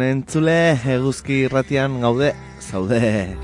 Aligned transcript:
Honen 0.00 0.22
entzule, 0.22 0.54
eguzki 0.94 1.42
irratian 1.44 1.98
gaude, 2.00 2.30
zaude. 2.70 3.36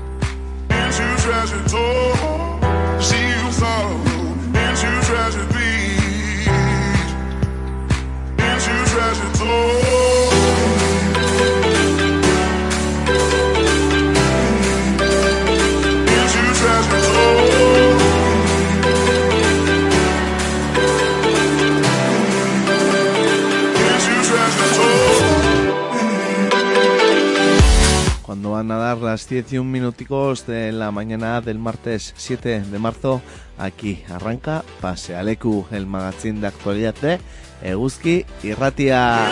Van 28.57 28.71
a 28.71 28.77
dar 28.77 28.97
las 28.97 29.29
10 29.29 29.53
y 29.53 29.57
un 29.59 29.71
minuticos 29.71 30.47
de 30.47 30.71
la 30.71 30.89
mañana 30.89 31.41
del 31.41 31.59
martes 31.59 32.15
7 32.17 32.61
de 32.61 32.79
marzo, 32.79 33.21
aquí 33.55 34.03
arranca 34.09 34.63
Pase 34.81 35.15
Alecu, 35.15 35.67
el 35.69 35.85
magazine 35.85 36.41
de 36.41 36.47
actualidad 36.47 36.95
de 36.95 37.19
Eguzki 37.61 38.25
y 38.41 38.53
Ratia. 38.53 39.29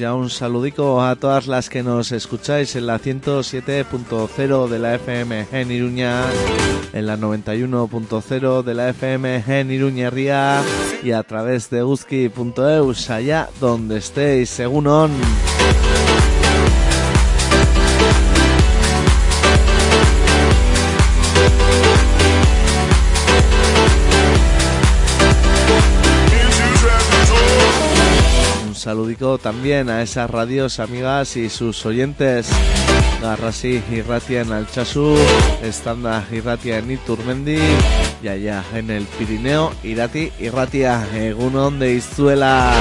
Ya 0.00 0.14
un 0.14 0.30
saludico 0.30 1.02
a 1.02 1.14
todas 1.14 1.46
las 1.46 1.68
que 1.68 1.82
nos 1.82 2.10
escucháis 2.10 2.74
en 2.74 2.86
la 2.86 2.98
107.0 2.98 4.68
de 4.68 4.78
la 4.78 4.94
FM 4.94 5.46
en 5.52 5.70
Iruña, 5.70 6.24
en 6.94 7.06
la 7.06 7.18
91.0 7.18 8.62
de 8.62 8.74
la 8.74 8.88
FM 8.88 9.44
en 9.46 9.70
Iruña 9.70 10.08
Ría 10.08 10.62
y 11.02 11.12
a 11.12 11.22
través 11.22 11.68
de 11.68 11.82
guzki.eus 11.82 13.10
allá 13.10 13.50
donde 13.60 13.98
estéis, 13.98 14.48
según 14.48 14.86
on. 14.86 15.10
Saludico 28.80 29.36
también 29.36 29.90
a 29.90 30.00
esas 30.00 30.30
radios 30.30 30.80
amigas 30.80 31.36
y 31.36 31.50
sus 31.50 31.84
oyentes. 31.84 32.48
Garrasi 33.20 33.82
Irratia 33.90 34.40
en 34.40 34.52
Alchazu, 34.52 35.16
Estanda 35.62 36.26
Irratia 36.32 36.78
en 36.78 36.90
Iturmendi 36.90 37.58
y 38.22 38.28
allá 38.28 38.64
en 38.74 38.90
el 38.90 39.04
Pirineo 39.04 39.72
Irati 39.82 40.32
Irratia, 40.40 41.06
Egunon 41.14 41.78
de 41.78 41.92
Izuela. 41.92 42.72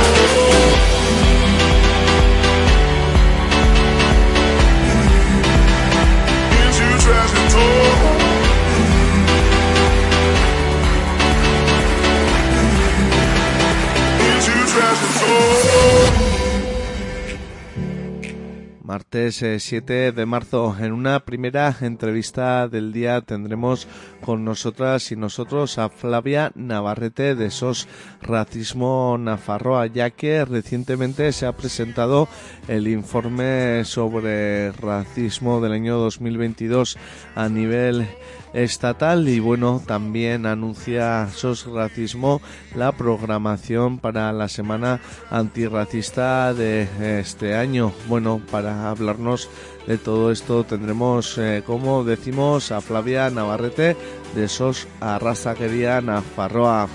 Martes 18.89 19.43
eh, 19.43 19.59
7 19.59 20.13
de 20.13 20.25
marzo, 20.25 20.75
en 20.79 20.93
una 20.93 21.19
primera 21.19 21.75
entrevista 21.79 22.67
del 22.67 22.91
día 22.91 23.21
tendremos 23.21 23.87
con 24.19 24.43
nosotras 24.43 25.11
y 25.11 25.15
nosotros 25.15 25.77
a 25.77 25.89
Flavia 25.89 26.51
Navarrete 26.55 27.35
de 27.35 27.51
SOS 27.51 27.87
Racismo 28.19 29.15
Nafarroa, 29.19 29.85
ya 29.85 30.09
que 30.09 30.43
recientemente 30.43 31.31
se 31.33 31.45
ha 31.45 31.55
presentado 31.55 32.27
el 32.67 32.87
informe 32.87 33.85
sobre 33.85 34.71
racismo 34.71 35.61
del 35.61 35.73
año 35.73 35.99
2022 35.99 36.97
a 37.35 37.47
nivel 37.47 38.07
estatal 38.53 39.27
y 39.27 39.39
bueno 39.39 39.81
también 39.85 40.45
anuncia 40.45 41.27
SOS 41.29 41.67
Racismo 41.67 42.41
la 42.75 42.91
programación 42.91 43.99
para 43.99 44.31
la 44.33 44.47
semana 44.47 44.99
antirracista 45.29 46.53
de 46.53 47.19
este 47.19 47.55
año. 47.55 47.91
Bueno 48.07 48.41
para 48.51 48.89
hablarnos 48.89 49.49
de 49.87 49.97
todo 49.97 50.31
esto 50.31 50.63
tendremos 50.63 51.37
eh, 51.37 51.63
como 51.65 52.03
decimos 52.03 52.71
a 52.71 52.81
Flavia 52.81 53.29
Navarrete 53.29 53.95
de 54.35 54.47
SOS 54.47 54.87
Arrasaquería 54.99 56.01
Nafarroa 56.01 56.87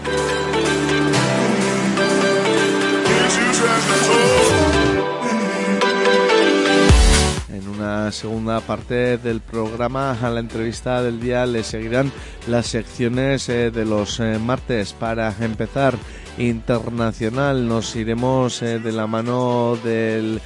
Una 7.84 8.10
segunda 8.12 8.60
parte 8.60 9.18
del 9.18 9.42
programa, 9.42 10.16
a 10.22 10.30
la 10.30 10.40
entrevista 10.40 11.02
del 11.02 11.20
día, 11.20 11.44
le 11.44 11.62
seguirán 11.62 12.10
las 12.46 12.68
secciones 12.68 13.46
eh, 13.50 13.70
de 13.70 13.84
los 13.84 14.20
eh, 14.20 14.38
martes. 14.38 14.94
Para 14.94 15.34
empezar, 15.38 15.94
internacional, 16.38 17.68
nos 17.68 17.94
iremos 17.94 18.62
eh, 18.62 18.78
de 18.78 18.90
la 18.90 19.06
mano 19.06 19.76
del 19.84 20.40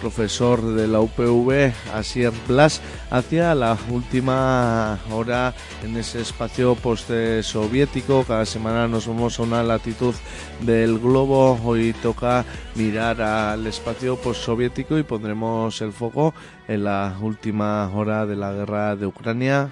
profesor 0.00 0.62
de 0.62 0.88
la 0.88 1.00
UPV, 1.00 1.72
Asier 1.94 2.32
Blas, 2.48 2.80
hacia 3.10 3.54
la 3.54 3.76
última 3.90 4.98
hora 5.12 5.54
en 5.84 5.96
ese 5.96 6.20
espacio 6.20 6.74
post-soviético. 6.74 8.24
Cada 8.24 8.46
semana 8.46 8.88
nos 8.88 9.06
vamos 9.06 9.38
a 9.38 9.42
una 9.42 9.62
latitud 9.62 10.14
del 10.60 10.98
globo. 10.98 11.60
Hoy 11.64 11.92
toca 12.02 12.44
mirar 12.74 13.20
al 13.20 13.66
espacio 13.66 14.16
post-soviético 14.16 14.98
y 14.98 15.02
pondremos 15.02 15.80
el 15.82 15.92
foco 15.92 16.34
en 16.66 16.84
la 16.84 17.16
última 17.20 17.90
hora 17.94 18.26
de 18.26 18.36
la 18.36 18.52
guerra 18.52 18.96
de 18.96 19.06
Ucrania. 19.06 19.68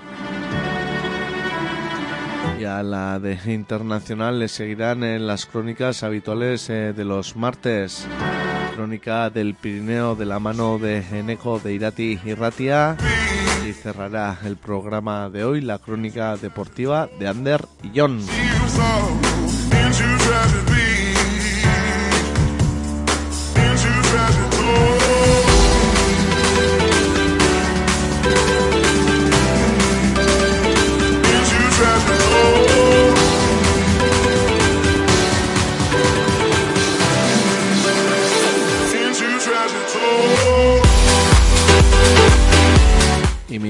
Y 2.60 2.64
a 2.64 2.82
la 2.82 3.18
de 3.20 3.38
internacional 3.46 4.40
le 4.40 4.48
seguirán 4.48 5.04
en 5.04 5.26
las 5.26 5.46
crónicas 5.46 6.02
habituales 6.02 6.68
eh, 6.70 6.92
de 6.92 7.04
los 7.04 7.36
martes 7.36 8.06
crónica 8.78 9.28
del 9.28 9.56
Pirineo 9.56 10.14
de 10.14 10.24
la 10.24 10.38
mano 10.38 10.78
de 10.78 10.98
Eneco 11.10 11.58
de 11.58 11.74
Irati 11.74 12.20
y 12.24 12.34
Ratia 12.34 12.96
y 13.68 13.72
cerrará 13.72 14.38
el 14.44 14.56
programa 14.56 15.28
de 15.30 15.42
hoy 15.42 15.62
la 15.62 15.80
crónica 15.80 16.36
deportiva 16.36 17.08
de 17.18 17.26
Ander 17.26 17.66
y 17.82 17.90
John. 17.98 18.20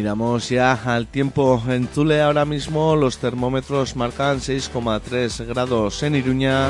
Miramos 0.08 0.48
ya 0.48 0.72
al 0.72 1.06
tiempo 1.06 1.62
en 1.68 1.86
Tule 1.86 2.22
ahora 2.22 2.46
mismo 2.46 2.96
los 2.96 3.18
termómetros 3.18 3.94
marcan 3.94 4.38
6,3 4.38 5.44
grados 5.44 6.02
en 6.02 6.14
Iruña. 6.14 6.68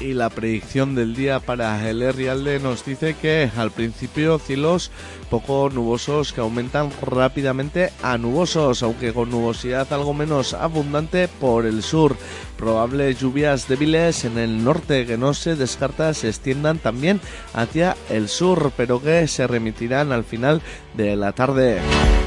Y 0.00 0.14
la 0.14 0.30
predicción 0.30 0.94
del 0.94 1.14
día 1.14 1.40
para 1.40 1.90
el 1.90 2.10
Rialde 2.14 2.58
nos 2.58 2.86
dice 2.86 3.14
que 3.20 3.50
al 3.58 3.70
principio 3.70 4.38
cielos 4.38 4.90
poco 5.28 5.70
nubosos 5.70 6.32
que 6.32 6.40
aumentan 6.40 6.90
rápidamente 7.02 7.92
a 8.02 8.18
nubosos, 8.18 8.82
aunque 8.82 9.12
con 9.12 9.30
nubosidad 9.30 9.92
algo 9.92 10.14
menos 10.14 10.54
abundante 10.54 11.28
por 11.28 11.66
el 11.66 11.82
sur. 11.82 12.16
Probables 12.56 13.20
lluvias 13.20 13.68
débiles 13.68 14.24
en 14.24 14.38
el 14.38 14.64
norte 14.64 15.06
que 15.06 15.16
no 15.16 15.34
se 15.34 15.54
descarta 15.54 16.12
se 16.14 16.28
extiendan 16.28 16.78
también 16.78 17.20
hacia 17.54 17.96
el 18.10 18.28
sur, 18.28 18.72
pero 18.76 19.00
que 19.00 19.28
se 19.28 19.46
remitirán 19.46 20.12
al 20.12 20.24
final 20.24 20.60
de 20.94 21.16
la 21.16 21.32
tarde. 21.32 21.78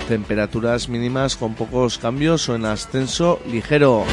Temperaturas 0.08 0.90
mínimas 0.90 1.36
con 1.36 1.56
pocos 1.56 1.98
cambios 1.98 2.50
o 2.50 2.56
en 2.56 2.66
ascenso 2.66 3.40
ligero. 3.50 4.04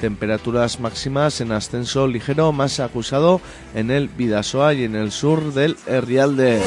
Temperaturas 0.00 0.80
máximas 0.80 1.40
en 1.40 1.52
ascenso 1.52 2.06
ligero 2.06 2.52
más 2.52 2.80
acusado 2.80 3.40
en 3.74 3.90
el 3.90 4.08
Vidasoa 4.08 4.74
y 4.74 4.84
en 4.84 4.96
el 4.96 5.12
sur 5.12 5.54
del 5.54 5.76
Herrialde. 5.86 6.60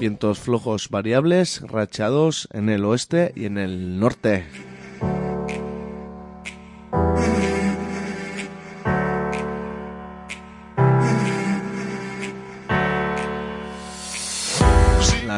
Vientos 0.00 0.38
flojos 0.38 0.88
variables, 0.88 1.60
rachados 1.60 2.48
en 2.54 2.70
el 2.70 2.86
oeste 2.86 3.32
y 3.36 3.44
en 3.44 3.58
el 3.58 4.00
norte. 4.00 4.46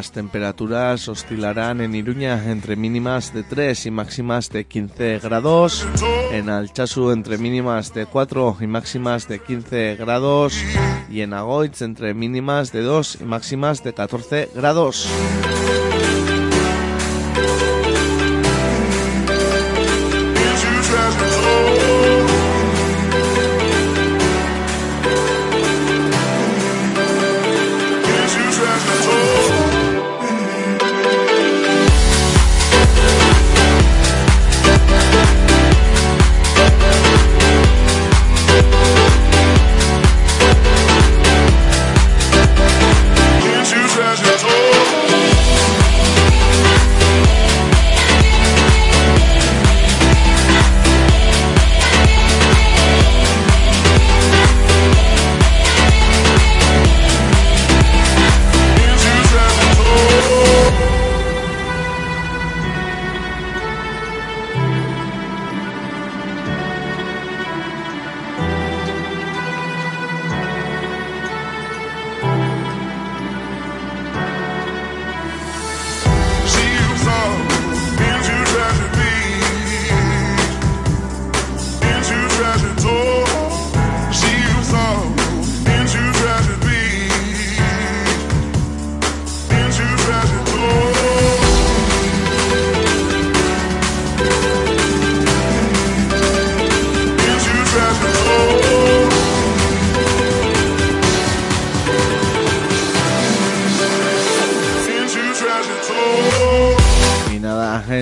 Las 0.02 0.10
temperaturas 0.10 1.08
oscilarán 1.08 1.80
en 1.80 1.94
Iruña 1.94 2.50
entre 2.50 2.74
mínimas 2.74 3.32
de 3.32 3.44
3 3.44 3.86
y 3.86 3.90
máximas 3.92 4.50
de 4.50 4.64
15 4.64 5.20
grados, 5.20 5.86
en 6.32 6.50
Alchazu 6.50 7.12
entre 7.12 7.38
mínimas 7.38 7.94
de 7.94 8.06
4 8.06 8.56
y 8.60 8.66
máximas 8.66 9.28
de 9.28 9.38
15 9.38 9.94
grados 9.94 10.60
y 11.08 11.20
en 11.20 11.34
Agoitz 11.34 11.82
entre 11.82 12.14
mínimas 12.14 12.72
de 12.72 12.82
2 12.82 13.18
y 13.20 13.24
máximas 13.26 13.84
de 13.84 13.94
14 13.94 14.50
grados. 14.56 15.08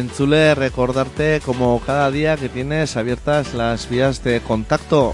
Zule, 0.08 0.54
recordarte 0.54 1.42
como 1.44 1.80
cada 1.84 2.08
día 2.10 2.36
que 2.36 2.48
tienes 2.48 2.96
abiertas 2.96 3.52
las 3.54 3.90
vías 3.90 4.24
de 4.24 4.40
contacto. 4.40 5.12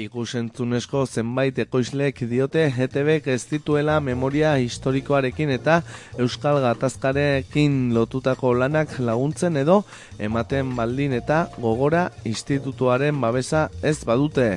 Ikusentzunezko 0.00 1.04
zenbait 1.04 1.60
ekoizlek 1.66 2.24
diote 2.30 2.64
ETBek 2.72 3.28
ez 3.28 3.44
dituela 3.50 4.00
memoria 4.00 4.56
historikoarekin 4.56 5.52
eta 5.58 5.82
Euskal 6.16 6.62
Gatazkarekin 6.64 7.92
lotutako 7.92 8.54
lanak 8.54 8.96
laguntzen 8.96 9.60
edo 9.60 9.82
ematen 10.16 10.72
baldin 10.72 11.12
eta 11.20 11.50
gogora 11.60 12.08
institutuaren 12.24 13.20
babesa 13.20 13.68
ez 13.82 13.98
badute. 14.08 14.54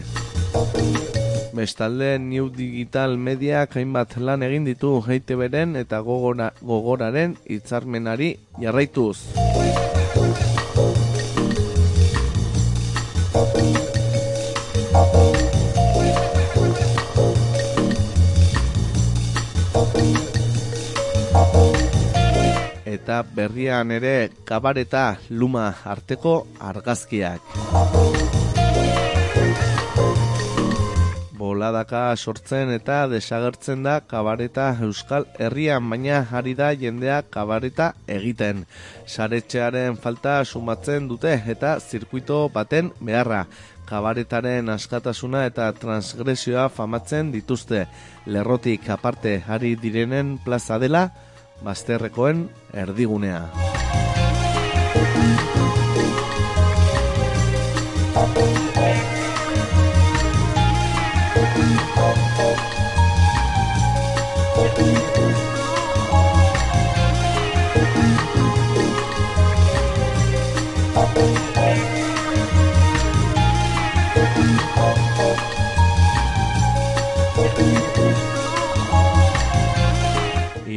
Bestalde, 1.54 2.20
New 2.20 2.50
Digital 2.50 3.18
Mediak 3.18 3.76
hainbat 3.76 4.18
lan 4.18 4.44
egin 4.46 4.68
ditu 4.68 5.00
heiteberen 5.08 5.76
eta 5.80 6.00
gogora, 6.06 6.52
gogoraren 6.62 7.38
hitzarmenari 7.46 8.36
jarraituz. 8.62 9.18
eta 23.10 23.24
berrian 23.24 23.90
ere 23.96 24.30
kabareta 24.46 25.18
luma 25.30 25.64
arteko 25.94 26.36
argazkiak. 26.60 27.42
Boladaka 31.60 32.16
sortzen 32.16 32.70
eta 32.72 33.02
desagertzen 33.12 33.82
da 33.84 33.98
kabareta 34.00 34.70
Euskal 34.86 35.26
Herrian, 35.44 35.90
baina 35.92 36.22
ari 36.40 36.54
da 36.56 36.70
jendea 36.72 37.18
kabareta 37.34 37.90
egiten. 38.08 38.62
Saretxearen 39.04 39.98
falta 40.00 40.38
sumatzen 40.46 41.10
dute 41.12 41.34
eta 41.56 41.74
zirkuito 41.82 42.38
baten 42.54 42.94
beharra 43.02 43.42
kabaretaren 43.92 44.72
askatasuna 44.72 45.44
eta 45.50 45.68
transgresioa 45.82 46.70
famatzen 46.70 47.36
dituzte. 47.36 47.90
Lerrotik 48.26 48.88
aparte 48.96 49.42
ari 49.44 49.76
direnen 49.76 50.38
plaza 50.46 50.80
dela, 50.80 51.10
bazterrekoen 51.60 52.48
erdigunea. 52.72 53.44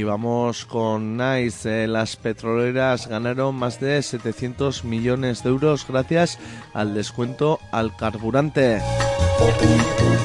Vamos 0.04 0.64
con 0.64 1.16
Nice. 1.16 1.84
Eh, 1.84 1.86
las 1.86 2.16
petroleras 2.16 3.06
ganaron 3.06 3.54
más 3.54 3.80
de 3.80 4.02
700 4.02 4.84
millones 4.84 5.42
de 5.42 5.50
euros 5.50 5.86
gracias 5.86 6.38
al 6.72 6.94
descuento 6.94 7.60
al 7.70 7.96
carburante. 7.96 8.80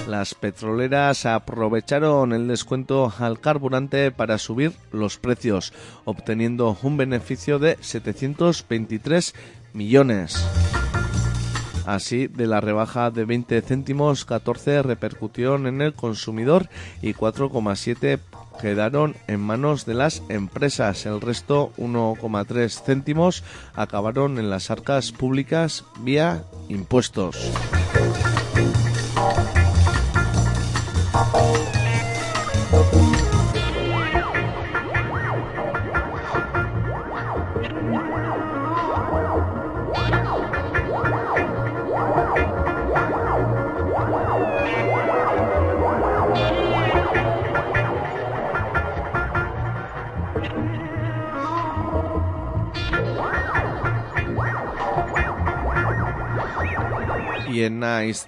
Las 0.07 0.33
petroleras 0.33 1.25
aprovecharon 1.25 2.33
el 2.33 2.47
descuento 2.47 3.13
al 3.19 3.39
carburante 3.39 4.11
para 4.11 4.37
subir 4.37 4.73
los 4.91 5.17
precios, 5.17 5.73
obteniendo 6.05 6.77
un 6.81 6.97
beneficio 6.97 7.59
de 7.59 7.77
723 7.81 9.33
millones. 9.73 10.47
Así, 11.87 12.27
de 12.27 12.47
la 12.47 12.59
rebaja 12.59 13.11
de 13.11 13.23
20 13.23 13.61
céntimos, 13.61 14.25
14 14.25 14.83
repercutieron 14.83 15.67
en 15.67 15.81
el 15.81 15.93
consumidor 15.93 16.67
y 17.01 17.13
4,7 17.13 18.19
quedaron 18.59 19.15
en 19.27 19.39
manos 19.39 19.85
de 19.85 19.93
las 19.93 20.21
empresas. 20.27 21.05
El 21.05 21.21
resto, 21.21 21.71
1,3 21.77 22.83
céntimos, 22.83 23.41
acabaron 23.73 24.37
en 24.37 24.49
las 24.49 24.69
arcas 24.69 25.13
públicas 25.13 25.85
vía 26.01 26.43
impuestos. 26.67 27.51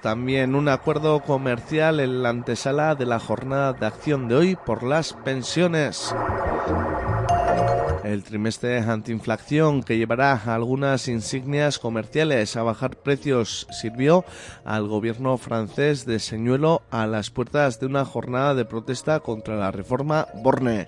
También 0.02 0.56
un 0.56 0.68
acuerdo 0.68 1.20
comercial 1.20 2.00
en 2.00 2.24
la 2.24 2.30
antesala 2.30 2.96
de 2.96 3.06
la 3.06 3.20
jornada 3.20 3.74
de 3.74 3.86
acción 3.86 4.28
de 4.28 4.36
hoy 4.36 4.56
por 4.56 4.82
las 4.82 5.14
pensiones. 5.14 6.14
El 8.04 8.24
trimestre 8.24 8.80
antiinflación 8.80 9.84
que 9.84 9.98
llevará 9.98 10.34
algunas 10.48 11.08
insignias 11.08 11.78
comerciales 11.78 12.56
a 12.58 12.64
bajar 12.64 12.96
precios 12.96 13.68
sirvió 13.70 14.26
al 14.66 14.88
gobierno 14.88 15.38
francés 15.38 16.08
de 16.08 16.18
señuelo 16.18 16.82
a 16.90 17.06
las 17.06 17.30
puertas 17.30 17.80
de 17.80 17.86
una 17.86 18.06
jornada 18.06 18.56
de 18.56 18.66
protesta 18.66 19.20
contra 19.20 19.56
la 19.56 19.70
reforma 19.70 20.28
Borne. 20.42 20.88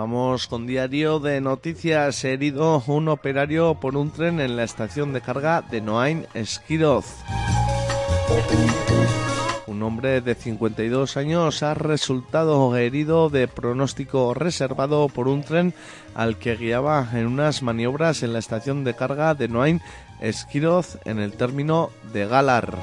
Vamos 0.00 0.46
con 0.46 0.66
diario 0.66 1.20
de 1.20 1.42
noticias. 1.42 2.24
Herido 2.24 2.82
un 2.86 3.08
operario 3.08 3.74
por 3.74 3.98
un 3.98 4.10
tren 4.10 4.40
en 4.40 4.56
la 4.56 4.64
estación 4.64 5.12
de 5.12 5.20
carga 5.20 5.60
de 5.60 5.82
Noain 5.82 6.26
Esquiroz. 6.32 7.04
Un 9.66 9.82
hombre 9.82 10.22
de 10.22 10.34
52 10.34 11.18
años 11.18 11.62
ha 11.62 11.74
resultado 11.74 12.74
herido 12.78 13.28
de 13.28 13.46
pronóstico 13.46 14.32
reservado 14.32 15.10
por 15.10 15.28
un 15.28 15.42
tren 15.42 15.74
al 16.14 16.38
que 16.38 16.56
guiaba 16.56 17.06
en 17.12 17.26
unas 17.26 17.62
maniobras 17.62 18.22
en 18.22 18.32
la 18.32 18.38
estación 18.38 18.84
de 18.84 18.94
carga 18.94 19.34
de 19.34 19.48
Noain 19.48 19.82
Esquiroz 20.22 20.96
en 21.04 21.18
el 21.18 21.34
término 21.34 21.90
de 22.14 22.26
Galar. 22.26 22.78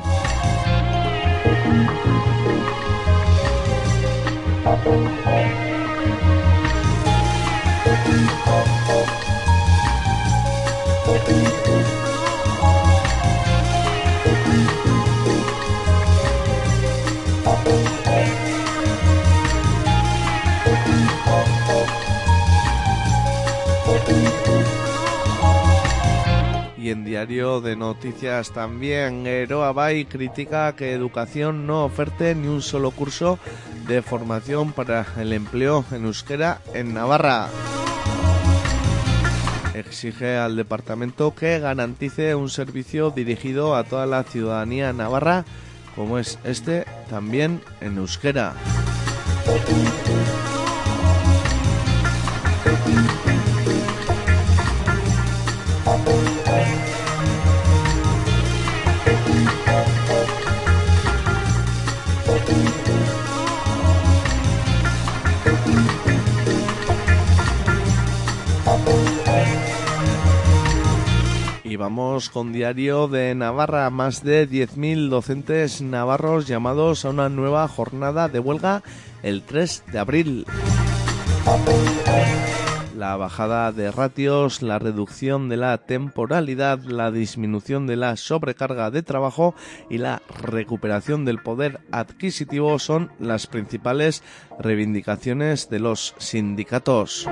Y 26.77 26.89
en 26.89 27.03
diario 27.05 27.61
de 27.61 27.75
noticias 27.75 28.51
también, 28.51 29.27
Eroa 29.27 29.71
Bay 29.71 30.05
critica 30.05 30.75
que 30.75 30.93
educación 30.93 31.67
no 31.67 31.85
oferte 31.85 32.35
ni 32.35 32.47
un 32.47 32.61
solo 32.61 32.91
curso 32.91 33.39
de 33.87 34.01
formación 34.01 34.73
para 34.73 35.05
el 35.17 35.31
empleo 35.31 35.85
en 35.91 36.05
euskera 36.05 36.59
en 36.73 36.93
Navarra 36.93 37.47
exige 39.79 40.37
al 40.37 40.55
departamento 40.55 41.33
que 41.33 41.59
garantice 41.59 42.35
un 42.35 42.49
servicio 42.49 43.11
dirigido 43.11 43.75
a 43.75 43.83
toda 43.83 44.05
la 44.05 44.23
ciudadanía 44.23 44.93
navarra, 44.93 45.45
como 45.95 46.17
es 46.17 46.39
este 46.43 46.85
también 47.09 47.61
en 47.81 47.97
euskera. 47.97 48.53
Vamos 71.77 72.29
con 72.29 72.51
diario 72.51 73.07
de 73.07 73.33
Navarra. 73.35 73.89
Más 73.89 74.23
de 74.23 74.49
10.000 74.49 75.09
docentes 75.09 75.81
navarros 75.81 76.47
llamados 76.47 77.05
a 77.05 77.09
una 77.09 77.29
nueva 77.29 77.67
jornada 77.67 78.27
de 78.27 78.39
huelga 78.39 78.83
el 79.23 79.43
3 79.43 79.83
de 79.91 79.99
abril. 79.99 80.45
La 82.97 83.15
bajada 83.15 83.71
de 83.71 83.91
ratios, 83.91 84.63
la 84.63 84.79
reducción 84.79 85.49
de 85.49 85.57
la 85.57 85.77
temporalidad, 85.77 86.79
la 86.79 87.11
disminución 87.11 87.85
de 87.85 87.95
la 87.95 88.17
sobrecarga 88.17 88.89
de 88.89 89.03
trabajo 89.03 89.53
y 89.89 89.99
la 89.99 90.23
recuperación 90.41 91.23
del 91.23 91.37
poder 91.37 91.79
adquisitivo 91.91 92.79
son 92.79 93.11
las 93.19 93.45
principales 93.45 94.23
reivindicaciones 94.59 95.69
de 95.69 95.79
los 95.79 96.15
sindicatos. 96.17 97.27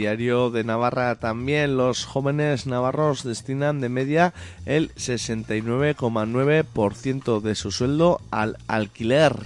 Diario 0.00 0.48
de 0.48 0.64
Navarra 0.64 1.16
también 1.16 1.76
los 1.76 2.06
jóvenes 2.06 2.66
navarros 2.66 3.22
destinan 3.22 3.82
de 3.82 3.90
media 3.90 4.32
el 4.64 4.94
69,9% 4.94 7.42
de 7.42 7.54
su 7.54 7.70
sueldo 7.70 8.18
al 8.30 8.56
alquiler. 8.66 9.36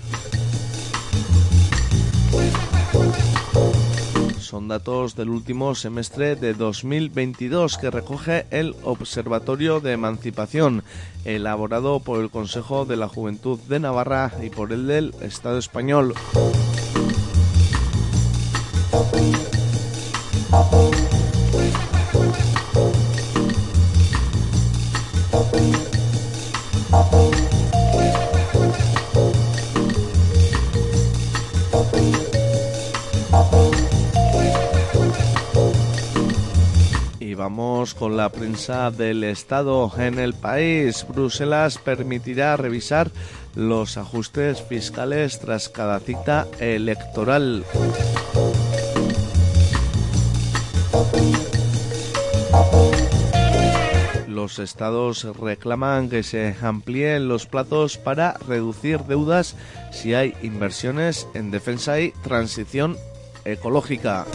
Son 4.39 4.69
datos 4.69 5.17
del 5.17 5.31
último 5.31 5.75
semestre 5.75 6.37
de 6.37 6.55
2022 6.55 7.77
que 7.77 7.91
recoge 7.91 8.47
el 8.53 8.77
Observatorio 8.85 9.81
de 9.81 9.91
Emancipación, 9.91 10.85
elaborado 11.25 11.99
por 11.99 12.21
el 12.21 12.31
Consejo 12.31 12.85
de 12.85 12.95
la 12.95 13.09
Juventud 13.09 13.59
de 13.69 13.81
Navarra 13.81 14.31
y 14.41 14.51
por 14.51 14.73
el 14.73 14.87
del 14.87 15.17
Estado 15.21 15.59
español. 15.59 16.15
Vamos 37.45 37.93
con 37.93 38.17
la 38.17 38.31
prensa 38.31 38.91
del 38.91 39.23
Estado 39.23 39.93
en 39.99 40.19
el 40.19 40.33
país. 40.33 41.07
Bruselas 41.07 41.77
permitirá 41.77 42.57
revisar 42.57 43.11
los 43.55 43.99
ajustes 43.99 44.63
fiscales 44.63 45.39
tras 45.41 45.69
cada 45.69 46.01
cita 46.01 46.47
electoral. 46.59 47.65
Los 54.29 54.59
estados 54.59 55.27
reclaman 55.41 56.11
que 56.11 56.23
se 56.23 56.55
amplíen 56.61 57.29
los 57.29 57.47
plazos 57.47 57.97
para 57.97 58.35
reducir 58.47 59.01
deudas 59.01 59.57
si 59.91 60.15
hay 60.15 60.35
inversiones 60.43 61.27
en 61.35 61.51
defensa 61.51 61.99
y 61.99 62.13
transición 62.23 62.97
ecológica. 63.45 64.27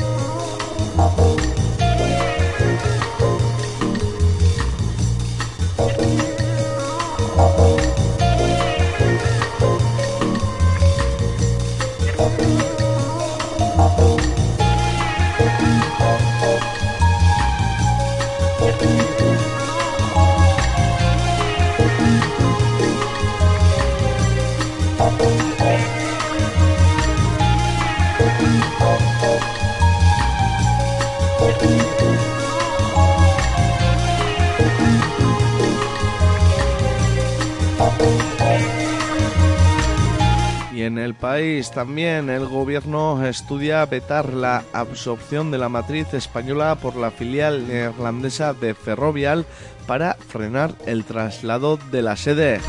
También 41.74 42.32
el 42.32 42.48
gobierno 42.48 43.24
estudia 43.24 43.86
vetar 43.86 44.34
la 44.34 44.64
absorción 44.74 45.52
de 45.52 45.60
la 45.60 45.70
matriz 45.70 46.12
española 46.16 46.76
por 46.82 46.96
la 46.96 47.12
filial 47.12 47.68
neerlandesa 47.68 48.56
de 48.56 48.74
Ferrovial 48.74 49.46
para 49.86 50.16
frenar 50.16 50.74
el 50.88 51.06
traslado 51.06 51.78
de 51.92 52.02
la 52.02 52.16
sede. 52.16 52.60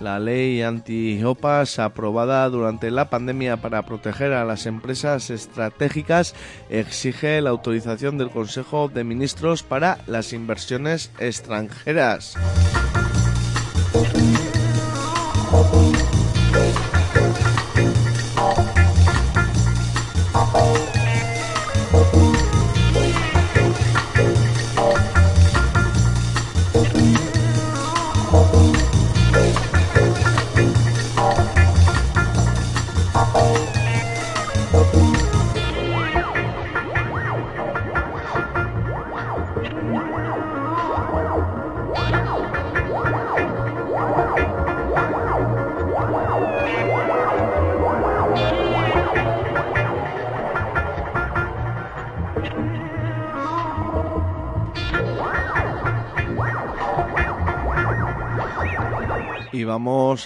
La 0.00 0.18
ley 0.18 0.62
anti-OPAS 0.62 1.78
aprobada 1.78 2.48
durante 2.48 2.90
la 2.90 3.10
pandemia 3.10 3.58
para 3.58 3.82
proteger 3.82 4.32
a 4.32 4.46
las 4.46 4.64
empresas 4.64 5.28
estratégicas 5.28 6.34
exige 6.70 7.42
la 7.42 7.50
autorización 7.50 8.16
del 8.16 8.30
Consejo 8.30 8.88
de 8.88 9.04
Ministros 9.04 9.62
para 9.62 9.98
las 10.06 10.32
inversiones 10.32 11.10
extranjeras. 11.18 12.34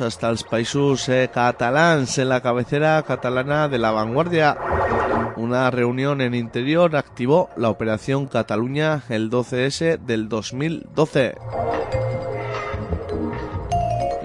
Hasta 0.09 0.31
los 0.31 0.43
países 0.43 1.09
eh, 1.09 1.31
catalans, 1.33 2.19
en 2.19 2.31
la 2.31 2.41
cabecera 2.41 3.03
catalana 3.03 3.69
de 3.69 3.79
la 3.79 3.91
vanguardia. 3.91 4.57
Una 5.37 5.71
reunión 5.71 6.21
en 6.21 6.35
interior 6.35 6.97
activó 6.97 7.51
la 7.57 7.71
operación 7.71 8.27
Cataluña 8.27 9.03
el 9.09 9.31
12S 9.31 9.99
del 9.99 10.29
2012. 10.29 11.37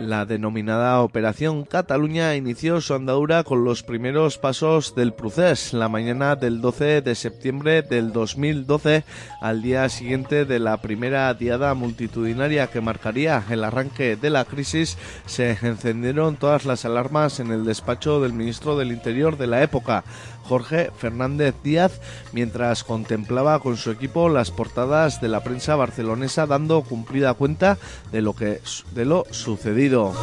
La 0.05 0.25
denominada 0.25 0.99
Operación 0.99 1.63
Cataluña 1.63 2.35
inició 2.35 2.81
su 2.81 2.93
andadura 2.93 3.45
con 3.45 3.63
los 3.63 3.83
primeros 3.83 4.37
pasos 4.37 4.95
del 4.95 5.13
procés 5.13 5.71
la 5.71 5.87
mañana 5.87 6.35
del 6.35 6.59
12 6.59 7.01
de 7.01 7.15
septiembre 7.15 7.83
del 7.83 8.11
2012, 8.11 9.05
al 9.39 9.61
día 9.61 9.87
siguiente 9.87 10.43
de 10.43 10.59
la 10.59 10.75
primera 10.81 11.33
diada 11.33 11.73
multitudinaria 11.73 12.67
que 12.67 12.81
marcaría 12.81 13.45
el 13.49 13.63
arranque 13.63 14.17
de 14.17 14.29
la 14.29 14.43
crisis, 14.43 14.97
se 15.25 15.51
encendieron 15.61 16.35
todas 16.35 16.65
las 16.65 16.83
alarmas 16.83 17.39
en 17.39 17.53
el 17.53 17.63
despacho 17.63 18.19
del 18.19 18.33
ministro 18.33 18.77
del 18.77 18.91
Interior 18.91 19.37
de 19.37 19.47
la 19.47 19.63
época, 19.63 20.03
Jorge 20.43 20.91
Fernández 20.97 21.55
Díaz, 21.63 21.99
mientras 22.31 22.83
contemplaba 22.83 23.59
con 23.59 23.77
su 23.77 23.91
equipo 23.91 24.29
las 24.29 24.51
portadas 24.51 25.21
de 25.21 25.29
la 25.29 25.43
prensa 25.43 25.75
barcelonesa 25.75 26.45
dando 26.45 26.81
cumplida 26.81 27.33
cuenta 27.33 27.77
de 28.11 28.21
lo 28.21 28.33
que 28.33 28.61
de 28.93 29.05
lo 29.05 29.25
sucedido. 29.31 30.13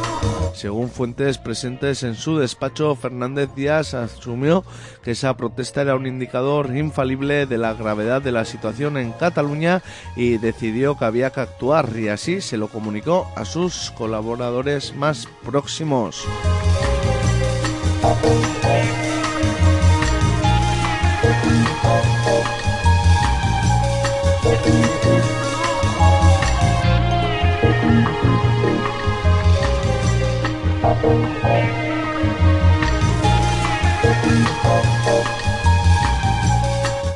Según 0.53 0.89
fuentes 0.89 1.37
presentes 1.37 2.03
en 2.03 2.15
su 2.15 2.37
despacho, 2.37 2.95
Fernández 2.95 3.49
Díaz 3.55 3.93
asumió 3.93 4.63
que 5.03 5.11
esa 5.11 5.35
protesta 5.37 5.81
era 5.81 5.95
un 5.95 6.07
indicador 6.07 6.75
infalible 6.75 7.45
de 7.45 7.57
la 7.57 7.73
gravedad 7.73 8.21
de 8.21 8.31
la 8.31 8.45
situación 8.45 8.97
en 8.97 9.11
Cataluña 9.13 9.81
y 10.15 10.37
decidió 10.37 10.97
que 10.97 11.05
había 11.05 11.31
que 11.31 11.41
actuar 11.41 11.89
y 11.97 12.09
así 12.09 12.41
se 12.41 12.57
lo 12.57 12.67
comunicó 12.67 13.27
a 13.35 13.45
sus 13.45 13.91
colaboradores 13.91 14.95
más 14.95 15.27
próximos. 15.43 16.25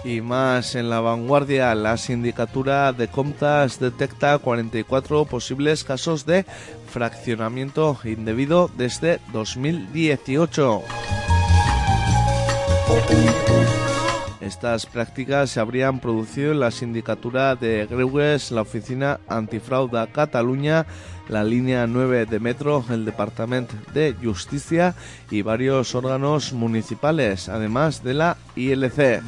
Y 0.03 0.21
más 0.21 0.75
en 0.75 0.89
la 0.89 0.99
vanguardia, 0.99 1.73
la 1.73 1.97
sindicatura 1.97 2.93
de 2.93 3.07
Comtas 3.07 3.79
detecta 3.79 4.37
44 4.37 5.25
posibles 5.25 5.83
casos 5.83 6.25
de 6.25 6.45
fraccionamiento 6.87 7.97
indebido 8.03 8.69
desde 8.77 9.19
2018. 9.33 10.83
Estas 14.45 14.85
prácticas 14.85 15.49
se 15.49 15.59
habrían 15.59 15.99
producido 15.99 16.51
en 16.51 16.59
la 16.59 16.69
sindicatura 16.69 17.55
de 17.55 17.87
Greuges, 17.87 18.51
la 18.51 18.61
oficina 18.61 19.19
antifrauda 19.27 20.05
Cataluña, 20.05 20.85
la 21.27 21.43
línea 21.43 21.87
9 21.87 22.27
de 22.27 22.39
metro, 22.39 22.85
el 22.91 23.05
Departamento 23.05 23.73
de 23.91 24.13
Justicia 24.23 24.93
y 25.31 25.41
varios 25.41 25.95
órganos 25.95 26.53
municipales, 26.53 27.49
además 27.49 28.03
de 28.03 28.13
la 28.13 28.37
ILC. 28.55 29.23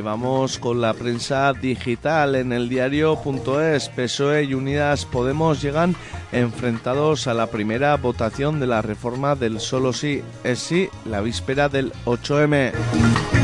Y 0.00 0.02
vamos 0.02 0.58
con 0.58 0.80
la 0.80 0.94
prensa 0.94 1.52
digital 1.52 2.34
en 2.34 2.54
el 2.54 2.70
diario.es. 2.70 3.90
PSOE 3.90 4.44
y 4.44 4.54
Unidas 4.54 5.04
Podemos 5.04 5.60
llegan 5.60 5.94
enfrentados 6.32 7.26
a 7.26 7.34
la 7.34 7.48
primera 7.48 7.94
votación 7.98 8.60
de 8.60 8.66
la 8.66 8.80
reforma 8.80 9.34
del 9.34 9.60
solo 9.60 9.92
sí 9.92 10.22
es 10.42 10.58
sí, 10.58 10.88
la 11.04 11.20
víspera 11.20 11.68
del 11.68 11.92
8M. 12.06 13.39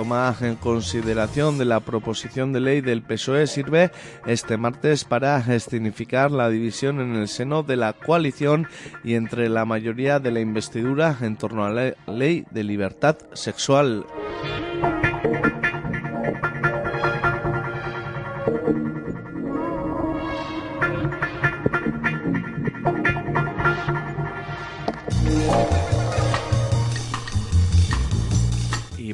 Toma 0.00 0.34
en 0.40 0.56
consideración 0.56 1.58
de 1.58 1.66
la 1.66 1.80
proposición 1.80 2.54
de 2.54 2.60
ley 2.60 2.80
del 2.80 3.02
PSOE 3.02 3.46
sirve 3.46 3.90
este 4.24 4.56
martes 4.56 5.04
para 5.04 5.36
escenificar 5.54 6.30
la 6.30 6.48
división 6.48 7.02
en 7.02 7.16
el 7.16 7.28
seno 7.28 7.62
de 7.62 7.76
la 7.76 7.92
coalición 7.92 8.66
y 9.04 9.12
entre 9.12 9.50
la 9.50 9.66
mayoría 9.66 10.18
de 10.18 10.30
la 10.30 10.40
investidura 10.40 11.18
en 11.20 11.36
torno 11.36 11.66
a 11.66 11.70
la 11.70 11.94
ley 12.06 12.46
de 12.50 12.64
libertad 12.64 13.18
sexual. 13.34 14.06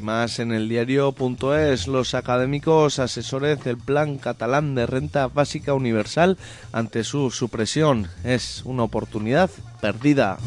Más 0.07 0.39
en 0.39 0.53
el 0.53 0.69
diario.es, 0.69 1.85
los 1.85 2.13
académicos 2.13 2.97
asesores 2.97 3.61
del 3.65 3.75
Plan 3.75 4.17
Catalán 4.17 4.73
de 4.73 4.85
Renta 4.85 5.27
Básica 5.27 5.73
Universal 5.73 6.37
ante 6.71 7.03
su 7.03 7.29
supresión. 7.29 8.07
Es 8.23 8.61
una 8.63 8.83
oportunidad 8.83 9.49
perdida. 9.81 10.37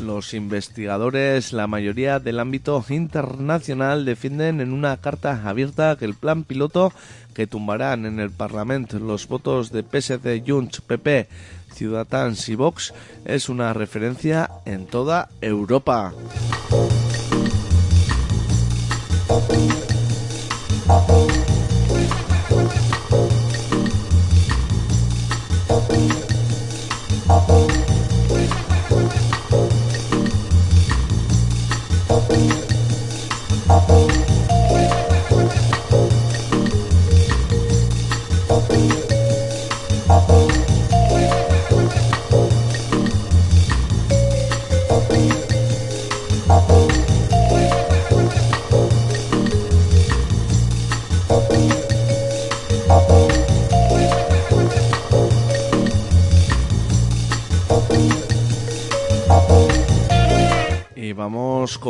Los 0.00 0.34
investigadores, 0.34 1.52
la 1.52 1.68
mayoría 1.68 2.18
del 2.18 2.40
ámbito 2.40 2.84
internacional, 2.88 4.04
defienden 4.04 4.60
en 4.60 4.72
una 4.72 4.96
carta 4.96 5.40
abierta 5.44 5.94
que 5.96 6.06
el 6.06 6.14
plan 6.14 6.42
piloto 6.42 6.92
que 7.34 7.46
tumbarán 7.46 8.04
en 8.04 8.18
el 8.18 8.32
Parlamento 8.32 8.98
los 8.98 9.28
votos 9.28 9.70
de 9.70 9.84
PSD, 9.84 10.44
Junts, 10.44 10.80
PP, 10.80 11.28
Ciudadanos 11.72 12.48
y 12.48 12.56
Vox 12.56 12.92
es 13.24 13.48
una 13.48 13.72
referencia 13.74 14.50
en 14.64 14.86
toda 14.86 15.28
Europa. 15.40 16.12
Y 19.28 19.78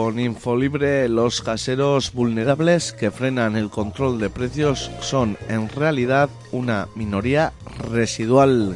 con 0.09 0.21
Infolibre. 0.21 1.07
Los 1.07 1.43
caseros 1.43 2.15
vulnerables 2.15 2.95
que 2.95 3.11
frenan 3.11 3.57
el 3.57 3.69
control 3.69 4.19
de 4.19 4.31
precios 4.31 4.91
son 5.01 5.37
en 5.51 5.69
realidad 5.69 6.31
una 6.51 6.89
minoría 6.95 7.53
residual. 7.91 8.75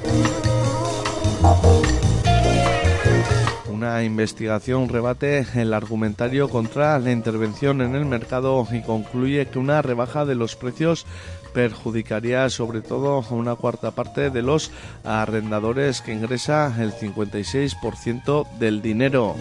Una 3.67 4.05
investigación 4.05 4.91
rebate 4.91 5.47
el 5.55 5.73
argumentario 5.73 6.51
contra 6.51 6.99
la 6.99 7.13
intervención 7.13 7.81
en 7.81 7.95
el 7.95 8.05
mercado 8.05 8.69
y 8.71 8.83
concluye 8.83 9.47
que 9.47 9.59
una 9.59 9.81
rebaja 9.81 10.27
de 10.27 10.35
los 10.35 10.55
precios 10.55 11.07
perjudicaría 11.55 12.51
sobre 12.51 12.83
todo 12.83 13.23
a 13.23 13.35
una 13.35 13.55
cuarta 13.55 13.93
parte 13.93 14.29
de 14.29 14.43
los 14.43 14.71
arrendadores 15.03 16.03
que 16.03 16.13
ingresa 16.13 16.75
el 16.79 16.93
56% 16.93 18.59
del 18.59 18.83
dinero. 18.83 19.35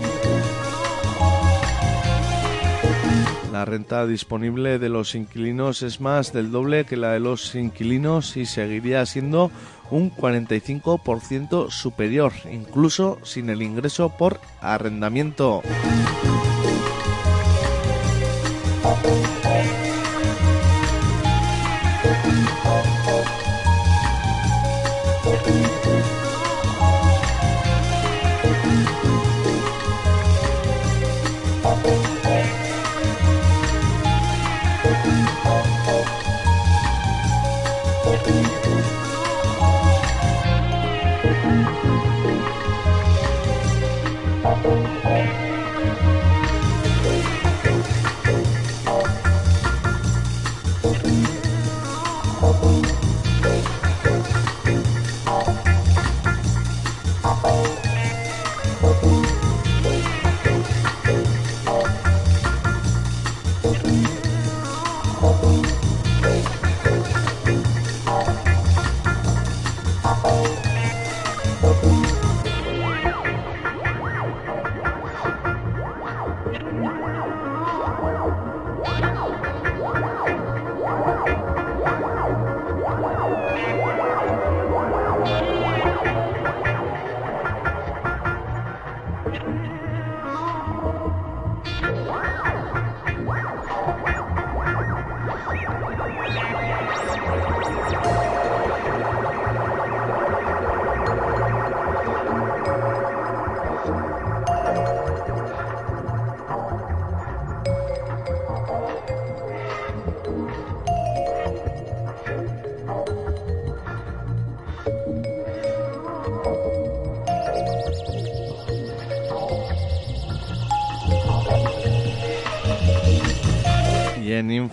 La 3.52 3.66
renta 3.66 4.08
disponible 4.08 4.80
de 4.80 4.88
los 4.88 5.14
inquilinos 5.14 5.84
es 5.84 6.00
más 6.00 6.32
del 6.32 6.52
doble 6.52 6.86
que 6.86 6.96
la 6.96 7.12
de 7.12 7.20
los 7.20 7.54
inquilinos 7.54 8.38
y 8.38 8.46
seguiría 8.46 9.06
siendo 9.06 9.52
un 9.90 10.10
45% 10.10 11.70
superior, 11.70 12.32
incluso 12.50 13.20
sin 13.24 13.50
el 13.50 13.62
ingreso 13.62 14.08
por 14.08 14.40
arrendamiento. 14.62 15.64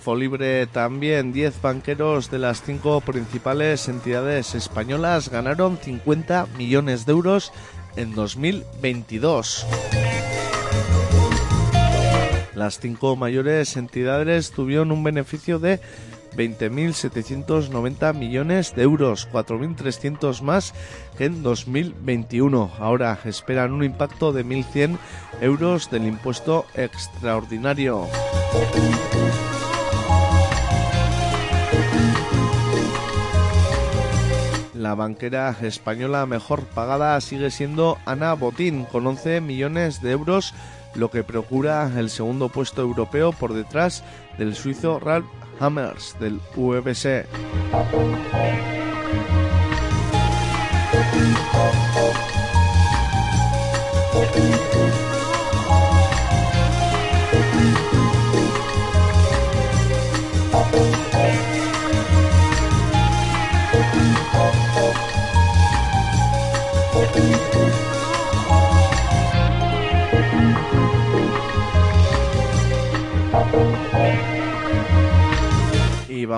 Infolibre 0.08 0.66
también 0.66 1.34
10 1.34 1.60
banqueros 1.60 2.30
de 2.30 2.38
las 2.38 2.62
cinco 2.62 3.02
principales 3.02 3.90
entidades 3.90 4.54
españolas 4.54 5.28
ganaron 5.28 5.76
50 5.76 6.46
millones 6.56 7.04
de 7.04 7.12
euros 7.12 7.52
en 7.94 8.14
2022. 8.14 9.66
Las 12.54 12.80
cinco 12.80 13.16
mayores 13.16 13.76
entidades 13.76 14.50
tuvieron 14.50 14.92
un 14.92 15.04
beneficio 15.04 15.58
de 15.58 15.78
20.790 16.34 18.14
millones 18.14 18.74
de 18.74 18.84
euros, 18.84 19.28
4.300 19.30 20.40
más 20.40 20.72
que 21.18 21.26
en 21.26 21.42
2021. 21.42 22.70
Ahora 22.78 23.18
esperan 23.26 23.72
un 23.72 23.84
impacto 23.84 24.32
de 24.32 24.46
1.100 24.46 24.96
euros 25.42 25.90
del 25.90 26.06
impuesto 26.06 26.64
extraordinario. 26.74 28.06
La 34.88 34.94
banquera 34.94 35.54
española 35.60 36.24
mejor 36.24 36.64
pagada 36.64 37.20
sigue 37.20 37.50
siendo 37.50 37.98
Ana 38.06 38.32
Botín, 38.32 38.86
con 38.86 39.06
11 39.06 39.42
millones 39.42 40.00
de 40.00 40.12
euros, 40.12 40.54
lo 40.94 41.10
que 41.10 41.22
procura 41.22 41.92
el 41.98 42.08
segundo 42.08 42.48
puesto 42.48 42.80
europeo 42.80 43.32
por 43.32 43.52
detrás 43.52 44.02
del 44.38 44.54
suizo 44.54 44.98
Ralph 44.98 45.26
Hammers 45.60 46.16
del 46.18 46.40
UBC. 46.56 47.26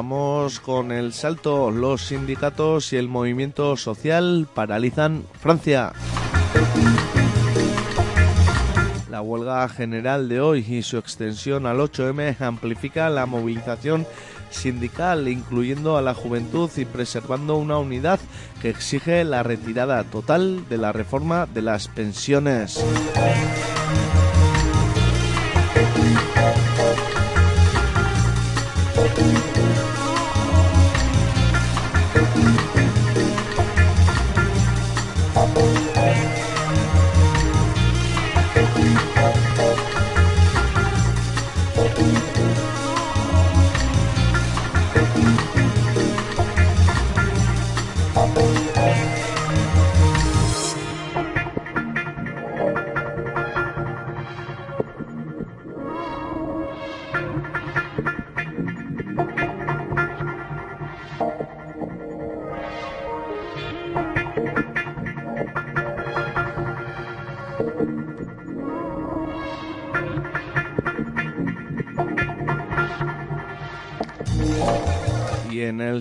Vamos 0.01 0.61
con 0.61 0.93
el 0.93 1.13
salto. 1.13 1.71
Los 1.71 2.07
sindicatos 2.07 2.95
y 2.95 2.97
el 2.97 3.07
movimiento 3.07 3.77
social 3.77 4.49
paralizan 4.55 5.25
Francia. 5.39 5.93
La 9.11 9.21
huelga 9.21 9.69
general 9.69 10.31
de 10.31 10.41
hoy 10.41 10.65
y 10.67 10.83
su 10.85 10.97
extensión 10.97 11.67
al 11.67 11.81
8M 11.81 12.41
amplifica 12.41 13.11
la 13.11 13.27
movilización 13.27 14.07
sindical, 14.49 15.29
incluyendo 15.29 15.99
a 15.99 16.03
la 16.03 16.15
juventud 16.15 16.71
y 16.79 16.87
preservando 16.87 17.57
una 17.57 17.77
unidad 17.77 18.21
que 18.63 18.71
exige 18.71 19.23
la 19.25 19.43
retirada 19.43 20.03
total 20.05 20.67
de 20.71 20.79
la 20.79 20.93
reforma 20.93 21.45
de 21.45 21.61
las 21.61 21.89
pensiones. 21.89 22.83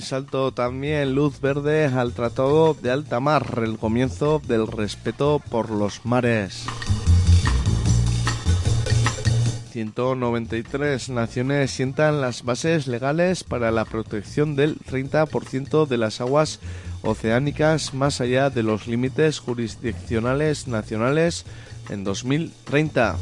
Salto 0.09 0.51
también 0.51 1.13
luz 1.13 1.39
verde 1.39 1.85
al 1.85 2.13
Tratado 2.13 2.73
de 2.73 2.89
Alta 2.89 3.19
Mar, 3.19 3.61
el 3.63 3.77
comienzo 3.77 4.41
del 4.43 4.65
respeto 4.65 5.39
por 5.51 5.69
los 5.69 6.03
mares. 6.03 6.65
193 9.71 11.09
naciones 11.09 11.69
sientan 11.69 12.21
las 12.21 12.43
bases 12.43 12.87
legales 12.87 13.43
para 13.43 13.69
la 13.69 13.85
protección 13.85 14.55
del 14.55 14.79
30% 14.79 15.85
de 15.85 15.97
las 15.99 16.21
aguas 16.21 16.59
oceánicas 17.03 17.93
más 17.93 18.19
allá 18.19 18.49
de 18.49 18.63
los 18.63 18.87
límites 18.87 19.37
jurisdiccionales 19.37 20.67
nacionales 20.67 21.45
en 21.91 22.03
2030. 22.03 23.15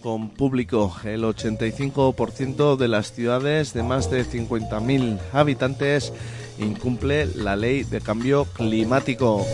Con 0.00 0.30
público. 0.30 0.94
El 1.04 1.24
85% 1.24 2.76
de 2.76 2.88
las 2.88 3.12
ciudades 3.12 3.74
de 3.74 3.82
más 3.82 4.10
de 4.10 4.24
50.000 4.24 5.18
habitantes 5.32 6.12
incumple 6.58 7.26
la 7.26 7.56
ley 7.56 7.82
de 7.82 8.00
cambio 8.00 8.44
climático. 8.44 9.44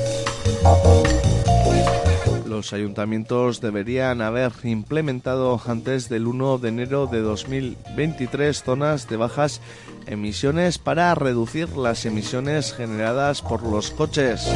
Los 2.46 2.72
ayuntamientos 2.72 3.60
deberían 3.60 4.20
haber 4.20 4.52
implementado 4.64 5.60
antes 5.66 6.08
del 6.08 6.26
1 6.26 6.58
de 6.58 6.68
enero 6.68 7.06
de 7.06 7.20
2023 7.20 8.62
zonas 8.62 9.08
de 9.08 9.16
bajas 9.16 9.60
emisiones 10.06 10.78
para 10.78 11.14
reducir 11.14 11.70
las 11.76 12.04
emisiones 12.04 12.74
generadas 12.74 13.42
por 13.42 13.62
los 13.62 13.90
coches. 13.90 14.46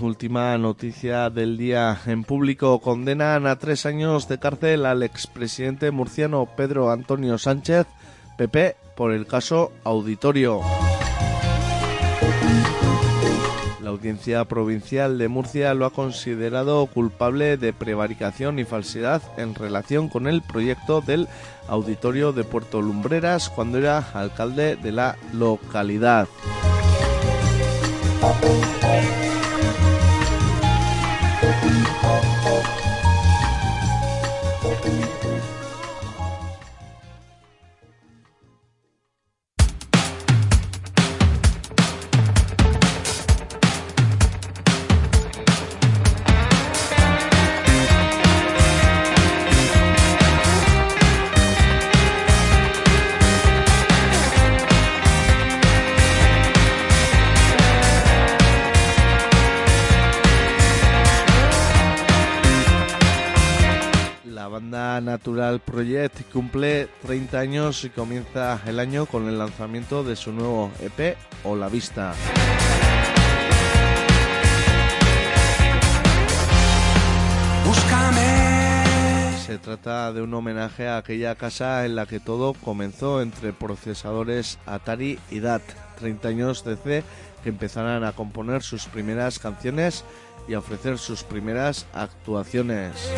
Última 0.00 0.56
noticia 0.58 1.30
del 1.30 1.56
día 1.56 1.98
en 2.06 2.24
público. 2.24 2.80
Condenan 2.80 3.46
a 3.46 3.56
tres 3.58 3.86
años 3.86 4.28
de 4.28 4.38
cárcel 4.38 4.86
al 4.86 5.02
expresidente 5.02 5.90
murciano 5.90 6.46
Pedro 6.56 6.90
Antonio 6.90 7.38
Sánchez, 7.38 7.86
PP, 8.36 8.76
por 8.96 9.12
el 9.12 9.26
caso 9.26 9.72
Auditorio. 9.84 10.60
La 13.82 13.90
Audiencia 13.90 14.44
Provincial 14.44 15.18
de 15.18 15.28
Murcia 15.28 15.74
lo 15.74 15.86
ha 15.86 15.90
considerado 15.90 16.86
culpable 16.86 17.56
de 17.56 17.72
prevaricación 17.72 18.58
y 18.58 18.64
falsedad 18.64 19.22
en 19.36 19.54
relación 19.54 20.08
con 20.08 20.26
el 20.26 20.40
proyecto 20.42 21.00
del 21.00 21.28
Auditorio 21.68 22.32
de 22.32 22.44
Puerto 22.44 22.80
Lumbreras 22.80 23.50
cuando 23.50 23.78
era 23.78 23.98
alcalde 24.14 24.76
de 24.76 24.92
la 24.92 25.16
localidad. 25.32 26.28
Project 65.84 66.32
cumple 66.32 66.88
30 67.02 67.38
años 67.38 67.84
y 67.84 67.90
comienza 67.90 68.58
el 68.66 68.80
año 68.80 69.04
con 69.04 69.28
el 69.28 69.36
lanzamiento 69.36 70.02
de 70.02 70.16
su 70.16 70.32
nuevo 70.32 70.70
EP 70.80 71.14
O 71.44 71.56
La 71.56 71.68
Vista. 71.68 72.14
Se 79.44 79.58
trata 79.58 80.10
de 80.14 80.22
un 80.22 80.32
homenaje 80.32 80.88
a 80.88 80.96
aquella 80.96 81.34
casa 81.34 81.84
en 81.84 81.96
la 81.96 82.06
que 82.06 82.18
todo 82.18 82.54
comenzó 82.54 83.20
entre 83.20 83.52
procesadores 83.52 84.58
Atari 84.64 85.18
y 85.30 85.40
DAT. 85.40 85.62
30 85.98 86.28
años 86.28 86.64
de 86.64 86.76
C 86.76 87.04
que 87.42 87.50
empezarán 87.50 88.04
a 88.04 88.12
componer 88.12 88.62
sus 88.62 88.86
primeras 88.86 89.38
canciones 89.38 90.02
y 90.48 90.54
a 90.54 90.60
ofrecer 90.60 90.96
sus 90.96 91.24
primeras 91.24 91.86
actuaciones. 91.92 93.12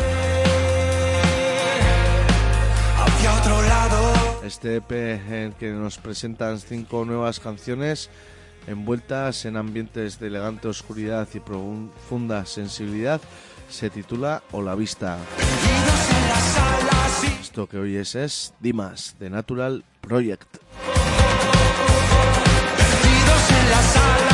Otro 3.25 3.61
lado. 3.63 4.11
Este 4.43 4.77
EP 4.77 4.91
en 4.91 5.53
que 5.53 5.71
nos 5.71 5.97
presentan 5.97 6.59
cinco 6.59 7.05
nuevas 7.05 7.39
canciones 7.39 8.09
envueltas 8.67 9.45
en 9.45 9.57
ambientes 9.57 10.19
de 10.19 10.27
elegante 10.27 10.67
oscuridad 10.67 11.27
y 11.33 11.39
profunda 11.39 12.45
sensibilidad 12.45 13.21
se 13.69 13.89
titula 13.89 14.43
O 14.51 14.61
la 14.61 14.75
vista. 14.75 15.17
Esto 17.39 17.67
que 17.67 17.77
oyes 17.77 18.15
es 18.15 18.53
Dimas 18.59 19.15
de 19.19 19.29
Natural 19.29 19.83
Project. 20.01 20.57
Perdidos 22.77 23.51
en 23.51 24.26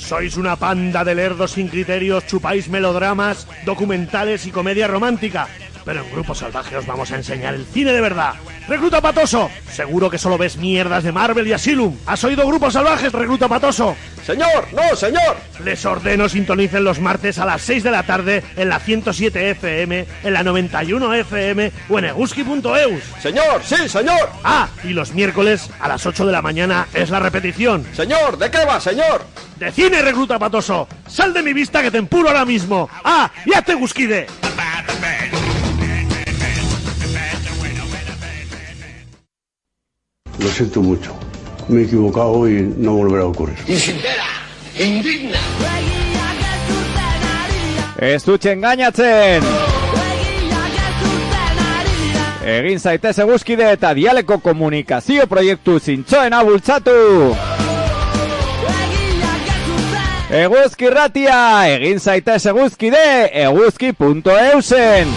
Sois 0.00 0.36
una 0.36 0.56
panda 0.56 1.04
de 1.04 1.14
lerdos 1.14 1.52
sin 1.52 1.68
criterios, 1.68 2.26
chupáis 2.26 2.68
melodramas, 2.68 3.46
documentales 3.64 4.46
y 4.46 4.50
comedia 4.50 4.86
romántica. 4.86 5.48
Pero 5.88 6.02
en 6.02 6.12
Grupo 6.12 6.34
Salvaje 6.34 6.76
os 6.76 6.84
vamos 6.84 7.10
a 7.12 7.16
enseñar 7.16 7.54
el 7.54 7.64
cine 7.64 7.94
de 7.94 8.02
verdad. 8.02 8.34
¡Recluta 8.68 9.00
Patoso! 9.00 9.50
Seguro 9.72 10.10
que 10.10 10.18
solo 10.18 10.36
ves 10.36 10.58
mierdas 10.58 11.02
de 11.02 11.12
Marvel 11.12 11.46
y 11.46 11.54
Asylum. 11.54 11.96
¿Has 12.04 12.22
oído 12.24 12.46
Grupo 12.46 12.70
Salvaje, 12.70 13.08
Recluta 13.08 13.48
Patoso? 13.48 13.96
Señor, 14.22 14.68
no, 14.74 14.94
señor. 14.94 15.38
Les 15.64 15.82
ordeno 15.86 16.28
sintonicen 16.28 16.84
los 16.84 17.00
martes 17.00 17.38
a 17.38 17.46
las 17.46 17.62
6 17.62 17.84
de 17.84 17.90
la 17.90 18.02
tarde 18.02 18.44
en 18.56 18.68
la 18.68 18.80
107 18.80 19.52
FM, 19.52 20.06
en 20.24 20.32
la 20.34 20.42
91 20.42 21.14
FM 21.14 21.72
o 21.88 21.98
en 21.98 22.04
eguski.eus. 22.04 23.02
Señor, 23.22 23.62
sí, 23.64 23.88
señor. 23.88 24.28
Ah, 24.44 24.68
y 24.84 24.88
los 24.88 25.14
miércoles 25.14 25.70
a 25.80 25.88
las 25.88 26.04
8 26.04 26.26
de 26.26 26.32
la 26.32 26.42
mañana 26.42 26.86
es 26.92 27.08
la 27.08 27.20
repetición. 27.20 27.86
Señor, 27.94 28.36
¿de 28.36 28.50
qué 28.50 28.62
va, 28.66 28.78
señor? 28.78 29.24
¡De 29.56 29.72
cine, 29.72 30.02
recluta 30.02 30.38
patoso! 30.38 30.86
¡Sal 31.06 31.32
de 31.32 31.42
mi 31.42 31.54
vista 31.54 31.80
que 31.80 31.90
te 31.90 31.96
empuro 31.96 32.28
ahora 32.28 32.44
mismo! 32.44 32.90
¡Ah, 33.02 33.30
ya 33.46 33.62
te 33.62 33.74
gusquide! 33.74 34.26
Lo 40.38 40.48
siento 40.48 40.80
mucho. 40.80 41.14
Me 41.68 41.80
he 41.80 41.84
equivocado 41.84 42.48
y 42.48 42.62
no 42.76 42.92
volverá 42.92 43.24
a 43.24 43.26
ocurrir. 43.26 43.58
Estuche 47.98 48.52
engañatzen! 48.52 49.42
Egin 52.48 52.78
zaitez 52.80 53.18
eguzkide 53.18 53.72
eta 53.74 53.90
dialeko 53.92 54.38
komunikazio 54.40 55.26
proiektu 55.28 55.80
zintxoena 55.80 56.40
bultzatu! 56.46 56.94
Eguzki 60.30 60.88
ratia, 60.92 61.40
egin 61.74 62.00
zaitez 62.00 62.46
eguzkide, 62.46 63.04
eguzki.eusen! 63.42 65.12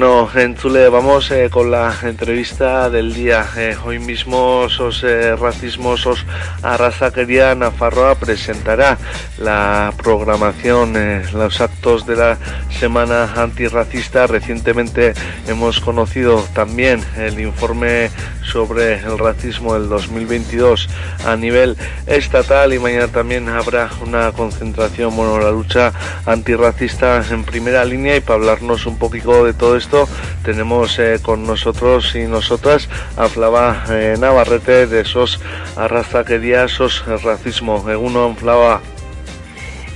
Bueno, 0.00 0.30
Entzule, 0.34 0.88
vamos 0.88 1.30
eh, 1.30 1.50
con 1.50 1.70
la 1.70 1.94
entrevista 2.04 2.88
del 2.88 3.12
día. 3.12 3.46
Eh, 3.54 3.76
hoy 3.84 3.98
mismo 3.98 4.66
SOS 4.66 5.04
eh, 5.04 5.36
Racismo, 5.36 5.94
SOS 5.94 6.24
Arrasaquería 6.62 7.54
Nafarroa 7.54 8.14
presentará 8.14 8.96
la 9.40 9.92
programación, 9.96 10.94
eh, 10.96 11.22
los 11.32 11.60
actos 11.60 12.06
de 12.06 12.16
la 12.16 12.38
Semana 12.78 13.32
Antirracista. 13.36 14.26
Recientemente 14.26 15.14
hemos 15.48 15.80
conocido 15.80 16.44
también 16.54 17.02
el 17.16 17.40
informe 17.40 18.10
sobre 18.44 18.94
el 18.94 19.18
racismo 19.18 19.74
del 19.74 19.88
2022 19.88 20.88
a 21.26 21.36
nivel 21.36 21.76
estatal 22.06 22.72
y 22.72 22.78
mañana 22.78 23.08
también 23.08 23.48
habrá 23.48 23.90
una 24.06 24.32
concentración, 24.32 25.16
bueno, 25.16 25.38
la 25.38 25.50
lucha 25.50 25.92
antirracista 26.26 27.24
en 27.30 27.44
primera 27.44 27.84
línea 27.84 28.16
y 28.16 28.20
para 28.20 28.34
hablarnos 28.34 28.86
un 28.86 28.98
poquito 28.98 29.44
de 29.44 29.52
todo 29.52 29.76
esto 29.76 30.08
tenemos 30.44 30.98
eh, 30.98 31.18
con 31.22 31.46
nosotros 31.46 32.14
y 32.14 32.24
nosotras 32.24 32.88
a 33.16 33.28
Flava 33.28 33.84
eh, 33.88 34.16
Navarrete 34.18 34.86
de 34.86 35.04
SOS 35.04 35.40
Arrastraquería, 35.76 36.68
SOS 36.68 37.04
Racismo. 37.22 37.88
Eguno, 37.88 38.34
Flava. 38.34 38.80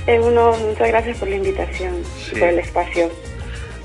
Eguno, 0.07 0.55
muchas 0.57 0.87
gracias 0.87 1.17
por 1.17 1.27
la 1.27 1.35
invitación 1.37 2.03
y 2.31 2.39
por 2.39 2.49
el 2.49 2.59
espacio 2.59 3.09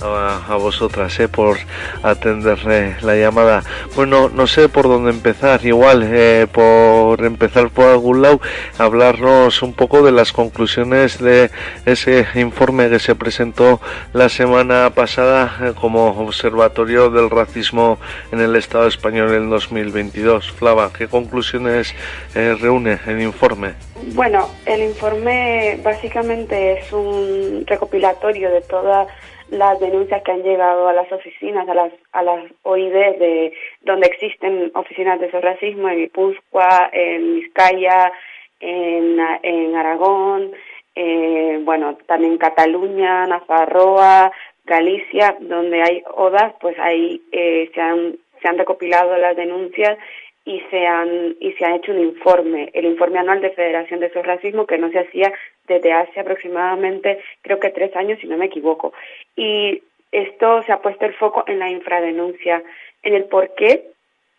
a, 0.02 0.56
vosotras 0.56 1.18
eh, 1.20 1.28
por 1.28 1.58
atender 2.02 2.58
eh, 2.68 2.96
la 3.02 3.16
llamada. 3.16 3.62
Bueno, 3.94 4.28
no 4.28 4.46
sé 4.46 4.68
por 4.68 4.84
dónde 4.84 5.10
empezar, 5.10 5.64
igual 5.64 6.02
eh, 6.04 6.46
por 6.50 7.24
empezar 7.24 7.70
por 7.70 7.86
algún 7.86 8.22
lado, 8.22 8.40
hablarnos 8.78 9.62
un 9.62 9.72
poco 9.72 10.02
de 10.02 10.12
las 10.12 10.32
conclusiones 10.32 11.18
de 11.18 11.50
ese 11.86 12.26
informe 12.34 12.88
que 12.88 12.98
se 12.98 13.14
presentó 13.14 13.80
la 14.12 14.28
semana 14.28 14.90
pasada 14.94 15.56
eh, 15.62 15.72
como 15.78 16.08
Observatorio 16.08 17.10
del 17.10 17.30
Racismo 17.30 17.98
en 18.32 18.40
el 18.40 18.56
Estado 18.56 18.86
español 18.86 19.34
en 19.34 19.50
2022. 19.50 20.52
Flava, 20.52 20.90
¿qué 20.96 21.08
conclusiones 21.08 21.94
eh, 22.34 22.56
reúne 22.60 22.98
el 23.06 23.20
informe? 23.20 23.74
Bueno, 24.14 24.48
el 24.66 24.82
informe 24.82 25.80
básicamente 25.82 26.78
es 26.78 26.92
un 26.92 27.64
recopilatorio 27.66 28.50
de 28.50 28.62
todas 28.62 29.08
las 29.50 29.78
denuncias 29.80 30.22
que 30.22 30.32
han 30.32 30.42
llegado 30.42 30.88
a 30.88 30.92
las 30.92 31.10
oficinas, 31.12 31.68
a 31.68 31.74
las, 31.74 31.92
a 32.12 32.22
las 32.22 32.44
OID 32.62 32.92
de 32.92 33.52
donde 33.82 34.06
existen 34.06 34.70
oficinas 34.74 35.20
de 35.20 35.26
ese 35.26 35.40
racismo, 35.40 35.88
en 35.88 35.98
Guipúzcoa, 35.98 36.90
en 36.92 37.34
Vizcaya, 37.36 38.12
en, 38.60 39.18
en 39.42 39.76
Aragón, 39.76 40.52
eh, 40.94 41.60
bueno, 41.62 41.96
también 42.06 42.38
Cataluña, 42.38 43.26
Nafarroa, 43.26 44.32
Galicia, 44.64 45.36
donde 45.40 45.82
hay 45.82 46.02
ODAs, 46.14 46.54
pues 46.60 46.78
ahí 46.78 47.22
eh, 47.32 47.70
se 47.74 47.80
han 47.80 48.16
se 48.40 48.48
han 48.48 48.58
recopilado 48.58 49.16
las 49.16 49.36
denuncias 49.36 49.98
y 50.44 50.60
se 50.70 50.86
han 50.86 51.36
y 51.40 51.52
se 51.52 51.64
ha 51.64 51.76
hecho 51.76 51.92
un 51.92 52.00
informe, 52.00 52.70
el 52.72 52.86
informe 52.86 53.18
anual 53.18 53.40
de 53.40 53.50
Federación 53.50 54.00
de 54.00 54.06
esos 54.06 54.24
Racismo 54.26 54.66
que 54.66 54.78
no 54.78 54.90
se 54.90 55.00
hacía 55.00 55.32
desde 55.66 55.92
hace 55.92 56.20
aproximadamente 56.20 57.20
creo 57.42 57.60
que 57.60 57.70
tres 57.70 57.94
años 57.96 58.18
si 58.20 58.26
no 58.26 58.36
me 58.36 58.46
equivoco. 58.46 58.92
Y 59.36 59.82
esto 60.12 60.62
se 60.64 60.72
ha 60.72 60.80
puesto 60.80 61.04
el 61.04 61.14
foco 61.14 61.44
en 61.46 61.58
la 61.58 61.70
infradenuncia, 61.70 62.62
en 63.02 63.14
el 63.14 63.24
por 63.24 63.54
qué 63.54 63.84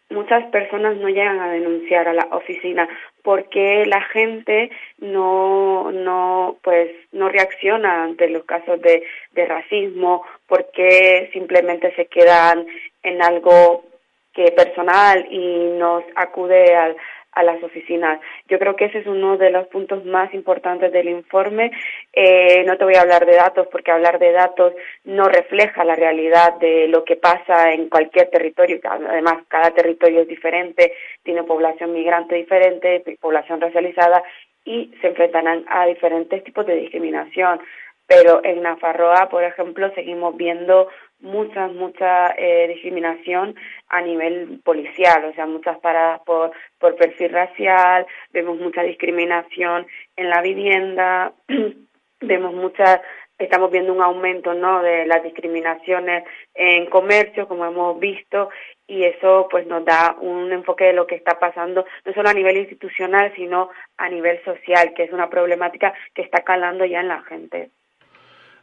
muchas 0.10 0.44
personas 0.52 0.98
no 0.98 1.08
llegan 1.08 1.40
a 1.40 1.52
denunciar 1.52 2.08
a 2.08 2.14
la 2.14 2.28
oficina, 2.32 2.90
por 3.24 3.48
qué 3.50 3.86
la 3.86 4.02
gente 4.02 4.70
no 4.98 5.92
no 5.92 6.58
pues 6.64 6.92
no 7.12 7.30
reacciona 7.30 8.04
ante 8.04 8.28
los 8.30 8.44
casos 8.44 8.82
de, 8.82 9.04
de 9.32 9.46
racismo, 9.46 10.26
por 10.48 10.72
qué 10.72 11.30
simplemente 11.32 11.94
se 11.96 12.08
quedan 12.08 12.66
en 13.04 13.22
algo 13.22 13.86
que 14.34 14.52
personal 14.52 15.28
y 15.30 15.70
nos 15.78 16.04
acude 16.16 16.76
al, 16.76 16.96
a 17.34 17.44
las 17.44 17.62
oficinas. 17.64 18.20
Yo 18.48 18.60
creo 18.60 18.76
que 18.76 18.86
ese 18.86 19.00
es 19.00 19.08
uno 19.08 19.38
de 19.38 19.52
los 19.52 19.68
puntos 19.68 20.06
más 20.06 20.34
importantes 20.34 20.92
del 20.92 21.10
informe. 21.10 21.72
Eh, 22.14 22.64
no 22.66 22.78
te 22.78 22.84
voy 22.84 22.96
a 22.96 23.02
hablar 23.02 23.26
de 23.26 23.36
datos 23.36 23.68
porque 23.72 23.92
hablar 23.92 24.20
de 24.20 24.32
datos 24.32 24.74
no 25.06 25.26
refleja 25.26 25.84
la 25.84 25.96
realidad 25.96 26.56
de 26.56 26.88
lo 26.88 27.04
que 27.04 27.16
pasa 27.16 27.72
en 27.72 27.90
cualquier 27.90 28.30
territorio. 28.30 28.80
Además, 28.84 29.44
cada 29.48 29.72
territorio 29.72 30.22
es 30.22 30.28
diferente, 30.28 30.94
tiene 31.24 31.44
población 31.44 31.94
migrante 31.94 32.36
diferente, 32.36 33.04
población 33.20 33.62
racializada 33.62 34.24
y 34.66 34.94
se 35.02 35.08
enfrentarán 35.08 35.66
a 35.68 35.86
diferentes 35.86 36.44
tipos 36.44 36.66
de 36.66 36.76
discriminación. 36.76 37.62
Pero 38.08 38.42
en 38.44 38.62
Nafarroa, 38.62 39.30
por 39.30 39.44
ejemplo, 39.44 39.90
seguimos 39.96 40.36
viendo 40.36 40.90
mucha, 41.22 41.68
mucha 41.68 42.34
eh, 42.38 42.68
discriminación 42.68 43.56
a 43.90 44.02
nivel 44.02 44.60
policial, 44.64 45.26
o 45.26 45.34
sea, 45.34 45.46
muchas 45.46 45.78
paradas 45.80 46.22
por, 46.26 46.52
por 46.80 46.96
perfil 46.96 47.32
racial, 47.32 48.06
vemos 48.32 48.60
mucha 48.60 48.84
discriminación 48.84 49.88
en 50.16 50.30
la 50.30 50.42
vivienda, 50.42 51.34
vemos 52.22 52.54
muchas 52.54 53.02
estamos 53.44 53.72
viendo 53.72 53.92
un 53.92 54.02
aumento 54.02 54.54
no 54.54 54.82
de 54.82 55.06
las 55.06 55.24
discriminaciones 55.24 56.24
en 56.54 56.86
comercio 56.88 57.48
como 57.48 57.66
hemos 57.66 58.00
visto 58.00 58.50
y 58.88 59.04
eso 59.04 59.48
pues 59.50 59.66
nos 59.68 59.84
da 59.84 60.16
un 60.20 60.52
enfoque 60.52 60.86
de 60.86 60.94
lo 60.94 61.08
que 61.08 61.16
está 61.16 61.40
pasando 61.40 61.86
no 62.06 62.14
solo 62.14 62.30
a 62.30 62.34
nivel 62.34 62.58
institucional 62.58 63.34
sino 63.36 63.70
a 63.98 64.10
nivel 64.10 64.44
social 64.44 64.94
que 64.96 65.04
es 65.04 65.12
una 65.12 65.30
problemática 65.30 65.94
que 66.14 66.22
está 66.22 66.44
calando 66.44 66.86
ya 66.86 67.00
en 67.00 67.08
la 67.08 67.24
gente 67.24 67.72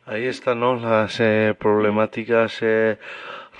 ahí 0.08 0.24
están 0.26 0.60
¿no? 0.60 0.76
las 0.76 1.20
eh, 1.20 1.54
problemáticas 1.58 2.58
eh, 2.62 2.98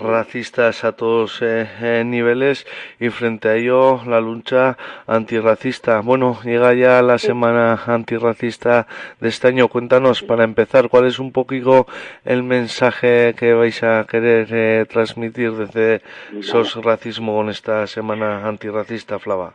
racistas 0.01 0.85
a 0.85 0.93
todos 0.93 1.41
eh, 1.43 2.03
niveles 2.07 2.67
y 3.01 3.11
frente 3.11 3.49
a 3.49 3.57
ello 3.57 4.01
la 4.07 4.21
lucha 4.21 4.77
antirracista. 5.07 6.01
Bueno, 6.01 6.39
llega 6.45 6.75
ya 6.75 7.03
la 7.03 7.19
semana 7.19 7.81
antirracista 7.87 8.87
de 9.21 9.29
este 9.29 9.49
año. 9.49 9.69
Cuéntanos, 9.69 10.23
para 10.23 10.45
empezar, 10.45 10.89
cuál 10.89 11.07
es 11.07 11.19
un 11.19 11.33
poquito 11.33 11.87
el 12.25 12.43
mensaje 12.43 13.35
que 13.37 13.55
vais 13.55 13.83
a 13.83 14.07
querer 14.09 14.49
eh, 14.51 14.87
transmitir 14.89 15.53
desde 15.53 16.03
SOS 16.41 16.77
Racismo 16.77 17.37
con 17.37 17.51
esta 17.51 17.87
semana 17.87 18.47
antirracista, 18.47 19.19
Flava. 19.19 19.55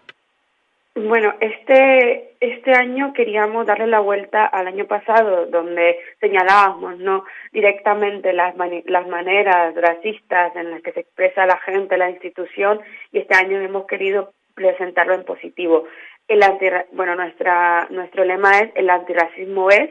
Bueno, 0.95 1.33
este, 1.39 2.35
este 2.39 2.71
año 2.71 3.13
queríamos 3.13 3.65
darle 3.65 3.87
la 3.87 3.99
vuelta 3.99 4.45
al 4.45 4.67
año 4.67 4.85
pasado, 4.85 5.47
donde 5.47 5.97
señalábamos 6.19 6.99
no 6.99 7.25
directamente 7.51 8.31
las, 8.31 8.53
las 8.85 9.07
maneras 9.07 9.73
racistas 9.73 10.55
en 10.55 10.69
las 10.69 10.83
que 10.83 10.91
se 10.91 10.99
expresa 10.99 11.47
la 11.47 11.57
gente, 11.57 11.97
la 11.97 12.11
institución, 12.11 12.79
y 13.11 13.19
este 13.19 13.35
año 13.35 13.59
hemos 13.59 13.87
querido 13.87 14.33
presentarlo 14.53 15.15
en 15.15 15.25
positivo. 15.25 15.85
El 16.27 16.43
anti, 16.43 16.67
bueno, 16.91 17.15
nuestra, 17.15 17.87
nuestro 17.89 18.23
lema 18.23 18.59
es 18.59 18.69
el 18.75 18.87
antirracismo 18.91 19.71
es, 19.71 19.89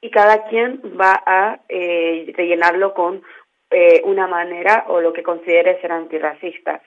y 0.00 0.10
cada 0.10 0.44
quien 0.44 0.80
va 0.98 1.24
a 1.26 1.58
eh, 1.68 2.32
rellenarlo 2.36 2.94
con 2.94 3.22
eh, 3.70 4.00
una 4.04 4.28
manera 4.28 4.84
o 4.86 5.00
lo 5.00 5.12
que 5.12 5.24
considere 5.24 5.80
ser 5.80 5.90
antirracista. 5.90 6.80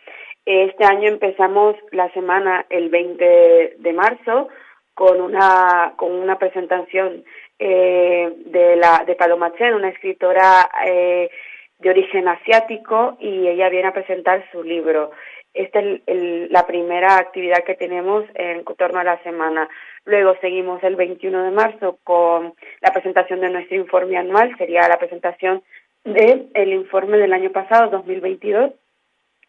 Este 0.51 0.83
año 0.83 1.09
empezamos 1.09 1.75
la 1.91 2.11
semana 2.11 2.65
el 2.71 2.89
20 2.89 3.75
de 3.77 3.93
marzo 3.93 4.49
con 4.95 5.21
una 5.21 5.93
con 5.95 6.11
una 6.11 6.39
presentación 6.39 7.23
eh, 7.59 8.33
de 8.47 8.75
la 8.75 9.03
de 9.05 9.13
Paloma 9.13 9.53
Chen, 9.53 9.75
una 9.75 9.89
escritora 9.89 10.67
eh, 10.87 11.29
de 11.77 11.89
origen 11.91 12.27
asiático 12.27 13.15
y 13.19 13.47
ella 13.47 13.69
viene 13.69 13.89
a 13.89 13.93
presentar 13.93 14.43
su 14.51 14.63
libro. 14.63 15.11
Esta 15.53 15.81
es 15.81 16.49
la 16.49 16.65
primera 16.65 17.19
actividad 17.19 17.63
que 17.63 17.75
tenemos 17.75 18.25
en 18.33 18.63
torno 18.75 19.01
a 19.01 19.03
la 19.03 19.21
semana. 19.21 19.69
Luego 20.05 20.35
seguimos 20.41 20.81
el 20.83 20.95
21 20.95 21.43
de 21.43 21.51
marzo 21.51 21.99
con 22.03 22.55
la 22.81 22.91
presentación 22.91 23.41
de 23.41 23.51
nuestro 23.51 23.77
informe 23.77 24.17
anual, 24.17 24.57
sería 24.57 24.87
la 24.87 24.97
presentación 24.97 25.61
del 26.05 26.49
el 26.55 26.73
informe 26.73 27.19
del 27.19 27.33
año 27.33 27.51
pasado, 27.51 27.91
2022 27.91 28.71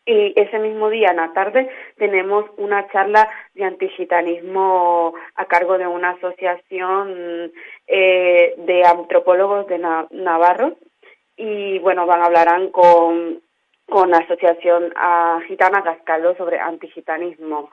y 0.06 0.32
ese 0.34 0.58
mismo 0.58 0.90
día, 0.90 1.10
en 1.10 1.16
la 1.16 1.32
tarde, 1.32 1.68
tenemos 1.96 2.46
una 2.56 2.88
charla 2.88 3.28
de 3.54 3.64
antigitanismo 3.64 5.14
a 5.34 5.44
cargo 5.44 5.78
de 5.78 5.86
una 5.86 6.10
asociación 6.10 7.52
eh, 7.86 8.54
de 8.56 8.84
antropólogos 8.84 9.66
de 9.68 9.78
Navarro. 9.78 10.76
Y 11.36 11.78
bueno, 11.80 12.06
van 12.06 12.22
hablarán 12.22 12.70
con, 12.70 13.40
con 13.88 14.10
la 14.10 14.18
asociación 14.18 14.92
a 14.96 15.40
Gitana 15.46 15.82
Gascaldo 15.82 16.34
sobre 16.36 16.58
antigitanismo. 16.58 17.70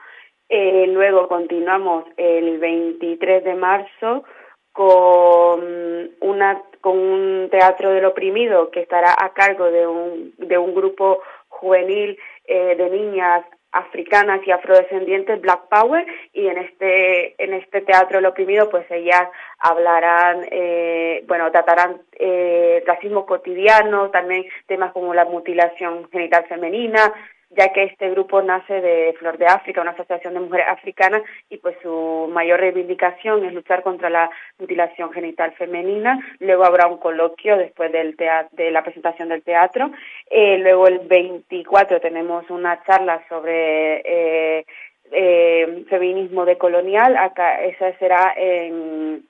Eh, 0.49 0.87
luego 0.87 1.27
continuamos 1.27 2.05
el 2.15 2.57
23 2.59 3.43
de 3.43 3.55
marzo 3.55 4.23
con 4.71 6.11
una 6.21 6.61
con 6.81 6.97
un 6.97 7.49
teatro 7.49 7.89
del 7.89 8.05
oprimido 8.05 8.69
que 8.69 8.81
estará 8.81 9.15
a 9.17 9.33
cargo 9.33 9.65
de 9.71 9.87
un 9.87 10.33
de 10.37 10.57
un 10.57 10.75
grupo 10.75 11.19
juvenil 11.59 12.17
eh, 12.45 12.75
de 12.75 12.89
niñas 12.89 13.43
africanas 13.71 14.41
y 14.45 14.51
afrodescendientes 14.51 15.41
Black 15.41 15.67
Power 15.69 16.05
y 16.33 16.47
en 16.47 16.57
este 16.57 17.43
en 17.43 17.53
este 17.53 17.81
teatro 17.81 18.19
el 18.19 18.25
oprimido 18.25 18.69
pues 18.69 18.89
ellas 18.89 19.27
hablarán 19.59 20.45
eh, 20.49 21.23
bueno 21.27 21.51
tratarán 21.51 22.01
eh, 22.13 22.81
racismo 22.87 23.25
cotidiano 23.25 24.09
también 24.09 24.45
temas 24.67 24.93
como 24.93 25.13
la 25.13 25.25
mutilación 25.25 26.09
genital 26.11 26.45
femenina 26.47 27.13
ya 27.49 27.69
que 27.69 27.83
este 27.83 28.09
grupo 28.09 28.41
nace 28.41 28.81
de 28.81 29.15
Flor 29.19 29.37
de 29.37 29.45
África, 29.45 29.81
una 29.81 29.91
asociación 29.91 30.33
de 30.33 30.39
mujeres 30.41 30.67
africanas, 30.69 31.21
y 31.49 31.57
pues 31.57 31.75
su 31.81 32.29
mayor 32.31 32.59
reivindicación 32.59 33.45
es 33.45 33.53
luchar 33.53 33.83
contra 33.83 34.09
la 34.09 34.29
mutilación 34.59 35.11
genital 35.11 35.53
femenina. 35.53 36.19
Luego 36.39 36.65
habrá 36.65 36.87
un 36.87 36.97
coloquio 36.97 37.57
después 37.57 37.91
del 37.91 38.15
de 38.51 38.71
la 38.71 38.83
presentación 38.83 39.29
del 39.29 39.43
teatro. 39.43 39.91
Eh, 40.29 40.57
luego 40.57 40.87
el 40.87 40.99
24 40.99 42.01
tenemos 42.01 42.49
una 42.49 42.83
charla 42.83 43.23
sobre 43.29 44.01
eh, 44.05 44.65
eh, 45.11 45.85
feminismo 45.89 46.45
decolonial. 46.45 47.15
Acá 47.17 47.63
esa 47.63 47.97
será 47.97 48.33
en, 48.35 49.23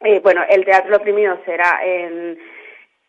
eh, 0.00 0.20
bueno, 0.20 0.42
el 0.48 0.64
teatro 0.64 0.96
oprimido 0.96 1.38
será 1.44 1.80
en 1.84 2.38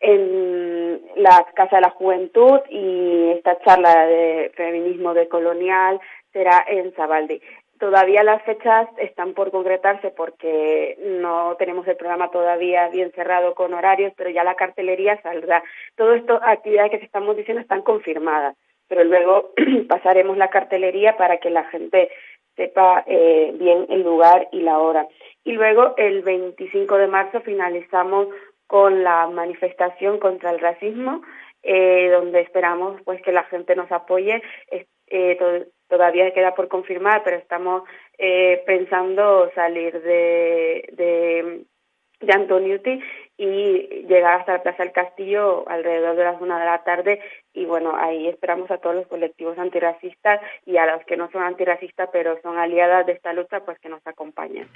en 0.04 1.00
la 1.16 1.46
Casa 1.54 1.76
de 1.76 1.82
la 1.82 1.90
Juventud 1.90 2.60
y 2.68 3.30
esta 3.30 3.58
charla 3.60 4.06
de 4.06 4.52
feminismo 4.54 5.14
decolonial 5.14 5.98
será 6.30 6.62
en 6.68 6.92
Zabaldi. 6.92 7.40
Todavía 7.78 8.22
las 8.22 8.42
fechas 8.42 8.86
están 8.98 9.32
por 9.32 9.50
concretarse 9.50 10.10
porque 10.10 10.98
no 11.20 11.56
tenemos 11.58 11.88
el 11.88 11.96
programa 11.96 12.30
todavía 12.30 12.88
bien 12.88 13.12
cerrado 13.12 13.54
con 13.54 13.72
horarios, 13.72 14.12
pero 14.16 14.28
ya 14.28 14.44
la 14.44 14.56
cartelería 14.56 15.20
saldrá. 15.22 15.64
Todo 15.96 16.12
esto, 16.12 16.38
actividades 16.42 16.90
que 16.90 17.06
estamos 17.06 17.34
diciendo 17.36 17.62
están 17.62 17.80
confirmadas, 17.80 18.56
pero 18.86 19.04
luego 19.04 19.52
pasaremos 19.88 20.36
la 20.36 20.50
cartelería 20.50 21.16
para 21.16 21.38
que 21.38 21.48
la 21.48 21.64
gente 21.64 22.10
sepa 22.56 23.04
eh, 23.06 23.52
bien 23.54 23.86
el 23.88 24.02
lugar 24.02 24.48
y 24.52 24.60
la 24.60 24.78
hora. 24.78 25.08
Y 25.44 25.52
luego 25.52 25.94
el 25.96 26.22
25 26.22 26.98
de 26.98 27.06
marzo 27.06 27.40
finalizamos 27.40 28.28
con 28.66 29.04
la 29.04 29.26
manifestación 29.28 30.18
contra 30.18 30.50
el 30.50 30.60
racismo, 30.60 31.22
eh, 31.62 32.10
donde 32.10 32.40
esperamos 32.40 33.00
pues 33.04 33.22
que 33.22 33.32
la 33.32 33.44
gente 33.44 33.74
nos 33.76 33.90
apoye. 33.92 34.42
Eh, 35.06 35.66
todavía 35.88 36.32
queda 36.32 36.54
por 36.54 36.68
confirmar, 36.68 37.22
pero 37.24 37.36
estamos 37.36 37.84
eh, 38.18 38.62
pensando 38.66 39.50
salir 39.54 40.00
de, 40.02 40.88
de, 40.92 41.64
de 42.20 42.32
Antoniuti 42.32 43.00
y 43.36 44.04
llegar 44.06 44.40
hasta 44.40 44.54
la 44.54 44.62
Plaza 44.62 44.82
del 44.82 44.92
Castillo 44.92 45.68
alrededor 45.68 46.16
de 46.16 46.24
las 46.24 46.40
una 46.40 46.58
de 46.58 46.64
la 46.64 46.84
tarde 46.84 47.20
y 47.54 47.64
bueno, 47.64 47.94
ahí 47.96 48.26
esperamos 48.26 48.70
a 48.70 48.78
todos 48.78 48.96
los 48.96 49.06
colectivos 49.06 49.56
antirracistas 49.58 50.40
y 50.66 50.76
a 50.76 50.86
los 50.86 51.04
que 51.06 51.16
no 51.16 51.30
son 51.30 51.42
antirracistas 51.42 52.10
pero 52.12 52.36
son 52.42 52.58
aliadas 52.58 53.06
de 53.06 53.12
esta 53.12 53.32
lucha 53.32 53.60
pues 53.60 53.78
que 53.78 53.88
nos 53.88 54.04
acompañen. 54.06 54.68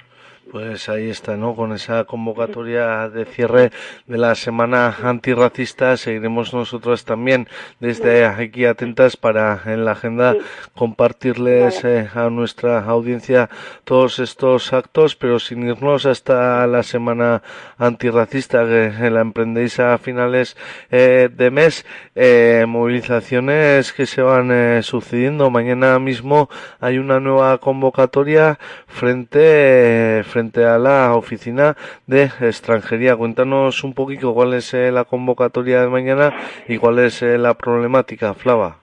Pues 0.49 0.87
ahí 0.87 1.09
está, 1.09 1.35
¿no? 1.35 1.55
Con 1.55 1.73
esa 1.73 2.05
convocatoria 2.05 3.09
de 3.09 3.25
cierre 3.25 3.71
de 4.07 4.17
la 4.17 4.33
semana 4.33 4.95
antirracista 5.03 5.97
seguiremos 5.97 6.53
nosotros 6.53 7.03
también 7.03 7.47
desde 7.79 8.25
aquí 8.25 8.65
atentas 8.65 9.17
para 9.17 9.61
en 9.65 9.83
la 9.83 9.91
agenda 9.91 10.35
compartirles 10.73 11.83
eh, 11.83 12.09
a 12.15 12.29
nuestra 12.29 12.79
audiencia 12.85 13.49
todos 13.83 14.19
estos 14.19 14.71
actos, 14.71 15.15
pero 15.15 15.39
sin 15.39 15.67
irnos 15.67 16.05
hasta 16.05 16.65
la 16.67 16.83
semana 16.83 17.43
antirracista 17.77 18.65
que 18.65 19.09
la 19.09 19.21
emprendéis 19.21 19.79
a 19.79 19.97
finales 19.97 20.55
eh, 20.91 21.29
de 21.31 21.51
mes, 21.51 21.85
eh, 22.15 22.65
movilizaciones 22.69 23.91
que 23.91 24.05
se 24.05 24.21
van 24.21 24.51
eh, 24.51 24.81
sucediendo. 24.83 25.49
Mañana 25.49 25.99
mismo 25.99 26.47
hay 26.79 26.97
una 26.97 27.19
nueva 27.19 27.57
convocatoria 27.57 28.57
frente, 28.87 30.23
frente 30.23 30.63
a 30.63 30.77
la 30.77 31.15
oficina 31.15 31.75
de 32.07 32.23
extranjería. 32.41 33.17
Cuéntanos 33.17 33.83
un 33.83 33.93
poquito 33.93 34.33
cuál 34.33 34.53
es 34.53 34.73
la 34.73 35.03
convocatoria 35.03 35.81
de 35.81 35.89
mañana 35.89 36.33
y 36.67 36.77
cuál 36.77 36.99
es 36.99 37.21
la 37.21 37.55
problemática, 37.55 38.33
Flava. 38.33 38.77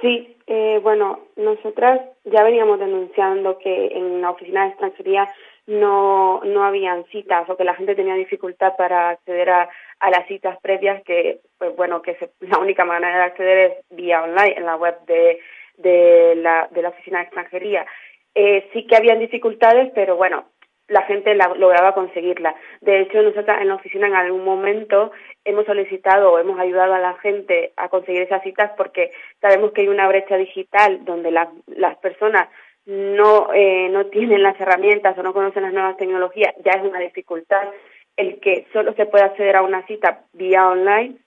Sí, 0.00 0.36
bueno, 0.82 1.20
nosotras 1.36 2.00
ya 2.24 2.42
veníamos 2.42 2.78
denunciando 2.78 3.58
que 3.58 3.88
en 3.88 4.20
la 4.20 4.30
oficina 4.30 4.62
de 4.64 4.68
extranjería 4.70 5.28
no, 5.68 6.40
no 6.44 6.64
habían 6.64 7.04
citas 7.12 7.48
o 7.48 7.56
que 7.56 7.62
la 7.62 7.74
gente 7.74 7.94
tenía 7.94 8.14
dificultad 8.14 8.74
para 8.76 9.10
acceder 9.10 9.50
a, 9.50 9.68
a 10.00 10.10
las 10.10 10.26
citas 10.26 10.58
previas 10.62 11.02
que, 11.04 11.40
pues 11.58 11.76
bueno, 11.76 12.00
que 12.00 12.16
la 12.40 12.58
única 12.58 12.84
manera 12.84 13.18
de 13.18 13.24
acceder 13.24 13.58
es 13.58 13.96
vía 13.96 14.22
online 14.22 14.54
en 14.56 14.64
la 14.64 14.76
web 14.76 14.96
de, 15.06 15.38
de, 15.76 16.34
la, 16.36 16.68
de 16.70 16.82
la 16.82 16.88
oficina 16.88 17.18
de 17.18 17.24
extranjería. 17.24 17.86
Eh, 18.34 18.68
sí 18.72 18.86
que 18.86 18.96
habían 18.96 19.18
dificultades, 19.18 19.92
pero 19.94 20.16
bueno, 20.16 20.46
la 20.86 21.02
gente 21.02 21.34
la, 21.34 21.48
lograba 21.48 21.92
conseguirla. 21.92 22.54
De 22.80 23.00
hecho, 23.00 23.20
nosotros 23.20 23.58
en 23.60 23.68
la 23.68 23.74
oficina 23.74 24.06
en 24.06 24.14
algún 24.14 24.44
momento 24.44 25.12
hemos 25.44 25.66
solicitado 25.66 26.32
o 26.32 26.38
hemos 26.38 26.58
ayudado 26.58 26.94
a 26.94 26.98
la 26.98 27.12
gente 27.18 27.72
a 27.76 27.90
conseguir 27.90 28.22
esas 28.22 28.42
citas 28.42 28.72
porque 28.74 29.10
sabemos 29.42 29.72
que 29.72 29.82
hay 29.82 29.88
una 29.88 30.08
brecha 30.08 30.38
digital 30.38 31.04
donde 31.04 31.30
las 31.30 31.48
las 31.66 31.98
personas 31.98 32.48
no, 32.88 33.52
eh, 33.52 33.90
no 33.90 34.06
tienen 34.06 34.42
las 34.42 34.58
herramientas 34.58 35.16
o 35.18 35.22
no 35.22 35.34
conocen 35.34 35.62
las 35.62 35.74
nuevas 35.74 35.98
tecnologías, 35.98 36.54
ya 36.64 36.72
es 36.72 36.82
una 36.82 37.00
dificultad. 37.00 37.68
el 38.16 38.40
que 38.40 38.66
solo 38.72 38.94
se 38.94 39.06
puede 39.06 39.24
acceder 39.24 39.54
a 39.54 39.62
una 39.62 39.86
cita 39.86 40.24
vía 40.32 40.68
online, 40.68 41.18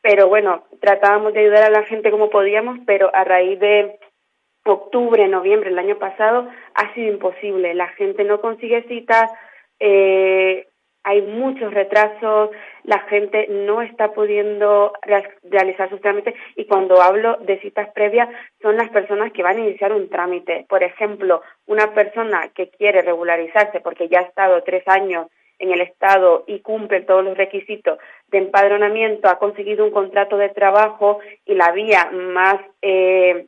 pero 0.00 0.28
bueno, 0.28 0.64
tratábamos 0.80 1.32
de 1.32 1.40
ayudar 1.40 1.64
a 1.64 1.70
la 1.70 1.82
gente 1.82 2.12
como 2.12 2.30
podíamos, 2.30 2.78
pero 2.86 3.10
a 3.12 3.24
raíz 3.24 3.58
de 3.58 3.98
octubre, 4.64 5.26
noviembre 5.26 5.70
el 5.70 5.78
año 5.78 5.98
pasado 5.98 6.48
ha 6.74 6.94
sido 6.94 7.12
imposible. 7.12 7.74
La 7.74 7.88
gente 7.88 8.22
no 8.22 8.40
consigue 8.40 8.82
citas, 8.84 9.32
eh, 9.80 10.67
hay 11.08 11.22
muchos 11.22 11.72
retrasos, 11.72 12.50
la 12.84 12.98
gente 13.08 13.46
no 13.48 13.80
está 13.80 14.12
pudiendo 14.12 14.92
realizar 15.42 15.88
sus 15.88 16.02
trámites 16.02 16.34
y 16.54 16.66
cuando 16.66 17.00
hablo 17.00 17.38
de 17.40 17.58
citas 17.60 17.88
previas 17.94 18.28
son 18.60 18.76
las 18.76 18.90
personas 18.90 19.32
que 19.32 19.42
van 19.42 19.56
a 19.56 19.60
iniciar 19.60 19.90
un 19.94 20.10
trámite. 20.10 20.66
Por 20.68 20.82
ejemplo, 20.82 21.40
una 21.66 21.94
persona 21.94 22.50
que 22.54 22.68
quiere 22.68 23.00
regularizarse 23.00 23.80
porque 23.80 24.10
ya 24.10 24.18
ha 24.18 24.24
estado 24.24 24.62
tres 24.64 24.86
años 24.86 25.28
en 25.58 25.72
el 25.72 25.80
Estado 25.80 26.44
y 26.46 26.60
cumple 26.60 27.00
todos 27.00 27.24
los 27.24 27.38
requisitos 27.38 27.98
de 28.28 28.38
empadronamiento, 28.38 29.30
ha 29.30 29.38
conseguido 29.38 29.86
un 29.86 29.90
contrato 29.90 30.36
de 30.36 30.50
trabajo 30.50 31.20
y 31.46 31.54
la 31.54 31.72
vía 31.72 32.10
más, 32.12 32.60
eh, 32.82 33.46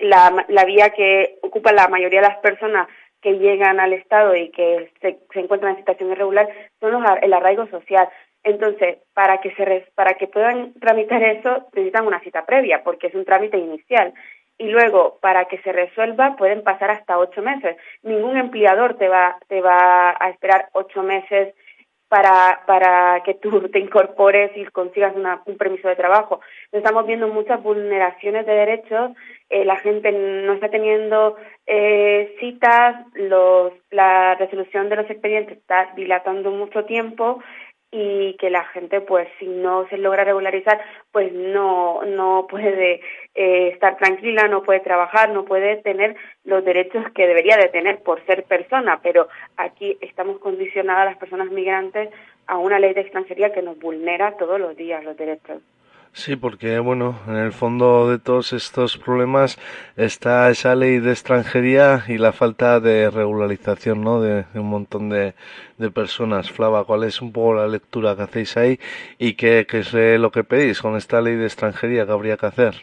la, 0.00 0.44
la 0.48 0.64
vía 0.66 0.90
que 0.90 1.38
ocupa 1.40 1.72
la 1.72 1.88
mayoría 1.88 2.20
de 2.20 2.28
las 2.28 2.38
personas 2.40 2.88
que 3.24 3.38
llegan 3.38 3.80
al 3.80 3.94
Estado 3.94 4.36
y 4.36 4.50
que 4.50 4.90
se, 5.00 5.18
se 5.32 5.40
encuentran 5.40 5.72
en 5.72 5.78
situación 5.78 6.12
irregular 6.12 6.46
son 6.78 6.92
los, 6.92 7.02
el 7.22 7.32
arraigo 7.32 7.66
social. 7.68 8.06
Entonces, 8.42 8.98
para 9.14 9.38
que, 9.38 9.50
se, 9.54 9.86
para 9.94 10.12
que 10.14 10.26
puedan 10.26 10.74
tramitar 10.74 11.22
eso, 11.22 11.66
necesitan 11.72 12.06
una 12.06 12.20
cita 12.20 12.44
previa, 12.44 12.84
porque 12.84 13.06
es 13.06 13.14
un 13.14 13.24
trámite 13.24 13.56
inicial. 13.56 14.12
Y 14.58 14.68
luego, 14.68 15.18
para 15.22 15.46
que 15.46 15.56
se 15.62 15.72
resuelva, 15.72 16.36
pueden 16.36 16.62
pasar 16.62 16.90
hasta 16.90 17.18
ocho 17.18 17.40
meses. 17.40 17.78
Ningún 18.02 18.36
empleador 18.36 18.98
te 18.98 19.08
va, 19.08 19.38
te 19.48 19.62
va 19.62 20.14
a 20.20 20.28
esperar 20.28 20.68
ocho 20.72 21.02
meses 21.02 21.54
para, 22.08 22.62
para 22.66 23.22
que 23.24 23.34
tú 23.34 23.68
te 23.68 23.78
incorpores 23.78 24.50
y 24.56 24.64
consigas 24.66 25.14
una, 25.16 25.42
un 25.46 25.56
permiso 25.56 25.88
de 25.88 25.96
trabajo. 25.96 26.40
Estamos 26.72 27.06
viendo 27.06 27.28
muchas 27.28 27.62
vulneraciones 27.62 28.46
de 28.46 28.52
derechos, 28.52 29.12
eh, 29.50 29.64
la 29.64 29.76
gente 29.76 30.10
no 30.12 30.54
está 30.54 30.68
teniendo 30.68 31.36
eh, 31.66 32.34
citas, 32.40 33.06
los, 33.14 33.72
la 33.90 34.34
resolución 34.36 34.88
de 34.88 34.96
los 34.96 35.10
expedientes 35.10 35.58
está 35.58 35.92
dilatando 35.96 36.50
mucho 36.50 36.84
tiempo 36.84 37.40
y 37.96 38.34
que 38.40 38.50
la 38.50 38.64
gente 38.64 39.00
pues 39.00 39.28
si 39.38 39.46
no 39.46 39.86
se 39.88 39.98
logra 39.98 40.24
regularizar 40.24 40.80
pues 41.12 41.32
no 41.32 42.02
no 42.04 42.48
puede 42.50 43.00
eh, 43.36 43.68
estar 43.68 43.96
tranquila 43.98 44.48
no 44.48 44.64
puede 44.64 44.80
trabajar 44.80 45.30
no 45.30 45.44
puede 45.44 45.76
tener 45.76 46.16
los 46.42 46.64
derechos 46.64 47.04
que 47.14 47.28
debería 47.28 47.56
de 47.56 47.68
tener 47.68 48.02
por 48.02 48.24
ser 48.26 48.42
persona. 48.44 48.98
Pero 49.00 49.28
aquí 49.56 49.96
estamos 50.00 50.38
condicionadas 50.38 51.04
las 51.06 51.18
personas 51.18 51.50
migrantes 51.50 52.10
a 52.48 52.58
una 52.58 52.80
ley 52.80 52.94
de 52.94 53.02
extranjería 53.02 53.52
que 53.52 53.62
nos 53.62 53.78
vulnera 53.78 54.36
todos 54.38 54.58
los 54.58 54.76
días 54.76 55.04
los 55.04 55.16
derechos 55.16 55.62
Sí, 56.16 56.36
porque 56.36 56.78
bueno, 56.78 57.16
en 57.26 57.34
el 57.34 57.50
fondo 57.50 58.08
de 58.08 58.20
todos 58.20 58.52
estos 58.52 58.96
problemas 58.96 59.58
está 59.96 60.48
esa 60.48 60.76
ley 60.76 61.00
de 61.00 61.10
extranjería 61.10 62.04
y 62.06 62.18
la 62.18 62.32
falta 62.32 62.78
de 62.78 63.10
regularización, 63.10 64.02
¿no? 64.02 64.20
De, 64.20 64.44
un 64.54 64.70
montón 64.70 65.08
de, 65.08 65.34
de, 65.76 65.90
personas. 65.90 66.52
Flava, 66.52 66.84
¿cuál 66.84 67.02
es 67.02 67.20
un 67.20 67.32
poco 67.32 67.54
la 67.54 67.66
lectura 67.66 68.14
que 68.14 68.22
hacéis 68.22 68.56
ahí 68.56 68.78
y 69.18 69.34
qué, 69.34 69.66
qué 69.68 69.80
es 69.80 69.92
lo 69.92 70.30
que 70.30 70.44
pedís 70.44 70.80
con 70.80 70.94
esta 70.94 71.20
ley 71.20 71.34
de 71.34 71.46
extranjería 71.46 72.06
que 72.06 72.12
habría 72.12 72.36
que 72.36 72.46
hacer? 72.46 72.74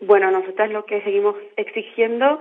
Bueno, 0.00 0.30
nosotros 0.30 0.70
lo 0.70 0.86
que 0.86 1.02
seguimos 1.02 1.36
exigiendo 1.58 2.40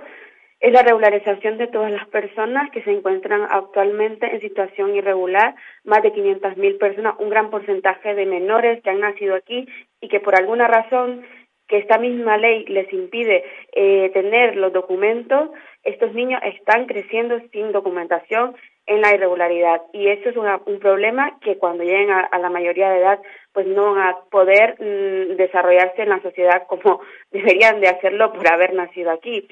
es 0.60 0.74
la 0.74 0.82
regularización 0.82 1.58
de 1.58 1.68
todas 1.68 1.91
las 1.91 2.08
personas 2.08 2.72
que 2.72 2.82
se 2.82 2.91
encuentran 2.91 3.45
actualmente 3.49 4.26
en 4.26 4.41
situación 4.41 4.95
irregular, 4.95 5.55
más 5.84 6.01
de 6.01 6.12
500.000 6.12 6.80
personas, 6.80 7.16
un 7.20 7.30
gran 7.30 7.51
porcentaje 7.51 8.16
de 8.16 8.26
menores 8.26 8.82
que 8.82 8.89
han 8.89 9.01
nacido 9.01 9.36
aquí 9.36 9.68
y 10.01 10.08
que 10.08 10.20
por 10.20 10.36
alguna 10.36 10.68
razón 10.68 11.24
que 11.68 11.78
esta 11.78 11.97
misma 11.97 12.38
ley 12.38 12.66
les 12.66 12.91
impide 12.91 13.43
eh, 13.74 14.10
tener 14.14 14.55
los 14.55 14.72
documentos, 14.74 15.49
estos 15.84 16.14
niños 16.14 16.41
están 16.43 16.86
creciendo 16.86 17.39
sin 17.51 17.72
documentación 17.72 18.55
en 18.88 19.01
la 19.01 19.14
irregularidad. 19.14 19.82
Y 19.91 20.08
eso 20.08 20.30
es 20.30 20.38
un 20.38 20.80
problema 20.80 21.38
que 21.41 21.58
cuando 21.58 21.84
lleguen 21.84 22.10
a, 22.10 22.30
la 22.39 22.49
mayoría 22.49 22.89
de 22.89 22.99
edad 22.99 23.20
pues 23.51 23.68
no 23.68 23.93
van 23.93 24.08
a 24.08 24.18
poder 24.32 24.76
mm, 24.80 25.36
desarrollarse 25.36 26.03
en 26.03 26.10
la 26.10 26.22
sociedad 26.22 26.66
como 26.68 27.01
deberían 27.32 27.82
de 27.82 27.89
hacerlo 27.89 28.32
por 28.34 28.51
haber 28.51 28.74
nacido 28.74 29.12
aquí 29.12 29.47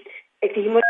exigimos 0.46 0.82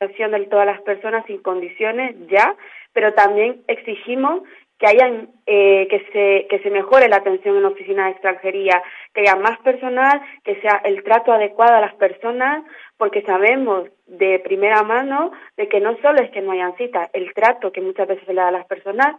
la 0.00 0.38
de 0.38 0.46
todas 0.46 0.66
las 0.66 0.80
personas 0.82 1.26
sin 1.26 1.42
condiciones 1.42 2.16
ya, 2.28 2.56
pero 2.92 3.12
también 3.12 3.62
exigimos 3.68 4.42
que 4.78 4.86
hayan 4.86 5.28
eh, 5.44 5.86
que 5.90 6.00
se 6.10 6.46
que 6.48 6.58
se 6.62 6.70
mejore 6.70 7.08
la 7.08 7.16
atención 7.16 7.54
en 7.54 7.62
la 7.62 7.68
oficina 7.68 8.06
de 8.06 8.12
extranjería, 8.12 8.82
que 9.12 9.20
haya 9.20 9.36
más 9.36 9.58
personal, 9.58 10.22
que 10.42 10.58
sea 10.62 10.80
el 10.84 11.02
trato 11.02 11.32
adecuado 11.32 11.76
a 11.76 11.80
las 11.82 11.94
personas, 11.96 12.64
porque 12.96 13.20
sabemos 13.22 13.90
de 14.06 14.38
primera 14.38 14.82
mano 14.82 15.32
de 15.58 15.68
que 15.68 15.80
no 15.80 15.98
solo 16.00 16.22
es 16.22 16.30
que 16.30 16.40
no 16.40 16.52
hayan 16.52 16.76
citas, 16.76 17.10
el 17.12 17.34
trato 17.34 17.70
que 17.70 17.82
muchas 17.82 18.08
veces 18.08 18.24
se 18.24 18.32
le 18.32 18.40
da 18.40 18.48
a 18.48 18.52
las 18.52 18.66
personas 18.66 19.16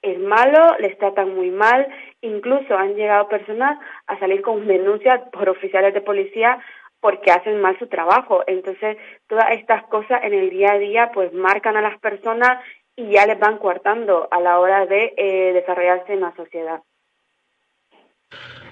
es 0.00 0.18
malo, 0.18 0.76
les 0.80 0.98
tratan 0.98 1.34
muy 1.34 1.50
mal, 1.50 1.86
incluso 2.22 2.76
han 2.76 2.94
llegado 2.94 3.28
personas 3.28 3.78
a 4.08 4.18
salir 4.18 4.42
con 4.42 4.66
denuncias 4.66 5.20
por 5.30 5.48
oficiales 5.48 5.94
de 5.94 6.00
policía 6.00 6.58
porque 7.02 7.32
hacen 7.32 7.60
mal 7.60 7.76
su 7.80 7.88
trabajo. 7.88 8.44
Entonces, 8.46 8.96
todas 9.26 9.50
estas 9.50 9.82
cosas 9.88 10.22
en 10.22 10.32
el 10.32 10.48
día 10.50 10.72
a 10.72 10.78
día 10.78 11.10
pues 11.12 11.34
marcan 11.34 11.76
a 11.76 11.82
las 11.82 11.98
personas 11.98 12.64
y 12.96 13.10
ya 13.10 13.26
les 13.26 13.38
van 13.38 13.58
coartando 13.58 14.28
a 14.30 14.40
la 14.40 14.60
hora 14.60 14.86
de 14.86 15.12
eh, 15.16 15.52
desarrollarse 15.52 16.12
en 16.12 16.20
la 16.20 16.34
sociedad. 16.36 16.80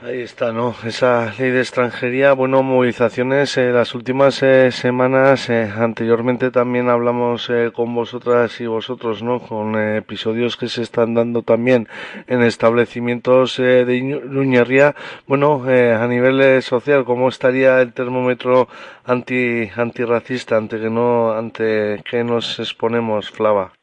Ahí 0.02 0.22
está, 0.22 0.50
¿no? 0.50 0.74
Esa 0.86 1.30
ley 1.38 1.50
de 1.50 1.60
extranjería, 1.60 2.32
bueno, 2.32 2.62
movilizaciones 2.62 3.58
eh, 3.58 3.70
las 3.70 3.94
últimas 3.94 4.42
eh, 4.42 4.72
semanas, 4.72 5.50
eh, 5.50 5.70
anteriormente 5.76 6.50
también 6.50 6.88
hablamos 6.88 7.50
eh, 7.50 7.70
con 7.70 7.94
vosotras 7.94 8.58
y 8.62 8.66
vosotros, 8.66 9.22
¿no? 9.22 9.40
Con 9.40 9.76
episodios 9.76 10.56
que 10.56 10.68
se 10.68 10.80
están 10.80 11.12
dando 11.12 11.42
también 11.42 11.86
en 12.28 12.40
establecimientos 12.42 13.58
de 13.58 14.20
Nuñería. 14.24 14.94
Bueno, 15.26 15.64
a 15.66 16.06
nivel 16.06 16.62
social, 16.62 17.04
¿cómo 17.04 17.28
estaría 17.28 17.82
el 17.82 17.92
termómetro 17.92 18.68
anti 19.04 19.68
antirracista 19.76 20.56
ante 20.56 20.80
que 20.80 20.88
no 20.88 21.32
ante 21.32 22.02
que 22.10 22.24
nos 22.24 22.58
exponemos, 22.58 23.30
Flava? 23.30 23.79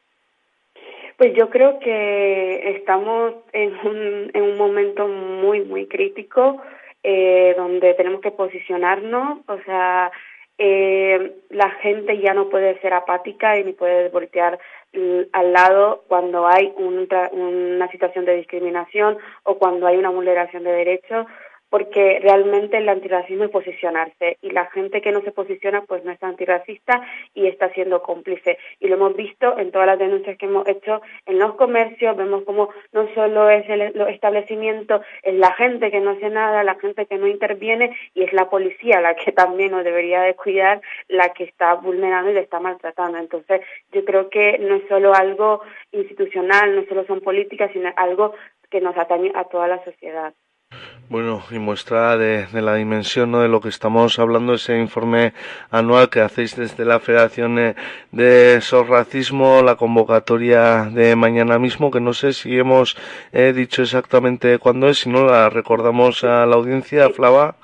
Pues 1.18 1.34
yo 1.34 1.50
creo 1.50 1.80
que 1.80 2.76
estamos 2.76 3.34
en 3.52 3.74
un, 3.84 4.30
en 4.32 4.42
un 4.44 4.56
momento 4.56 5.08
muy, 5.08 5.62
muy 5.62 5.88
crítico 5.88 6.62
eh, 7.02 7.54
donde 7.56 7.94
tenemos 7.94 8.20
que 8.20 8.30
posicionarnos, 8.30 9.40
o 9.48 9.58
sea, 9.66 10.12
eh, 10.58 11.32
la 11.50 11.70
gente 11.70 12.20
ya 12.20 12.34
no 12.34 12.48
puede 12.48 12.80
ser 12.80 12.94
apática 12.94 13.58
y 13.58 13.64
ni 13.64 13.72
puede 13.72 14.10
voltear 14.10 14.60
al 15.32 15.52
lado 15.52 16.04
cuando 16.06 16.46
hay 16.46 16.72
una 16.76 17.90
situación 17.90 18.24
de 18.24 18.36
discriminación 18.36 19.18
o 19.42 19.58
cuando 19.58 19.88
hay 19.88 19.96
una 19.96 20.10
vulneración 20.10 20.62
de 20.62 20.70
derechos 20.70 21.26
porque 21.70 22.18
realmente 22.22 22.78
el 22.78 22.88
antirracismo 22.88 23.44
es 23.44 23.50
posicionarse 23.50 24.38
y 24.42 24.50
la 24.50 24.66
gente 24.66 25.00
que 25.00 25.12
no 25.12 25.20
se 25.22 25.32
posiciona 25.32 25.82
pues 25.82 26.04
no 26.04 26.12
es 26.12 26.22
antirracista 26.22 27.02
y 27.34 27.46
está 27.46 27.70
siendo 27.70 28.02
cómplice. 28.02 28.58
Y 28.80 28.88
lo 28.88 28.96
hemos 28.96 29.16
visto 29.16 29.58
en 29.58 29.70
todas 29.70 29.86
las 29.86 29.98
denuncias 29.98 30.38
que 30.38 30.46
hemos 30.46 30.66
hecho 30.66 31.02
en 31.26 31.38
los 31.38 31.54
comercios 31.54 32.16
vemos 32.16 32.44
como 32.44 32.70
no 32.92 33.08
solo 33.14 33.50
es 33.50 33.68
el, 33.68 33.82
establecimiento 34.08 35.02
es 35.22 35.34
la 35.34 35.52
gente 35.52 35.90
que 35.90 36.00
no 36.00 36.10
hace 36.10 36.30
nada 36.30 36.62
la 36.64 36.76
gente 36.76 37.06
que 37.06 37.18
no 37.18 37.26
interviene 37.26 37.96
y 38.14 38.22
es 38.22 38.32
la 38.32 38.48
policía 38.48 39.00
la 39.00 39.14
que 39.14 39.32
también 39.38 39.72
nos 39.72 39.84
debería 39.84 40.22
de 40.22 40.34
cuidar 40.34 40.80
la 41.08 41.32
que 41.32 41.44
está 41.44 41.74
vulnerando 41.74 42.30
y 42.30 42.34
le 42.34 42.40
está 42.40 42.60
maltratando. 42.60 43.18
Entonces 43.18 43.60
yo 43.92 44.04
creo 44.04 44.30
que 44.30 44.58
no 44.58 44.76
es 44.76 44.88
solo 44.88 45.14
algo 45.14 45.62
institucional 45.92 46.74
no 46.74 46.84
solo 46.86 47.04
son 47.06 47.20
políticas 47.20 47.70
sino 47.72 47.90
algo 47.96 48.34
que 48.70 48.80
nos 48.80 48.96
atañe 48.96 49.32
a 49.34 49.44
toda 49.44 49.68
la 49.68 49.82
sociedad 49.84 50.34
bueno, 51.08 51.42
y 51.50 51.58
muestra 51.58 52.18
de, 52.18 52.46
la 52.52 52.74
dimensión 52.74 53.30
¿no? 53.30 53.40
de 53.40 53.48
lo 53.48 53.60
que 53.60 53.70
estamos 53.70 54.18
hablando, 54.18 54.54
ese 54.54 54.78
informe 54.78 55.32
anual 55.70 56.10
que 56.10 56.20
hacéis 56.20 56.54
desde 56.56 56.84
la 56.84 57.00
Federación 57.00 57.58
eh, 57.58 57.74
de 58.12 58.60
Sorracismo, 58.60 59.62
la 59.62 59.76
convocatoria 59.76 60.84
de 60.84 61.16
mañana 61.16 61.58
mismo, 61.58 61.90
que 61.90 62.00
no 62.00 62.12
sé 62.12 62.34
si 62.34 62.58
hemos 62.58 62.96
eh, 63.32 63.54
dicho 63.54 63.82
exactamente 63.82 64.58
cuándo 64.58 64.88
es, 64.88 64.98
si 64.98 65.08
no 65.08 65.24
la 65.24 65.48
recordamos 65.48 66.24
a 66.24 66.44
la 66.44 66.56
audiencia, 66.56 67.08
Flava. 67.08 67.56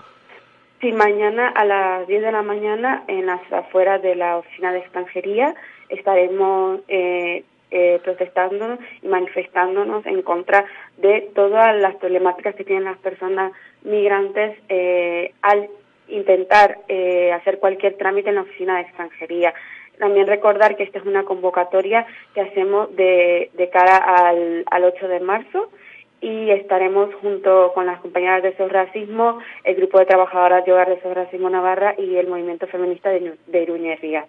Sí, 0.80 0.92
mañana 0.92 1.48
a 1.48 1.64
las 1.64 2.06
10 2.06 2.22
de 2.22 2.32
la 2.32 2.42
mañana 2.42 3.04
en 3.08 3.26
las 3.26 3.40
afueras 3.52 4.02
de 4.02 4.16
la 4.16 4.38
Oficina 4.38 4.72
de 4.72 4.78
Extranjería 4.80 5.54
estaremos 5.88 6.80
eh, 6.88 7.44
eh, 7.76 8.00
protestándonos 8.04 8.78
y 9.02 9.08
manifestándonos 9.08 10.06
en 10.06 10.22
contra 10.22 10.64
de 10.98 11.30
todas 11.34 11.76
las 11.80 11.96
problemáticas 11.96 12.54
que 12.54 12.64
tienen 12.64 12.84
las 12.84 12.98
personas 12.98 13.52
migrantes 13.82 14.56
eh, 14.68 15.32
al 15.42 15.68
intentar 16.08 16.78
eh, 16.88 17.32
hacer 17.32 17.58
cualquier 17.58 17.96
trámite 17.96 18.28
en 18.28 18.36
la 18.36 18.42
oficina 18.42 18.76
de 18.76 18.82
extranjería. 18.82 19.54
también 19.98 20.26
recordar 20.26 20.76
que 20.76 20.82
esta 20.82 20.98
es 20.98 21.06
una 21.06 21.24
convocatoria 21.24 22.06
que 22.34 22.40
hacemos 22.40 22.94
de, 22.96 23.50
de 23.54 23.70
cara 23.70 23.96
al, 23.96 24.64
al 24.70 24.84
8 24.84 25.08
de 25.08 25.20
marzo 25.20 25.70
y 26.20 26.50
estaremos 26.50 27.14
junto 27.16 27.72
con 27.74 27.86
las 27.86 28.00
compañeras 28.00 28.42
de 28.42 28.56
SOS 28.56 28.72
Racismo, 28.72 29.38
el 29.62 29.74
grupo 29.76 29.98
de 29.98 30.06
trabajadoras 30.06 30.64
de 30.64 30.72
hogar 30.72 30.88
de 30.88 31.00
SOS 31.00 31.14
Racismo 31.14 31.50
Navarra 31.50 31.94
y 31.98 32.16
el 32.16 32.28
movimiento 32.28 32.66
feminista 32.66 33.10
de, 33.10 33.34
de 33.46 33.62
Iruña 33.62 33.92
y 33.92 33.96
Ría. 33.96 34.26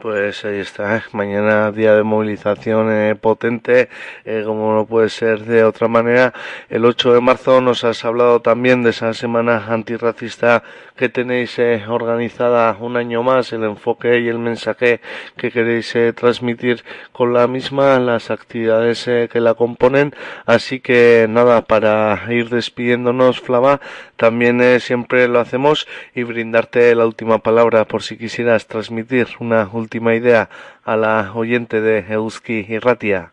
Pues 0.00 0.44
ahí 0.44 0.58
está, 0.58 0.98
¿eh? 0.98 1.02
mañana 1.12 1.72
día 1.72 1.94
de 1.94 2.02
movilización 2.02 2.92
eh, 2.92 3.14
potente, 3.14 3.88
eh, 4.26 4.42
como 4.44 4.74
no 4.74 4.84
puede 4.84 5.08
ser 5.08 5.46
de 5.46 5.64
otra 5.64 5.88
manera. 5.88 6.34
El 6.68 6.84
8 6.84 7.14
de 7.14 7.20
marzo 7.22 7.62
nos 7.62 7.82
has 7.82 8.04
hablado 8.04 8.40
también 8.40 8.82
de 8.82 8.90
esa 8.90 9.14
semana 9.14 9.64
antirracista 9.68 10.62
que 10.96 11.08
tenéis 11.08 11.58
organizada 11.88 12.76
un 12.78 12.96
año 12.96 13.22
más, 13.22 13.52
el 13.52 13.64
enfoque 13.64 14.20
y 14.20 14.28
el 14.28 14.38
mensaje 14.38 15.00
que 15.36 15.50
queréis 15.50 15.94
transmitir 16.14 16.84
con 17.12 17.34
la 17.34 17.46
misma, 17.46 17.98
las 17.98 18.30
actividades 18.30 19.04
que 19.04 19.40
la 19.40 19.54
componen. 19.54 20.14
Así 20.46 20.80
que 20.80 21.26
nada, 21.28 21.62
para 21.62 22.22
ir 22.30 22.48
despidiéndonos, 22.48 23.40
Flava, 23.40 23.80
también 24.16 24.80
siempre 24.80 25.28
lo 25.28 25.38
hacemos 25.40 25.86
y 26.14 26.22
brindarte 26.22 26.94
la 26.94 27.04
última 27.04 27.38
palabra 27.38 27.84
por 27.84 28.02
si 28.02 28.16
quisieras 28.16 28.66
transmitir 28.66 29.28
una 29.38 29.68
última 29.70 29.85
idea 29.94 30.48
a 30.84 30.96
la 30.96 31.32
oyente 31.34 31.80
de 31.80 32.00
Euski 32.12 32.64
y 32.68 32.78
Ratia. 32.78 33.32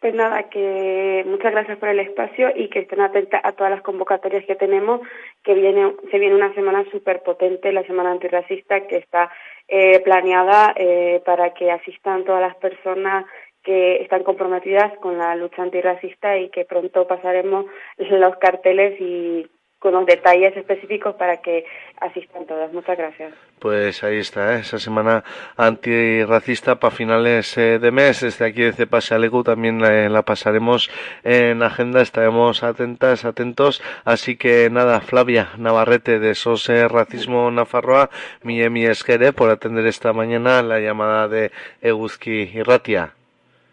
Pues 0.00 0.14
nada, 0.14 0.42
que 0.50 1.24
muchas 1.26 1.52
gracias 1.52 1.78
por 1.78 1.88
el 1.88 1.98
espacio 1.98 2.50
y 2.54 2.68
que 2.68 2.80
estén 2.80 3.00
atentas 3.00 3.40
a 3.42 3.52
todas 3.52 3.70
las 3.70 3.80
convocatorias 3.80 4.44
que 4.44 4.54
tenemos, 4.54 5.00
que 5.42 5.54
viene, 5.54 5.94
se 6.10 6.18
viene 6.18 6.34
una 6.34 6.52
semana 6.52 6.84
súper 6.92 7.22
potente, 7.22 7.72
la 7.72 7.84
semana 7.84 8.10
antirracista, 8.10 8.86
que 8.86 8.98
está 8.98 9.30
eh, 9.66 10.00
planeada 10.00 10.74
eh, 10.76 11.22
para 11.24 11.54
que 11.54 11.70
asistan 11.70 12.24
todas 12.24 12.42
las 12.42 12.54
personas 12.56 13.24
que 13.62 14.02
están 14.02 14.24
comprometidas 14.24 14.92
con 14.98 15.16
la 15.16 15.34
lucha 15.36 15.62
antirracista 15.62 16.36
y 16.36 16.50
que 16.50 16.66
pronto 16.66 17.06
pasaremos 17.06 17.64
los 17.96 18.36
carteles 18.36 19.00
y 19.00 19.46
con 19.84 19.92
los 19.92 20.06
detalles 20.06 20.56
específicos 20.56 21.14
para 21.16 21.42
que 21.42 21.66
asistan 22.00 22.46
todas. 22.46 22.72
Muchas 22.72 22.96
gracias. 22.96 23.34
Pues 23.58 24.02
ahí 24.02 24.16
está, 24.16 24.56
¿eh? 24.56 24.60
esa 24.60 24.78
semana 24.78 25.22
antirracista 25.58 26.76
para 26.76 26.90
finales 26.90 27.58
eh, 27.58 27.78
de 27.78 27.90
mes. 27.90 28.22
Desde 28.22 28.46
aquí 28.46 28.62
de 28.62 28.72
Cepase 28.72 29.14
Alegu 29.14 29.44
también 29.44 29.84
eh, 29.84 30.08
la 30.08 30.22
pasaremos 30.22 30.90
en 31.22 31.62
agenda. 31.62 32.00
Estaremos 32.00 32.62
atentas, 32.62 33.26
atentos. 33.26 33.82
Así 34.06 34.38
que 34.38 34.70
nada, 34.70 35.02
Flavia 35.02 35.50
Navarrete 35.58 36.18
de 36.18 36.34
SOS 36.34 36.70
eh, 36.70 36.88
Racismo 36.88 37.50
Nafarroa, 37.50 38.08
mi 38.42 38.62
emi 38.62 38.86
esquere 38.86 39.34
por 39.34 39.50
atender 39.50 39.84
esta 39.84 40.14
mañana 40.14 40.62
la 40.62 40.80
llamada 40.80 41.28
de 41.28 41.50
Eguzki 41.82 42.50
y 42.54 42.62
Ratia. 42.62 43.12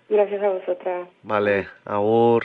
Gracias 0.09 0.43
a 0.43 0.49
vosotras. 0.49 1.07
Vale, 1.23 1.69
agur. 1.85 2.43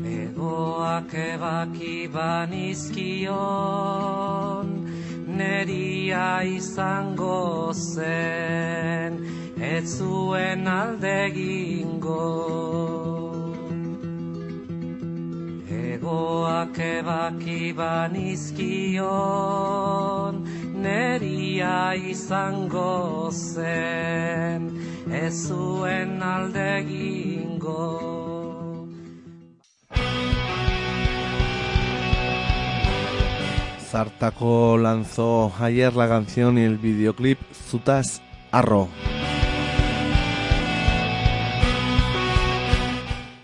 Egoak 0.00 1.12
ebaki 1.12 2.08
banizkion, 2.08 3.28
neria 5.26 6.40
izango 6.42 7.72
zen, 7.74 9.20
ez 9.60 9.98
zuen 9.98 10.66
alde 10.66 11.26
egingo. 11.26 12.24
Egoak 15.68 16.78
ebaki 16.78 17.74
banizkion, 17.76 19.04
neria 20.80 21.92
izango 21.92 23.30
zen, 23.30 24.70
ez 25.12 25.46
zuen 25.46 26.22
alde 26.22 26.78
egingo. 26.80 28.29
Zartaco 33.90 34.78
lanzó 34.78 35.52
ayer 35.58 35.96
la 35.96 36.08
canción 36.08 36.58
y 36.58 36.62
el 36.62 36.78
videoclip 36.78 37.40
Zutas 37.52 38.22
Arro. 38.52 38.88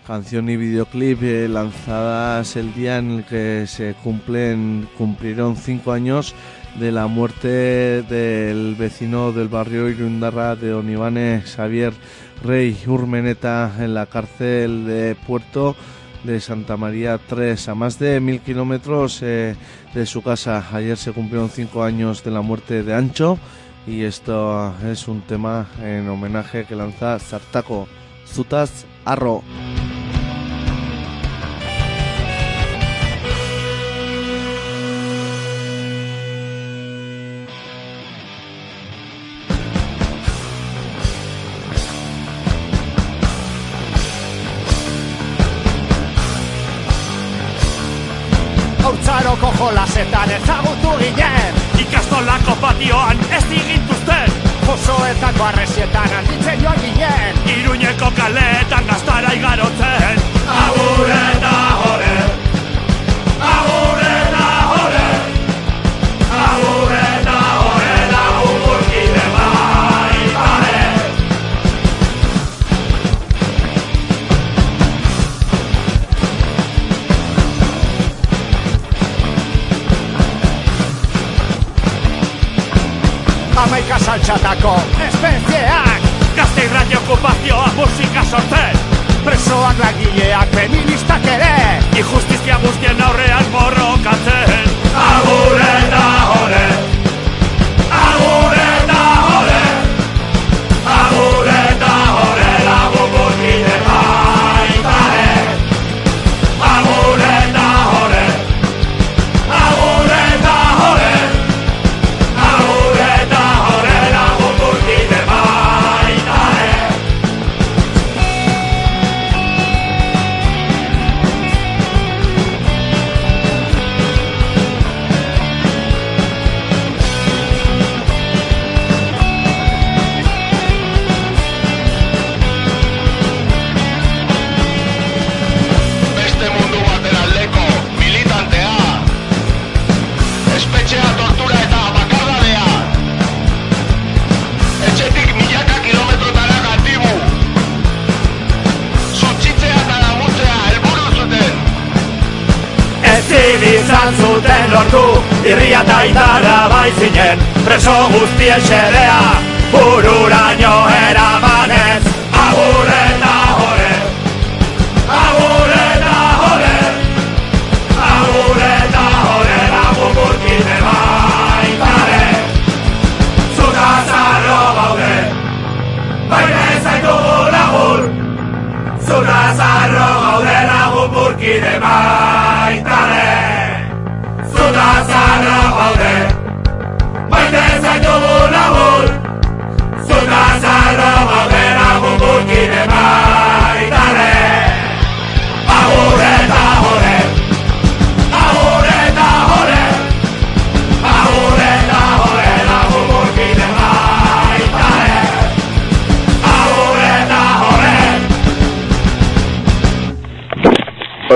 Canción 0.05 0.49
y 0.49 0.55
videoclip 0.55 1.21
eh, 1.21 1.49
lanzadas 1.49 2.55
el 2.55 2.73
día 2.73 2.97
en 2.97 3.11
el 3.11 3.25
que 3.25 3.65
se 3.67 3.93
cumplen, 3.95 4.87
cumplieron 4.97 5.57
cinco 5.57 5.91
años 5.91 6.33
de 6.79 6.93
la 6.93 7.07
muerte 7.07 8.03
del 8.03 8.75
vecino 8.75 9.33
del 9.33 9.49
barrio 9.49 9.89
Irundarra 9.89 10.55
de 10.55 10.73
Onibane, 10.73 11.41
Xavier 11.45 11.91
Rey 12.41 12.77
Urmeneta, 12.87 13.73
en 13.79 13.93
la 13.93 14.05
cárcel 14.05 14.85
de 14.85 15.17
Puerto 15.27 15.75
de 16.23 16.39
Santa 16.39 16.77
María 16.77 17.17
3, 17.17 17.69
a 17.69 17.75
más 17.75 17.99
de 17.99 18.19
mil 18.19 18.41
kilómetros 18.41 19.21
eh, 19.21 19.55
de 19.93 20.05
su 20.05 20.21
casa. 20.21 20.65
Ayer 20.71 20.97
se 20.97 21.11
cumplieron 21.11 21.49
cinco 21.49 21.83
años 21.83 22.23
de 22.23 22.31
la 22.31 22.41
muerte 22.41 22.83
de 22.83 22.93
Ancho 22.93 23.37
y 23.85 24.03
esto 24.03 24.73
es 24.85 25.07
un 25.07 25.21
tema 25.21 25.67
en 25.81 26.09
homenaje 26.09 26.65
que 26.65 26.75
lanza 26.75 27.19
Sartaco 27.19 27.87
Zutas 28.25 28.85
Arro. 29.05 29.43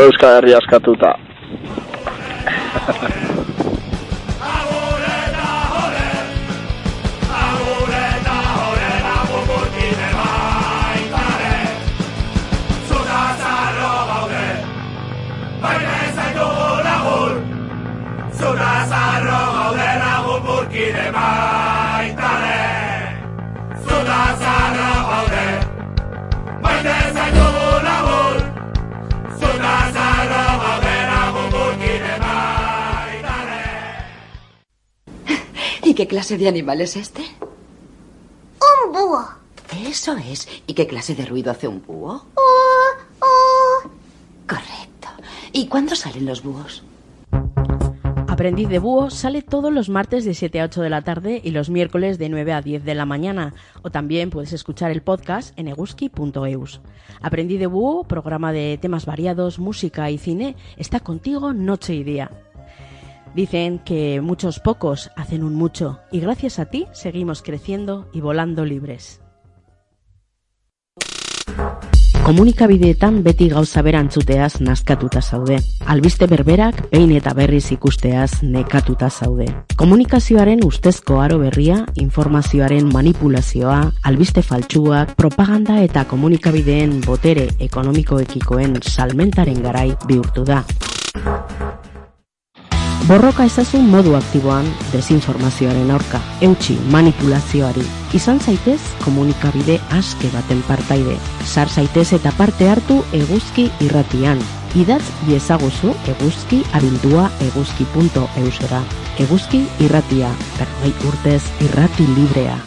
Euskal 0.01 0.35
Herria 0.35 0.57
askatuta. 0.57 1.13
Qué 36.01 36.07
clase 36.07 36.35
de 36.39 36.47
animal 36.47 36.81
es 36.81 36.95
este? 36.95 37.21
Un 38.59 38.91
búho. 38.91 39.23
Eso 39.85 40.17
es. 40.17 40.49
¿Y 40.65 40.73
qué 40.73 40.87
clase 40.87 41.13
de 41.13 41.27
ruido 41.27 41.51
hace 41.51 41.67
un 41.67 41.83
búho? 41.85 42.25
Uh, 42.35 43.23
uh. 43.23 43.89
Correcto. 44.47 45.09
¿Y 45.53 45.67
cuándo 45.67 45.95
salen 45.95 46.25
los 46.25 46.41
búhos? 46.41 46.81
Aprendiz 48.27 48.67
de 48.69 48.79
Búho 48.79 49.11
sale 49.11 49.43
todos 49.43 49.71
los 49.71 49.89
martes 49.89 50.25
de 50.25 50.33
7 50.33 50.61
a 50.61 50.65
8 50.65 50.81
de 50.81 50.89
la 50.89 51.03
tarde 51.03 51.39
y 51.43 51.51
los 51.51 51.69
miércoles 51.69 52.17
de 52.17 52.29
9 52.29 52.53
a 52.53 52.63
10 52.63 52.83
de 52.83 52.95
la 52.95 53.05
mañana. 53.05 53.53
O 53.83 53.91
también 53.91 54.31
puedes 54.31 54.53
escuchar 54.53 54.89
el 54.89 55.03
podcast 55.03 55.53
en 55.59 55.67
eguski.eus. 55.67 56.81
Aprendiz 57.21 57.59
de 57.59 57.67
Búho, 57.67 58.05
programa 58.05 58.51
de 58.51 58.79
temas 58.81 59.05
variados, 59.05 59.59
música 59.59 60.09
y 60.09 60.17
cine, 60.17 60.55
está 60.77 60.99
contigo 60.99 61.53
noche 61.53 61.93
y 61.93 62.03
día. 62.03 62.31
Dicen 63.33 63.79
que 63.79 64.19
muchos 64.21 64.59
pocos 64.59 65.09
hacen 65.15 65.43
un 65.43 65.55
mucho 65.55 65.99
y 66.11 66.19
gracias 66.19 66.59
a 66.59 66.65
ti 66.65 66.87
seguimos 66.91 67.41
creciendo 67.41 68.09
y 68.13 68.21
volando 68.21 68.65
libres. 68.65 69.21
Komunikabideetan 72.23 73.23
beti 73.23 73.49
gauza 73.49 73.81
berantzuteaz 73.81 74.61
nazkatuta 74.61 75.21
zaude. 75.21 75.57
Albiste 75.87 76.27
berberak 76.29 76.83
behin 76.91 77.11
eta 77.17 77.33
berriz 77.33 77.71
ikusteaz 77.73 78.43
nekatuta 78.43 79.09
zaude. 79.09 79.47
Komunikazioaren 79.75 80.61
ustezko 80.63 81.19
aro 81.19 81.39
berria, 81.41 81.81
informazioaren 81.95 82.91
manipulazioa, 82.93 83.91
albiste 84.03 84.45
faltsuak, 84.45 85.15
propaganda 85.15 85.81
eta 85.81 86.05
komunikabideen 86.05 86.99
botere 87.07 87.49
ekonomikoekikoen 87.59 88.77
salmentaren 88.85 89.63
garai 89.65 89.89
bihurtu 90.05 90.45
da. 90.45 90.61
Borroka 93.07 93.47
ezazun 93.49 93.87
modu 93.89 94.13
aktiboan 94.13 94.67
desinformazioaren 94.91 95.89
aurka, 95.91 96.19
eutxi 96.45 96.75
manipulazioari. 96.93 97.81
Izan 98.13 98.37
zaitez 98.39 98.77
komunikabide 99.01 99.79
aske 99.97 100.29
baten 100.29 100.61
partaide. 100.67 101.15
Sar 101.45 101.69
zaitez 101.69 102.11
eta 102.19 102.31
parte 102.37 102.69
hartu 102.69 102.99
eguzki 103.17 103.71
irratian. 103.81 104.39
Idatz 104.77 105.03
iezaguzu 105.27 105.95
eguzki 106.13 106.61
abildua 106.77 107.25
eguzki.eusera. 107.47 108.83
Eguzki 109.25 109.65
irratia, 109.81 110.29
berrogei 110.59 110.93
urtez 111.09 111.41
irrati 111.65 112.07
librea. 112.13 112.61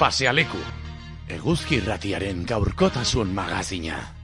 Pasealeku, 0.00 0.58
eguzki 1.28 1.82
irratiaren 1.84 2.44
gaurkotasun 2.48 3.36
magazina. 3.36 4.23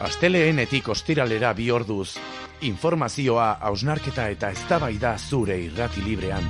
Asteleenetik 0.00 0.86
ostiralera 0.88 1.50
bi 1.52 1.66
orduz, 1.70 2.14
informazioa, 2.64 3.58
hausnarketa 3.68 4.30
eta 4.32 4.48
eztabaida 4.54 5.12
zure 5.18 5.58
irrati 5.60 6.00
librean. 6.00 6.46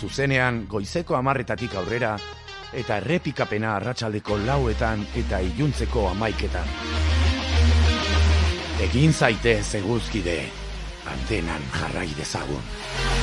Zuzenean 0.00 0.66
goizeko 0.68 1.16
amarretatik 1.16 1.78
aurrera, 1.80 2.12
eta 2.76 2.98
errepikapena 3.00 3.72
arratsaldeko 3.78 4.36
lauetan 4.44 5.06
eta 5.16 5.40
iluntzeko 5.48 6.06
amaiketan. 6.10 6.68
Egin 8.84 9.16
zaitez 9.16 9.74
eguzkide, 9.80 10.38
antenan 11.08 11.70
jarrai 11.78 12.10
dezagun. 12.18 13.21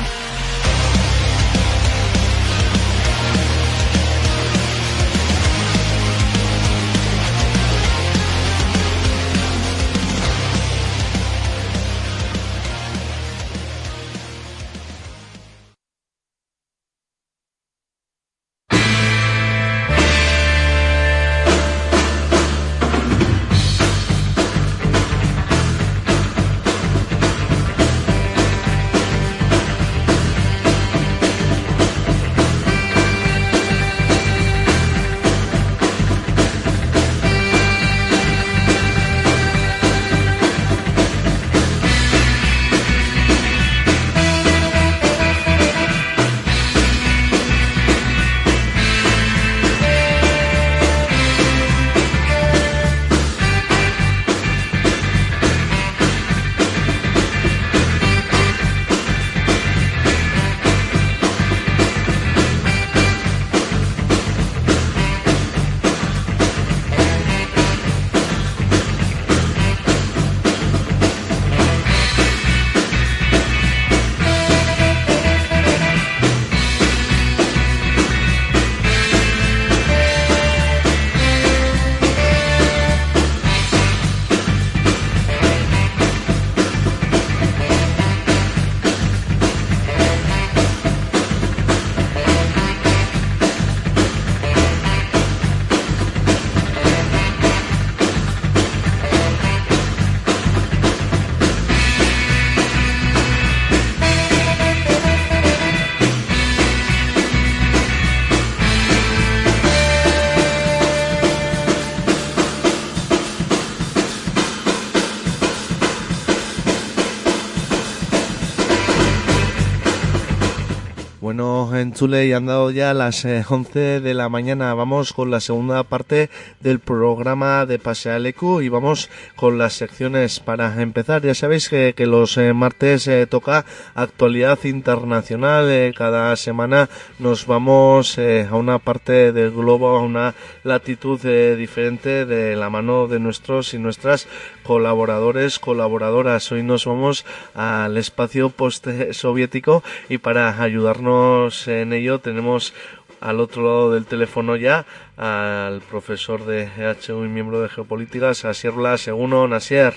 Bueno, 121.79 121.91
en 121.91 121.95
Chule 121.95 122.27
y 122.27 122.33
han 122.33 122.45
dado 122.45 122.71
ya 122.71 122.93
las 122.93 123.23
eh, 123.23 123.45
11 123.47 124.01
de 124.01 124.13
la 124.13 124.27
mañana. 124.27 124.73
Vamos 124.73 125.13
con 125.13 125.31
la 125.31 125.39
segunda 125.39 125.83
parte 125.83 126.29
del 126.59 126.79
programa 126.79 127.65
de 127.65 127.79
Pasealecu 127.79 128.59
y 128.59 128.67
vamos 128.67 129.09
con 129.37 129.57
las 129.57 129.75
secciones 129.75 130.41
para 130.41 130.81
empezar. 130.81 131.21
Ya 131.21 131.33
sabéis 131.33 131.69
que, 131.69 131.93
los 132.05 132.37
eh, 132.37 132.51
martes 132.53 133.07
eh, 133.07 133.27
toca 133.27 133.65
actualidad 133.95 134.59
internacional. 134.65 135.69
Eh, 135.69 135.93
cada 135.95 136.35
semana 136.35 136.89
nos 137.17 137.45
vamos 137.45 138.17
eh, 138.17 138.45
a 138.49 138.55
una 138.55 138.79
parte 138.79 139.31
del 139.31 139.51
globo, 139.51 139.95
a 139.95 140.01
una 140.01 140.35
latitud 140.63 141.17
eh, 141.23 141.55
diferente 141.55 142.25
de 142.25 142.57
la 142.57 142.69
mano 142.69 143.07
de 143.07 143.19
nuestros 143.19 143.73
y 143.73 143.79
nuestras 143.79 144.27
colaboradores, 144.63 145.59
colaboradoras. 145.59 146.51
Hoy 146.51 146.63
nos 146.63 146.85
vamos 146.85 147.25
al 147.55 147.95
espacio 147.95 148.49
post-soviético 148.49 149.81
y 150.09 150.17
para 150.17 150.61
ayudarnos 150.61 151.68
en 151.69 151.93
ello 151.93 152.19
tenemos 152.19 152.73
al 153.21 153.39
otro 153.39 153.63
lado 153.63 153.93
del 153.93 154.05
teléfono 154.05 154.55
ya 154.55 154.85
al 155.17 155.81
profesor 155.81 156.45
de 156.45 156.69
EHU 156.77 157.25
y 157.25 157.27
miembro 157.27 157.61
de 157.61 157.69
Geopolíticas, 157.69 158.45
Asier 158.45 158.73
Blas, 158.73 159.07
Eguno, 159.07 159.47
Nasier. 159.47 159.93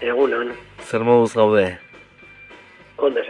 Egunon, 0.00 0.52
Zer 0.82 1.02
gaude? 1.34 1.78
ondo. 2.96 3.20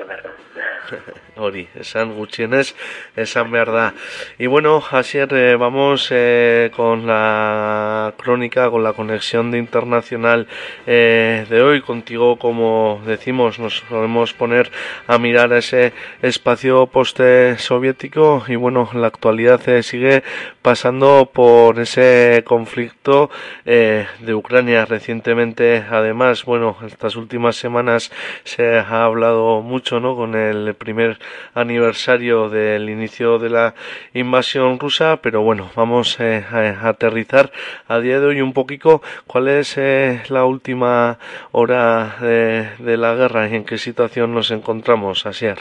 Hori, 1.36 1.68
esan 1.74 2.14
gutxienez, 2.14 2.74
esan 3.16 3.50
behar 3.50 3.72
da. 3.72 3.94
Y 4.38 4.46
bueno, 4.46 4.82
Asier, 4.90 5.32
eh, 5.32 5.56
vamos 5.56 6.08
eh, 6.10 6.70
con 6.74 7.06
la 7.06 8.14
crónica, 8.16 8.70
con 8.70 8.82
la 8.82 8.92
conexión 8.92 9.50
de 9.50 9.58
internacional 9.58 10.46
eh, 10.86 11.46
de 11.48 11.62
hoy. 11.62 11.80
Contigo, 11.80 12.38
como 12.38 13.00
decimos, 13.06 13.58
nos 13.58 13.80
podemos 13.82 14.32
poner 14.32 14.70
a 15.06 15.18
mirar 15.18 15.52
ese 15.52 15.92
espacio 16.22 16.86
post-soviético 16.86 18.44
y 18.48 18.56
bueno, 18.56 18.90
la 18.94 19.06
actualidad 19.06 19.66
eh, 19.68 19.82
sigue 19.82 20.22
pasando 20.62 21.30
por 21.32 21.78
ese 21.78 22.42
conflicto 22.46 23.30
de 23.64 24.34
Ucrania. 24.34 24.84
Recientemente, 24.84 25.84
además, 25.90 26.44
bueno, 26.44 26.76
estas 26.86 27.16
últimas 27.16 27.56
semanas 27.56 28.10
se 28.44 28.78
ha 28.78 29.04
hablado 29.04 29.62
mucho, 29.62 30.00
¿no? 30.00 30.16
Con 30.16 30.34
el 30.34 30.49
primer 30.78 31.18
aniversario 31.54 32.48
del 32.48 32.88
inicio 32.88 33.38
de 33.38 33.50
la 33.50 33.74
invasión 34.14 34.78
rusa, 34.78 35.20
pero 35.22 35.42
bueno, 35.42 35.70
vamos 35.76 36.18
eh, 36.20 36.44
a 36.50 36.88
aterrizar 36.88 37.50
a 37.88 38.00
día 38.00 38.20
de 38.20 38.26
hoy 38.26 38.40
un 38.40 38.52
poquito 38.52 39.02
cuál 39.26 39.48
es 39.48 39.76
eh, 39.78 40.22
la 40.28 40.44
última 40.44 41.18
hora 41.52 42.16
de, 42.20 42.68
de, 42.78 42.96
la 42.96 43.14
guerra 43.14 43.48
y 43.48 43.54
en 43.54 43.64
qué 43.64 43.78
situación 43.78 44.34
nos 44.34 44.50
encontramos, 44.50 45.26
Asier. 45.26 45.58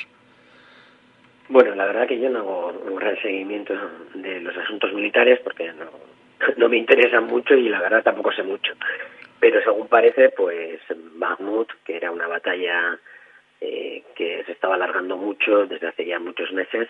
Bueno, 1.48 1.74
la 1.76 1.86
verdad 1.86 2.08
que 2.08 2.20
yo 2.20 2.30
no 2.30 2.40
hago 2.40 2.74
un 2.88 2.96
gran 2.96 3.20
seguimiento 3.22 3.74
de 4.14 4.40
los 4.42 4.56
asuntos 4.56 4.94
militares 4.94 5.40
porque 5.44 5.72
no, 5.74 5.90
no 6.58 6.70
me 6.70 6.78
interesan 6.78 7.26
mucho 7.26 7.56
y 7.56 7.70
la 7.70 7.82
verdad 7.82 8.04
tampoco 8.04 8.32
sé 8.32 8.44
mucho. 8.44 8.74
Pero 9.40 9.62
según 9.64 9.88
parece, 9.88 10.30
pues 10.30 10.80
Bakhmut, 11.16 11.70
que 11.86 11.96
era 11.96 12.12
una 12.12 12.28
batalla 12.28 13.00
eh, 13.62 14.04
que 14.16 14.44
se 14.46 14.52
estaba 14.52 14.76
alargando 14.76 15.18
mucho 15.18 15.66
desde 15.66 15.88
hace 15.88 16.06
ya 16.06 16.20
muchos 16.20 16.52
meses, 16.52 16.88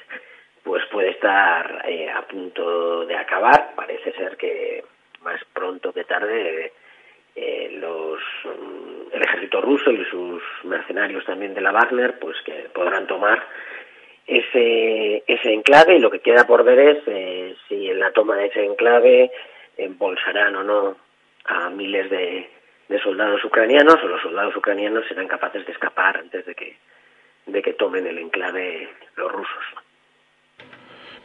pues 0.64 0.84
puede 0.92 1.10
estar 1.10 1.84
eh, 1.88 2.10
a 2.10 2.22
punto 2.24 3.06
de 3.06 3.16
acabar. 3.16 3.74
Parece 3.76 4.12
ser 4.14 4.38
que 4.38 4.84
más 5.22 5.42
pronto 5.54 5.94
que 5.94 6.04
tarde 6.04 6.72
eh, 7.36 7.70
los 7.80 8.20
el 9.14 9.22
ejército 9.22 9.62
ruso 9.62 9.92
y 9.92 10.04
sus 10.06 10.44
mercenarios 10.64 11.26
también 11.26 11.54
de 11.54 11.62
la 11.62 11.72
Wagner, 11.72 12.20
pues 12.20 12.38
que 12.46 12.70
podrán 12.74 13.08
tomar 13.08 13.42
ese 14.28 15.24
ese 15.26 15.54
enclave 15.54 15.96
y 15.96 16.00
lo 16.00 16.12
que 16.12 16.20
queda 16.20 16.46
por 16.46 16.64
ver 16.64 16.80
es 16.80 17.04
eh, 17.08 17.56
si 17.68 17.90
en 17.90 18.00
la 18.00 18.12
toma 18.12 18.36
de 18.36 18.48
ese 18.48 18.64
enclave 18.64 19.32
embolsarán 19.78 20.56
o 20.56 20.64
no 20.64 20.98
a 21.46 21.70
miles 21.70 22.10
de, 22.10 22.50
de 22.90 23.00
soldados 23.00 23.44
ucranianos 23.46 23.96
o 24.04 24.08
los 24.08 24.22
soldados 24.22 24.56
ucranianos 24.56 25.06
serán 25.08 25.28
capaces 25.28 25.66
de 25.66 25.72
escapar 25.72 26.18
antes 26.18 26.46
de 26.46 26.56
que 26.56 26.78
de 27.46 27.62
que 27.62 27.74
tomen 27.74 28.06
el 28.06 28.18
enclave 28.18 28.90
los 29.16 29.32
rusos. 29.32 29.64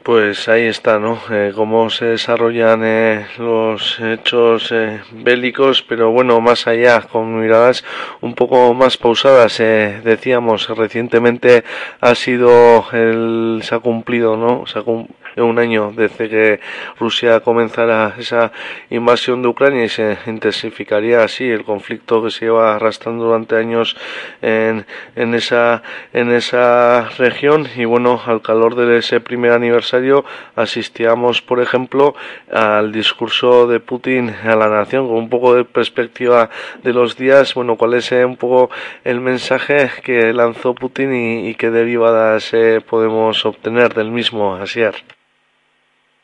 Pues 0.02 0.48
ahí 0.48 0.66
está, 0.66 0.98
¿no? 0.98 1.18
Eh, 1.30 1.52
cómo 1.54 1.88
se 1.88 2.04
desarrollan 2.04 2.82
eh, 2.84 3.26
los 3.38 3.98
hechos 4.00 4.70
eh, 4.70 5.00
bélicos, 5.12 5.82
pero 5.82 6.10
bueno, 6.10 6.42
más 6.42 6.66
allá, 6.66 7.00
con 7.02 7.40
miradas 7.40 7.84
un 8.20 8.34
poco 8.34 8.74
más 8.74 8.98
pausadas. 8.98 9.60
Eh, 9.60 10.02
decíamos, 10.04 10.68
recientemente 10.68 11.64
ha 12.02 12.14
sido, 12.14 12.84
el, 12.92 13.60
se 13.62 13.74
ha 13.74 13.78
cumplido, 13.78 14.36
¿no? 14.36 14.66
Se 14.66 14.78
ha 14.78 14.82
cumplido 14.82 15.23
un 15.42 15.58
año 15.58 15.92
desde 15.94 16.28
que 16.28 16.60
Rusia 16.98 17.40
comenzara 17.40 18.14
esa 18.18 18.52
invasión 18.90 19.42
de 19.42 19.48
Ucrania 19.48 19.84
y 19.84 19.88
se 19.88 20.16
intensificaría 20.26 21.22
así 21.22 21.48
el 21.48 21.64
conflicto 21.64 22.22
que 22.22 22.30
se 22.30 22.46
lleva 22.46 22.76
arrastrando 22.76 23.24
durante 23.24 23.56
años 23.56 23.96
en, 24.42 24.86
en 25.16 25.34
esa 25.34 25.82
en 26.12 26.30
esa 26.30 27.08
región. 27.18 27.66
Y 27.76 27.84
bueno 27.84 28.20
al 28.24 28.42
calor 28.42 28.74
de 28.74 28.98
ese 28.98 29.20
primer 29.20 29.52
aniversario 29.52 30.24
asistíamos 30.56 31.42
por 31.42 31.60
ejemplo 31.60 32.14
al 32.52 32.92
discurso 32.92 33.66
de 33.66 33.80
Putin 33.80 34.30
a 34.44 34.56
la 34.56 34.68
nación 34.68 35.08
con 35.08 35.16
un 35.16 35.28
poco 35.28 35.54
de 35.54 35.64
perspectiva 35.64 36.50
de 36.82 36.92
los 36.92 37.16
días. 37.16 37.54
Bueno 37.54 37.76
cuál 37.76 37.94
es 37.94 38.12
un 38.12 38.36
poco 38.36 38.70
el 39.04 39.20
mensaje 39.20 39.90
que 40.02 40.32
lanzó 40.32 40.74
Putin 40.74 41.14
y, 41.14 41.48
y 41.48 41.54
qué 41.54 41.70
derivadas 41.70 42.52
eh, 42.52 42.80
podemos 42.80 43.44
obtener 43.46 43.94
del 43.94 44.10
mismo 44.10 44.54
Asier 44.54 44.94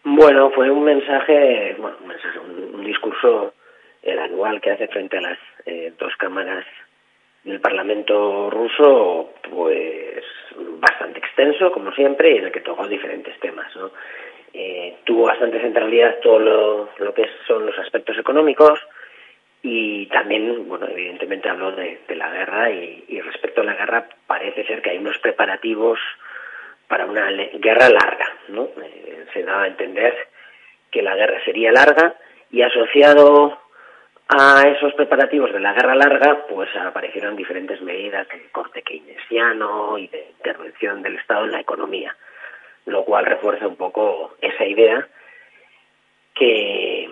bueno, 0.05 0.51
fue 0.51 0.70
un 0.70 0.84
mensaje, 0.84 1.76
bueno, 1.78 1.96
un, 2.74 2.84
discurso 2.84 3.55
el 4.03 4.18
anual 4.18 4.61
que 4.61 4.70
hace 4.70 4.88
frente 4.88 5.18
a 5.18 5.20
las 5.20 5.38
eh, 5.66 5.92
dos 5.98 6.16
cámaras 6.16 6.64
del 7.44 7.61
Parlamento 7.61 8.51
ruso, 8.51 9.34
pues 9.51 10.24
bastante 10.78 11.18
extenso, 11.18 11.70
como 11.72 11.92
siempre, 11.92 12.32
y 12.32 12.38
en 12.38 12.46
el 12.46 12.53
que 12.53 12.61
tocó 12.61 12.86
diferentes 12.88 13.38
temas, 13.40 13.74
¿no? 13.76 13.90
Eh, 14.53 14.96
tuvo 15.05 15.26
bastante 15.26 15.61
centralidad 15.61 16.18
todo 16.20 16.38
lo, 16.40 16.88
lo 16.98 17.14
que 17.14 17.28
son 17.46 17.66
los 17.66 17.78
aspectos 17.78 18.18
económicos 18.18 18.80
y 19.62 20.07
también, 20.07 20.66
bueno, 20.66 20.88
evidentemente 20.88 21.48
habló 21.48 21.70
de, 21.72 22.01
de 22.09 22.16
la 22.16 22.30
guerra 22.32 22.70
y, 22.70 23.05
y 23.07 23.20
respecto 23.20 23.61
a 23.61 23.64
la 23.64 23.74
guerra 23.74 24.09
parece 24.26 24.64
ser 24.64 24.82
que 24.82 24.90
hay 24.90 24.98
unos 24.98 25.18
preparativos 25.18 26.01
para 26.91 27.07
una 27.07 27.30
guerra 27.30 27.88
larga, 27.88 28.26
¿no? 28.49 28.64
Eh, 28.82 29.24
se 29.32 29.45
daba 29.45 29.62
a 29.62 29.68
entender 29.68 30.12
que 30.91 31.03
la 31.03 31.14
guerra 31.14 31.41
sería 31.45 31.70
larga 31.70 32.16
y 32.51 32.62
asociado 32.62 33.57
a 34.26 34.62
esos 34.66 34.93
preparativos 34.95 35.53
de 35.53 35.61
la 35.61 35.72
guerra 35.72 35.95
larga, 35.95 36.47
pues 36.49 36.68
aparecieron 36.74 37.36
diferentes 37.36 37.80
medidas 37.80 38.26
de 38.28 38.43
corte 38.51 38.82
keynesiano 38.82 39.99
y 39.99 40.09
de 40.09 40.30
intervención 40.36 41.01
del 41.01 41.14
Estado 41.16 41.45
en 41.45 41.53
la 41.53 41.61
economía, 41.61 42.16
lo 42.86 43.05
cual 43.05 43.24
refuerza 43.24 43.68
un 43.68 43.76
poco 43.76 44.34
esa 44.41 44.64
idea 44.64 45.07
que 46.34 47.09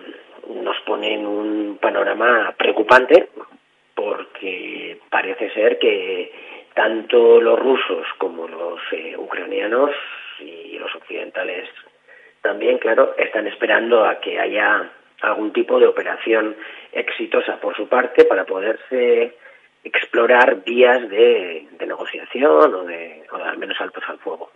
nos 0.49 0.81
pone 0.81 1.15
en 1.15 1.25
un 1.25 1.79
panorama 1.81 2.53
preocupante 2.59 3.29
porque 3.95 4.99
parece 5.09 5.51
ser 5.51 5.79
que 5.79 6.33
tanto 6.79 7.41
los 7.41 7.59
rusos 7.59 8.07
como 8.19 8.47
los 8.47 8.81
eh, 8.93 9.17
ucranianos 9.19 9.91
y 10.39 10.79
los 10.79 10.95
occidentales 10.95 11.69
también, 12.41 12.79
claro, 12.79 13.17
están 13.19 13.49
esperando 13.49 14.05
a 14.05 14.21
que 14.21 14.39
haya 14.39 14.89
algún 15.23 15.53
tipo 15.53 15.81
de 15.81 15.89
operación 15.89 16.55
exitosa 16.93 17.57
por 17.57 17.75
su 17.75 17.89
parte 17.89 18.27
para 18.27 18.45
poderse 18.45 19.37
explorar 19.83 20.63
vías 20.63 21.09
de, 21.11 21.67
negociación 21.85 22.73
o 22.73 22.85
de, 22.85 23.25
o 23.33 23.39
de 23.39 23.45
al 23.45 23.59
menos 23.59 23.81
altos 23.81 24.05
al 24.07 24.21
fuego. 24.21 24.53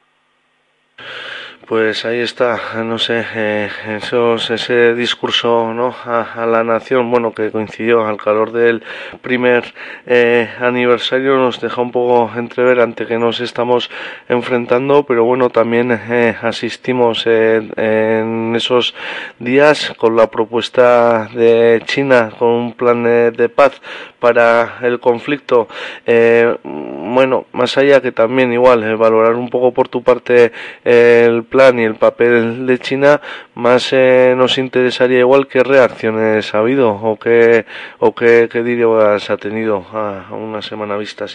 Pues 1.67 2.05
ahí 2.05 2.19
está, 2.19 2.83
no 2.85 2.99
sé, 2.99 3.25
eh, 3.35 3.71
esos, 3.97 4.51
ese 4.51 4.95
discurso 4.95 5.73
¿no? 5.73 5.95
a, 6.05 6.43
a, 6.43 6.47
la 6.47 6.65
nación, 6.65 7.11
bueno, 7.11 7.33
que 7.33 7.51
coincidió 7.51 8.05
al 8.05 8.17
calor 8.17 8.53
del 8.53 8.83
primer 9.23 9.73
eh, 10.05 10.51
aniversario, 10.61 11.37
nos 11.37 11.61
deja 11.61 11.81
un 11.81 11.93
poco 11.93 12.31
entrever 12.37 12.81
ante 12.81 13.07
que 13.07 13.17
nos 13.17 13.41
estamos 13.41 13.91
enfrentando, 14.29 15.05
pero 15.05 15.25
bueno, 15.25 15.51
también 15.51 15.93
eh, 15.93 16.37
asistimos 16.43 17.27
en 17.27 18.55
esos 18.57 18.95
días 19.39 19.95
con 19.97 20.17
la 20.17 20.31
propuesta 20.31 21.29
de 21.33 21.81
China, 21.87 22.33
con 22.39 22.49
un 22.49 22.73
plan 22.75 23.05
de, 23.05 23.31
de 23.31 23.49
paz 23.49 23.81
para 24.23 24.79
el 24.83 25.01
conflicto. 25.01 25.67
Eh, 26.07 26.57
bueno, 26.63 27.47
más 27.53 27.77
allá 27.77 28.01
que 28.01 28.13
también 28.13 28.53
igual 28.53 28.85
eh, 28.85 28.95
valorar 28.95 29.35
un 29.35 29.51
poco 29.51 29.73
por 29.73 29.89
tu 29.89 30.05
parte 30.05 30.53
eh, 30.85 31.42
plan 31.45 31.79
y 31.79 31.85
el 31.85 31.97
papel 31.97 32.67
de 32.67 32.79
China, 32.79 33.21
más 33.55 33.93
eh, 33.93 34.35
nos 34.37 34.59
interesaría 34.59 35.21
igual 35.21 35.47
qué 35.47 35.63
reacciones 35.63 36.55
ha 36.55 36.59
habido 36.59 36.91
o 36.91 37.19
qué, 37.19 37.65
o 37.99 38.15
qué, 38.15 38.49
qué 38.51 38.63
dirías 38.63 39.31
ha 39.31 39.37
tenido 39.37 39.85
a, 39.93 40.29
una 40.33 40.63
semana 40.63 40.97
vista. 40.97 41.27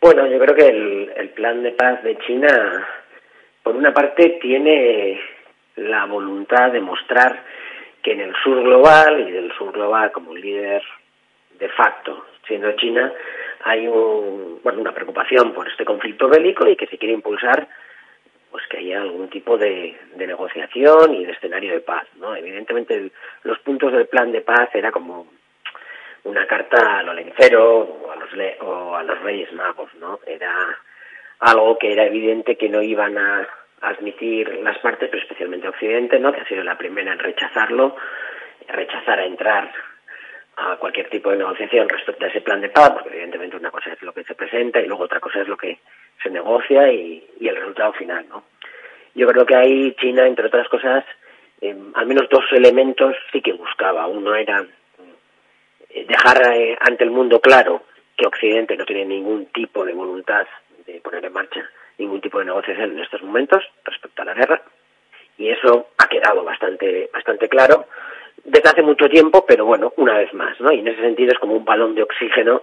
Bueno, 0.00 0.26
yo 0.26 0.38
creo 0.38 0.54
que 0.54 0.68
el, 0.68 1.12
el 1.16 1.28
plan 1.30 1.62
de 1.62 1.72
paz 1.72 2.02
de 2.02 2.16
China, 2.18 2.86
por 3.62 3.74
una 3.74 3.92
parte, 3.92 4.38
tiene 4.40 5.20
la 5.76 6.04
voluntad 6.06 6.72
de 6.72 6.80
mostrar 6.80 7.42
que 8.02 8.12
en 8.12 8.20
el 8.20 8.34
sur 8.42 8.62
global 8.62 9.28
y 9.28 9.32
del 9.32 9.52
sur 9.52 9.72
global 9.72 10.12
como 10.12 10.34
líder 10.34 10.82
de 11.58 11.68
facto, 11.70 12.26
siendo 12.46 12.72
China, 12.72 13.12
hay 13.64 13.86
un, 13.86 14.60
bueno, 14.62 14.80
una 14.80 14.92
preocupación 14.92 15.52
por 15.52 15.68
este 15.68 15.84
conflicto 15.84 16.28
bélico 16.28 16.68
y 16.68 16.76
que 16.76 16.86
se 16.86 16.98
quiere 16.98 17.14
impulsar 17.14 17.68
pues 18.50 18.66
que 18.68 18.78
haya 18.78 19.00
algún 19.02 19.28
tipo 19.28 19.58
de, 19.58 19.96
de 20.14 20.26
negociación 20.26 21.14
y 21.14 21.24
de 21.24 21.32
escenario 21.32 21.72
de 21.72 21.80
paz, 21.80 22.06
¿no? 22.16 22.34
Evidentemente 22.34 23.10
los 23.42 23.58
puntos 23.60 23.92
del 23.92 24.06
plan 24.08 24.32
de 24.32 24.40
paz 24.40 24.70
era 24.74 24.90
como 24.90 25.26
una 26.24 26.46
carta 26.46 26.98
al 26.98 27.08
olencero 27.08 27.78
o 27.80 28.10
a 28.10 28.16
los 28.16 28.32
le- 28.32 28.56
o 28.60 28.96
a 28.96 29.02
los 29.02 29.20
Reyes 29.22 29.52
Magos, 29.52 29.92
¿no? 29.94 30.20
Era 30.26 30.52
algo 31.40 31.78
que 31.78 31.92
era 31.92 32.04
evidente 32.04 32.56
que 32.56 32.68
no 32.68 32.82
iban 32.82 33.16
a 33.18 33.48
admitir 33.80 34.52
las 34.62 34.78
partes, 34.78 35.08
pero 35.08 35.22
especialmente 35.22 35.68
Occidente, 35.68 36.18
¿no? 36.18 36.32
Que 36.32 36.40
ha 36.40 36.48
sido 36.48 36.64
la 36.64 36.76
primera 36.76 37.12
en 37.12 37.18
rechazarlo, 37.18 37.96
rechazar 38.66 39.20
a 39.20 39.24
entrar 39.26 39.72
a 40.56 40.76
cualquier 40.76 41.08
tipo 41.08 41.30
de 41.30 41.36
negociación 41.36 41.88
respecto 41.88 42.24
a 42.24 42.28
ese 42.28 42.40
plan 42.40 42.60
de 42.60 42.70
paz, 42.70 42.90
porque 42.90 43.10
evidentemente 43.10 43.56
una 43.56 43.70
cosa 43.70 43.92
es 43.92 44.02
lo 44.02 44.12
que 44.12 44.24
se 44.24 44.34
presenta 44.34 44.80
y 44.80 44.86
luego 44.86 45.04
otra 45.04 45.20
cosa 45.20 45.40
es 45.40 45.46
lo 45.48 45.56
que 45.56 45.78
se 46.22 46.30
negocia 46.30 46.92
y, 46.92 47.24
y 47.40 47.48
el 47.48 47.56
resultado 47.56 47.92
final, 47.92 48.26
¿no? 48.28 48.44
Yo 49.14 49.26
creo 49.26 49.46
que 49.46 49.56
ahí 49.56 49.94
China, 50.00 50.26
entre 50.26 50.46
otras 50.46 50.68
cosas, 50.68 51.04
eh, 51.60 51.76
al 51.94 52.06
menos 52.06 52.28
dos 52.30 52.44
elementos 52.52 53.16
sí 53.32 53.40
que 53.40 53.52
buscaba. 53.52 54.06
Uno 54.06 54.34
era 54.34 54.64
eh, 55.90 56.06
dejar 56.06 56.54
eh, 56.54 56.76
ante 56.80 57.04
el 57.04 57.10
mundo 57.10 57.40
claro 57.40 57.82
que 58.16 58.26
Occidente 58.26 58.76
no 58.76 58.84
tiene 58.84 59.06
ningún 59.06 59.46
tipo 59.46 59.84
de 59.84 59.94
voluntad 59.94 60.46
de 60.86 61.00
poner 61.00 61.24
en 61.24 61.32
marcha 61.32 61.68
ningún 61.98 62.20
tipo 62.20 62.38
de 62.38 62.44
negociación 62.46 62.92
en 62.92 63.00
estos 63.00 63.22
momentos 63.22 63.64
respecto 63.84 64.22
a 64.22 64.24
la 64.26 64.34
guerra 64.34 64.62
y 65.36 65.48
eso 65.48 65.88
ha 65.98 66.08
quedado 66.08 66.44
bastante 66.44 67.10
bastante 67.12 67.48
claro 67.48 67.86
desde 68.44 68.68
hace 68.68 68.82
mucho 68.82 69.08
tiempo 69.08 69.44
pero 69.46 69.64
bueno 69.64 69.92
una 69.96 70.18
vez 70.18 70.32
más 70.34 70.60
no 70.60 70.72
y 70.72 70.80
en 70.80 70.88
ese 70.88 71.00
sentido 71.00 71.32
es 71.32 71.38
como 71.38 71.54
un 71.54 71.64
balón 71.64 71.94
de 71.94 72.02
oxígeno 72.02 72.62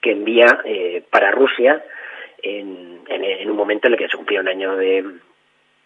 que 0.00 0.12
envía 0.12 0.60
eh, 0.64 1.02
para 1.10 1.30
Rusia 1.30 1.84
en, 2.46 3.00
en, 3.08 3.24
en 3.24 3.50
un 3.50 3.56
momento 3.56 3.88
en 3.88 3.94
el 3.94 3.98
que 3.98 4.08
se 4.08 4.16
cumplía 4.16 4.40
un 4.40 4.48
año 4.48 4.76
de, 4.76 5.04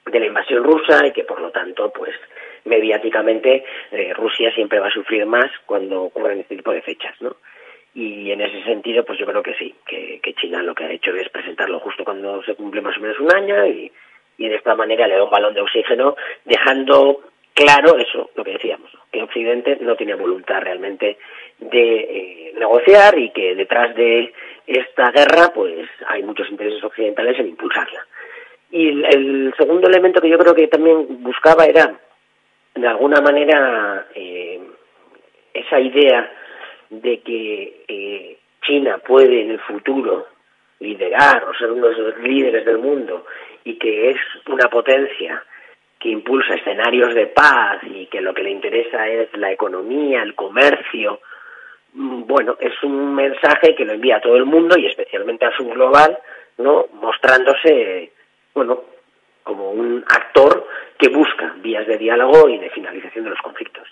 de 0.07 0.21
la 0.21 0.27
invasión 0.27 0.65
rusa 0.65 1.07
y 1.07 1.13
que 1.13 1.25
por 1.25 1.41
lo 1.41 1.51
tanto 1.51 1.91
pues 1.93 2.15
mediáticamente 2.65 3.65
eh, 3.91 4.13
Rusia 4.15 4.53
siempre 4.55 4.81
va 4.81 4.89
a 4.89 4.93
sufrir 4.93 5.25
más 5.27 5.51
cuando 5.67 6.03
ocurren 6.03 6.41
este 6.41 6.57
tipo 6.57 6.73
de 6.73 6.83
fechas 6.83 7.15
no 7.21 7.37
y 7.95 8.31
en 8.31 8.41
ese 8.41 8.63
sentido 8.65 9.05
pues 9.05 9.19
yo 9.19 9.27
creo 9.27 9.43
que 9.43 9.55
sí 9.55 9.75
que, 9.87 10.21
que 10.23 10.35
China 10.35 10.63
lo 10.63 10.75
que 10.75 10.85
ha 10.85 10.93
hecho 10.93 11.15
es 11.15 11.29
presentarlo 11.31 11.81
justo 11.81 12.05
cuando 12.05 12.43
se 12.43 12.55
cumple 12.55 12.81
más 12.81 12.97
o 12.97 13.01
menos 13.01 13.19
un 13.19 13.35
año 13.35 13.67
y, 13.67 13.91
y 14.39 14.49
de 14.49 14.57
esta 14.57 14.75
manera 14.75 15.07
le 15.07 15.17
da 15.17 15.25
un 15.25 15.31
balón 15.31 15.55
de 15.55 15.63
oxígeno 15.63 16.17
dejando 16.45 17.23
claro 17.55 17.99
eso 17.99 18.31
lo 18.35 18.45
que 18.45 18.53
decíamos 18.53 18.91
que 19.11 19.23
Occidente 19.23 19.79
no 19.81 19.97
tiene 19.97 20.15
voluntad 20.15 20.61
realmente 20.61 21.19
de 21.61 22.01
eh, 22.01 22.53
negociar 22.59 23.19
y 23.19 23.31
que 23.31 23.55
detrás 23.55 23.95
de 23.95 24.33
esta 24.67 25.11
guerra 25.11 25.53
pues 25.55 25.89
hay 26.07 26.23
muchos 26.23 26.51
intereses 26.51 26.83
occidentales 26.83 27.39
en 27.39 27.49
impulsarla. 27.49 28.07
Y 28.71 28.89
el, 28.89 29.53
segundo 29.59 29.89
elemento 29.89 30.21
que 30.21 30.29
yo 30.29 30.39
creo 30.39 30.55
que 30.55 30.69
también 30.69 31.23
buscaba 31.23 31.65
era 31.65 31.93
de 32.75 32.87
alguna 32.87 33.21
manera 33.21 34.07
eh, 34.15 34.61
esa 35.53 35.81
idea 35.81 36.33
de 36.89 37.21
que 37.21 37.85
eh, 37.89 38.39
China 38.63 38.99
puede 38.99 39.43
en 39.43 39.51
el 39.51 39.61
futuro 39.61 40.27
liderar 40.79 41.45
o 41.45 41.55
ser 41.55 41.71
uno 41.71 41.89
de 41.89 41.97
los 41.97 42.19
líderes 42.19 42.65
del 42.65 42.79
mundo 42.79 43.27
y 43.65 43.75
que 43.75 44.11
es 44.11 44.17
una 44.47 44.69
potencia 44.69 45.43
que 45.99 46.09
impulsa 46.09 46.55
escenarios 46.55 47.15
de 47.15 47.27
paz 47.27 47.83
y 47.85 48.07
que 48.07 48.23
lo 48.23 48.33
que 48.33 48.43
le 48.43 48.51
interesa 48.51 49.07
es 49.07 49.29
la 49.37 49.53
economía, 49.53 50.23
el 50.23 50.35
comercio, 50.35 51.21
bueno, 51.93 52.57
es 52.61 52.83
un 52.83 53.15
mensaje 53.15 53.75
que 53.75 53.85
lo 53.85 53.93
envía 53.93 54.17
a 54.17 54.21
todo 54.21 54.37
el 54.37 54.45
mundo 54.45 54.79
y 54.79 54.87
especialmente 54.87 55.45
a 55.45 55.57
su 55.57 55.69
global, 55.69 56.19
¿no? 56.59 56.87
Mostrándose, 56.95 58.13
bueno, 58.55 58.83
como 59.43 59.71
un 59.71 60.05
actor 60.07 60.67
que 60.99 61.09
busca 61.09 61.55
vías 61.59 61.87
de 61.87 61.99
diálogo 61.99 62.49
y 62.49 62.59
de 62.59 62.71
finalización 62.71 63.25
de 63.25 63.31
los 63.31 63.41
conflictos. 63.41 63.89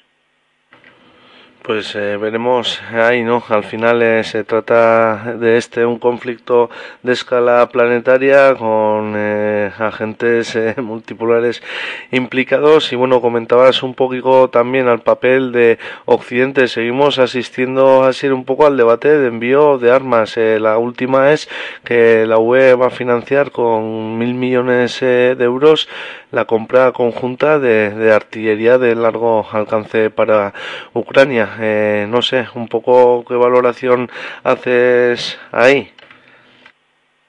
Pues 1.62 1.94
eh, 1.96 2.16
veremos 2.16 2.80
ahí, 2.92 3.22
¿no? 3.22 3.42
Al 3.48 3.62
final 3.62 4.00
eh, 4.00 4.24
se 4.24 4.42
trata 4.42 5.34
de 5.38 5.58
este 5.58 5.84
un 5.84 5.98
conflicto 5.98 6.70
de 7.02 7.12
escala 7.12 7.68
planetaria 7.68 8.54
con 8.54 9.12
eh, 9.14 9.70
agentes 9.78 10.56
eh, 10.56 10.74
multipolares 10.80 11.62
implicados 12.10 12.90
y 12.92 12.96
bueno, 12.96 13.20
comentabas 13.20 13.82
un 13.82 13.92
poquito 13.94 14.48
también 14.48 14.88
al 14.88 15.00
papel 15.00 15.52
de 15.52 15.78
Occidente. 16.06 16.68
Seguimos 16.68 17.18
asistiendo 17.18 18.04
así 18.04 18.28
un 18.28 18.44
poco 18.46 18.66
al 18.66 18.78
debate 18.78 19.18
de 19.18 19.28
envío 19.28 19.76
de 19.78 19.90
armas. 19.90 20.38
Eh, 20.38 20.58
la 20.60 20.78
última 20.78 21.32
es 21.32 21.50
que 21.84 22.24
la 22.24 22.38
UE 22.38 22.74
va 22.74 22.86
a 22.86 22.90
financiar 22.90 23.50
con 23.50 24.16
mil 24.16 24.32
millones 24.34 25.02
eh, 25.02 25.34
de 25.36 25.44
euros 25.44 25.88
la 26.30 26.44
compra 26.44 26.92
conjunta 26.92 27.58
de, 27.58 27.90
de 27.90 28.12
artillería 28.12 28.78
de 28.78 28.94
largo 28.94 29.46
alcance 29.50 30.10
para 30.10 30.52
Ucrania. 30.92 31.47
Eh, 31.60 32.06
no 32.08 32.22
sé, 32.22 32.46
un 32.54 32.68
poco 32.68 33.24
qué 33.26 33.34
valoración 33.34 34.08
haces 34.44 35.38
ahí. 35.52 35.90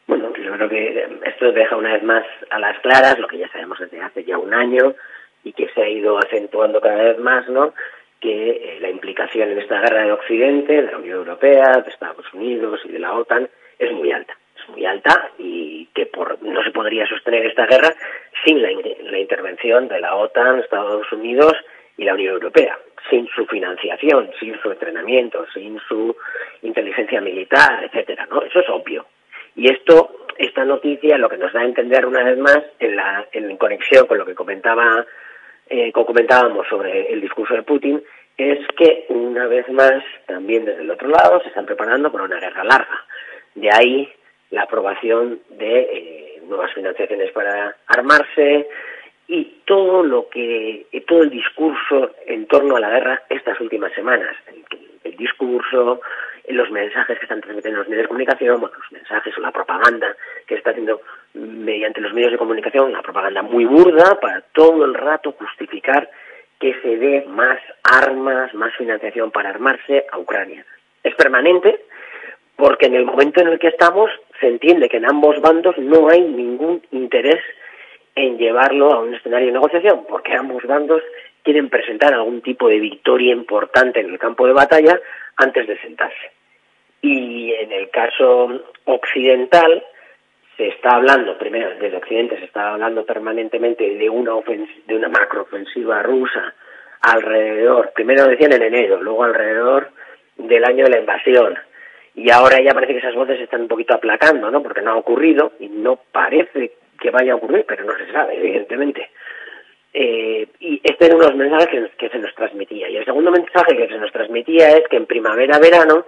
Bueno, 0.08 0.34
yo 0.36 0.54
creo 0.54 0.70
que 0.70 1.08
esto 1.26 1.52
deja 1.52 1.76
una 1.76 1.94
vez 1.94 2.04
más 2.04 2.26
a 2.50 2.60
las 2.60 2.80
claras 2.80 3.20
lo 3.20 3.28
que 3.28 3.38
ya 3.38 3.48
sabemos 3.50 3.80
desde 3.80 4.02
hace 4.02 4.24
ya 4.24 4.38
un 4.38 4.54
año 4.54 4.96
y 5.44 5.54
que 5.54 5.70
se 5.70 5.82
ha 5.82 5.90
ido 5.90 6.18
acentuando 6.18 6.82
cada 6.82 7.04
vez 7.04 7.20
más, 7.20 7.48
¿no? 7.50 7.74
Que 8.20 8.50
eh, 8.50 8.78
la 8.82 8.90
implicación 8.90 9.50
en 9.52 9.60
esta 9.60 9.80
guerra 9.80 10.04
de 10.04 10.12
Occidente, 10.12 10.82
de 10.82 10.92
la 10.92 10.98
Unión 10.98 11.20
Europea, 11.20 11.82
de 11.84 11.90
Estados 11.90 12.26
Unidos 12.34 12.82
y 12.86 12.92
de 12.92 13.00
la 13.00 13.14
OTAN 13.14 13.48
es 13.78 13.92
muy 13.94 14.12
alta. 14.12 14.34
Es 14.62 14.70
muy 14.70 14.86
alta 14.86 15.32
y 15.38 15.88
que 15.94 16.06
por, 16.08 16.42
no 16.44 16.64
se 16.64 16.72
podría 16.72 17.08
sostener 17.08 17.46
esta 17.46 17.66
guerra 17.66 17.94
sin 18.46 18.62
la 18.62 19.20
intervención 19.20 19.88
de 19.88 20.02
la 20.02 20.16
OTAN, 20.16 20.60
Estados 20.60 21.12
Unidos 21.14 21.54
y 22.00 22.06
la 22.06 22.14
Unión 22.14 22.34
Europea, 22.34 22.80
sin 23.10 23.28
su 23.28 23.46
financiación, 23.46 24.32
sin 24.40 24.60
su 24.62 24.72
entrenamiento, 24.72 25.46
sin 25.54 25.80
su 25.88 26.16
inteligencia 26.62 27.22
militar, 27.22 27.84
etcétera, 27.84 28.28
¿no? 28.30 28.42
Eso 28.44 28.60
es 28.60 28.70
obvio. 28.70 29.06
Y 29.56 29.70
esto, 29.70 30.26
esta 30.38 30.66
noticia, 30.66 31.18
lo 31.18 31.30
que 31.30 31.38
nos 31.38 31.52
da 31.54 31.62
a 31.62 31.66
entender 31.66 32.06
una 32.06 32.24
vez 32.24 32.38
más, 32.38 32.60
en, 32.80 32.96
la, 32.96 33.28
en 33.32 33.58
conexión 33.58 34.08
con 34.08 34.18
lo 34.18 34.26
que 34.26 34.36
comentaba, 34.36 35.06
eh, 35.70 35.92
comentábamos 35.92 36.68
sobre 36.68 37.12
el 37.12 37.22
discurso 37.22 37.54
de 37.54 37.64
Putin, 37.64 38.02
es 38.38 38.60
que 38.78 39.06
una 39.10 39.48
vez 39.48 39.68
más, 39.70 40.02
también 40.26 40.66
desde 40.66 40.82
el 40.82 40.92
otro 40.92 41.10
lado, 41.10 41.42
se 41.42 41.50
están 41.50 41.66
preparando 41.66 42.12
para 42.12 42.24
una 42.24 42.40
guerra 42.40 42.64
larga. 42.64 43.06
De 43.56 43.70
ahí 43.72 44.10
la 44.52 44.64
aprobación 44.64 45.42
de 45.50 45.80
eh, 45.82 46.42
nuevas 46.48 46.74
financiaciones 46.74 47.32
para 47.32 47.76
armarse 47.88 48.68
y 49.30 49.62
todo 49.66 50.04
lo 50.04 50.28
que 50.28 50.88
todo 51.08 51.22
el 51.22 51.30
discurso 51.30 52.12
en 52.26 52.48
torno 52.48 52.76
a 52.76 52.80
la 52.80 52.90
guerra 52.90 53.24
estas 53.30 53.60
últimas 53.62 53.94
semanas 53.94 54.36
el, 54.48 54.66
el 55.04 55.16
discurso 55.16 56.02
los 56.50 56.72
mensajes 56.72 57.20
que 57.20 57.26
están 57.26 57.42
transmitiendo 57.42 57.80
los 57.80 57.88
medios 57.88 58.06
de 58.06 58.08
comunicación 58.08 58.60
bueno, 58.60 58.76
los 58.76 58.92
mensajes 58.92 59.38
o 59.38 59.42
la 59.42 59.52
propaganda 59.52 60.16
que 60.48 60.56
está 60.56 60.72
haciendo 60.72 61.02
mediante 61.36 62.02
los 62.02 62.12
medios 62.12 62.32
de 62.32 62.40
comunicación 62.40 62.90
una 62.90 63.04
propaganda 63.04 63.44
muy 63.44 63.66
burda 63.66 64.20
para 64.20 64.42
todo 64.42 64.84
el 64.86 64.96
rato 64.96 65.34
justificar 65.34 66.10
que 66.60 66.74
se 66.82 66.98
dé 66.98 67.26
más 67.28 67.60
armas 67.84 68.52
más 68.56 68.76
financiación 68.76 69.30
para 69.32 69.50
armarse 69.50 70.06
a 70.12 70.18
Ucrania. 70.18 70.66
Es 71.04 71.14
permanente 71.14 71.82
porque 72.56 72.88
en 72.88 72.96
el 72.96 73.06
momento 73.06 73.42
en 73.42 73.50
el 73.50 73.60
que 73.60 73.68
estamos 73.68 74.10
se 74.40 74.48
entiende 74.48 74.90
que 74.90 74.98
en 74.98 75.06
ambos 75.06 75.40
bandos 75.42 75.78
no 75.78 76.10
hay 76.10 76.22
ningún 76.22 76.82
interés 76.92 77.42
en 78.20 78.38
llevarlo 78.38 78.92
a 78.92 79.00
un 79.00 79.14
escenario 79.14 79.48
de 79.48 79.54
negociación, 79.54 80.06
porque 80.08 80.34
ambos 80.34 80.64
bandos 80.64 81.02
quieren 81.44 81.70
presentar 81.70 82.14
algún 82.14 82.42
tipo 82.42 82.68
de 82.68 82.80
victoria 82.80 83.34
importante 83.34 84.02
en 84.02 84.10
el 84.10 84.20
campo 84.20 84.46
de 84.46 84.54
batalla 84.54 85.00
antes 85.38 85.68
de 85.68 85.80
sentarse. 85.80 86.32
Y 87.02 87.54
en 87.54 87.72
el 87.72 87.90
caso 87.90 88.62
occidental 88.86 89.84
se 90.58 90.68
está 90.68 90.98
hablando, 90.98 91.38
primero 91.38 91.70
desde 91.80 91.96
Occidente 91.96 92.38
se 92.38 92.46
está 92.46 92.74
hablando 92.74 93.06
permanentemente 93.06 93.96
de 93.96 94.10
una 94.10 94.34
de 94.86 94.96
una 94.96 95.08
macroofensiva 95.08 96.04
rusa 96.04 96.54
alrededor, 97.02 97.94
primero 97.96 98.26
decían 98.26 98.52
en 98.52 98.64
enero, 98.64 99.02
luego 99.02 99.24
alrededor 99.24 99.92
del 100.36 100.66
año 100.66 100.84
de 100.84 100.90
la 100.90 101.00
invasión, 101.00 101.58
y 102.16 102.30
ahora 102.32 102.62
ya 102.62 102.74
parece 102.74 102.92
que 102.92 103.00
esas 103.00 103.16
voces 103.16 103.40
están 103.40 103.62
un 103.62 103.68
poquito 103.70 103.96
aplacando, 103.96 104.52
¿no? 104.52 104.62
Porque 104.62 104.82
no 104.82 104.92
ha 104.92 104.98
ocurrido 104.98 105.54
y 105.60 105.70
no 105.70 105.98
parece 106.12 106.74
que 107.00 107.12
vaya 107.12 107.34
a 107.34 107.36
ocurrir, 107.36 107.66
pero 107.68 107.84
no 107.84 107.94
se 107.98 108.12
sabe, 108.12 108.38
evidentemente. 108.38 109.10
Eh, 109.94 110.48
y 110.60 110.82
este 110.84 111.06
era 111.06 111.16
uno 111.16 111.26
de 111.26 111.32
los 111.32 111.40
mensajes 111.40 111.70
que, 111.70 111.98
que, 111.98 112.10
se 112.10 112.20
nos 112.20 112.34
transmitía. 112.36 112.90
Y 112.90 112.98
el 112.98 113.06
segundo 113.06 113.32
mensaje 113.32 113.76
que 113.76 113.88
se 113.88 113.98
nos 113.98 114.12
transmitía 114.12 114.78
es 114.78 114.88
que 114.88 114.98
en 114.98 115.06
primavera-verano, 115.06 116.06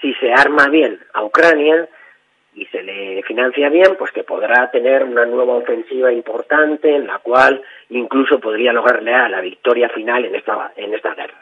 si 0.00 0.12
se 0.14 0.32
arma 0.32 0.68
bien 0.68 1.00
a 1.14 1.24
Ucrania, 1.24 1.88
y 2.54 2.66
se 2.66 2.82
le 2.82 3.22
financia 3.22 3.68
bien, 3.70 3.96
pues 3.98 4.12
que 4.12 4.24
podrá 4.24 4.70
tener 4.70 5.04
una 5.04 5.24
nueva 5.24 5.54
ofensiva 5.54 6.12
importante 6.12 6.94
en 6.94 7.06
la 7.06 7.18
cual 7.18 7.62
incluso 7.88 8.40
podría 8.40 8.72
lograrle 8.72 9.10
la 9.10 9.40
victoria 9.40 9.88
final 9.88 10.24
en 10.24 10.34
esta, 10.34 10.72
en 10.76 10.92
esta 10.92 11.14
guerra. 11.14 11.34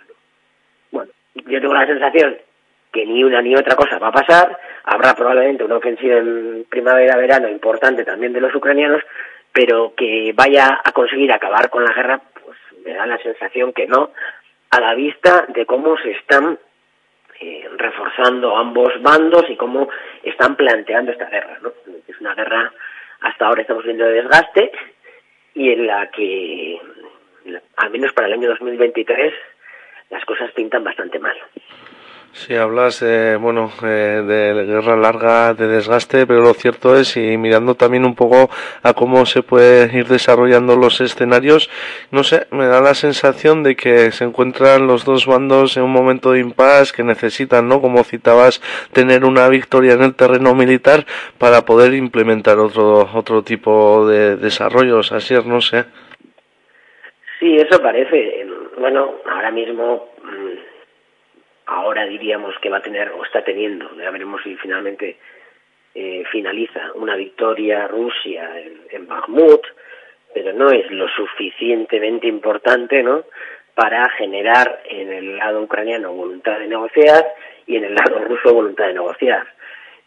Bueno, 0.93 1.10
yo 1.35 1.60
tengo 1.60 1.74
la 1.74 1.86
sensación 1.86 2.39
que 2.93 3.07
ni 3.07 3.23
una 3.23 3.41
ni 3.41 3.55
otra 3.55 3.77
cosa 3.77 3.99
va 3.99 4.09
a 4.09 4.12
pasar, 4.12 4.59
habrá 4.85 5.15
probablemente 5.15 5.65
una 5.65 5.77
ofensiva 5.77 6.17
en 6.17 6.67
primavera-verano 6.69 7.49
importante 7.49 8.05
también 8.05 8.33
de 8.33 8.41
los 8.41 8.55
ucranianos, 8.55 9.03
pero 9.53 9.95
que 9.97 10.33
vaya 10.35 10.81
a 10.85 10.93
conseguir 10.93 11.33
acabar 11.33 11.71
con 11.71 11.85
la 11.85 11.93
guerra, 11.93 12.21
pues 12.45 12.59
me 12.85 12.95
da 12.95 13.07
la 13.07 13.19
sensación 13.19 13.73
que 13.73 13.87
no, 13.87 14.11
a 14.71 14.81
la 14.81 14.95
vista 14.95 15.47
de 15.49 15.67
cómo 15.67 15.97
se 15.99 16.12
están 16.12 16.59
eh, 17.41 17.69
reforzando 17.77 18.57
ambos 18.57 19.01
bandos 19.03 19.45
y 19.49 19.57
cómo 19.57 19.89
están 20.23 20.57
planteando 20.57 21.12
esta 21.12 21.27
guerra. 21.27 21.59
¿no? 21.62 21.73
Es 22.07 22.21
una 22.21 22.35
guerra, 22.35 22.73
hasta 23.21 23.47
ahora 23.47 23.62
estamos 23.62 23.85
viendo 23.85 24.05
de 24.05 24.12
desgaste 24.12 24.73
y 25.55 25.71
en 25.73 25.87
la 25.87 26.11
que, 26.11 26.79
al 27.77 27.91
menos 27.91 28.12
para 28.12 28.29
el 28.29 28.35
año 28.35 28.49
2023, 28.51 29.33
las 30.11 30.25
cosas 30.25 30.51
pintan 30.53 30.85
bastante 30.85 31.19
mal. 31.19 31.37
Si 32.32 32.55
hablas 32.55 33.01
de, 33.01 33.36
bueno, 33.36 33.70
eh, 33.82 34.23
de 34.24 34.65
guerra 34.65 34.97
larga, 34.97 35.52
de 35.52 35.66
desgaste, 35.66 36.27
pero 36.28 36.40
lo 36.40 36.55
cierto 36.55 36.97
es, 36.97 37.16
y 37.16 37.36
mirando 37.36 37.74
también 37.74 38.05
un 38.05 38.15
poco 38.15 38.48
a 38.82 38.94
cómo 38.94 39.27
se 39.27 39.43
pueden 39.43 39.94
ir 39.97 40.07
desarrollando 40.07 40.77
los 40.77 41.01
escenarios, 41.01 41.69
no 42.12 42.23
sé, 42.23 42.47
me 42.52 42.66
da 42.66 42.81
la 42.81 42.94
sensación 42.94 43.65
de 43.65 43.74
que 43.74 44.12
se 44.12 44.24
encuentran 44.24 44.86
los 44.86 45.05
dos 45.05 45.27
bandos 45.27 45.77
en 45.77 45.82
un 45.82 45.93
momento 45.93 46.31
de 46.32 46.40
impas 46.40 46.93
que 46.93 47.02
necesitan, 47.02 47.69
¿no? 47.69 47.81
Como 47.81 48.05
citabas, 48.05 48.62
tener 48.93 49.24
una 49.24 49.48
victoria 49.48 49.94
en 49.94 50.02
el 50.02 50.15
terreno 50.15 50.55
militar 50.55 51.07
para 51.36 51.62
poder 51.65 51.94
implementar 51.94 52.59
otro, 52.59 53.09
otro 53.12 53.43
tipo 53.43 54.07
de 54.07 54.36
desarrollos, 54.36 55.11
así 55.11 55.35
es, 55.35 55.44
no 55.44 55.61
sé. 55.61 55.85
Sí, 57.40 57.57
eso 57.57 57.82
parece. 57.82 58.47
Bueno, 58.78 59.15
ahora 59.27 59.51
mismo 59.51 60.11
ahora 61.70 62.05
diríamos 62.05 62.55
que 62.60 62.68
va 62.68 62.78
a 62.78 62.82
tener 62.82 63.10
o 63.10 63.24
está 63.24 63.42
teniendo, 63.42 63.97
ya 63.97 64.10
veremos 64.10 64.42
si 64.42 64.56
finalmente 64.56 65.16
eh, 65.94 66.24
finaliza 66.30 66.92
una 66.94 67.14
victoria 67.14 67.86
Rusia 67.86 68.51
en, 68.60 68.80
en 68.90 69.06
Bakhmut, 69.06 69.62
pero 70.34 70.52
no 70.52 70.70
es 70.70 70.90
lo 70.90 71.09
suficientemente 71.09 72.26
importante, 72.26 73.02
¿no? 73.02 73.24
Para 73.74 74.09
generar 74.10 74.82
en 74.84 75.12
el 75.12 75.36
lado 75.36 75.62
ucraniano 75.62 76.12
voluntad 76.12 76.59
de 76.59 76.66
negociar 76.66 77.24
y 77.66 77.76
en 77.76 77.84
el 77.84 77.94
lado 77.94 78.18
ruso 78.24 78.52
voluntad 78.52 78.88
de 78.88 78.94
negociar. 78.94 79.47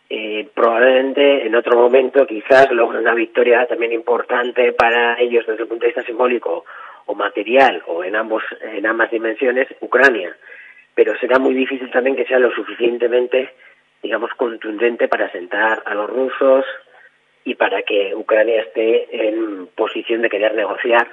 Eh, 0.09 0.47
probablemente 0.53 1.47
en 1.47 1.55
otro 1.55 1.77
momento 1.77 2.27
quizás 2.27 2.69
logre 2.71 2.99
una 2.99 3.13
victoria 3.13 3.65
también 3.65 3.93
importante 3.93 4.73
para 4.73 5.17
ellos 5.19 5.45
desde 5.47 5.63
el 5.63 5.69
punto 5.69 5.83
de 5.83 5.87
vista 5.87 6.03
simbólico 6.03 6.65
o 7.05 7.15
material 7.15 7.81
o 7.87 8.03
en 8.03 8.15
ambos 8.15 8.43
en 8.61 8.85
ambas 8.85 9.09
dimensiones 9.11 9.67
Ucrania 9.79 10.35
pero 10.95 11.17
será 11.19 11.39
muy 11.39 11.53
difícil 11.53 11.89
también 11.91 12.15
que 12.15 12.25
sea 12.25 12.39
lo 12.39 12.51
suficientemente, 12.51 13.53
digamos, 14.01 14.31
contundente 14.35 15.07
para 15.07 15.31
sentar 15.31 15.81
a 15.85 15.93
los 15.95 16.09
rusos 16.09 16.65
y 17.43 17.55
para 17.55 17.81
que 17.81 18.13
Ucrania 18.15 18.61
esté 18.61 19.27
en 19.27 19.67
posición 19.75 20.21
de 20.21 20.29
querer 20.29 20.53
negociar 20.53 21.07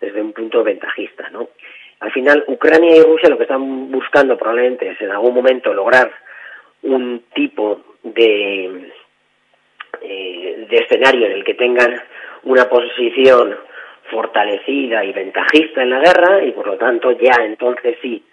desde 0.00 0.20
un 0.20 0.32
punto 0.32 0.64
ventajista, 0.64 1.30
¿no? 1.30 1.48
Al 2.00 2.12
final, 2.12 2.44
Ucrania 2.46 2.96
y 2.96 3.02
Rusia 3.02 3.28
lo 3.28 3.36
que 3.36 3.44
están 3.44 3.90
buscando 3.90 4.36
probablemente 4.36 4.88
es 4.88 5.00
en 5.00 5.10
algún 5.10 5.34
momento 5.34 5.72
lograr 5.74 6.10
un 6.82 7.24
tipo 7.34 7.82
de, 8.02 8.90
eh, 10.00 10.66
de 10.68 10.76
escenario 10.76 11.26
en 11.26 11.32
el 11.32 11.44
que 11.44 11.54
tengan 11.54 12.02
una 12.44 12.68
posición 12.70 13.54
fortalecida 14.10 15.04
y 15.04 15.12
ventajista 15.12 15.82
en 15.82 15.90
la 15.90 16.00
guerra 16.00 16.42
y 16.42 16.52
por 16.52 16.66
lo 16.66 16.76
tanto 16.76 17.12
ya 17.12 17.44
entonces 17.44 17.98
sí 18.00 18.24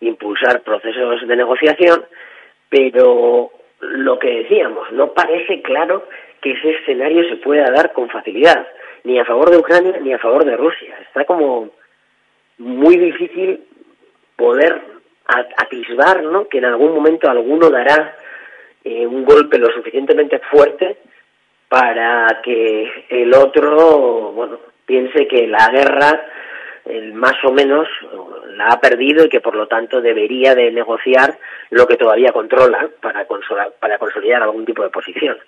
impulsar 0.00 0.62
procesos 0.62 1.26
de 1.26 1.36
negociación, 1.36 2.04
pero 2.68 3.50
lo 3.80 4.18
que 4.18 4.42
decíamos, 4.42 4.90
no 4.92 5.12
parece 5.12 5.62
claro 5.62 6.04
que 6.40 6.52
ese 6.52 6.70
escenario 6.70 7.28
se 7.28 7.36
pueda 7.36 7.70
dar 7.70 7.92
con 7.92 8.08
facilidad, 8.08 8.66
ni 9.04 9.18
a 9.18 9.24
favor 9.24 9.50
de 9.50 9.58
Ucrania 9.58 9.98
ni 10.00 10.12
a 10.12 10.18
favor 10.18 10.44
de 10.44 10.56
Rusia. 10.56 10.96
Está 11.02 11.24
como 11.24 11.70
muy 12.58 12.96
difícil 12.96 13.64
poder 14.36 14.80
atisbar 15.26 16.22
¿no? 16.22 16.48
que 16.48 16.58
en 16.58 16.64
algún 16.64 16.94
momento 16.94 17.28
alguno 17.28 17.70
dará 17.70 18.16
eh, 18.84 19.06
un 19.06 19.24
golpe 19.24 19.58
lo 19.58 19.68
suficientemente 19.70 20.38
fuerte 20.50 20.96
para 21.68 22.40
que 22.42 23.04
el 23.10 23.34
otro 23.34 24.32
bueno 24.32 24.58
piense 24.86 25.28
que 25.28 25.46
la 25.46 25.68
guerra 25.70 26.26
el 26.88 27.12
más 27.14 27.36
o 27.44 27.52
menos 27.52 27.88
la 28.56 28.68
ha 28.68 28.80
perdido 28.80 29.24
y 29.24 29.28
que 29.28 29.40
por 29.40 29.54
lo 29.54 29.66
tanto 29.66 30.00
debería 30.00 30.54
de 30.54 30.70
negociar 30.70 31.38
lo 31.70 31.86
que 31.86 31.96
todavía 31.96 32.32
controla 32.32 32.88
para, 33.00 33.26
para 33.26 33.98
consolidar 33.98 34.42
algún 34.42 34.64
tipo 34.64 34.82
de 34.82 34.90
posición. 34.90 35.38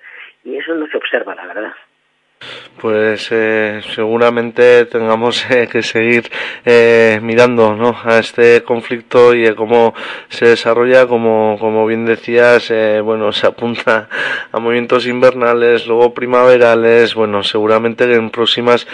Y 0.44 0.56
eso 0.56 0.74
no 0.74 0.86
se 0.86 0.96
observa, 0.96 1.34
la 1.34 1.46
verdad 1.46 1.72
pues 2.80 3.28
eh, 3.30 3.82
seguramente 3.94 4.86
tengamos 4.86 5.44
eh, 5.50 5.68
que 5.70 5.82
seguir 5.82 6.30
eh, 6.64 7.20
mirando 7.22 7.74
¿no? 7.74 7.96
a 8.02 8.18
este 8.18 8.62
conflicto 8.62 9.34
y 9.34 9.54
cómo 9.54 9.94
se 10.28 10.46
desarrolla. 10.46 11.06
Como, 11.06 11.56
como 11.58 11.86
bien 11.86 12.06
decías 12.06 12.72
bueno 13.02 13.32
se 13.40 13.46
apunta 13.46 14.08
a 14.50 14.58
movimientos 14.58 15.06
invernales 15.06 15.86
luego 15.86 16.14
primaverales. 16.14 17.14
Bueno 17.14 17.42
seguramente 17.42 18.04
en 18.12 18.30
próximas 18.30 18.86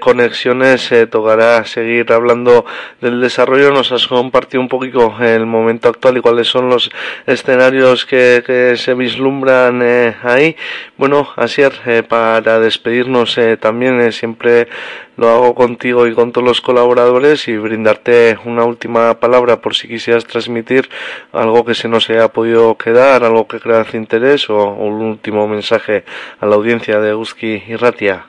conexiones 0.00 0.90
tocará 1.10 1.64
seguir 1.64 2.12
hablando 2.12 2.64
del 3.00 3.20
desarrollo. 3.20 3.70
Nos 3.70 3.92
has 3.92 4.06
compartido 4.06 4.60
un 4.60 4.68
poquito 4.68 5.14
el 5.20 5.46
momento 5.46 5.88
actual 5.88 6.18
y 6.18 6.20
cuáles 6.20 6.48
son 6.48 6.68
los 6.68 6.90
escenarios 7.26 8.04
que, 8.04 8.42
que 8.46 8.76
se 8.76 8.94
vislumbran 8.94 9.82
ahí. 10.22 10.56
Bueno 10.96 11.28
así 11.36 11.62
para 12.08 12.60
despedirnos 12.66 13.38
eh, 13.38 13.56
también 13.56 14.00
eh, 14.00 14.12
siempre 14.12 14.68
lo 15.16 15.28
hago 15.28 15.54
contigo 15.54 16.06
y 16.06 16.14
con 16.14 16.32
todos 16.32 16.46
los 16.46 16.60
colaboradores 16.60 17.48
y 17.48 17.56
brindarte 17.56 18.36
una 18.44 18.64
última 18.64 19.18
palabra 19.18 19.60
por 19.60 19.74
si 19.74 19.88
quisieras 19.88 20.26
transmitir 20.26 20.84
algo 21.32 21.64
que 21.64 21.74
se 21.74 21.88
nos 21.88 22.10
haya 22.10 22.28
podido 22.28 22.76
quedar, 22.76 23.24
algo 23.24 23.48
que 23.48 23.58
creas 23.58 23.94
interés 23.94 24.50
o, 24.50 24.74
un 24.74 25.02
último 25.02 25.48
mensaje 25.48 26.04
a 26.40 26.46
la 26.46 26.56
audiencia 26.56 27.00
de 27.00 27.14
Uski 27.14 27.62
y 27.66 27.76
Ratia. 27.76 28.26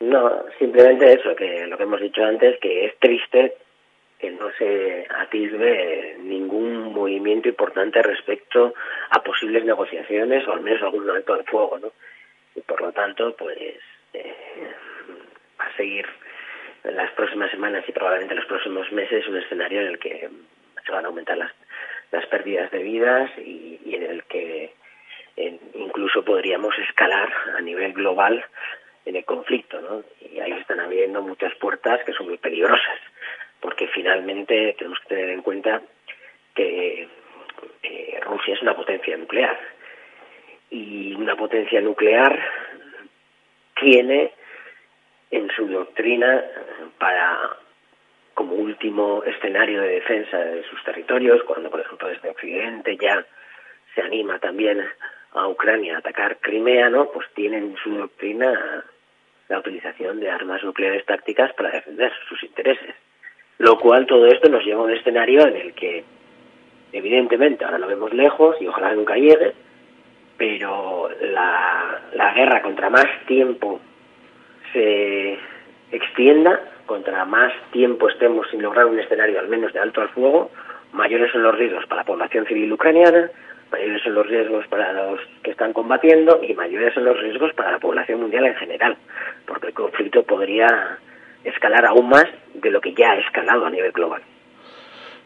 No, 0.00 0.44
simplemente 0.58 1.12
eso, 1.12 1.34
que 1.36 1.66
lo 1.66 1.76
que 1.76 1.82
hemos 1.82 2.00
dicho 2.00 2.22
antes, 2.24 2.58
que 2.60 2.86
es 2.86 2.98
triste 2.98 3.54
que 4.22 4.30
no 4.30 4.52
se 4.56 5.04
atisbe 5.18 6.16
ningún 6.20 6.92
movimiento 6.92 7.48
importante 7.48 8.00
respecto 8.02 8.72
a 9.10 9.20
posibles 9.20 9.64
negociaciones 9.64 10.46
o 10.46 10.52
al 10.52 10.60
menos 10.60 10.80
algún 10.80 11.04
momento 11.04 11.36
de 11.36 11.42
fuego, 11.42 11.78
¿no? 11.80 11.88
Y 12.54 12.60
por 12.60 12.80
lo 12.80 12.92
tanto 12.92 13.34
pues 13.36 13.58
eh, 14.12 14.34
va 15.60 15.66
a 15.66 15.76
seguir 15.76 16.06
en 16.84 16.96
las 16.96 17.10
próximas 17.12 17.50
semanas 17.50 17.84
y 17.86 17.92
probablemente 17.92 18.34
en 18.34 18.40
los 18.40 18.48
próximos 18.48 18.90
meses 18.92 19.26
un 19.28 19.36
escenario 19.36 19.80
en 19.80 19.86
el 19.88 19.98
que 19.98 20.28
se 20.84 20.92
van 20.92 21.04
a 21.04 21.08
aumentar 21.08 21.36
las, 21.36 21.52
las 22.10 22.26
pérdidas 22.26 22.70
de 22.70 22.82
vidas 22.82 23.30
y, 23.38 23.94
en 23.94 24.02
el 24.02 24.24
que 24.24 24.74
incluso 25.74 26.24
podríamos 26.24 26.76
escalar 26.78 27.32
a 27.56 27.60
nivel 27.60 27.92
global 27.92 28.44
en 29.04 29.16
el 29.16 29.24
conflicto, 29.24 29.80
¿no? 29.80 30.04
Y 30.20 30.40
ahí 30.40 30.52
están 30.52 30.80
abriendo 30.80 31.22
muchas 31.22 31.54
puertas 31.56 32.02
que 32.04 32.12
son 32.12 32.28
muy 32.28 32.38
peligrosas, 32.38 32.98
porque 33.60 33.88
finalmente 33.88 34.74
tenemos 34.78 34.98
que 35.00 35.08
tener 35.08 35.30
en 35.30 35.42
cuenta 35.42 35.82
que 36.54 37.08
eh, 37.82 38.20
Rusia 38.22 38.54
es 38.54 38.62
una 38.62 38.76
potencia 38.76 39.16
nuclear 39.16 39.58
y 40.72 41.14
una 41.14 41.36
potencia 41.36 41.80
nuclear 41.82 42.40
tiene 43.78 44.32
en 45.30 45.50
su 45.50 45.66
doctrina 45.66 46.42
para 46.98 47.56
como 48.32 48.54
último 48.54 49.22
escenario 49.24 49.82
de 49.82 49.88
defensa 49.88 50.38
de 50.38 50.64
sus 50.64 50.82
territorios, 50.82 51.42
cuando 51.44 51.70
por 51.70 51.80
ejemplo 51.80 52.08
desde 52.08 52.30
Occidente 52.30 52.96
ya 52.96 53.24
se 53.94 54.00
anima 54.00 54.38
también 54.38 54.82
a 55.32 55.46
Ucrania 55.46 55.96
a 55.96 55.98
atacar 55.98 56.38
Crimea, 56.38 56.88
¿no? 56.88 57.10
Pues 57.10 57.28
tienen 57.34 57.64
en 57.64 57.76
su 57.76 57.90
doctrina 57.94 58.84
la 59.48 59.58
utilización 59.58 60.20
de 60.20 60.30
armas 60.30 60.64
nucleares 60.64 61.04
tácticas 61.04 61.52
para 61.52 61.70
defender 61.70 62.12
sus 62.28 62.42
intereses. 62.42 62.94
Lo 63.58 63.78
cual 63.78 64.06
todo 64.06 64.26
esto 64.26 64.48
nos 64.48 64.64
lleva 64.64 64.80
a 64.80 64.84
un 64.84 64.92
escenario 64.92 65.46
en 65.46 65.56
el 65.56 65.74
que 65.74 66.02
evidentemente 66.92 67.64
ahora 67.64 67.78
lo 67.78 67.86
vemos 67.86 68.14
lejos 68.14 68.56
y 68.60 68.66
ojalá 68.66 68.94
nunca 68.94 69.16
llegue, 69.16 69.52
pero 70.42 71.08
la, 71.20 72.00
la 72.14 72.34
guerra 72.34 72.62
contra 72.62 72.90
más 72.90 73.06
tiempo 73.28 73.80
se 74.72 75.38
extienda, 75.92 76.58
contra 76.84 77.24
más 77.24 77.52
tiempo 77.70 78.08
estemos 78.08 78.50
sin 78.50 78.60
lograr 78.60 78.86
un 78.86 78.98
escenario 78.98 79.38
al 79.38 79.46
menos 79.46 79.72
de 79.72 79.78
alto 79.78 80.00
al 80.00 80.08
fuego, 80.08 80.50
mayores 80.94 81.30
son 81.30 81.44
los 81.44 81.56
riesgos 81.56 81.86
para 81.86 82.00
la 82.00 82.06
población 82.06 82.44
civil 82.46 82.72
ucraniana, 82.72 83.30
mayores 83.70 84.02
son 84.02 84.14
los 84.14 84.26
riesgos 84.26 84.66
para 84.66 84.92
los 84.92 85.20
que 85.44 85.52
están 85.52 85.72
combatiendo 85.72 86.40
y 86.42 86.54
mayores 86.54 86.92
son 86.92 87.04
los 87.04 87.20
riesgos 87.20 87.54
para 87.54 87.70
la 87.70 87.78
población 87.78 88.22
mundial 88.22 88.44
en 88.44 88.56
general, 88.56 88.96
porque 89.46 89.68
el 89.68 89.74
conflicto 89.74 90.24
podría 90.24 90.98
escalar 91.44 91.86
aún 91.86 92.08
más 92.08 92.26
de 92.54 92.70
lo 92.72 92.80
que 92.80 92.94
ya 92.94 93.12
ha 93.12 93.18
escalado 93.20 93.64
a 93.64 93.70
nivel 93.70 93.92
global. 93.92 94.22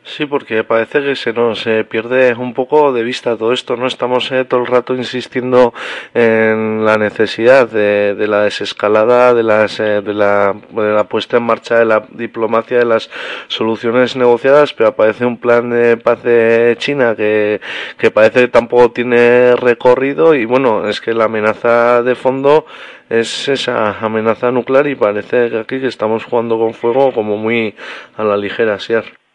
Sí, 0.09 0.25
porque 0.25 0.63
parece 0.63 1.03
que 1.03 1.17
se 1.17 1.33
nos 1.33 1.67
eh, 1.67 1.83
pierde 1.85 2.33
un 2.35 2.55
poco 2.55 2.93
de 2.93 3.03
vista 3.03 3.37
todo 3.37 3.53
esto, 3.53 3.77
¿no? 3.77 3.89
Estamos 3.89 4.31
eh, 4.31 4.45
todo 4.45 4.61
el 4.61 4.67
rato 4.67 4.95
insistiendo 4.95 5.75
en 6.15 6.85
la 6.85 6.97
necesidad 6.97 7.69
de, 7.69 8.15
de 8.15 8.29
la 8.29 8.43
desescalada, 8.43 9.35
de, 9.35 9.43
las, 9.43 9.81
eh, 9.81 10.03
de, 10.03 10.15
la, 10.15 10.55
de 10.71 10.93
la 10.93 11.05
puesta 11.05 11.39
en 11.39 11.43
marcha 11.43 11.81
de 11.81 11.87
la 11.87 12.07
diplomacia, 12.11 12.79
de 12.79 12.85
las 12.85 13.11
soluciones 13.49 14.15
negociadas, 14.15 14.73
pero 14.75 14.91
aparece 14.91 15.27
un 15.27 15.39
plan 15.39 15.71
de 15.71 15.97
paz 15.97 16.23
de 16.23 16.77
China 16.79 17.17
que, 17.17 17.61
que 17.99 18.13
parece 18.13 18.43
que 18.43 18.49
tampoco 18.49 18.93
tiene 18.93 19.57
recorrido 19.57 20.37
y 20.37 20.45
bueno, 20.45 20.89
es 20.89 21.01
que 21.01 21.15
la 21.15 21.25
amenaza 21.25 22.05
de 22.05 22.15
fondo 22.15 22.65
es 23.11 23.49
esa 23.49 23.99
amenaza 23.99 24.53
nuclear 24.53 24.87
y 24.87 24.95
parece 24.95 25.51
que 25.51 25.59
aquí 25.59 25.81
que 25.81 25.89
estamos 25.89 26.25
jugando 26.25 26.59
con 26.59 26.75
fuego 26.75 27.13
como 27.13 27.37
muy 27.37 27.75
a 28.17 28.23
la 28.23 28.37
ligera, 28.37 28.79
Siar. 28.79 29.26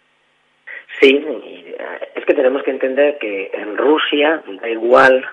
Sí, 1.01 1.17
eh, 1.17 2.11
es 2.13 2.25
que 2.25 2.35
tenemos 2.35 2.61
que 2.63 2.69
entender 2.71 3.17
que 3.17 3.49
en 3.53 3.75
Rusia, 3.75 4.43
da 4.61 4.69
igual 4.69 5.25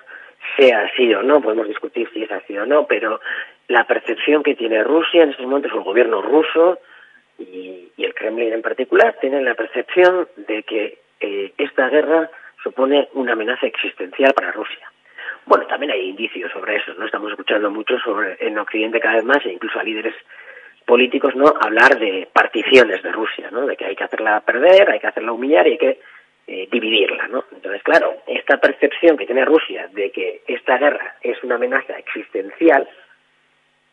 sea 0.56 0.84
así 0.84 1.12
o 1.14 1.22
no, 1.22 1.42
podemos 1.42 1.68
discutir 1.68 2.08
si 2.12 2.22
es 2.22 2.32
así 2.32 2.56
o 2.56 2.64
no, 2.64 2.86
pero 2.86 3.20
la 3.68 3.84
percepción 3.84 4.42
que 4.42 4.54
tiene 4.54 4.82
Rusia 4.82 5.22
en 5.22 5.30
estos 5.30 5.44
momentos, 5.44 5.72
el 5.72 5.82
gobierno 5.82 6.22
ruso 6.22 6.78
y, 7.38 7.92
y 7.96 8.04
el 8.04 8.14
Kremlin 8.14 8.52
en 8.54 8.62
particular, 8.62 9.16
tienen 9.20 9.44
la 9.44 9.54
percepción 9.54 10.26
de 10.36 10.62
que 10.62 10.98
eh, 11.20 11.52
esta 11.58 11.88
guerra 11.90 12.30
supone 12.62 13.08
una 13.12 13.34
amenaza 13.34 13.66
existencial 13.66 14.32
para 14.32 14.52
Rusia. 14.52 14.90
Bueno, 15.44 15.66
también 15.66 15.92
hay 15.92 16.08
indicios 16.08 16.50
sobre 16.50 16.76
eso, 16.76 16.94
¿no? 16.94 17.04
Estamos 17.04 17.30
escuchando 17.30 17.70
mucho 17.70 17.98
sobre 17.98 18.36
en 18.40 18.58
Occidente 18.58 19.00
cada 19.00 19.16
vez 19.16 19.24
más 19.24 19.44
e 19.44 19.52
incluso 19.52 19.78
a 19.78 19.82
líderes 19.82 20.14
políticos 20.88 21.36
no 21.36 21.52
hablar 21.60 21.98
de 21.98 22.26
particiones 22.32 23.02
de 23.02 23.12
Rusia, 23.12 23.50
¿no? 23.52 23.66
De 23.66 23.76
que 23.76 23.84
hay 23.84 23.94
que 23.94 24.04
hacerla 24.04 24.40
perder, 24.40 24.90
hay 24.90 24.98
que 24.98 25.06
hacerla 25.06 25.32
humillar 25.32 25.68
y 25.68 25.72
hay 25.72 25.78
que 25.78 26.00
eh, 26.46 26.66
dividirla, 26.72 27.28
¿no? 27.28 27.44
Entonces, 27.52 27.82
claro, 27.82 28.16
esta 28.26 28.56
percepción 28.56 29.18
que 29.18 29.26
tiene 29.26 29.44
Rusia 29.44 29.86
de 29.92 30.10
que 30.10 30.40
esta 30.46 30.78
guerra 30.78 31.16
es 31.20 31.44
una 31.44 31.56
amenaza 31.56 31.92
existencial, 31.98 32.88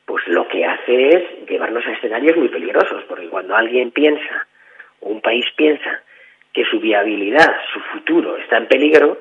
pues 0.05 0.25
lo 0.27 0.47
que 0.47 0.63
hace 0.63 1.09
es 1.09 1.49
llevarnos 1.49 1.85
a 1.85 1.91
escenarios 1.91 2.37
muy 2.37 2.47
peligrosos, 2.47 3.03
porque 3.09 3.27
cuando 3.27 3.57
alguien 3.57 3.91
piensa, 3.91 4.47
o 5.01 5.09
un 5.09 5.19
país 5.19 5.45
piensa, 5.57 6.01
que 6.53 6.63
su 6.63 6.79
viabilidad, 6.79 7.57
su 7.73 7.81
futuro 7.91 8.37
está 8.37 8.55
en 8.55 8.67
peligro, 8.67 9.17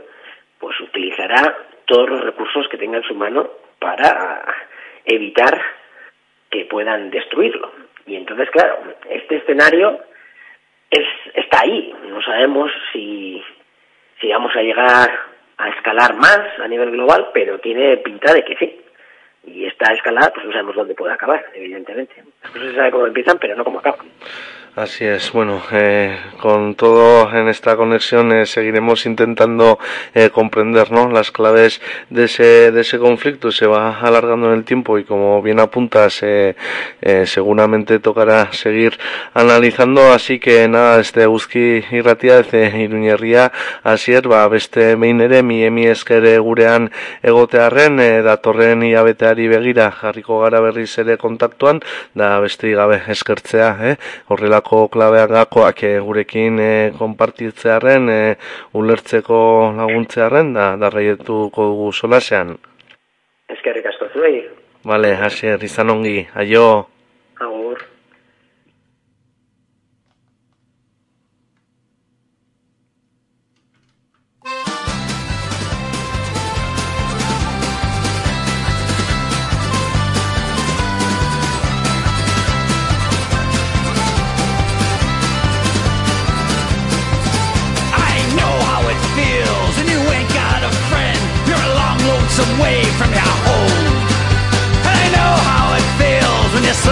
pues 0.61 0.79
utilizará 0.81 1.59
todos 1.87 2.09
los 2.09 2.21
recursos 2.21 2.69
que 2.69 2.79
tenga 2.79 2.99
en 2.99 3.03
su 3.03 3.17
mano 3.17 3.51
para 3.81 4.45
evitar 5.05 5.61
que 6.55 6.67
puedan 6.67 7.11
destruirlo. 7.11 7.73
Y 8.07 8.15
entonces, 8.15 8.49
claro, 8.51 8.79
este 9.11 9.37
escenario 9.39 9.99
es, 10.89 11.07
está 11.35 11.63
ahí. 11.63 11.93
No 12.07 12.23
sabemos 12.23 12.71
si, 12.93 13.43
si 14.21 14.29
vamos 14.29 14.55
a 14.55 14.63
llegar 14.63 15.11
a 15.57 15.69
escalar 15.71 16.15
más 16.15 16.41
a 16.63 16.69
nivel 16.69 16.93
global, 16.93 17.31
pero 17.35 17.59
tiene 17.59 17.97
pinta 17.97 18.33
de 18.33 18.45
que 18.45 18.57
sí. 18.57 18.84
Y 19.47 19.67
esta 19.67 19.93
escalada, 19.93 20.33
pues 20.33 20.47
no 20.47 20.53
sabemos 20.53 20.77
dónde 20.77 20.95
puede 20.95 21.15
acabar, 21.15 21.45
evidentemente. 21.55 22.15
No 22.55 22.61
se 22.61 22.75
sabe 22.75 22.91
cómo 22.91 23.07
empiezan, 23.07 23.39
pero 23.39 23.57
no 23.57 23.65
cómo 23.65 23.79
acaban. 23.79 24.07
Así 24.77 25.05
es, 25.05 25.31
bueno, 25.31 25.63
eh, 25.71 26.19
con 26.41 26.75
todo 26.75 27.33
en 27.33 27.47
esta 27.47 27.77
conexión 27.77 28.33
eh, 28.33 28.45
seguiremos 28.45 29.07
intentando 29.07 29.79
eh, 30.15 30.31
comprender 30.31 30.91
¿no? 30.91 31.09
las 31.09 31.31
claves 31.31 31.81
de 32.11 32.25
ese, 32.25 32.73
de 32.73 32.81
ese 32.81 32.99
conflicto. 32.99 33.53
Se 33.53 33.69
va 33.69 34.01
alargando 34.01 34.49
en 34.49 34.55
el 34.55 34.65
tiempo 34.65 34.99
y 34.99 35.05
como 35.05 35.41
bien 35.43 35.61
apuntas, 35.61 36.25
eh, 36.25 36.57
eh, 37.03 37.25
seguramente 37.25 38.01
tocará 38.01 38.53
seguir 38.53 38.99
analizando. 39.33 40.13
Así 40.13 40.41
que 40.41 40.67
nada, 40.67 40.99
este 40.99 41.29
Uzki 41.29 41.85
irratia, 41.93 42.41
ez 42.41 42.53
iruñerria, 42.53 43.53
asier, 43.85 44.27
ba, 44.27 44.49
beste 44.49 44.97
behin 44.97 45.21
ere, 45.21 45.45
mi 45.45 45.63
emi 45.63 45.87
esker 45.87 46.41
gurean 46.41 46.91
egotearren, 47.23 48.25
datorren 48.25 48.83
hilabeteari 49.35 49.49
begira 49.49 49.91
jarriko 49.91 50.41
gara 50.43 50.61
berriz 50.61 50.99
ere 50.99 51.17
kontaktuan, 51.17 51.81
da 52.15 52.41
beste 52.41 52.71
gabe 52.75 53.01
eskertzea, 53.09 53.71
eh? 53.83 53.97
horrela 54.29 54.61
horrelako 54.61 54.89
klabeak 54.89 55.31
gakoak 55.31 55.83
e, 55.83 55.99
gurekin 56.01 56.59
e, 56.59 56.93
konpartitzearen, 56.99 58.09
e, 58.09 58.37
ulertzeko 58.73 59.75
laguntzearen, 59.77 60.55
da, 60.55 60.77
darraietuko 60.77 61.67
dugu 61.73 61.93
solasean. 61.93 62.57
Eskerrik 63.49 63.87
asko 63.87 64.09
zuei. 64.15 64.45
Vale, 64.85 65.15
hasier, 65.17 65.63
izan 65.63 65.91
ongi, 65.91 66.27
aio. 66.35 66.87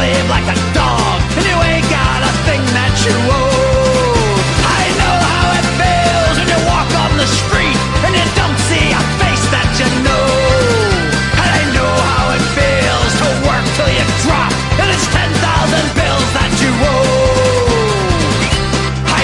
Slave 0.02 0.28
like 0.28 0.48
a 0.50 0.58
dog 0.74 1.18
and 1.38 1.44
you 1.46 1.58
ain't 1.70 1.86
got 1.86 2.20
a 2.30 2.32
thing 2.46 2.62
that 2.74 2.94
you 3.06 3.14
owe. 3.38 4.34
I 4.80 4.82
know 4.98 5.16
how 5.30 5.46
it 5.58 5.66
feels 5.78 6.34
when 6.42 6.48
you 6.50 6.60
walk 6.66 6.90
on 7.04 7.12
the 7.22 7.28
street 7.40 7.78
and 8.02 8.12
you 8.18 8.26
don't 8.34 8.58
see 8.66 8.86
a 8.90 9.02
face 9.22 9.44
that 9.54 9.70
you 9.78 9.88
know. 10.06 10.26
And 11.38 11.48
I 11.60 11.62
know 11.76 11.92
how 12.10 12.24
it 12.34 12.44
feels 12.58 13.12
to 13.22 13.28
work 13.46 13.66
till 13.78 13.90
you 13.94 14.06
drop 14.26 14.52
and 14.82 14.88
it's 14.90 15.06
10,000 15.14 15.30
bills 15.94 16.28
that 16.34 16.52
you 16.62 16.72
owe. 16.82 17.22
I. 19.06 19.22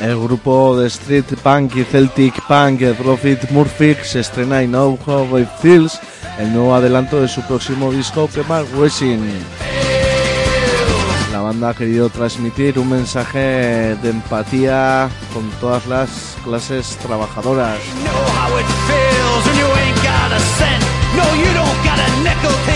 El 0.00 0.20
grupo 0.20 0.78
de 0.78 0.88
street 0.88 1.34
punk 1.42 1.74
y 1.76 1.84
celtic 1.84 2.40
punk 2.46 2.82
Profit 2.96 3.50
Murphy 3.50 3.94
se 4.02 4.20
estrena 4.20 4.62
I 4.62 4.66
Know 4.66 4.96
How 5.06 5.36
It 5.36 5.48
Feels, 5.60 6.00
el 6.38 6.52
nuevo 6.52 6.74
adelanto 6.74 7.20
de 7.20 7.28
su 7.28 7.42
próximo 7.42 7.90
disco 7.92 8.28
Kemal 8.32 8.66
Racing. 8.78 9.18
La 11.32 11.40
banda 11.40 11.70
ha 11.70 11.74
querido 11.74 12.08
transmitir 12.08 12.78
un 12.78 12.90
mensaje 12.90 13.96
de 14.02 14.10
empatía 14.10 15.08
con 15.34 15.48
todas 15.60 15.86
las 15.86 16.36
clases 16.44 16.96
trabajadoras. 17.02 17.78
know 22.48 22.68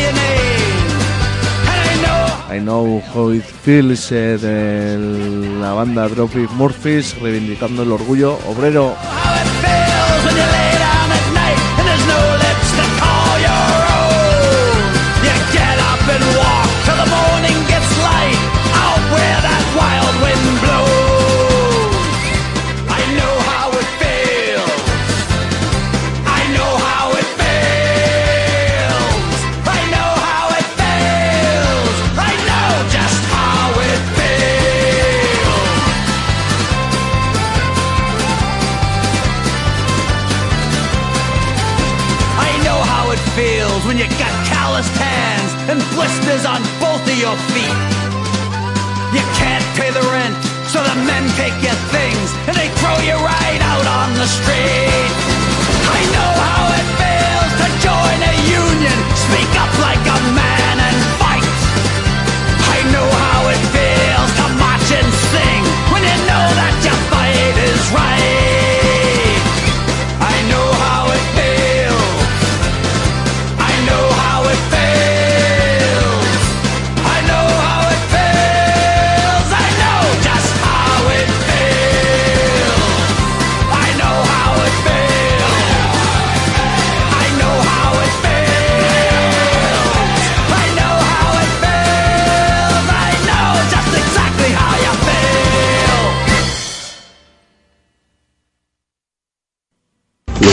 I 2.52 2.59
Know 2.59 3.02
How 3.14 3.32
It 3.32 3.44
Feels 3.44 4.12
eh, 4.12 4.36
de 4.36 4.98
la 5.59 5.72
banda 5.72 6.06
Dropkick 6.06 6.51
Murphys 6.51 7.18
reivindicando 7.18 7.82
el 7.82 7.93
orgullo 7.93 8.39
obrero. 8.47 8.94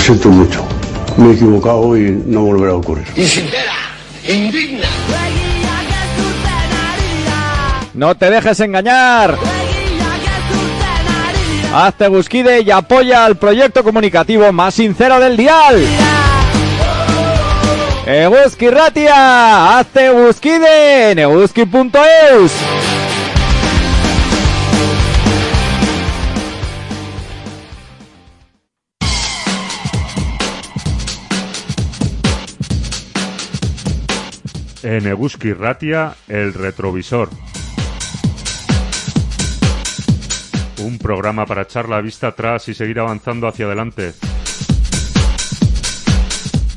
Siento 0.10 0.30
mucho. 0.30 0.66
Me 1.18 1.30
he 1.30 1.34
equivocado 1.34 1.96
y 1.96 2.10
no 2.26 2.42
volverá 2.42 2.72
a 2.72 2.76
ocurrir. 2.76 3.06
indigna. 4.28 4.88
No 7.94 8.16
te 8.16 8.30
dejes 8.32 8.60
engañar. 8.62 9.38
Hazte 11.76 12.08
Busquide 12.08 12.62
y 12.62 12.72
apoya 12.72 13.26
al 13.26 13.36
proyecto 13.36 13.84
comunicativo 13.84 14.52
más 14.52 14.74
sincero 14.74 15.20
del 15.20 15.38
dial. 15.38 15.86
Eguski 18.08 18.70
Ratia, 18.72 19.78
hazte 19.78 20.10
Busquide 20.10 21.12
en 21.12 21.20
eguski.eus. 21.20 22.52
En 34.82 35.06
Eguski 35.08 35.52
Ratia, 35.52 36.16
el 36.30 36.54
retrovisor. 36.54 37.30
Un 40.82 40.98
programa 40.98 41.46
para 41.46 41.64
echar 41.64 41.90
la 41.90 42.00
vista 42.00 42.28
atrás 42.28 42.70
y 42.70 42.74
seguir 42.74 43.00
avanzando 43.00 43.48
hacia 43.48 43.66
adelante. 43.66 44.14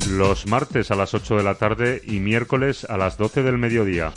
Los 0.09 0.45
martes 0.47 0.91
a 0.91 0.95
las 0.95 1.13
8 1.13 1.37
de 1.37 1.43
la 1.43 1.55
tarde 1.55 2.01
y 2.05 2.19
miércoles 2.19 2.85
a 2.89 2.97
las 2.97 3.17
12 3.17 3.41
del 3.41 3.57
mediodía. 3.57 4.11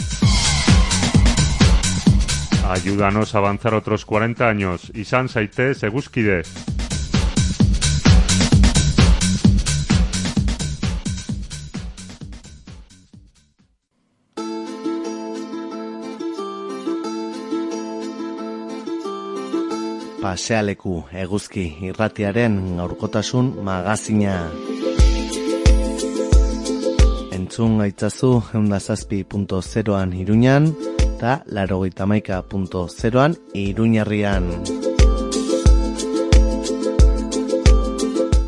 Ayúdanos 2.69 3.37
a 3.37 3.39
avanzar 3.39 3.75
otros 3.75 4.05
40 4.05 4.49
años. 4.49 4.91
Isan 4.95 5.29
Saite 5.29 5.75
Seguskide. 5.75 6.43
Pasealeku 20.27 20.93
eguzki 21.23 21.65
irratiaren 21.87 22.55
gaurkotasun 22.81 23.53
magazina. 23.63 24.33
Entzun 27.37 27.77
gaitzazu 27.79 28.31
eundazazpi.zeroan 28.59 30.17
iruñan 30.19 30.67
eta 31.05 31.37
larogeita 31.47 32.09
maika.zeroan 32.11 33.37
iruñarrian. 33.55 34.51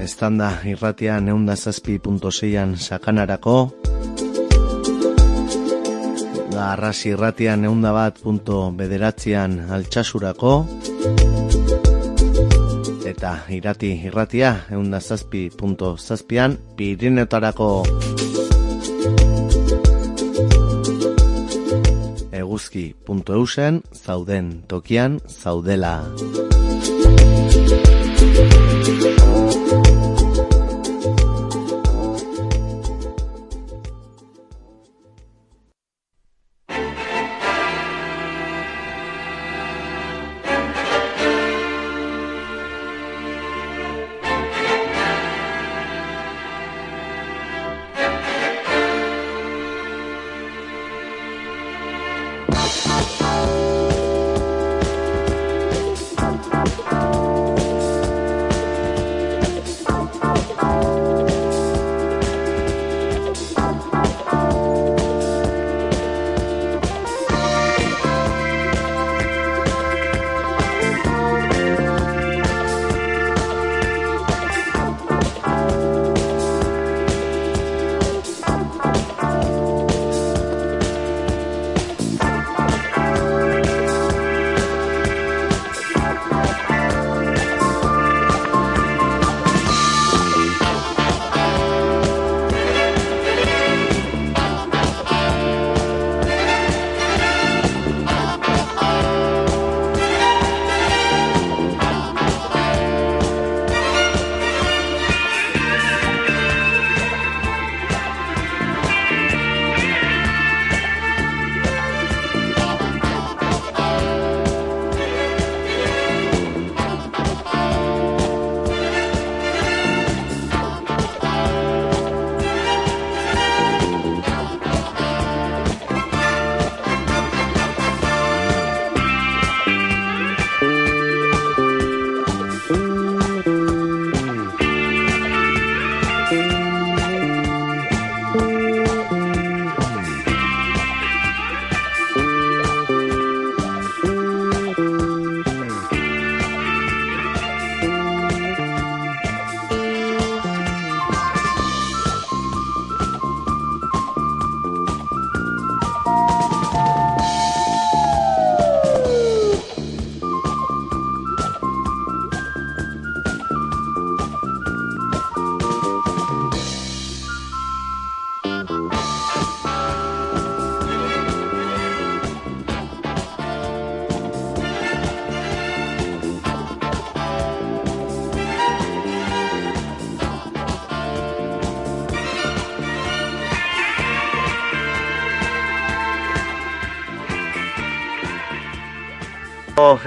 Estanda 0.03 0.51
irratian 0.67 1.31
eundazazpi.seian 1.31 2.75
sakanarako, 2.75 3.59
Garrasi 6.59 7.13
irratian 7.15 7.63
eunda 7.71 7.93
bat 7.95 8.17
punto 8.19 8.65
bederatzean 8.75 9.61
altxasurako, 9.77 10.55
eta 13.19 13.33
irati 13.51 13.89
irratia 14.07 14.51
eunda 14.71 15.01
zazpi 15.03 15.41
punto 15.51 15.89
zazpian 15.99 16.53
pirinetarako 16.79 17.71
eguzki 22.43 22.85
punto 23.09 23.41
eusen 23.41 23.83
zauden 24.05 24.55
tokian 24.71 25.19
zaudela 25.27 25.97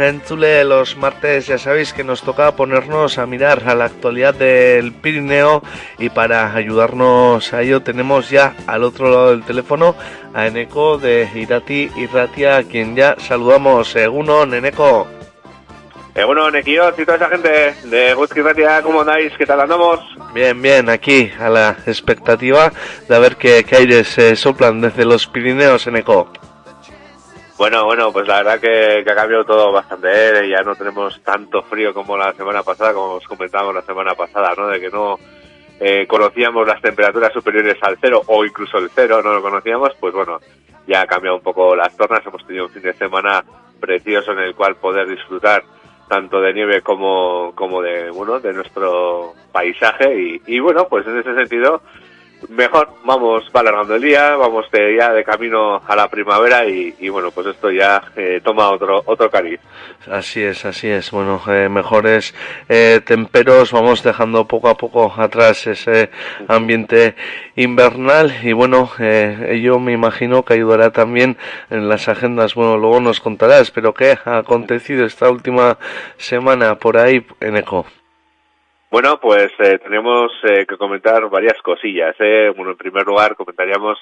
Entzule, 0.09 0.63
los 0.63 0.97
martes 0.97 1.47
ya 1.47 1.57
sabéis 1.57 1.93
que 1.93 2.03
nos 2.03 2.23
toca 2.23 2.55
ponernos 2.55 3.17
a 3.17 3.25
mirar 3.25 3.63
a 3.67 3.75
la 3.75 3.85
actualidad 3.85 4.33
del 4.33 4.91
Pirineo 4.91 5.61
y 5.99 6.09
para 6.09 6.53
ayudarnos 6.53 7.53
a 7.53 7.61
ello 7.61 7.81
tenemos 7.81 8.29
ya 8.29 8.55
al 8.67 8.83
otro 8.83 9.09
lado 9.09 9.31
del 9.31 9.43
teléfono 9.43 9.95
a 10.33 10.47
Eneco 10.47 10.97
de 10.97 11.29
Irati 11.35 11.91
Irratia, 11.95 12.57
a 12.57 12.63
quien 12.63 12.95
ya 12.95 13.15
saludamos. 13.19 13.95
Eguno, 13.95 14.43
Eneco. 14.43 15.07
Eh, 16.13 16.25
bueno, 16.25 16.51
Nequiot 16.51 16.99
y 16.99 17.05
toda 17.05 17.15
esa 17.15 17.29
gente 17.29 17.73
de 17.85 18.13
Whisky 18.15 18.41
Ratia, 18.41 18.81
¿cómo 18.81 19.01
andáis? 19.01 19.31
¿Qué 19.37 19.45
tal 19.45 19.61
andamos? 19.61 19.99
Bien, 20.33 20.61
bien, 20.61 20.89
aquí 20.89 21.31
a 21.39 21.47
la 21.47 21.77
expectativa 21.85 22.73
de 23.07 23.19
ver 23.19 23.37
qué, 23.37 23.63
qué 23.63 23.77
aires 23.77 24.09
se 24.09 24.35
soplan 24.35 24.81
desde 24.81 25.05
los 25.05 25.25
Pirineos 25.27 25.87
en 25.87 25.95
Eco. 25.95 26.29
Bueno, 27.61 27.85
bueno, 27.85 28.11
pues 28.11 28.27
la 28.27 28.37
verdad 28.37 28.59
que, 28.59 29.03
que 29.03 29.11
ha 29.11 29.15
cambiado 29.15 29.45
todo 29.45 29.71
bastante, 29.71 30.07
¿eh? 30.09 30.49
ya 30.49 30.63
no 30.63 30.75
tenemos 30.75 31.21
tanto 31.21 31.61
frío 31.61 31.93
como 31.93 32.17
la 32.17 32.33
semana 32.33 32.63
pasada, 32.63 32.91
como 32.91 33.13
os 33.13 33.27
comentábamos 33.27 33.75
la 33.75 33.83
semana 33.83 34.15
pasada, 34.15 34.55
¿no? 34.57 34.67
De 34.67 34.79
que 34.81 34.89
no 34.89 35.19
eh, 35.79 36.07
conocíamos 36.07 36.65
las 36.65 36.81
temperaturas 36.81 37.31
superiores 37.31 37.77
al 37.83 37.99
cero 38.01 38.23
o 38.25 38.43
incluso 38.43 38.79
el 38.79 38.89
cero, 38.89 39.21
no 39.23 39.33
lo 39.33 39.43
conocíamos, 39.43 39.91
pues 39.99 40.11
bueno, 40.11 40.39
ya 40.87 41.01
ha 41.01 41.05
cambiado 41.05 41.37
un 41.37 41.43
poco 41.43 41.75
las 41.75 41.95
tornas, 41.95 42.25
hemos 42.25 42.43
tenido 42.47 42.65
un 42.65 42.71
fin 42.71 42.81
de 42.81 42.93
semana 42.93 43.45
precioso 43.79 44.31
en 44.31 44.39
el 44.39 44.55
cual 44.55 44.77
poder 44.77 45.07
disfrutar 45.07 45.63
tanto 46.09 46.41
de 46.41 46.55
nieve 46.55 46.81
como, 46.81 47.53
como 47.53 47.83
de, 47.83 48.09
bueno, 48.09 48.39
de 48.39 48.53
nuestro 48.53 49.33
paisaje 49.51 50.19
y, 50.19 50.41
y 50.47 50.59
bueno, 50.59 50.87
pues 50.89 51.05
en 51.05 51.19
ese 51.19 51.35
sentido, 51.35 51.83
mejor, 52.49 52.89
vamos 53.05 53.49
va 53.55 53.61
el 53.95 54.01
día, 54.01 54.35
vamos 54.35 54.69
de, 54.71 54.97
ya 54.97 55.13
de 55.13 55.23
camino 55.23 55.81
a 55.85 55.95
la 55.95 56.09
primavera 56.09 56.65
y, 56.65 56.93
y 56.99 57.09
bueno, 57.09 57.31
pues 57.31 57.47
esto 57.47 57.71
ya 57.71 58.01
eh, 58.15 58.41
toma 58.43 58.69
otro, 58.69 59.01
otro 59.05 59.29
cariz. 59.29 59.59
Así 60.09 60.41
es, 60.41 60.65
así 60.65 60.87
es. 60.87 61.11
Bueno, 61.11 61.41
eh, 61.47 61.69
mejores 61.69 62.33
eh, 62.69 63.01
temperos, 63.05 63.71
vamos 63.71 64.03
dejando 64.03 64.45
poco 64.45 64.69
a 64.69 64.75
poco 64.75 65.13
atrás 65.15 65.67
ese 65.67 66.09
ambiente 66.47 67.15
invernal 67.55 68.33
y 68.43 68.53
bueno, 68.53 68.89
eh, 68.99 69.49
ello 69.51 69.79
me 69.79 69.93
imagino 69.93 70.43
que 70.43 70.55
ayudará 70.55 70.91
también 70.91 71.37
en 71.69 71.87
las 71.89 72.07
agendas. 72.07 72.55
Bueno, 72.55 72.77
luego 72.77 72.99
nos 72.99 73.19
contarás, 73.19 73.71
pero 73.71 73.93
¿qué 73.93 74.17
ha 74.25 74.37
acontecido 74.37 75.05
esta 75.05 75.29
última 75.29 75.77
semana 76.17 76.75
por 76.75 76.97
ahí 76.97 77.25
en 77.39 77.57
ECO? 77.57 77.85
Bueno, 78.91 79.19
pues 79.21 79.51
eh, 79.59 79.77
tenemos 79.79 80.31
eh, 80.43 80.65
que 80.67 80.77
comentar 80.77 81.27
varias 81.29 81.59
cosillas. 81.61 82.15
¿eh? 82.19 82.51
Bueno, 82.55 82.71
en 82.71 82.77
primer 82.77 83.05
lugar, 83.05 83.35
comentaríamos 83.35 83.97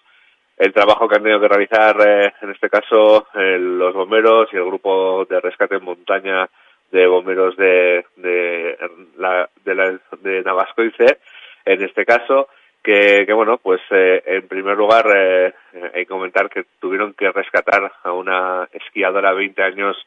el 0.58 0.74
trabajo 0.74 1.08
que 1.08 1.16
han 1.16 1.22
tenido 1.24 1.40
que 1.40 1.48
realizar, 1.48 1.96
eh, 2.06 2.34
en 2.42 2.50
este 2.50 2.70
caso, 2.70 3.28
el- 3.36 3.78
los 3.78 3.94
bomberos 3.94 4.50
y 4.52 4.58
el 4.58 4.66
grupo 4.66 5.26
de 5.30 5.40
rescate 5.40 5.76
en 5.76 5.84
montaña 5.86 6.50
de 6.92 7.06
bomberos 7.06 7.56
de, 7.56 8.04
de, 8.18 8.78
la, 9.18 9.48
de, 9.64 9.76
la, 9.76 10.00
de 10.22 10.42
Navascoice, 10.42 11.20
en 11.66 11.84
este 11.84 12.04
caso, 12.04 12.48
que, 12.84 13.26
que 13.28 13.34
bueno, 13.34 13.58
pues 13.60 13.80
eh, 13.92 14.24
en 14.26 14.48
primer 14.48 14.76
lugar 14.76 15.06
eh, 15.16 15.54
eh, 15.74 15.92
hay 15.94 16.02
que 16.06 16.08
comentar 16.08 16.50
que 16.50 16.66
tuvieron 16.80 17.14
que 17.14 17.32
rescatar 17.32 17.92
a 18.04 18.12
una 18.12 18.68
esquiadora 18.74 19.30
de 19.32 19.36
20 19.38 19.62
años 19.62 19.98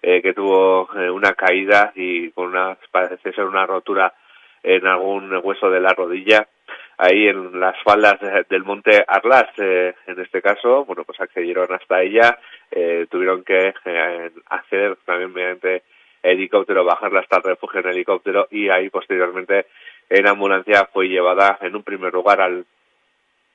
eh, 0.00 0.22
que 0.22 0.32
tuvo 0.32 0.88
eh, 0.96 1.10
una 1.10 1.34
caída 1.34 1.92
y 1.94 2.30
con 2.30 2.46
una, 2.46 2.78
parece 2.90 3.32
ser 3.32 3.44
una 3.44 3.66
rotura 3.66 4.14
en 4.62 4.86
algún 4.86 5.34
hueso 5.42 5.70
de 5.70 5.80
la 5.80 5.92
rodilla 5.94 6.46
ahí 6.98 7.28
en 7.28 7.58
las 7.58 7.76
faldas 7.82 8.20
de- 8.20 8.44
del 8.48 8.62
monte 8.64 9.04
Arlas 9.08 9.48
eh, 9.58 9.94
en 10.06 10.20
este 10.20 10.42
caso 10.42 10.84
bueno 10.84 11.04
pues 11.04 11.20
accedieron 11.20 11.72
hasta 11.72 12.02
ella 12.02 12.38
eh, 12.70 13.06
tuvieron 13.10 13.42
que 13.44 13.72
eh, 13.84 14.30
acceder 14.46 14.96
también 15.06 15.32
mediante 15.32 15.82
helicóptero 16.22 16.84
bajarla 16.84 17.20
hasta 17.20 17.38
el 17.38 17.42
refugio 17.44 17.80
en 17.80 17.88
helicóptero 17.88 18.46
y 18.50 18.68
ahí 18.68 18.90
posteriormente 18.90 19.66
en 20.10 20.26
ambulancia 20.28 20.88
fue 20.92 21.08
llevada 21.08 21.56
en 21.62 21.74
un 21.76 21.82
primer 21.82 22.12
lugar 22.12 22.40
al, 22.42 22.66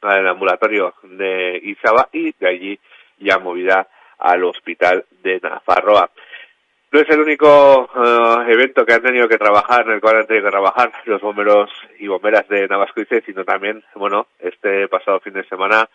al 0.01 0.27
ambulatorio 0.27 0.93
de 1.03 1.59
Izaba 1.63 2.09
y 2.13 2.31
de 2.39 2.47
allí 2.47 2.79
ya 3.19 3.37
movida 3.39 3.87
al 4.17 4.43
hospital 4.45 5.05
de 5.21 5.39
Nafarroa. 5.41 6.09
No 6.95 7.01
es 7.01 7.09
el 7.09 7.19
único 7.19 7.89
eh, 7.93 8.53
evento 8.53 8.85
que 8.85 8.93
han 8.93 9.01
tenido 9.01 9.27
que 9.27 9.37
trabajar, 9.37 9.85
en 9.85 9.95
el 9.95 9.99
cual 9.99 10.15
han 10.15 10.27
tenido 10.27 10.45
que 10.45 10.51
trabajar 10.51 10.93
los 11.03 11.21
bomberos 11.21 11.69
y 11.99 12.07
bomberas 12.07 12.47
de 12.47 12.69
Navascoice, 12.69 13.19
sino 13.25 13.43
también, 13.43 13.83
bueno, 13.95 14.27
este 14.39 14.87
pasado 14.87 15.19
fin 15.19 15.33
de 15.33 15.43
semana 15.43 15.89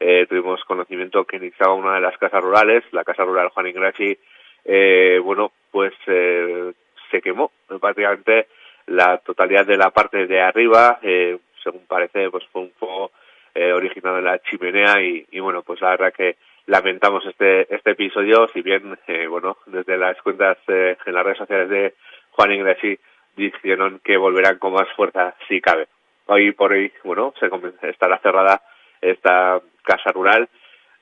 eh, 0.00 0.24
tuvimos 0.26 0.64
conocimiento 0.64 1.26
que 1.26 1.36
iniciaba 1.36 1.74
una 1.74 1.96
de 1.96 2.00
las 2.00 2.16
casas 2.16 2.42
rurales, 2.42 2.84
la 2.92 3.04
casa 3.04 3.24
rural 3.24 3.50
Juan 3.50 3.66
Ingrassi, 3.66 4.16
eh, 4.64 5.20
bueno, 5.22 5.52
pues 5.70 5.92
eh, 6.06 6.72
se 7.10 7.20
quemó 7.20 7.52
prácticamente 7.78 8.46
la 8.86 9.18
totalidad 9.18 9.66
de 9.66 9.76
la 9.76 9.90
parte 9.90 10.26
de 10.26 10.40
arriba, 10.40 11.00
eh, 11.02 11.36
según 11.62 11.82
parece, 11.86 12.30
pues 12.30 12.44
fue 12.50 12.62
un 12.62 12.70
fuego 12.78 13.10
eh, 13.54 13.74
originado 13.74 14.20
en 14.20 14.24
la 14.24 14.38
chimenea 14.38 15.02
y, 15.02 15.26
y 15.32 15.38
bueno, 15.38 15.60
pues 15.60 15.82
la 15.82 15.90
verdad 15.90 16.14
que 16.14 16.36
lamentamos 16.66 17.24
este 17.26 17.74
este 17.74 17.92
episodio, 17.92 18.48
si 18.52 18.62
bien, 18.62 18.98
eh, 19.06 19.26
bueno, 19.26 19.58
desde 19.66 19.96
las 19.96 20.20
cuentas 20.22 20.58
eh, 20.68 20.96
en 21.04 21.14
las 21.14 21.24
redes 21.24 21.38
sociales 21.38 21.68
de 21.68 21.94
Juan 22.30 22.52
Ingresi 22.52 22.98
dijeron 23.36 24.00
que 24.04 24.16
volverán 24.16 24.58
con 24.58 24.72
más 24.72 24.88
fuerza 24.96 25.34
si 25.48 25.60
cabe. 25.60 25.88
Hoy 26.26 26.52
por 26.52 26.72
hoy, 26.72 26.92
bueno, 27.04 27.32
se 27.38 27.48
estará 27.88 28.18
cerrada 28.18 28.62
esta 29.00 29.60
casa 29.82 30.10
rural, 30.12 30.48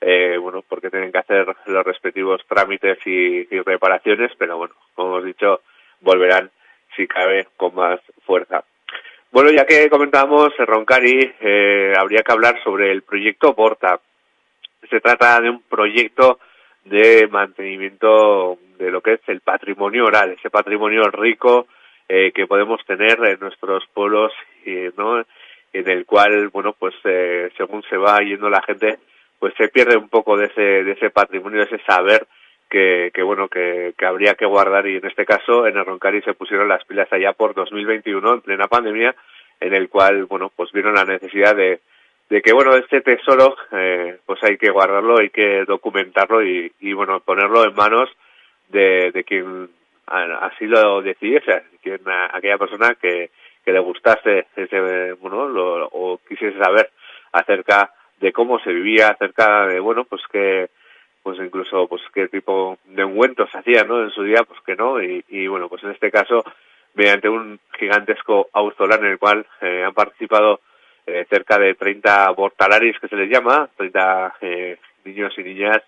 eh, 0.01 0.37
bueno, 0.37 0.63
porque 0.67 0.89
tienen 0.89 1.11
que 1.11 1.17
hacer 1.17 1.47
los 1.65 1.85
respectivos 1.85 2.41
trámites 2.47 2.99
y, 3.05 3.43
reparaciones, 3.61 4.31
pero 4.37 4.57
bueno, 4.57 4.75
como 4.93 5.13
hemos 5.13 5.25
dicho, 5.25 5.61
volverán 6.01 6.51
si 6.95 7.07
cabe 7.07 7.47
con 7.57 7.73
más 7.73 7.99
fuerza. 8.25 8.63
Bueno, 9.31 9.49
ya 9.49 9.65
que 9.65 9.89
comentábamos 9.89 10.55
Roncari, 10.57 11.33
eh, 11.41 11.93
habría 11.97 12.21
que 12.21 12.31
hablar 12.31 12.61
sobre 12.63 12.91
el 12.91 13.01
proyecto 13.01 13.55
Porta. 13.55 13.99
Se 14.89 14.99
trata 14.99 15.39
de 15.41 15.49
un 15.49 15.61
proyecto 15.63 16.39
de 16.85 17.27
mantenimiento 17.27 18.57
de 18.77 18.91
lo 18.91 19.01
que 19.01 19.13
es 19.13 19.21
el 19.27 19.41
patrimonio 19.41 20.05
oral, 20.05 20.31
ese 20.31 20.49
patrimonio 20.49 21.03
rico 21.09 21.67
eh, 22.07 22.31
que 22.31 22.45
podemos 22.45 22.79
tener 22.85 23.17
en 23.25 23.39
nuestros 23.39 23.83
pueblos, 23.93 24.31
eh, 24.65 24.91
¿no? 24.97 25.19
En 25.73 25.89
el 25.89 26.05
cual, 26.05 26.49
bueno, 26.49 26.73
pues 26.77 26.93
eh, 27.03 27.49
según 27.57 27.83
se 27.89 27.97
va 27.97 28.19
yendo 28.19 28.49
la 28.49 28.61
gente, 28.61 28.99
pues 29.39 29.53
se 29.57 29.67
pierde 29.69 29.97
un 29.97 30.09
poco 30.09 30.37
de 30.37 30.45
ese, 30.45 30.61
de 30.61 30.91
ese 30.91 31.09
patrimonio, 31.09 31.59
de 31.59 31.65
ese 31.65 31.83
saber 31.85 32.27
que, 32.69 33.11
que 33.13 33.23
bueno, 33.23 33.47
que, 33.47 33.93
que 33.97 34.05
habría 34.05 34.35
que 34.35 34.45
guardar 34.45 34.87
y 34.87 34.97
en 34.97 35.05
este 35.05 35.25
caso 35.25 35.65
en 35.67 35.77
el 35.77 35.85
Roncari 35.85 36.21
se 36.21 36.33
pusieron 36.33 36.69
las 36.69 36.85
pilas 36.85 37.11
allá 37.11 37.33
por 37.33 37.53
2021 37.53 38.33
en 38.33 38.41
plena 38.41 38.67
pandemia, 38.67 39.15
en 39.59 39.73
el 39.73 39.89
cual, 39.89 40.25
bueno, 40.25 40.51
pues 40.55 40.71
vieron 40.71 40.93
la 40.93 41.05
necesidad 41.05 41.55
de, 41.55 41.79
de 42.29 42.41
que 42.41 42.53
bueno 42.53 42.75
este 42.75 43.01
tesoro 43.01 43.55
eh, 43.71 44.17
pues 44.25 44.43
hay 44.43 44.57
que 44.57 44.71
guardarlo 44.71 45.19
hay 45.19 45.29
que 45.29 45.63
documentarlo 45.65 46.43
y, 46.43 46.71
y 46.79 46.93
bueno 46.93 47.19
ponerlo 47.19 47.63
en 47.65 47.75
manos 47.75 48.09
de, 48.69 49.11
de 49.11 49.23
quien 49.23 49.69
así 50.07 50.65
lo 50.65 51.01
decidiese 51.01 51.63
quien 51.81 51.99
aquella 52.31 52.57
persona 52.57 52.95
que, 52.95 53.29
que 53.63 53.71
le 53.71 53.79
gustase 53.79 54.47
ese 54.55 55.13
bueno 55.13 55.47
lo- 55.49 55.87
o 55.91 56.19
quisiese 56.27 56.57
saber 56.57 56.89
acerca 57.31 57.91
de 58.19 58.31
cómo 58.31 58.59
se 58.59 58.71
vivía 58.71 59.09
acerca 59.09 59.67
de 59.67 59.79
bueno 59.79 60.05
pues 60.05 60.21
que 60.31 60.69
pues 61.21 61.37
incluso 61.39 61.87
pues 61.87 62.01
qué 62.13 62.27
tipo 62.27 62.77
de 62.85 63.03
ungüentos 63.03 63.49
se 63.51 63.57
hacían 63.57 63.87
no 63.87 64.01
en 64.03 64.11
su 64.11 64.23
día 64.23 64.43
pues 64.47 64.59
que 64.65 64.75
no 64.75 65.01
y, 65.01 65.23
y 65.29 65.47
bueno 65.47 65.69
pues 65.69 65.83
en 65.83 65.91
este 65.91 66.11
caso 66.11 66.43
mediante 66.95 67.27
un 67.29 67.59
gigantesco 67.77 68.47
autolar 68.53 68.99
en 68.99 69.11
el 69.11 69.19
cual 69.19 69.45
eh, 69.61 69.83
han 69.85 69.93
participado 69.93 70.59
eh, 71.05 71.25
cerca 71.29 71.57
de 71.57 71.75
30 71.75 72.31
bortalaris 72.31 72.99
que 72.99 73.07
se 73.07 73.15
les 73.15 73.29
llama, 73.29 73.69
30 73.77 74.35
eh, 74.41 74.77
niños 75.03 75.33
y 75.37 75.43
niñas, 75.43 75.81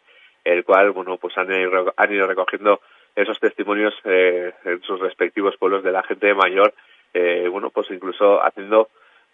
el 0.43 0.63
cual, 0.63 0.91
bueno, 0.91 1.17
pues 1.17 1.37
han 1.37 1.49
han 1.51 2.13
ido 2.13 2.27
recogiendo 2.27 2.81
esos 3.17 3.39
testimonios 3.39 3.95
eh, 4.03 4.53
en 4.63 4.81
sus 4.83 4.99
respectivos 4.99 5.57
pueblos 5.57 5.83
de 5.83 5.91
la 5.91 6.03
gente 6.03 6.33
mayor, 6.35 6.73
eh, 7.13 7.47
bueno, 7.51 7.71
pues 7.71 7.89
incluso 7.89 8.43
haciendo 8.43 8.89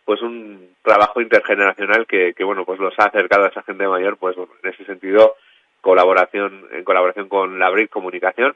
pues 0.06 0.22
un 0.22 0.70
trabajo 0.82 1.22
intergeneracional 1.22 2.08
que, 2.08 2.34
que, 2.34 2.44
bueno, 2.46 2.66
pues 2.66 2.80
los 2.80 2.98
ha 2.98 3.06
acercado 3.06 3.44
a 3.44 3.50
esa 3.50 3.62
gente 3.64 3.88
mayor, 3.88 4.18
pues 4.18 4.38
en 4.38 4.70
ese 4.70 4.86
sentido, 4.86 5.36
colaboración, 5.82 6.66
en 6.72 6.84
colaboración 6.86 7.28
con 7.28 7.60
la 7.60 7.70
BRIC 7.70 7.90
Comunicación 7.90 8.56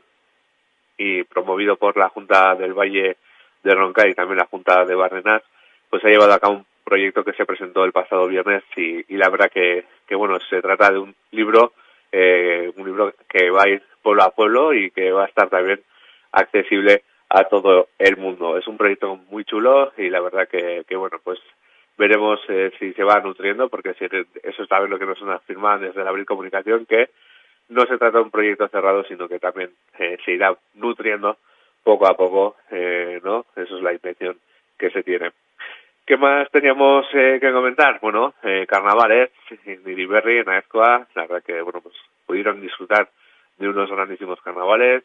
y 0.98 1.24
promovido 1.24 1.76
por 1.76 1.98
la 1.98 2.08
Junta 2.08 2.56
del 2.56 2.74
Valle 2.74 3.18
de 3.64 3.76
Ronca 3.76 4.08
y 4.08 4.14
también 4.14 4.38
la 4.38 4.45
Junta 4.45 4.86
de 4.86 4.95
Barrenas, 4.95 5.44
pues 5.90 6.04
ha 6.06 6.10
llevado 6.10 6.34
a 6.34 6.40
cabo 6.40 6.56
un 6.56 6.66
proyecto 6.88 7.26
que 7.26 7.34
se 7.34 7.45
presentó 7.45 7.84
el 7.84 7.91
pasado 7.91 8.27
viernes 8.27 8.64
y, 8.77 9.03
y 9.14 9.18
la 9.18 9.30
verdad 9.30 9.51
que, 9.53 9.84
que 10.07 10.15
bueno 10.15 10.39
se 10.49 10.61
trata 10.61 10.89
de 10.89 10.99
un 10.99 11.14
libro 11.31 11.73
eh, 12.14 12.72
un 12.77 12.85
libro 12.85 13.14
que 13.27 13.49
va 13.49 13.64
a 13.64 13.69
ir 13.69 13.84
pueblo 14.01 14.23
a 14.23 14.31
pueblo 14.31 14.73
y 14.73 14.91
que 14.91 15.11
va 15.11 15.26
a 15.26 15.27
estar 15.27 15.49
también 15.49 15.81
accesible 16.31 17.03
a 17.30 17.43
todo 17.43 17.89
el 17.99 18.15
mundo. 18.15 18.57
Es 18.57 18.68
un 18.68 18.77
proyecto 18.77 19.18
muy 19.30 19.43
chulo 19.43 19.91
y 19.97 20.09
la 20.09 20.22
verdad 20.22 20.47
que, 20.47 20.85
bueno 20.95 21.19
pues 21.22 21.39
veremos 21.97 22.39
eh, 22.47 22.72
si 22.80 22.93
se 22.93 23.03
va 23.03 23.19
nutriendo 23.19 23.68
porque 23.68 23.93
si, 23.95 24.05
eso 24.05 24.64
es 24.64 24.89
lo 24.89 24.99
que 24.99 25.05
nos 25.05 25.22
afirman 25.23 25.81
desde 25.81 26.03
la 26.03 26.11
Abril 26.11 26.26
Comunicación 26.26 26.85
que 26.85 27.09
no 27.69 27.81
se 27.81 27.97
trata 27.97 28.19
de 28.19 28.23
un 28.23 28.31
proyecto 28.31 28.68
cerrado 28.69 29.03
sino 29.05 29.27
que 29.27 29.39
también 29.39 29.72
eh, 29.99 30.18
se 30.23 30.31
irá 30.31 30.55
nutriendo 30.76 31.38
poco 31.84 32.07
a 32.07 32.15
poco 32.15 32.55
eh, 32.72 33.19
no 33.23 33.45
eso 33.55 33.77
es 33.77 33.84
la 33.84 33.93
intención 33.93 34.38
que 34.77 34.91
se 34.91 35.03
tiene 35.03 35.31
¿Qué 36.07 36.15
más 36.15 36.49
teníamos 36.51 37.05
eh, 37.11 37.38
que 37.41 37.51
comentar? 37.51 37.99
Bueno, 37.99 38.34
eh, 38.41 38.65
carnavales 38.65 39.29
en 39.65 39.81
Iriberri, 39.85 40.38
en 40.38 40.47
Aezcoa, 40.47 41.05
la 41.13 41.21
verdad 41.23 41.43
que, 41.43 41.61
bueno, 41.61 41.81
pues 41.81 41.95
pudieron 42.25 42.61
disfrutar 42.61 43.09
de 43.57 43.67
unos 43.67 43.91
grandísimos 43.91 44.39
carnavales. 44.41 45.03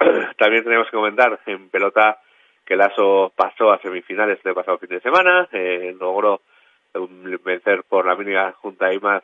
también 0.36 0.64
tenemos 0.64 0.90
que 0.90 0.96
comentar 0.96 1.38
en 1.46 1.68
pelota 1.68 2.18
que 2.66 2.74
el 2.74 2.80
ASO 2.80 3.32
pasó 3.36 3.70
a 3.70 3.78
semifinales 3.78 4.38
este 4.38 4.52
pasado 4.52 4.78
fin 4.78 4.88
de 4.88 5.00
semana, 5.02 5.48
eh, 5.52 5.94
logró 6.00 6.40
um, 6.94 7.38
vencer 7.44 7.84
por 7.88 8.04
la 8.04 8.16
mínima 8.16 8.50
junta 8.54 8.92
IMAZ 8.92 9.22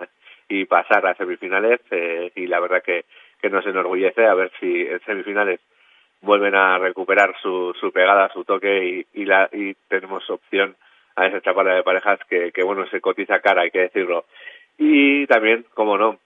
y 0.48 0.64
pasar 0.64 1.06
a 1.06 1.14
semifinales 1.16 1.82
eh, 1.90 2.32
y 2.34 2.46
la 2.46 2.60
verdad 2.60 2.82
que, 2.82 3.04
que 3.42 3.50
nos 3.50 3.66
enorgullece 3.66 4.24
a 4.24 4.32
ver 4.32 4.50
si 4.58 4.86
en 4.86 5.00
semifinales 5.00 5.60
vuelven 6.26 6.54
a 6.54 6.78
recuperar 6.78 7.34
su, 7.40 7.74
su 7.80 7.90
pegada, 7.92 8.30
su 8.32 8.44
toque 8.44 9.06
y, 9.14 9.22
y, 9.22 9.24
la, 9.24 9.48
y 9.52 9.74
tenemos 9.88 10.28
opción 10.28 10.76
a 11.14 11.26
esa 11.26 11.40
chapada 11.40 11.74
de 11.74 11.82
parejas 11.82 12.20
que, 12.28 12.52
que 12.52 12.62
bueno, 12.62 12.86
se 12.88 13.00
cotiza 13.00 13.40
cara, 13.40 13.62
hay 13.62 13.70
que 13.70 13.80
decirlo. 13.80 14.26
Y 14.76 15.26
también, 15.26 15.64
como 15.72 15.96
no, 15.96 16.18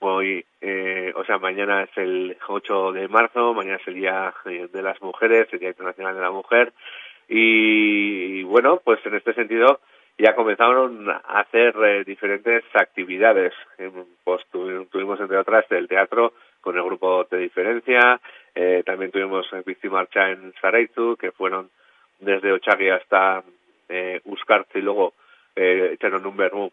hoy, 0.00 0.44
eh, 0.60 1.12
o 1.14 1.24
sea, 1.24 1.38
mañana 1.38 1.84
es 1.84 1.96
el 1.96 2.36
8 2.48 2.92
de 2.92 3.08
marzo, 3.08 3.54
mañana 3.54 3.76
es 3.76 3.86
el 3.86 3.94
Día 3.94 4.34
de 4.44 4.82
las 4.82 5.00
Mujeres, 5.00 5.46
el 5.52 5.60
Día 5.60 5.68
Internacional 5.68 6.14
de 6.14 6.20
la 6.20 6.30
Mujer, 6.30 6.72
y, 7.28 8.42
bueno, 8.42 8.80
pues 8.82 8.98
en 9.06 9.14
este 9.14 9.32
sentido 9.34 9.80
ya 10.18 10.34
comenzaron 10.34 11.08
a 11.08 11.40
hacer 11.40 11.74
eh, 11.82 12.04
diferentes 12.04 12.64
actividades. 12.74 13.54
Eh, 13.78 13.90
pues 14.24 14.44
tuvimos, 14.50 15.20
entre 15.20 15.38
otras, 15.38 15.64
el 15.70 15.86
teatro 15.86 16.32
con 16.60 16.76
el 16.76 16.82
grupo 16.82 17.24
de 17.30 17.38
diferencia, 17.38 18.20
eh, 18.54 18.82
también 18.84 19.10
tuvimos 19.10 19.46
Bici 19.64 19.88
Marcha 19.88 20.30
en 20.30 20.52
Saraizu, 20.60 21.16
que 21.16 21.32
fueron 21.32 21.70
desde 22.18 22.52
Ochagui 22.52 22.90
hasta 22.90 23.42
eh, 23.88 24.20
Uscarce 24.24 24.78
y 24.78 24.82
luego 24.82 25.14
eh, 25.56 25.90
echaron 25.94 26.26
un 26.26 26.36
vermú 26.36 26.70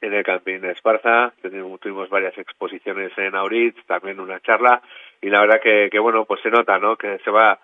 en 0.00 0.12
el 0.12 0.22
Campín 0.22 0.60
de 0.60 0.72
Esparza, 0.72 1.32
tuvimos, 1.40 1.80
tuvimos 1.80 2.08
varias 2.10 2.36
exposiciones 2.36 3.16
en 3.16 3.34
Auritz, 3.34 3.84
también 3.86 4.20
una 4.20 4.40
charla, 4.40 4.82
y 5.22 5.30
la 5.30 5.40
verdad 5.40 5.60
que, 5.62 5.88
que 5.90 5.98
bueno, 5.98 6.24
pues 6.26 6.40
se 6.42 6.50
nota, 6.50 6.78
¿no? 6.78 6.96
Que 6.96 7.18
se 7.24 7.30
va 7.30 7.58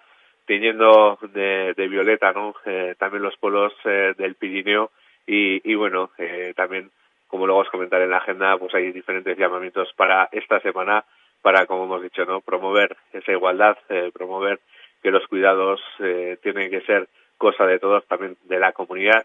tiñendo 0.46 1.18
de, 1.34 1.74
de 1.76 1.88
violeta, 1.88 2.32
¿no? 2.32 2.54
Eh, 2.64 2.94
también 2.98 3.22
los 3.22 3.36
polos 3.36 3.74
eh, 3.84 4.14
del 4.16 4.36
Pirineo, 4.36 4.90
y, 5.26 5.70
y 5.70 5.74
bueno, 5.74 6.10
eh, 6.18 6.54
también, 6.56 6.90
como 7.30 7.46
luego 7.46 7.62
os 7.62 7.70
comentaré 7.70 8.04
en 8.04 8.10
la 8.10 8.18
agenda, 8.18 8.58
pues 8.58 8.74
hay 8.74 8.92
diferentes 8.92 9.38
llamamientos 9.38 9.92
para 9.94 10.28
esta 10.32 10.60
semana, 10.60 11.04
para, 11.42 11.66
como 11.66 11.84
hemos 11.84 12.02
dicho, 12.02 12.24
¿no? 12.24 12.40
Promover 12.40 12.96
esa 13.12 13.32
igualdad, 13.32 13.78
eh, 13.88 14.10
promover 14.12 14.60
que 15.02 15.10
los 15.10 15.26
cuidados 15.28 15.80
eh, 16.00 16.36
tienen 16.42 16.70
que 16.70 16.82
ser 16.82 17.08
cosa 17.38 17.64
de 17.66 17.78
todos, 17.78 18.06
también 18.06 18.36
de 18.44 18.58
la 18.58 18.72
comunidad, 18.72 19.24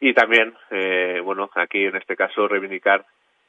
y 0.00 0.14
también, 0.14 0.54
eh, 0.70 1.20
bueno, 1.24 1.50
aquí 1.54 1.86
en 1.86 1.96
este 1.96 2.14
caso 2.14 2.46
reivindicar, 2.46 3.04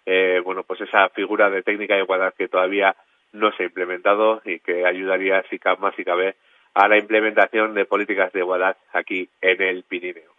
eh, 0.06 0.42
bueno, 0.44 0.64
pues 0.64 0.82
esa 0.82 1.10
figura 1.10 1.50
de 1.50 1.62
técnica 1.62 1.96
de 1.96 2.02
igualdad 2.02 2.34
que 2.36 2.48
todavía 2.48 2.96
no 3.34 3.52
se 3.52 3.64
ha 3.64 3.66
implementado 3.68 4.42
y 4.44 4.60
que 4.60 4.86
ayudaría, 4.86 5.44
si 5.50 5.60
más 5.78 5.94
si 5.96 6.04
cabe, 6.04 6.36
a 6.74 6.88
la 6.88 6.98
implementación 6.98 7.76
de 7.76 7.86
políticas 7.86 8.34
de 8.34 8.40
igualdad 8.40 8.78
aquí 8.94 9.30
en 9.42 9.62
el 9.62 9.84
Pirineo. 9.84 10.39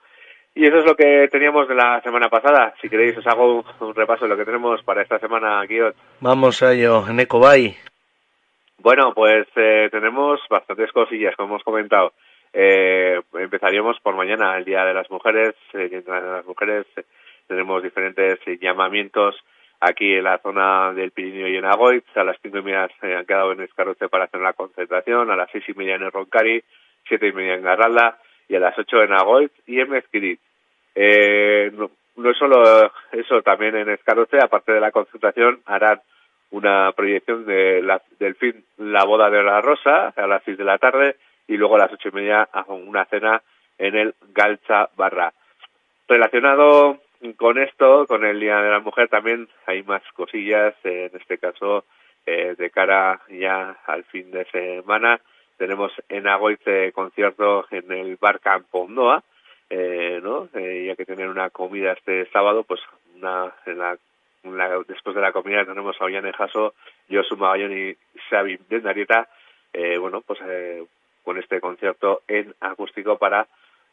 Y 0.54 0.66
eso 0.66 0.78
es 0.78 0.84
lo 0.84 0.96
que 0.96 1.28
teníamos 1.30 1.68
de 1.68 1.74
la 1.74 2.00
semana 2.02 2.28
pasada. 2.28 2.74
Si 2.80 2.88
queréis, 2.88 3.16
os 3.16 3.26
hago 3.26 3.58
un, 3.58 3.64
un 3.80 3.94
repaso 3.94 4.24
de 4.24 4.30
lo 4.30 4.36
que 4.36 4.44
tenemos 4.44 4.82
para 4.82 5.02
esta 5.02 5.18
semana, 5.18 5.64
Guiot. 5.64 5.94
Vamos 6.20 6.62
a 6.62 6.72
ello, 6.72 7.04
en 7.08 7.20
Ecobay. 7.20 7.76
Bueno, 8.78 9.12
pues 9.14 9.46
eh, 9.56 9.88
tenemos 9.92 10.40
bastantes 10.48 10.90
cosillas, 10.92 11.36
como 11.36 11.50
hemos 11.50 11.62
comentado. 11.62 12.12
Eh, 12.52 13.20
empezaríamos 13.34 14.00
por 14.00 14.16
mañana, 14.16 14.56
el 14.56 14.64
Día 14.64 14.84
de 14.84 14.94
las 14.94 15.08
Mujeres, 15.10 15.54
eh, 15.74 15.88
Día 15.88 16.00
de 16.00 16.32
las 16.32 16.46
Mujeres. 16.46 16.86
tenemos 17.46 17.82
diferentes 17.82 18.38
llamamientos 18.60 19.36
aquí 19.80 20.14
en 20.14 20.24
la 20.24 20.38
zona 20.38 20.92
del 20.92 21.12
Pirineo 21.12 21.48
y 21.48 21.56
en 21.56 21.64
Agoitz. 21.64 22.16
A 22.16 22.24
las 22.24 22.38
cinco 22.42 22.58
y 22.58 22.62
media 22.62 22.88
se 23.00 23.14
han 23.14 23.26
quedado 23.26 23.52
en 23.52 23.60
Escarroce 23.60 24.08
para 24.08 24.24
hacer 24.24 24.40
la 24.40 24.54
concentración. 24.54 25.30
A 25.30 25.36
las 25.36 25.50
seis 25.52 25.64
y 25.68 25.74
media 25.74 25.94
en 25.94 26.02
el 26.02 26.12
Roncari, 26.12 26.64
siete 27.06 27.28
y 27.28 27.32
media 27.32 27.54
en 27.54 27.62
Garralda 27.62 28.18
y 28.50 28.56
a 28.56 28.60
las 28.60 28.76
ocho 28.76 29.00
en 29.00 29.12
Agoitz 29.12 29.54
y 29.66 29.78
en 29.78 29.90
Mezquirit. 29.90 30.40
Eh, 30.96 31.70
no, 31.72 32.34
solo 32.34 32.90
eso, 33.12 33.42
también 33.42 33.76
en 33.76 33.88
Escarroce, 33.88 34.38
aparte 34.42 34.72
de 34.72 34.80
la 34.80 34.90
concentración, 34.90 35.60
harán 35.66 36.00
una 36.50 36.90
proyección 36.92 37.46
de 37.46 37.80
la, 37.80 38.02
del 38.18 38.34
fin 38.34 38.64
La 38.76 39.04
Boda 39.04 39.30
de 39.30 39.44
la 39.44 39.60
Rosa 39.60 40.08
a 40.08 40.26
las 40.26 40.42
seis 40.42 40.58
de 40.58 40.64
la 40.64 40.78
tarde 40.78 41.14
y 41.46 41.56
luego 41.56 41.76
a 41.76 41.78
las 41.78 41.92
ocho 41.92 42.08
y 42.08 42.12
media 42.12 42.48
una 42.66 43.04
cena 43.04 43.40
en 43.78 43.94
el 43.94 44.14
Galcha 44.34 44.88
Barra. 44.96 45.32
Relacionado 46.08 46.98
con 47.36 47.56
esto, 47.56 48.04
con 48.08 48.24
el 48.24 48.40
Día 48.40 48.56
de 48.56 48.70
la 48.70 48.80
Mujer, 48.80 49.08
también 49.08 49.48
hay 49.66 49.84
más 49.84 50.02
cosillas, 50.14 50.74
en 50.82 51.10
este 51.14 51.38
caso, 51.38 51.84
eh, 52.26 52.56
de 52.58 52.70
cara 52.70 53.20
ya 53.28 53.76
al 53.86 54.02
fin 54.04 54.32
de 54.32 54.44
semana. 54.46 55.20
Tenemos 55.60 55.92
en 56.08 56.26
Agoiz 56.26 56.58
eh, 56.64 56.90
concierto 56.94 57.66
en 57.70 57.92
el 57.92 58.16
Bar 58.16 58.40
Campo 58.40 58.86
Noa, 58.88 59.22
eh, 59.68 60.18
¿no? 60.22 60.48
Eh, 60.54 60.86
ya 60.86 60.96
que 60.96 61.04
tener 61.04 61.28
una 61.28 61.50
comida 61.50 61.92
este 61.92 62.24
sábado, 62.30 62.64
pues 62.64 62.80
una, 63.14 63.52
en 63.66 63.76
la, 64.56 64.78
después 64.88 65.14
de 65.14 65.20
la 65.20 65.32
comida 65.32 65.66
tenemos 65.66 66.00
a 66.00 66.04
Ollane 66.06 66.32
Jaso, 66.32 66.72
Josu 67.10 67.36
Magallón 67.36 67.76
y 67.76 67.94
Xavi 68.30 68.58
Dendarieta, 68.70 69.28
eh, 69.74 69.98
bueno, 69.98 70.22
pues 70.22 70.38
eh, 70.46 70.82
con 71.24 71.36
este 71.36 71.60
concierto 71.60 72.22
en 72.26 72.54
acústico 72.60 73.18
para 73.18 73.46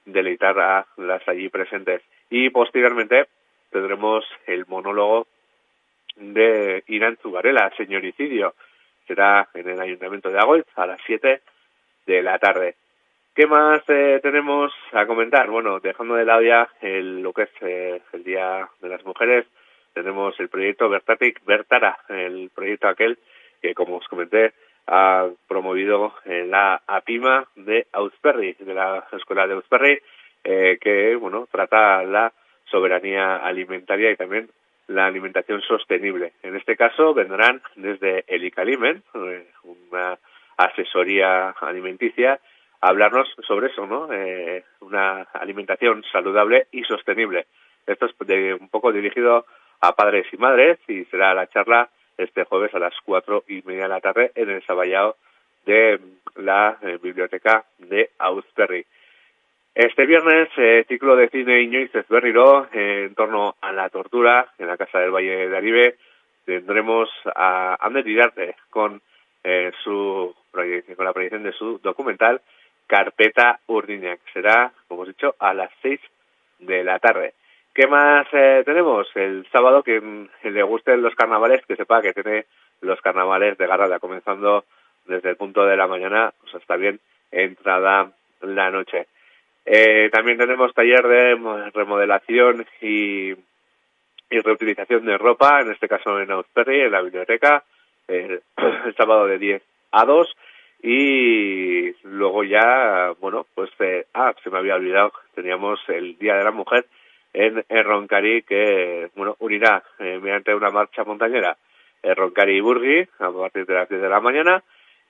deleitar 0.05 0.57
a 0.57 0.87
las 0.95 1.27
allí 1.27 1.49
presentes. 1.49 2.01
Y 2.29 2.49
posteriormente 2.49 3.27
tendremos 3.71 4.23
el 4.45 4.65
monólogo 4.67 5.27
de 6.15 6.85
Irán 6.87 7.17
Zubarela, 7.21 7.73
señoricidio. 7.75 8.55
Será 9.05 9.49
en 9.53 9.67
el 9.67 9.81
Ayuntamiento 9.81 10.29
de 10.29 10.39
Agoiz 10.39 10.65
a 10.77 10.85
las 10.85 11.01
7 11.05 11.41
de 12.07 12.23
la 12.23 12.39
tarde. 12.39 12.75
¿Qué 13.35 13.45
más 13.45 13.83
eh, 13.87 14.19
tenemos 14.23 14.73
a 14.93 15.05
comentar? 15.05 15.47
Bueno, 15.49 15.79
dejando 15.79 16.15
de 16.15 16.25
lado 16.25 16.41
ya 16.41 16.67
el, 16.81 17.21
lo 17.21 17.33
que 17.33 17.43
es 17.43 17.49
eh, 17.61 18.01
el 18.13 18.23
Día 18.23 18.67
de 18.81 18.89
las 18.89 19.05
Mujeres, 19.05 19.45
tenemos 19.93 20.39
el 20.39 20.49
proyecto 20.49 20.89
Bertatic 20.89 21.45
Bertara, 21.45 21.99
el 22.09 22.49
proyecto 22.53 22.87
aquel 22.87 23.19
que, 23.61 23.75
como 23.75 23.97
os 23.97 24.07
comenté, 24.07 24.53
ha 24.87 25.27
promovido 25.47 26.13
la 26.25 26.81
APIMA 26.87 27.47
de 27.55 27.87
Ausperri, 27.91 28.55
de 28.59 28.73
la 28.73 29.05
Escuela 29.11 29.45
de 29.45 29.55
Ausperri, 29.55 29.99
eh, 30.43 30.77
que, 30.79 31.15
bueno, 31.15 31.47
trata 31.51 32.03
la 32.03 32.31
soberanía 32.65 33.37
alimentaria 33.37 34.11
y 34.11 34.15
también 34.15 34.49
la 34.87 35.05
alimentación 35.05 35.61
sostenible. 35.61 36.33
En 36.41 36.55
este 36.55 36.77
caso 36.77 37.13
vendrán 37.13 37.61
desde 37.75 38.23
el 38.27 38.45
ICALIMEN, 38.45 39.03
eh, 39.13 39.47
una 39.63 40.17
asesoría 40.57 41.51
alimenticia, 41.61 42.39
hablarnos 42.81 43.27
sobre 43.47 43.67
eso, 43.67 43.85
¿no? 43.85 44.11
Eh, 44.11 44.63
una 44.81 45.21
alimentación 45.33 46.03
saludable 46.11 46.67
y 46.71 46.83
sostenible. 46.83 47.45
Esto 47.85 48.07
es 48.07 48.27
de, 48.27 48.53
un 48.53 48.69
poco 48.69 48.91
dirigido 48.91 49.45
a 49.81 49.95
padres 49.95 50.25
y 50.31 50.37
madres 50.37 50.79
y 50.87 51.05
será 51.05 51.33
la 51.33 51.47
charla 51.47 51.89
este 52.17 52.43
jueves 52.43 52.73
a 52.73 52.79
las 52.79 52.93
cuatro 53.05 53.43
y 53.47 53.61
media 53.63 53.83
de 53.83 53.89
la 53.89 54.01
tarde 54.01 54.31
en 54.35 54.49
el 54.49 54.65
Saballao 54.65 55.15
de 55.65 55.99
la 56.35 56.77
eh, 56.81 56.97
biblioteca 57.01 57.65
de 57.77 58.09
Ausperri. 58.17 58.85
Este 59.75 60.07
viernes, 60.07 60.49
eh, 60.57 60.85
ciclo 60.87 61.15
de 61.15 61.29
cine 61.29 61.61
Iñoiz 61.61 61.91
Berriro 62.09 62.67
eh, 62.73 63.05
en 63.07 63.15
torno 63.15 63.55
a 63.61 63.71
la 63.71 63.89
tortura 63.89 64.51
en 64.57 64.67
la 64.67 64.77
Casa 64.77 64.99
del 64.99 65.11
Valle 65.11 65.47
de 65.47 65.57
Aribe. 65.57 65.97
Tendremos 66.45 67.09
a 67.35 67.77
Ander 67.79 68.03
Didarte 68.03 68.55
con 68.69 69.01
eh, 69.43 69.71
su 69.83 70.33
con 70.51 71.05
la 71.05 71.13
proyección 71.13 71.43
de 71.43 71.51
su 71.53 71.77
documental 71.79 72.41
Carpeta 72.87 73.59
Urdiñac. 73.67 74.19
Será, 74.33 74.71
como 74.87 75.01
os 75.01 75.09
he 75.09 75.11
dicho, 75.11 75.35
a 75.39 75.53
las 75.53 75.69
seis 75.81 75.99
de 76.59 76.83
la 76.83 76.97
tarde. 76.99 77.33
¿Qué 77.73 77.85
más 77.85 78.25
eh, 78.31 78.63
tenemos? 78.65 79.07
El 79.15 79.45
sábado, 79.51 79.83
que 79.83 80.01
mm, 80.01 80.29
le 80.43 80.63
gusten 80.63 81.01
los 81.03 81.13
carnavales, 81.13 81.63
que 81.67 81.75
sepa 81.75 82.01
que 82.01 82.13
tiene 82.13 82.45
los 82.81 82.99
carnavales 83.01 83.57
de 83.57 83.67
Garrada, 83.67 83.99
comenzando 83.99 84.65
desde 85.05 85.29
el 85.29 85.35
punto 85.37 85.63
de 85.65 85.77
la 85.77 85.85
mañana, 85.87 86.33
pues 86.41 86.55
hasta 86.55 86.75
bien 86.75 86.99
entrada 87.31 88.11
la 88.41 88.71
noche. 88.71 89.05
Eh, 89.65 90.09
también 90.11 90.37
tenemos 90.37 90.73
taller 90.73 91.05
de 91.07 91.35
mo- 91.35 91.69
remodelación 91.71 92.65
y, 92.81 93.31
y 93.31 94.39
reutilización 94.43 95.05
de 95.05 95.17
ropa, 95.17 95.61
en 95.61 95.71
este 95.71 95.87
caso 95.87 96.19
en 96.19 96.31
Ausperri, 96.31 96.81
en 96.81 96.91
la 96.91 97.01
biblioteca, 97.01 97.63
eh, 98.07 98.39
el 98.85 98.95
sábado 98.95 99.27
de 99.27 99.37
10 99.37 99.63
a 99.91 100.05
2 100.05 100.35
y 100.83 101.91
luego 102.03 102.43
ya, 102.43 103.13
bueno, 103.19 103.45
pues, 103.55 103.69
eh, 103.79 104.05
ah, 104.13 104.33
se 104.43 104.49
me 104.49 104.59
había 104.59 104.75
olvidado, 104.75 105.11
teníamos 105.33 105.79
el 105.87 106.17
Día 106.17 106.35
de 106.35 106.43
la 106.43 106.51
Mujer 106.51 106.85
en, 107.33 107.63
en 107.67 107.83
Roncari 107.83 108.43
que, 108.43 109.09
bueno, 109.15 109.35
unirá 109.39 109.83
eh, 109.99 110.19
mediante 110.21 110.53
una 110.53 110.69
marcha 110.69 111.03
montañera 111.03 111.57
eh, 112.03 112.13
Roncari 112.13 112.57
y 112.57 112.61
Burgui 112.61 113.07
a 113.19 113.31
partir 113.31 113.65
de 113.65 113.73
las 113.73 113.89
10 113.89 114.01
de 114.01 114.09
la 114.09 114.19
mañana 114.19 114.63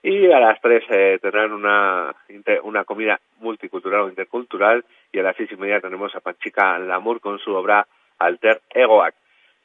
y 0.04 0.32
a 0.32 0.40
las 0.40 0.60
3 0.62 0.84
eh, 0.90 1.20
tendrán 1.22 1.52
una, 1.52 2.16
una 2.64 2.84
comida 2.84 3.20
multicultural 3.40 4.02
o 4.02 4.10
intercultural 4.10 4.86
y 5.12 5.20
a 5.20 5.24
las 5.24 5.36
seis 5.36 5.52
y 5.52 5.56
media 5.56 5.82
tenemos 5.82 6.16
a 6.16 6.20
Panchica 6.20 6.78
Lamour 6.80 7.20
con 7.20 7.40
su 7.40 7.52
obra 7.52 7.86
Alter 8.20 8.62
Egoac. 8.70 9.16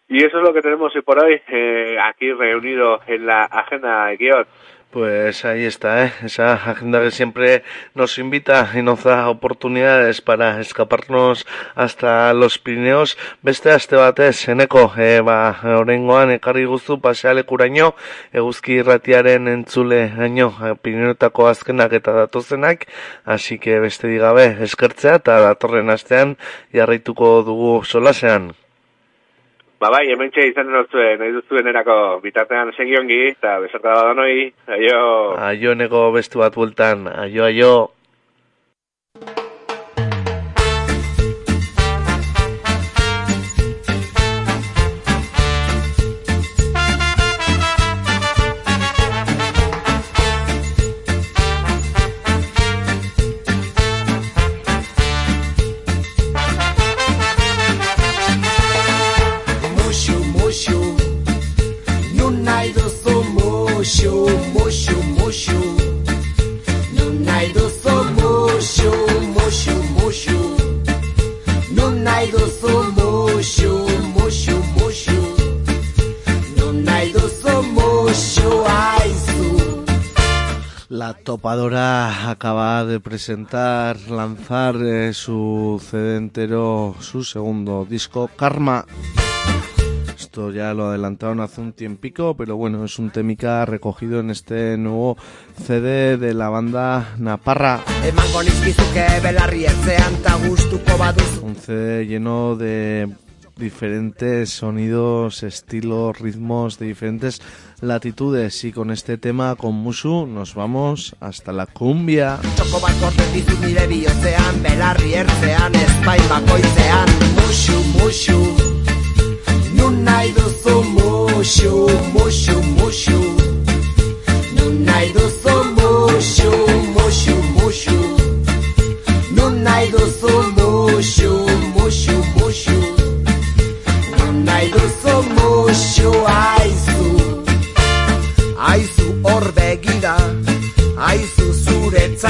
Y 0.09 0.25
eso 0.25 0.39
es 0.39 0.43
lo 0.43 0.53
que 0.53 0.61
tenemos 0.61 0.95
hoy 0.95 1.03
por 1.03 1.23
hoy 1.23 1.41
eh, 1.49 1.97
aquí 2.03 2.33
reunido 2.33 3.01
en 3.07 3.27
la 3.27 3.45
agenda 3.45 4.07
de 4.07 4.17
guion. 4.17 4.47
Pues 4.93 5.47
ahí 5.47 5.65
está, 5.65 6.05
¿eh? 6.05 6.13
esa 6.23 6.53
agenda 6.53 7.01
que 7.01 7.11
siempre 7.11 7.63
nos 7.95 8.19
invita 8.19 8.69
y 8.75 8.83
nos 8.83 9.05
da 9.05 9.31
oportunidades 9.31 10.21
para 10.21 10.61
escaparnos 10.61 11.47
hasta 11.75 12.35
los 12.35 12.59
Pirineos. 12.59 13.17
Beste 13.41 13.71
aste 13.71 13.97
batez, 13.97 14.47
eneko, 14.51 14.93
e, 14.99 15.23
ba, 15.25 15.57
orengoan 15.81 16.37
ekarri 16.37 16.67
guztu 16.69 17.01
pasealekuraino, 17.01 17.95
eguzki 18.37 18.83
irratiaren 18.85 19.49
entzule 19.49 20.13
gaino, 20.13 20.53
Pirineotako 20.83 21.49
azkenak 21.49 21.97
eta 21.97 22.13
datozenak, 22.13 22.85
así 23.25 23.59
que 23.59 23.81
beste 23.81 24.13
digabe 24.13 24.59
eskertzea 24.61 25.23
eta 25.25 25.41
datorren 25.41 25.89
astean 25.89 26.37
jarraituko 26.69 27.39
dugu 27.49 27.79
solasean. 27.83 28.53
Ba 29.83 29.89
bai, 29.91 30.05
hemen 30.15 30.31
txe 30.31 30.45
izan 30.47 30.69
duzuen, 30.71 31.17
nahi 31.19 31.33
duzuen 31.35 31.67
erako 31.67 31.95
bitartean 32.23 32.69
segiongi, 32.77 33.17
eta 33.33 33.57
besarta 33.65 33.97
da 33.99 34.13
noi, 34.15 34.45
aio... 34.77 35.01
Aio 35.43 35.75
nego 35.75 36.05
bestu 36.15 36.39
bat 36.45 36.55
bueltan, 36.55 37.09
aio, 37.25 37.49
aio. 37.49 37.73
La 81.13 81.19
topadora 81.19 82.31
acaba 82.31 82.87
de 82.87 82.99
presentar, 82.99 83.99
lanzar 84.09 84.77
eh, 84.77 85.13
su 85.13 85.79
CD 85.79 86.17
entero, 86.17 86.97
su 87.01 87.23
segundo 87.23 87.85
disco, 87.85 88.31
Karma. 88.35 88.87
Esto 90.19 90.51
ya 90.51 90.73
lo 90.73 90.87
adelantaron 90.87 91.41
hace 91.41 91.61
un 91.61 91.75
tiempico, 91.75 92.35
pero 92.35 92.57
bueno, 92.57 92.87
es 92.87 92.99
un 92.99 93.11
temica 93.11 93.67
recogido 93.67 94.21
en 94.21 94.31
este 94.31 94.79
nuevo 94.79 95.19
CD 95.63 96.17
de 96.17 96.33
la 96.33 96.49
banda 96.49 97.15
Naparra. 97.19 97.81
Un 101.43 101.57
CD 101.57 102.07
lleno 102.07 102.57
de 102.57 103.13
diferentes 103.57 104.51
sonidos, 104.51 105.43
estilos, 105.43 106.19
ritmos 106.19 106.79
de 106.79 106.87
diferentes 106.87 107.41
latitudes. 107.81 108.65
Y 108.65 108.73
con 108.73 108.91
este 108.91 109.19
tema, 109.19 109.57
con 109.57 109.75
Musu, 109.75 110.27
nos 110.27 110.55
vamos 110.55 111.17
hasta 111.21 111.53
la 111.53 111.67
cumbia. 111.67 112.39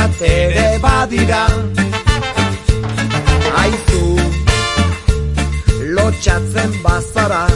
Zuretzat 0.03 0.23
ere 0.27 0.79
badira. 0.81 1.47
Aizu 3.63 4.17
lotxatzen 5.95 6.73
bazara, 6.83 7.47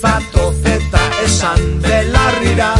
zatoz 0.00 0.56
eta 0.64 1.02
esan 1.24 1.80
belarrira. 1.82 2.74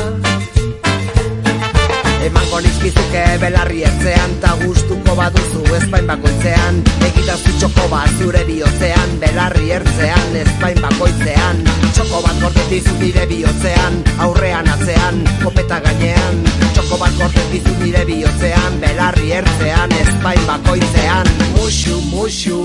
Emango 2.24 2.60
nizkizuke 2.60 3.24
belarri 3.40 3.82
ertzean, 3.82 4.34
ta 4.40 4.56
gustuko 4.64 5.16
baduzu 5.16 5.62
ezpain 5.76 6.06
bakoitzean, 6.06 6.82
egitazu 7.06 7.56
txoko 7.58 7.88
bat 7.92 8.10
zure 8.18 8.44
bihotzean, 8.48 9.16
belarri 9.22 9.70
ertzean, 9.78 10.36
ezpain 10.42 10.82
bakoitzean, 10.82 11.64
txoko 12.10 12.26
bat 12.26 12.38
gorten 12.42 12.66
dizu 12.70 12.92
nire 12.98 13.22
bihotzean, 13.30 13.98
aurrean 14.18 14.66
atzean, 14.66 15.20
kopeta 15.44 15.76
gainean, 15.84 16.40
txoko 16.74 16.96
bat 16.98 17.12
gorten 17.14 17.52
dizu 17.52 17.74
nire 17.78 18.02
bihotzean, 18.08 18.80
belarri 18.82 19.30
ertzean, 19.36 19.94
ezpain 19.94 20.42
bakoitzean, 20.48 21.30
musu, 21.54 22.00
musu, 22.10 22.58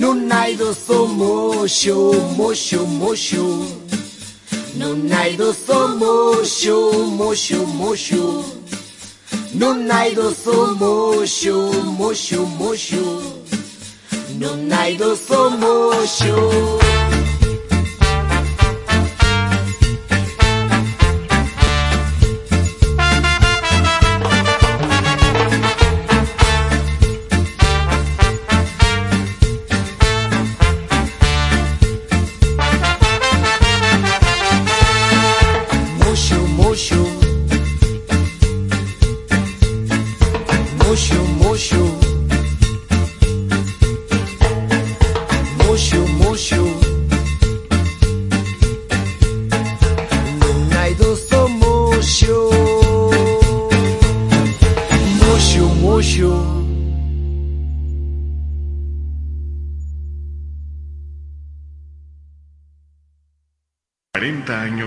nun 0.00 0.24
nahi 0.30 0.56
duzu 0.56 1.02
musu, 1.12 1.98
musu, 2.38 2.86
musu, 2.96 3.44
Nun 4.76 5.06
nahi 5.08 5.36
duzu 5.36 5.78
musu, 6.00 6.76
musu, 7.18 7.60
musu 7.78 8.24
Nun 9.54 9.86
nahi 9.88 10.12
duzu 10.16 10.56
musu, 10.80 11.56
musu, 11.96 12.42
musu 12.58 13.06
Nun 14.36 14.68
nahi 14.68 14.98
duzu 15.00 15.40
musu 15.60 16.95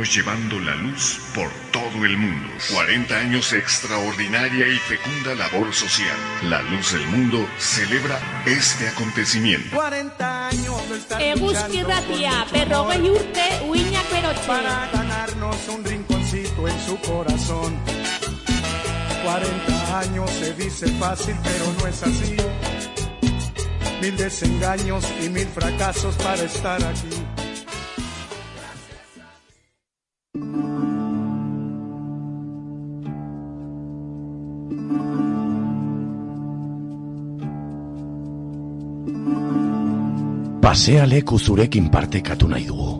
años 0.10 0.16
llevando 0.16 0.60
la 0.60 0.76
luz 0.76 1.20
por 1.36 1.50
todo 1.72 2.06
el 2.06 2.18
mundo. 2.18 2.48
40 2.74 3.16
años 3.16 3.52
de 3.52 3.60
extraordinaria 3.60 4.68
y 4.68 4.78
fecunda 4.78 5.36
labor 5.36 5.74
social. 5.74 6.18
La 6.44 6.62
Luz 6.64 6.94
del 6.94 7.06
Mundo 7.08 7.48
celebra 7.58 8.20
este 8.46 8.88
acontecimiento. 8.88 9.76
40 9.76 10.48
años 10.48 10.82
Eguzki 11.20 11.84
ratia, 11.84 12.46
berrogei 12.52 13.10
urte, 13.10 13.62
uinak 13.68 14.10
berotxe. 14.12 14.48
Para 14.48 14.90
ganarnos 14.94 15.68
un 15.70 15.84
rinconcito 15.84 16.68
en 16.68 16.80
su 16.86 16.98
corazón. 17.00 17.78
40 19.24 20.00
años 20.00 20.30
se 20.32 20.54
dice 20.54 20.88
fácil, 21.00 21.36
pero 21.44 21.66
no 21.80 21.88
es 21.88 22.04
así. 22.04 22.36
Mil 24.02 24.16
desengaños 24.18 25.04
y 25.24 25.30
mil 25.30 25.48
fracasos 25.48 26.16
para 26.16 26.44
estar 26.44 26.82
aquí. 26.84 27.29
Pasea 40.70 41.08
leku 41.10 41.40
zurekin 41.40 41.88
partekatu 41.90 42.48
nahi 42.48 42.68
dugu. 42.68 42.92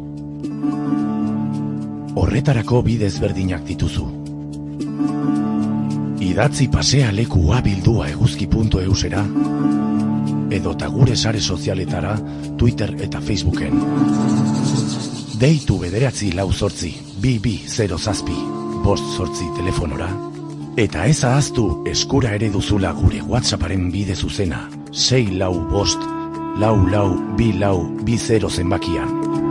Horretarako 2.18 2.80
bidez 2.82 3.20
berdinak 3.22 3.62
dituzu. 3.68 4.08
Idatzi 6.32 6.66
pasea 6.74 7.12
leku 7.14 7.44
abildua 7.54 8.10
eguzki.eusera 8.10 9.22
edota 10.58 10.90
gure 10.90 11.16
sare 11.16 11.40
sozialetara 11.40 12.18
Twitter 12.58 12.96
eta 13.06 13.22
Facebooken. 13.22 13.78
Deitu 15.38 15.78
bederatzi 15.78 16.32
lau 16.32 16.50
bi 17.22 17.62
zero 17.68 18.00
zazpi, 18.00 18.40
bost 18.84 19.06
sortzi 19.16 19.46
telefonora. 19.56 20.10
Eta 20.76 21.06
ez 21.06 21.24
ahaztu 21.24 21.84
eskura 21.86 22.34
ere 22.34 22.50
duzula 22.50 22.94
gure 22.94 23.22
WhatsApparen 23.22 23.92
bide 23.92 24.16
zuzena. 24.16 24.68
6 24.92 25.38
lau 25.38 25.54
bost, 25.70 26.19
lau 26.60 26.76
lau, 26.92 27.16
bi 27.38 27.54
lau, 27.56 27.88
bi 28.04 28.18
zero 28.20 28.50
zenbakian. 28.52 29.49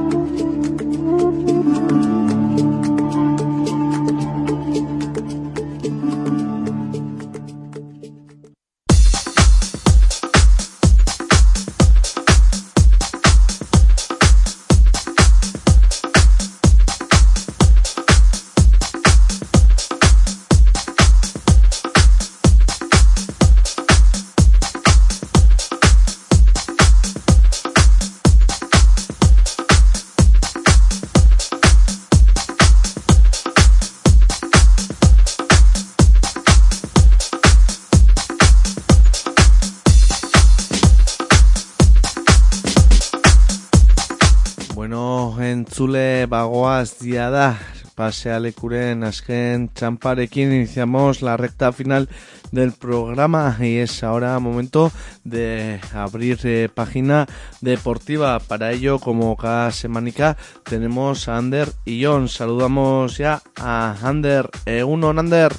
Bagoaz 47.09 47.31
dia 47.31 47.31
da, 47.31 47.57
pasealekuren 47.97 49.03
azken 49.03 49.69
txamparekin 49.73 50.53
iniciamos 50.53 51.23
la 51.23 51.37
recta 51.37 51.73
final 51.73 52.09
del 52.53 52.73
programa 52.73 53.57
y 53.61 53.79
es 53.79 54.03
ahora 54.05 54.39
momento 54.39 54.93
de 55.25 55.81
abrir 55.95 56.39
eh, 56.45 56.69
página 56.73 57.27
deportiva. 57.61 58.39
Para 58.41 58.73
ello, 58.73 58.99
como 58.99 59.37
cada 59.37 59.73
semanica, 59.73 60.37
tenemos 60.65 61.29
a 61.29 61.39
Ander 61.39 61.73
y 61.85 62.05
John. 62.05 62.29
Saludamos 62.29 63.17
ya 63.17 63.43
a 63.57 63.97
Ander. 64.03 64.51
Uno, 64.85 65.11
Ander. 65.11 65.53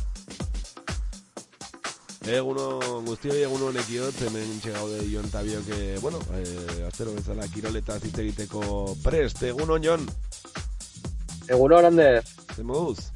Eguno 2.27 2.79
guztioi, 3.05 3.41
eguno 3.41 3.71
honekiot, 3.71 4.21
hemen 4.21 4.59
txegaude 4.61 5.01
Jon 5.09 5.29
Tabio, 5.31 5.63
que, 5.65 5.97
bueno, 6.01 6.19
eh, 6.35 6.85
astero 6.85 7.15
bezala 7.15 7.47
kiroleta 7.47 7.97
hitz 7.97 8.19
egiteko 8.19 8.95
prest. 9.01 9.41
Egunon, 9.49 9.81
Jon? 9.81 10.05
Egunon, 11.49 11.85
Ander. 11.85 12.23
Zer 12.55 12.65
moduz? 12.65 13.11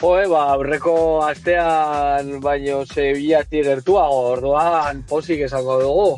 Joe, 0.00 0.26
ba, 0.28 0.50
aurreko 0.52 1.24
astean 1.24 2.40
baino 2.44 2.82
Sevillatik 2.84 3.64
gertuago, 3.64 4.18
orduan 4.34 5.04
posik 5.08 5.40
esango 5.46 5.78
dugu. 5.80 6.10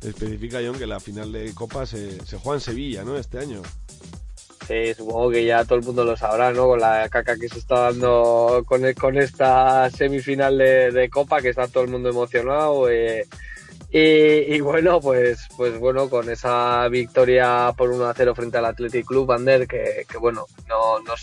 Especifica, 0.00 0.60
Jon, 0.64 0.78
que 0.78 0.86
la 0.86 1.00
final 1.00 1.32
de 1.32 1.52
Copa 1.52 1.84
se, 1.84 2.24
se 2.24 2.38
juega 2.38 2.56
en 2.56 2.60
Sevilla, 2.60 3.04
¿no? 3.04 3.16
Este 3.18 3.38
año. 3.38 3.60
Sí, 4.66 4.94
supongo 4.94 5.30
que 5.30 5.44
ya 5.44 5.64
todo 5.64 5.78
el 5.78 5.84
mundo 5.84 6.04
lo 6.04 6.16
sabrá, 6.16 6.52
¿no? 6.52 6.66
Con 6.66 6.80
la 6.80 7.08
caca 7.08 7.36
que 7.36 7.48
se 7.48 7.58
está 7.58 7.80
dando 7.92 8.64
con, 8.66 8.80
con 8.94 9.16
esta 9.18 9.90
semifinal 9.90 10.56
de, 10.58 10.90
de 10.90 11.10
Copa, 11.10 11.40
que 11.40 11.50
está 11.50 11.68
todo 11.68 11.84
el 11.84 11.90
mundo 11.90 12.08
emocionado. 12.08 12.88
eh, 12.90 13.26
y, 13.98 14.60
bueno, 14.60 15.00
pues, 15.00 15.48
pues 15.56 15.78
bueno, 15.78 16.10
con 16.10 16.28
esa 16.28 16.86
victoria 16.88 17.72
por 17.76 17.90
1 17.90 18.04
a 18.04 18.14
0 18.14 18.34
frente 18.34 18.58
al 18.58 18.66
Athletic 18.66 19.06
Club 19.06 19.32
Ander, 19.32 19.66
que, 19.66 20.04
que 20.08 20.18
bueno, 20.18 20.46
no, 20.68 21.00
no 21.00 21.14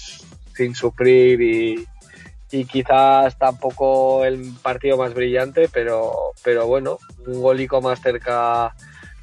sin 0.56 0.74
sufrir 0.74 1.42
y, 1.42 1.88
y 2.52 2.66
quizás 2.66 3.38
tampoco 3.38 4.26
el 4.26 4.54
partido 4.62 4.98
más 4.98 5.14
brillante, 5.14 5.70
pero, 5.74 6.34
pero 6.44 6.68
bueno, 6.68 7.00
un 7.26 7.42
golico 7.42 7.82
más 7.82 8.00
cerca 8.00 8.76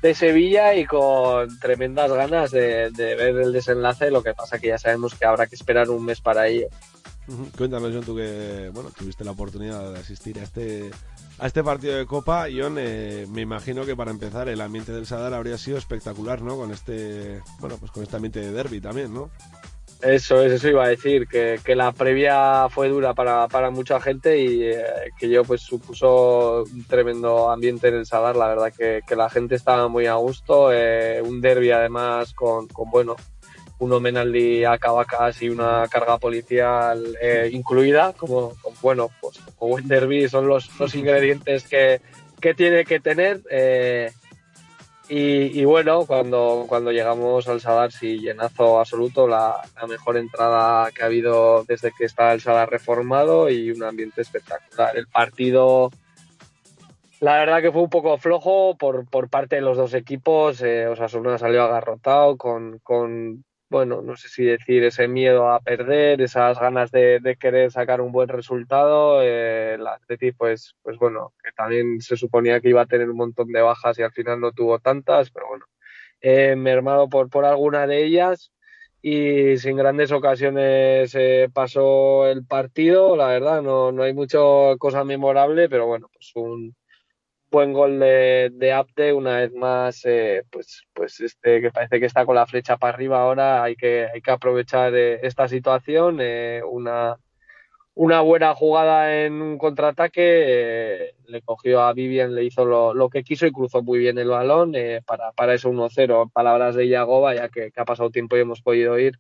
de 0.03 0.15
Sevilla 0.15 0.75
y 0.75 0.85
con 0.85 1.59
tremendas 1.61 2.11
ganas 2.13 2.51
de, 2.51 2.91
ver 2.97 3.37
el 3.37 3.53
desenlace, 3.53 4.11
lo 4.11 4.23
que 4.23 4.35
pasa 4.35 4.59
que 4.59 4.69
ya 4.69 4.79
sabemos 4.79 5.15
que 5.15 5.27
habrá 5.27 5.47
que 5.47 5.55
esperar 5.55 5.91
un 5.91 6.05
mes 6.05 6.21
para 6.21 6.49
ello. 6.49 6.67
Cuéntanos, 7.57 7.93
Jon, 7.93 8.03
tú 8.03 8.17
que, 8.17 8.71
bueno, 8.73 8.91
tuviste 8.97 9.25
la 9.25 9.31
oportunidad 9.31 9.93
de 9.93 10.01
asistir 10.01 10.39
a 10.41 10.43
este 10.43 10.91
a 11.41 11.47
este 11.47 11.65
partido 11.65 11.97
de 11.97 12.05
Copa, 12.05 12.47
Jon, 12.55 12.77
eh, 12.79 13.27
me 13.31 13.41
imagino 13.41 13.87
que 13.87 13.97
para 13.97 14.11
empezar 14.11 14.49
el 14.51 14.61
ambiente 14.61 14.93
del 14.93 15.07
Sadar 15.07 15.33
habría 15.33 15.57
sido 15.57 15.79
espectacular, 15.79 16.43
¿no? 16.43 16.57
Con 16.57 16.71
este, 16.71 17.41
bueno, 17.61 17.79
pues 17.79 17.91
con 17.91 18.03
este 18.03 18.17
ambiente 18.17 18.41
de 18.41 18.53
derby 18.53 18.79
también, 18.81 19.15
¿no? 19.15 19.31
Eso 20.03 20.43
es, 20.43 20.53
eso 20.53 20.69
iba 20.69 20.85
a 20.85 20.89
decir, 20.89 21.27
que, 21.27 21.59
que 21.65 21.75
la 21.75 21.93
previa 21.93 22.69
fue 22.69 22.91
dura 22.91 23.15
para, 23.15 23.49
para 23.49 23.71
mucha 23.71 24.01
gente 24.01 24.39
y 24.39 24.65
eh, 24.65 24.85
que 25.19 25.31
yo 25.31 25.43
pues 25.45 25.63
supuso 25.63 26.65
un 26.65 26.85
tremendo 26.85 27.51
ambiente 27.51 27.89
en 27.89 27.95
el 27.95 28.07
Sadar, 28.07 28.37
la 28.37 28.49
verdad 28.49 28.73
que, 28.77 29.01
que 29.07 29.17
la 29.17 29.31
gente 29.31 29.55
estaba 29.55 29.89
muy 29.89 30.07
a 30.07 30.15
gusto, 30.15 30.71
eh, 30.73 31.23
un 31.23 31.41
derby 31.41 31.71
además 31.71 32.35
con, 32.35 32.67
con 32.69 32.91
bueno, 32.91 33.17
un 33.81 33.93
homenaldi 33.93 34.65
a 34.65 34.79
Cavacas 34.79 35.43
y 35.43 35.49
una 35.49 35.87
carga 35.89 36.19
policial 36.19 37.17
eh, 37.21 37.51
incluida, 37.53 38.13
como, 38.13 38.55
como, 38.63 38.77
bueno, 38.81 39.11
pues 39.21 39.39
como 39.57 39.73
buen 39.73 39.89
derby 39.89 40.29
son 40.29 40.47
los, 40.47 40.71
los 40.79 40.95
ingredientes 40.95 41.67
que, 41.67 42.01
que 42.41 42.55
tiene 42.55 42.85
que 42.85 43.01
tener. 43.01 43.41
eh, 43.51 44.13
y, 45.13 45.65
bueno, 45.65 46.07
cuando, 46.07 46.67
cuando 46.69 46.93
llegamos 46.93 47.49
al 47.49 47.61
Sadar, 47.61 47.91
sí, 47.91 48.21
llenazo 48.21 48.79
absoluto, 48.79 49.27
la, 49.27 49.61
mejor 49.89 50.17
entrada 50.17 50.89
que 50.93 51.03
ha 51.03 51.07
habido 51.07 51.65
desde 51.65 51.91
que 51.91 52.05
está 52.05 52.33
el 52.33 52.41
Sadar 52.41 52.71
reformado 52.71 53.51
y 53.51 53.73
un 53.73 53.83
ambiente 53.83 54.21
espectacular. 54.21 54.97
El 54.97 55.09
partido, 55.09 55.91
la 57.19 57.39
verdad 57.39 57.61
que 57.61 57.73
fue 57.73 57.83
un 57.83 57.91
poco 57.91 58.19
flojo 58.19 58.77
por, 58.79 59.05
por 59.11 59.29
parte 59.29 59.57
de 59.57 59.63
los 59.63 59.77
dos 59.77 59.95
equipos. 59.95 60.63
Eh, 60.63 60.87
Osasuna 60.87 61.39
salió 61.39 61.65
agarrotado 61.65 62.37
con, 62.37 62.79
bueno, 63.71 64.03
no 64.03 64.17
sé 64.17 64.29
si 64.29 64.45
decir 64.45 64.83
ese 64.85 65.07
miedo 65.09 65.49
a 65.51 65.61
perder, 65.61 66.21
esas 66.21 66.59
ganas 66.59 66.91
de, 66.91 67.37
querer 67.39 67.71
sacar 67.71 68.01
un 68.01 68.13
buen 68.13 68.29
resultado. 68.29 69.23
Eh, 69.23 69.75
el 69.75 69.87
Atleti, 69.87 70.33
pues, 70.33 70.75
pues 70.83 70.99
bueno, 70.99 71.33
que 71.43 71.53
también 71.53 72.01
se 72.01 72.17
suponía 72.17 72.61
que 72.61 72.71
iba 72.71 72.83
a 72.83 72.87
tener 72.87 73.09
un 73.09 73.17
montón 73.17 73.53
de 73.53 73.63
bajas 73.63 73.99
y 73.99 74.03
al 74.03 74.13
final 74.13 74.41
no 74.41 74.53
tuvo 74.53 74.81
tantas, 74.81 75.31
pero 75.31 75.47
bueno, 75.49 75.67
eh, 76.21 76.57
mermado 76.57 77.09
por, 77.09 77.31
por 77.31 77.45
alguna 77.45 77.87
de 77.87 78.05
ellas 78.05 78.53
y 79.03 79.57
sin 79.59 79.77
grandes 79.77 80.13
ocasiones 80.13 81.15
eh, 81.15 81.49
pasó 81.53 82.27
el 82.29 82.45
partido, 82.45 83.17
la 83.17 83.29
verdad, 83.29 83.63
no, 83.63 83.93
no 83.93 84.03
hay 84.03 84.15
mucha 84.15 84.39
cosa 84.79 85.05
memorable, 85.05 85.69
pero 85.69 85.87
bueno, 85.87 86.09
pues 86.13 86.33
un 86.35 86.75
buen 87.51 87.73
gol 87.73 87.99
de, 87.99 88.51
de 88.53 88.73
Abde, 88.73 89.13
una 89.13 89.39
vez 89.39 89.53
más, 89.55 90.05
eh, 90.05 90.45
pues, 90.51 90.85
pues 90.93 91.21
este 91.21 91.61
que 91.61 91.71
parece 91.71 92.01
que 92.01 92.07
está 92.07 92.25
con 92.27 92.37
la 92.37 92.47
flecha 92.47 92.77
para 92.77 92.95
arriba 92.95 93.21
ahora, 93.23 93.63
hay 93.63 93.77
que, 93.77 94.09
hay 94.13 94.21
que 94.21 94.31
aprovechar 94.31 94.95
eh, 94.95 95.21
esta 95.23 95.49
situación, 95.49 96.19
eh, 96.21 96.63
una, 96.69 97.19
una 97.95 98.21
buena 98.23 98.55
jugada 98.55 99.25
en 99.25 99.43
un 99.43 99.59
contraataque, 99.59 100.23
eh, 100.25 101.15
le 101.27 101.43
cogió 101.43 101.83
a 101.83 101.93
Vivian, 101.93 102.35
le 102.35 102.45
hizo 102.45 102.65
lo, 102.65 102.95
lo 102.95 103.11
que 103.11 103.23
quiso 103.23 103.47
y 103.47 103.53
cruzó 103.53 103.83
muy 103.83 103.99
bien 103.99 104.17
el 104.19 104.29
balón 104.29 104.75
eh, 104.75 105.03
para, 105.05 105.33
para 105.33 105.55
eso 105.55 105.71
1-0. 105.71 106.31
Palabras 106.33 106.75
de 106.77 106.89
Yagoba, 106.89 107.35
ya 107.35 107.49
que, 107.49 107.71
que 107.71 107.81
ha 107.81 107.85
pasado 107.85 108.11
tiempo 108.11 108.37
y 108.37 108.41
hemos 108.41 108.63
podido 108.63 108.99
ir. 108.99 109.19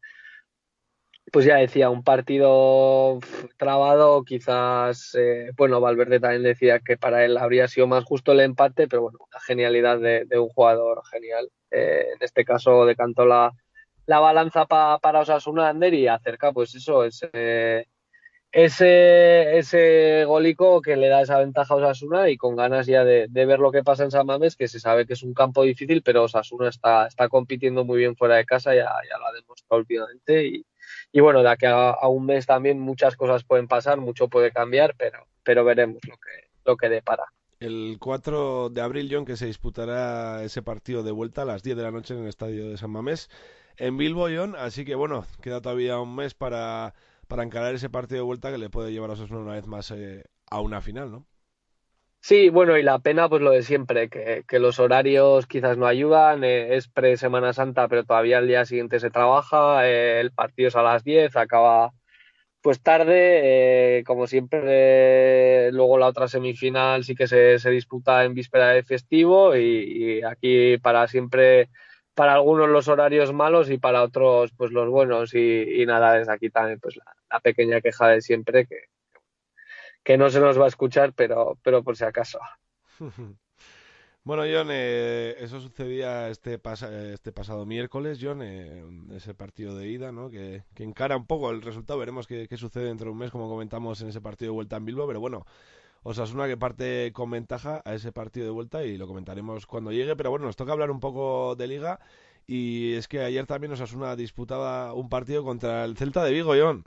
Pues 1.32 1.44
ya 1.46 1.56
decía, 1.56 1.90
un 1.90 2.02
partido 2.02 3.20
trabado, 3.56 4.24
quizás, 4.24 5.14
eh, 5.16 5.50
bueno, 5.56 5.80
Valverde 5.80 6.18
también 6.18 6.42
decía 6.42 6.80
que 6.80 6.96
para 6.96 7.24
él 7.24 7.36
habría 7.36 7.68
sido 7.68 7.86
más 7.86 8.04
justo 8.04 8.32
el 8.32 8.40
empate, 8.40 8.88
pero 8.88 9.02
bueno, 9.02 9.18
una 9.30 9.40
genialidad 9.40 10.00
de, 10.00 10.24
de 10.24 10.38
un 10.40 10.48
jugador 10.48 11.02
genial. 11.08 11.48
Eh, 11.70 12.06
en 12.16 12.18
este 12.22 12.44
caso 12.44 12.84
decantó 12.84 13.26
la, 13.26 13.52
la 14.06 14.18
balanza 14.20 14.66
pa- 14.66 14.98
para 14.98 15.20
Osasuna 15.20 15.68
Ander 15.68 15.94
y 15.94 16.08
acerca, 16.08 16.52
pues 16.52 16.74
eso, 16.74 17.04
ese, 17.04 17.86
ese, 18.52 19.58
ese 19.58 20.24
golico 20.26 20.82
que 20.82 20.96
le 20.96 21.08
da 21.08 21.22
esa 21.22 21.38
ventaja 21.38 21.74
a 21.74 21.76
Osasuna 21.78 22.30
y 22.30 22.36
con 22.36 22.56
ganas 22.56 22.86
ya 22.86 23.04
de, 23.04 23.26
de 23.28 23.46
ver 23.46 23.60
lo 23.60 23.72
que 23.72 23.84
pasa 23.84 24.04
en 24.04 24.10
San 24.12 24.26
Mamés, 24.26 24.56
que 24.56 24.68
se 24.68 24.80
sabe 24.80 25.06
que 25.06 25.14
es 25.14 25.22
un 25.22 25.34
campo 25.34 25.62
difícil, 25.64 26.02
pero 26.02 26.24
Osasuna 26.24 26.68
está, 26.70 27.06
está 27.06 27.28
compitiendo 27.28 27.84
muy 27.84 27.98
bien 27.98 28.16
fuera 28.16 28.36
de 28.36 28.44
casa, 28.46 28.74
ya, 28.74 28.86
ya 29.10 29.18
lo 29.18 29.26
ha 29.26 29.32
demostrado 29.32 29.80
últimamente 29.80 30.46
y, 30.46 30.64
y 31.12 31.20
bueno, 31.20 31.42
de 31.42 31.50
aquí 31.50 31.66
a, 31.66 31.96
un 32.08 32.26
mes 32.26 32.46
también 32.46 32.80
muchas 32.80 33.16
cosas 33.16 33.44
pueden 33.44 33.68
pasar, 33.68 34.00
mucho 34.00 34.28
puede 34.28 34.52
cambiar, 34.52 34.94
pero, 34.96 35.26
pero 35.42 35.64
veremos 35.64 36.00
lo 36.06 36.14
que, 36.14 36.50
lo 36.64 36.76
que 36.76 36.88
depara. 36.88 37.24
El 37.58 37.98
4 38.00 38.70
de 38.70 38.80
abril, 38.80 39.08
John, 39.10 39.24
que 39.24 39.36
se 39.36 39.46
disputará 39.46 40.42
ese 40.44 40.62
partido 40.62 41.02
de 41.02 41.10
vuelta 41.10 41.42
a 41.42 41.44
las 41.44 41.62
10 41.62 41.76
de 41.76 41.82
la 41.82 41.90
noche 41.90 42.14
en 42.14 42.22
el 42.22 42.28
estadio 42.28 42.70
de 42.70 42.78
San 42.78 42.90
Mamés, 42.90 43.28
en 43.76 43.96
Bilbo, 43.96 44.28
John. 44.34 44.54
Así 44.56 44.84
que 44.84 44.94
bueno, 44.94 45.26
queda 45.42 45.60
todavía 45.60 45.98
un 45.98 46.14
mes 46.14 46.34
para, 46.34 46.94
para 47.28 47.42
encarar 47.42 47.74
ese 47.74 47.90
partido 47.90 48.18
de 48.18 48.26
vuelta 48.26 48.50
que 48.50 48.58
le 48.58 48.70
puede 48.70 48.92
llevar 48.92 49.10
a 49.10 49.12
Osasuna 49.14 49.40
una 49.40 49.52
vez 49.52 49.66
más 49.66 49.90
eh, 49.90 50.24
a 50.50 50.60
una 50.60 50.80
final, 50.80 51.10
¿no? 51.10 51.26
Sí, 52.22 52.50
bueno, 52.50 52.76
y 52.76 52.82
la 52.82 52.98
pena, 52.98 53.28
pues 53.28 53.40
lo 53.42 53.50
de 53.50 53.62
siempre, 53.62 54.08
que, 54.10 54.58
los 54.58 54.78
horarios 54.78 55.46
quizás 55.46 55.78
no 55.78 55.86
ayudan, 55.86 56.44
eh, 56.44 56.76
es 56.76 56.86
pre-Semana 56.88 57.52
Santa, 57.54 57.88
pero 57.88 58.04
todavía 58.04 58.38
el 58.38 58.46
día 58.46 58.64
siguiente 58.66 59.00
se 59.00 59.10
trabaja, 59.10 59.88
eh, 59.88 60.20
el 60.20 60.30
partido 60.30 60.68
es 60.68 60.76
a 60.76 60.82
las 60.82 61.02
10, 61.02 61.34
acaba 61.36 61.92
pues 62.62 62.82
tarde, 62.82 63.98
eh, 64.00 64.04
como 64.04 64.26
siempre, 64.26 65.68
eh, 65.68 65.72
luego 65.72 65.98
la 65.98 66.08
otra 66.08 66.28
semifinal 66.28 67.04
sí 67.04 67.14
que 67.14 67.26
se, 67.26 67.58
se 67.58 67.70
disputa 67.70 68.24
en 68.24 68.34
víspera 68.34 68.68
de 68.68 68.82
festivo 68.82 69.56
y, 69.56 70.22
aquí 70.22 70.76
para 70.78 71.08
siempre, 71.08 71.70
para 72.14 72.34
algunos 72.34 72.68
los 72.68 72.88
horarios 72.88 73.32
malos 73.32 73.70
y 73.70 73.78
para 73.78 74.02
otros 74.02 74.52
pues 74.56 74.72
los 74.72 74.88
buenos 74.90 75.34
y, 75.34 75.84
nada, 75.86 76.14
desde 76.14 76.32
aquí 76.32 76.50
también 76.50 76.80
pues 76.80 76.96
la, 76.96 77.40
pequeña 77.40 77.80
queja 77.80 78.08
de 78.08 78.20
siempre 78.20 78.66
que, 78.66 78.76
que 80.10 80.18
no 80.18 80.28
se 80.28 80.40
nos 80.40 80.58
va 80.58 80.64
a 80.64 80.68
escuchar, 80.68 81.12
pero, 81.12 81.56
pero 81.62 81.84
por 81.84 81.96
si 81.96 82.04
acaso. 82.04 82.40
Bueno, 84.22 84.42
John, 84.42 84.68
eh, 84.70 85.34
eso 85.38 85.60
sucedía 85.60 86.28
este, 86.28 86.58
pasa, 86.58 86.94
este 87.10 87.32
pasado 87.32 87.64
miércoles, 87.64 88.18
John, 88.20 88.42
eh, 88.42 88.84
ese 89.14 89.32
partido 89.32 89.74
de 89.74 89.88
ida, 89.88 90.12
¿no? 90.12 90.28
Que, 90.28 90.62
que, 90.74 90.84
encara 90.84 91.16
un 91.16 91.26
poco 91.26 91.50
el 91.50 91.62
resultado. 91.62 91.98
Veremos 91.98 92.26
qué, 92.26 92.46
qué, 92.46 92.58
sucede 92.58 92.84
dentro 92.84 93.06
de 93.06 93.12
un 93.12 93.18
mes, 93.18 93.30
como 93.30 93.48
comentamos 93.48 94.02
en 94.02 94.08
ese 94.08 94.20
partido 94.20 94.52
de 94.52 94.56
vuelta 94.56 94.76
en 94.76 94.84
Bilbao. 94.84 95.06
Pero 95.06 95.20
bueno, 95.20 95.46
Osasuna 96.02 96.46
que 96.48 96.58
parte 96.58 97.12
con 97.14 97.30
ventaja 97.30 97.80
a 97.86 97.94
ese 97.94 98.12
partido 98.12 98.44
de 98.44 98.52
vuelta 98.52 98.84
y 98.84 98.98
lo 98.98 99.06
comentaremos 99.06 99.66
cuando 99.66 99.90
llegue. 99.90 100.14
Pero 100.16 100.28
bueno, 100.28 100.44
nos 100.44 100.56
toca 100.56 100.72
hablar 100.72 100.90
un 100.90 101.00
poco 101.00 101.56
de 101.56 101.66
liga. 101.66 101.98
Y 102.46 102.92
es 102.96 103.08
que 103.08 103.20
ayer 103.20 103.46
también 103.46 103.72
Osasuna 103.72 104.16
disputaba 104.16 104.92
un 104.92 105.08
partido 105.08 105.42
contra 105.44 105.82
el 105.86 105.96
Celta 105.96 106.22
de 106.22 106.32
Vigo, 106.32 106.52
John. 106.60 106.84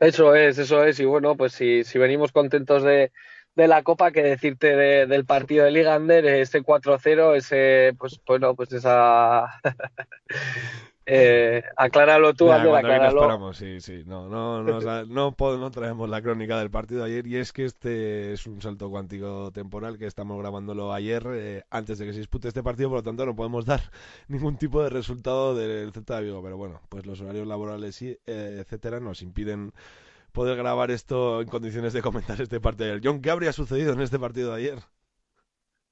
Eso 0.00 0.34
es, 0.34 0.58
eso 0.58 0.84
es. 0.84 1.00
Y 1.00 1.04
bueno, 1.04 1.36
pues 1.36 1.52
si, 1.52 1.84
si 1.84 1.98
venimos 1.98 2.32
contentos 2.32 2.82
de 2.82 3.12
de 3.58 3.66
la 3.66 3.82
Copa 3.82 4.12
que 4.12 4.22
decirte 4.22 4.76
de, 4.76 5.06
del 5.06 5.26
partido 5.26 5.64
de 5.64 5.72
Ligander, 5.72 6.24
ese 6.26 6.62
4-0, 6.62 7.34
ese, 7.34 7.92
pues 7.98 8.20
bueno, 8.24 8.54
pues 8.54 8.72
esa... 8.72 9.60
eh, 11.10 11.62
acláralo 11.76 12.34
tú, 12.34 12.52
Ander, 12.52 12.74
acláralo. 12.74 13.20
Esperamos, 13.20 13.56
sí, 13.56 13.80
sí, 13.80 14.02
no, 14.04 14.28
no, 14.28 14.62
no, 14.62 14.80
no, 14.80 15.04
no, 15.06 15.56
no 15.56 15.70
traemos 15.70 16.08
la 16.08 16.20
crónica 16.20 16.58
del 16.58 16.70
partido 16.70 17.02
de 17.02 17.10
ayer 17.10 17.26
y 17.26 17.36
es 17.36 17.52
que 17.52 17.64
este 17.64 18.34
es 18.34 18.46
un 18.46 18.60
salto 18.60 18.90
cuántico 18.90 19.50
temporal 19.50 19.96
que 19.96 20.06
estamos 20.06 20.38
grabándolo 20.38 20.92
ayer 20.92 21.26
eh, 21.32 21.62
antes 21.70 21.98
de 21.98 22.04
que 22.04 22.12
se 22.12 22.18
dispute 22.18 22.48
este 22.48 22.62
partido, 22.62 22.90
por 22.90 22.98
lo 22.98 23.02
tanto 23.02 23.24
no 23.24 23.34
podemos 23.34 23.64
dar 23.64 23.80
ningún 24.28 24.58
tipo 24.58 24.82
de 24.82 24.90
resultado 24.90 25.54
del 25.54 25.92
Celta 25.92 26.16
de 26.16 26.24
Vigo, 26.24 26.42
pero 26.42 26.58
bueno, 26.58 26.82
pues 26.90 27.06
los 27.06 27.20
horarios 27.22 27.46
laborales 27.46 28.02
y 28.02 28.10
eh, 28.26 28.58
etcétera 28.60 29.00
nos 29.00 29.22
impiden 29.22 29.72
poder 30.32 30.58
grabar 30.58 30.90
esto 30.90 31.40
en 31.40 31.48
condiciones 31.48 31.94
de 31.94 32.02
comentar 32.02 32.40
este 32.40 32.60
partido 32.60 32.86
de 32.86 32.92
ayer. 32.92 33.02
John, 33.04 33.22
¿qué 33.22 33.30
habría 33.30 33.52
sucedido 33.54 33.94
en 33.94 34.02
este 34.02 34.18
partido 34.18 34.50
de 34.50 34.56
ayer? 34.56 34.78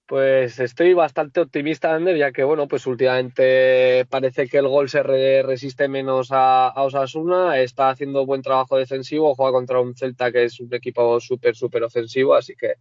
Pues 0.06 0.60
estoy 0.60 0.94
bastante 0.94 1.40
optimista, 1.40 1.92
Ander, 1.92 2.16
ya 2.16 2.30
que 2.30 2.44
bueno, 2.44 2.68
pues 2.68 2.86
últimamente 2.86 4.06
parece 4.08 4.46
que 4.46 4.58
el 4.58 4.68
gol 4.68 4.88
se 4.88 5.02
re 5.02 5.42
resiste 5.42 5.88
menos 5.88 6.30
a, 6.30 6.68
a, 6.68 6.82
Osasuna, 6.84 7.58
está 7.58 7.90
haciendo 7.90 8.24
buen 8.24 8.40
trabajo 8.40 8.76
defensivo, 8.76 9.34
juega 9.34 9.50
contra 9.50 9.80
un 9.80 9.96
Celta 9.96 10.30
que 10.30 10.44
es 10.44 10.60
un 10.60 10.72
equipo 10.72 11.18
súper, 11.18 11.56
súper 11.56 11.82
ofensivo, 11.82 12.34
así 12.34 12.54
que 12.54 12.74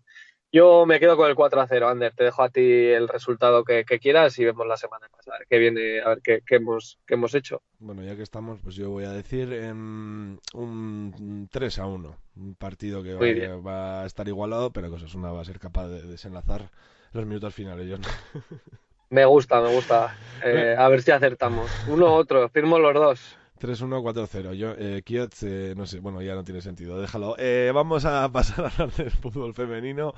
yo 0.56 0.85
me 0.85 0.99
quedo 0.99 1.18
con 1.18 1.27
el 1.27 1.35
4 1.35 1.60
a 1.60 1.68
0, 1.68 1.89
Ander. 1.89 2.14
Te 2.14 2.23
dejo 2.23 2.41
a 2.41 2.49
ti 2.49 2.61
el 2.61 3.10
resultado 3.10 3.65
que, 3.65 3.84
que 3.84 3.99
quieras 3.99 4.39
y 4.39 4.45
vemos 4.45 4.65
la 4.65 4.77
semana 4.77 5.07
pasada 5.10 5.39
que 5.49 5.57
viene 5.57 5.99
a 5.99 6.10
ver 6.10 6.22
qué, 6.23 6.43
qué, 6.45 6.56
hemos, 6.56 6.99
qué 7.06 7.15
hemos 7.15 7.35
hecho. 7.35 7.61
Bueno, 7.80 8.03
ya 8.03 8.15
que 8.15 8.22
estamos, 8.22 8.60
pues 8.61 8.76
yo 8.76 8.89
voy 8.89 9.03
a 9.03 9.11
decir 9.11 9.49
um, 9.49 10.38
un 10.53 11.49
3 11.52 11.80
a 11.80 11.88
1. 11.88 12.18
Un 12.38 12.56
partido 12.56 13.03
que 13.03 13.15
va, 13.15 13.57
va, 13.57 14.03
a 14.03 14.06
estar 14.06 14.27
igualado, 14.27 14.72
pero 14.72 14.89
que 14.89 14.95
Osasuna 14.95 15.31
va 15.31 15.41
a 15.41 15.45
ser 15.45 15.60
capaz 15.60 15.88
de 15.88 16.03
desenlazar 16.03 16.69
los 17.16 17.26
minutos 17.26 17.54
finales, 17.54 17.88
John. 17.90 18.02
Me 19.10 19.24
gusta, 19.26 19.62
me 19.62 19.74
gusta. 19.74 20.16
Eh, 20.44 20.76
a 20.78 20.90
ver 20.90 21.02
si 21.02 21.12
acertamos. 21.12 21.72
Uno 21.88 22.08
u 22.08 22.10
otro, 22.10 22.50
firmo 22.50 22.78
los 22.78 22.94
dos. 22.94 23.38
3-1-4-0. 23.60 24.54
Yo, 24.54 24.76
eh, 24.78 25.02
Kiotz, 25.04 25.44
eh, 25.44 25.74
no 25.76 25.86
sé, 25.88 26.00
bueno, 26.02 26.22
ya 26.22 26.36
no 26.36 26.44
tiene 26.44 26.62
sentido, 26.62 27.00
déjalo. 27.00 27.36
Eh, 27.40 27.72
vamos 27.74 28.06
a 28.06 28.30
pasar 28.34 28.66
a 28.66 28.68
hablar 28.68 28.92
del 28.92 29.12
fútbol 29.12 29.54
femenino. 29.54 30.14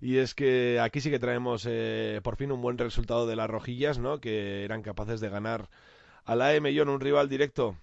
Y 0.00 0.18
es 0.18 0.34
que 0.34 0.78
aquí 0.80 1.00
sí 1.00 1.10
que 1.10 1.18
traemos 1.18 1.66
eh, 1.68 2.20
por 2.22 2.36
fin 2.36 2.52
un 2.52 2.60
buen 2.60 2.76
resultado 2.76 3.26
de 3.26 3.36
las 3.36 3.48
rojillas, 3.48 3.98
¿no? 3.98 4.20
Que 4.20 4.64
eran 4.64 4.82
capaces 4.82 5.20
de 5.20 5.30
ganar 5.30 5.68
a 6.24 6.36
la 6.36 6.52
John, 6.52 6.88
un 6.88 7.00
rival 7.00 7.28
directo. 7.28 7.76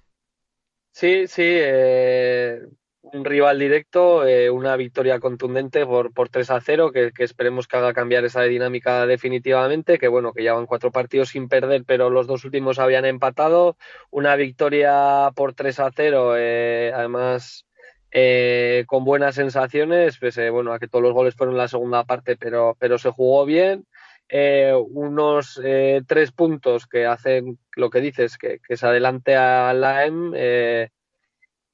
Sí, 0.91 1.27
sí, 1.27 1.43
eh, 1.45 2.61
un 3.01 3.25
rival 3.25 3.59
directo, 3.59 4.25
eh, 4.25 4.49
una 4.49 4.75
victoria 4.75 5.19
contundente 5.19 5.85
por, 5.85 6.13
por 6.13 6.29
3 6.29 6.51
a 6.51 6.61
0, 6.61 6.91
que, 6.91 7.11
esperemos 7.19 7.67
que 7.67 7.77
haga 7.77 7.93
cambiar 7.93 8.25
esa 8.25 8.43
dinámica 8.43 9.05
definitivamente, 9.05 9.97
que 9.97 10.07
bueno, 10.07 10.33
que 10.33 10.43
llevan 10.43 10.65
cuatro 10.65 10.91
partidos 10.91 11.29
sin 11.29 11.47
perder, 11.47 11.83
pero 11.85 12.09
los 12.09 12.27
dos 12.27 12.45
últimos 12.45 12.79
habían 12.79 13.05
empatado, 13.05 13.77
una 14.11 14.35
victoria 14.35 15.31
por 15.35 15.53
3 15.53 15.79
a 15.79 15.91
0, 15.95 16.35
eh, 16.37 16.91
además 16.93 17.65
eh, 18.11 18.83
con 18.87 19.05
buenas 19.05 19.35
sensaciones, 19.35 20.17
pues 20.19 20.37
bueno, 20.51 20.73
a 20.73 20.79
que 20.79 20.87
todos 20.87 21.03
los 21.03 21.13
goles 21.13 21.35
fueron 21.35 21.55
en 21.55 21.59
la 21.59 21.67
segunda 21.67 22.03
parte, 22.03 22.37
pero, 22.37 22.75
pero 22.79 22.97
se 22.97 23.09
jugó 23.09 23.45
bien. 23.45 23.85
Eh, 24.31 24.73
unos 24.75 25.59
eh, 25.63 26.03
tres 26.05 26.31
puntos 26.31 26.85
que 26.85 27.07
hacen 27.07 27.57
lo 27.75 27.89
que 27.89 27.99
dices, 27.99 28.37
que, 28.37 28.59
que 28.59 28.77
se 28.77 28.85
adelante 28.85 29.35
a 29.35 29.73
la 29.73 30.05
eh, 30.35 30.89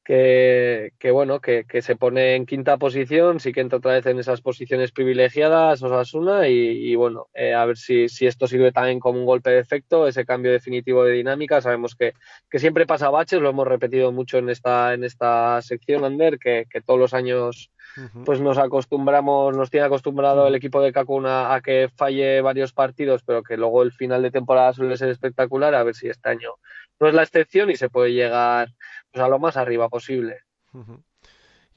que, 0.06 0.94
que, 1.00 1.10
bueno, 1.10 1.42
que, 1.42 1.66
que, 1.66 1.82
se 1.82 1.96
pone 1.96 2.36
en 2.36 2.46
quinta 2.46 2.78
posición, 2.78 3.40
sí 3.40 3.52
que 3.52 3.62
entra 3.62 3.80
otra 3.80 3.94
vez 3.94 4.06
en 4.06 4.20
esas 4.20 4.40
posiciones 4.40 4.92
privilegiadas 4.92 5.82
Osasuna 5.82 6.48
y, 6.48 6.54
y 6.54 6.96
bueno, 6.96 7.28
eh, 7.34 7.56
a 7.56 7.66
ver 7.66 7.76
si, 7.76 8.08
si, 8.08 8.28
esto 8.28 8.46
sirve 8.46 8.72
también 8.72 9.00
como 9.00 9.20
un 9.20 9.26
golpe 9.26 9.50
de 9.50 9.60
efecto, 9.60 10.08
ese 10.08 10.24
cambio 10.24 10.52
definitivo 10.52 11.04
de 11.04 11.14
dinámica. 11.14 11.60
Sabemos 11.60 11.96
que, 11.96 12.14
que 12.52 12.60
siempre 12.60 12.86
pasa 12.86 13.10
baches, 13.10 13.42
lo 13.42 13.50
hemos 13.50 13.68
repetido 13.68 14.12
mucho 14.12 14.38
en 14.38 14.50
esta, 14.50 14.94
en 14.94 15.04
esta 15.04 15.60
sección, 15.64 16.06
Ander, 16.06 16.38
que, 16.38 16.68
que 16.70 16.82
todos 16.82 17.00
los 17.00 17.16
años 17.16 17.72
pues 18.26 18.42
nos 18.42 18.58
acostumbramos, 18.58 19.56
nos 19.56 19.70
tiene 19.70 19.86
acostumbrado 19.86 20.48
el 20.48 20.56
equipo 20.56 20.82
de 20.82 20.92
Kakuna 20.92 21.54
a 21.54 21.62
que 21.62 21.90
falle 21.96 22.42
varios 22.42 22.74
partidos, 22.74 23.24
pero 23.24 23.42
que 23.42 23.56
luego 23.56 23.84
el 23.84 23.94
final 23.94 24.22
de 24.22 24.32
temporada 24.32 24.74
suele 24.74 24.98
ser 24.98 25.10
espectacular, 25.10 25.74
a 25.74 25.84
ver 25.84 25.96
si 25.96 26.10
este 26.10 26.28
año 26.28 26.56
no 27.00 27.08
es 27.08 27.14
la 27.14 27.24
excepción 27.24 27.70
y 27.70 27.76
se 27.76 27.90
puede 27.90 28.14
llegar 28.14 28.70
pues, 29.12 29.24
a 29.24 29.28
lo 29.28 29.40
más 29.40 29.58
arriba 29.58 29.90
posible. 29.90 30.40
Uh. 30.74 30.98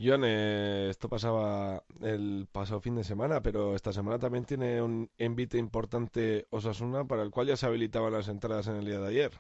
John, 0.01 0.23
eh, 0.25 0.87
esto 0.91 1.09
pasaba 1.09 1.83
el 2.01 2.47
pasado 2.53 2.81
fin 2.81 2.95
de 2.95 3.03
semana, 3.03 3.43
pero 3.43 3.75
esta 3.75 3.93
semana 3.93 4.19
también 4.21 4.45
tiene 4.45 4.81
un 4.81 5.11
envite 5.19 5.59
importante 5.59 6.47
Osasuna 6.51 7.05
para 7.05 7.23
el 7.23 7.31
cual 7.31 7.49
ya 7.49 7.57
se 7.57 7.67
habilitaban 7.67 8.13
las 8.13 8.29
entradas 8.29 8.69
en 8.69 8.77
el 8.77 8.85
día 8.85 9.01
de 9.01 9.09
ayer. 9.09 9.33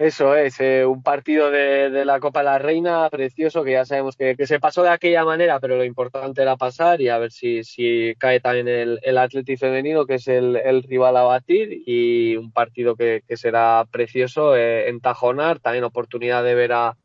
Eso 0.00 0.36
es, 0.36 0.60
eh, 0.60 0.86
un 0.86 1.02
partido 1.02 1.50
de, 1.50 2.04
la 2.04 2.20
Copa 2.20 2.40
de 2.40 2.44
la 2.44 2.58
Reina 2.58 3.08
precioso 3.10 3.64
que 3.64 3.72
ya 3.72 3.84
sabemos 3.84 4.16
que, 4.16 4.36
se 4.46 4.60
pasó 4.60 4.84
de 4.84 4.90
aquella 4.90 5.24
manera, 5.24 5.58
pero 5.58 5.76
lo 5.76 5.82
importante 5.84 6.40
era 6.42 6.56
pasar 6.56 7.00
y 7.00 7.08
a 7.08 7.18
ver 7.18 7.32
si, 7.32 8.14
cae 8.16 8.38
también 8.38 8.68
el, 8.68 9.00
el 9.02 9.18
Atleti 9.18 9.56
femenino, 9.56 10.06
que 10.06 10.14
es 10.14 10.28
el, 10.28 10.84
rival 10.84 11.16
a 11.16 11.22
batir, 11.22 11.82
y 11.84 12.36
un 12.36 12.52
partido 12.52 12.94
que, 12.94 13.24
será 13.34 13.86
precioso 13.90 14.54
eh, 14.56 14.88
en 14.88 15.00
Tajonar, 15.00 15.58
también 15.58 15.82
oportunidad 15.82 16.44
de 16.44 16.54
ver 16.54 16.72
a, 16.74 16.96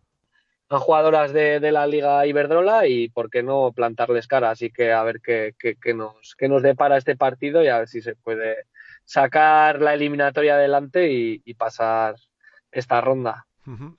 a 0.69 0.79
jugadoras 0.79 1.33
de, 1.33 1.59
la 1.71 1.87
Liga 1.87 2.27
Iberdrola 2.27 2.85
y 2.87 3.09
por 3.09 3.31
qué 3.31 3.41
no 3.41 3.71
plantarles 3.73 4.27
cara, 4.27 4.51
así 4.51 4.69
que 4.69 4.91
a 4.91 5.01
ver 5.03 5.19
qué, 5.19 5.55
nos, 5.95 6.35
qué 6.37 6.47
nos 6.47 6.61
depara 6.61 6.97
este 6.97 7.15
partido 7.15 7.63
y 7.63 7.69
a 7.69 7.79
ver 7.79 7.87
si 7.87 8.01
se 8.03 8.15
puede 8.15 8.65
sacar 9.03 9.81
la 9.81 9.95
eliminatoria 9.95 10.55
adelante 10.55 11.09
y 11.11 11.53
pasar 11.55 12.15
esta 12.73 13.01
ronda. 13.01 13.47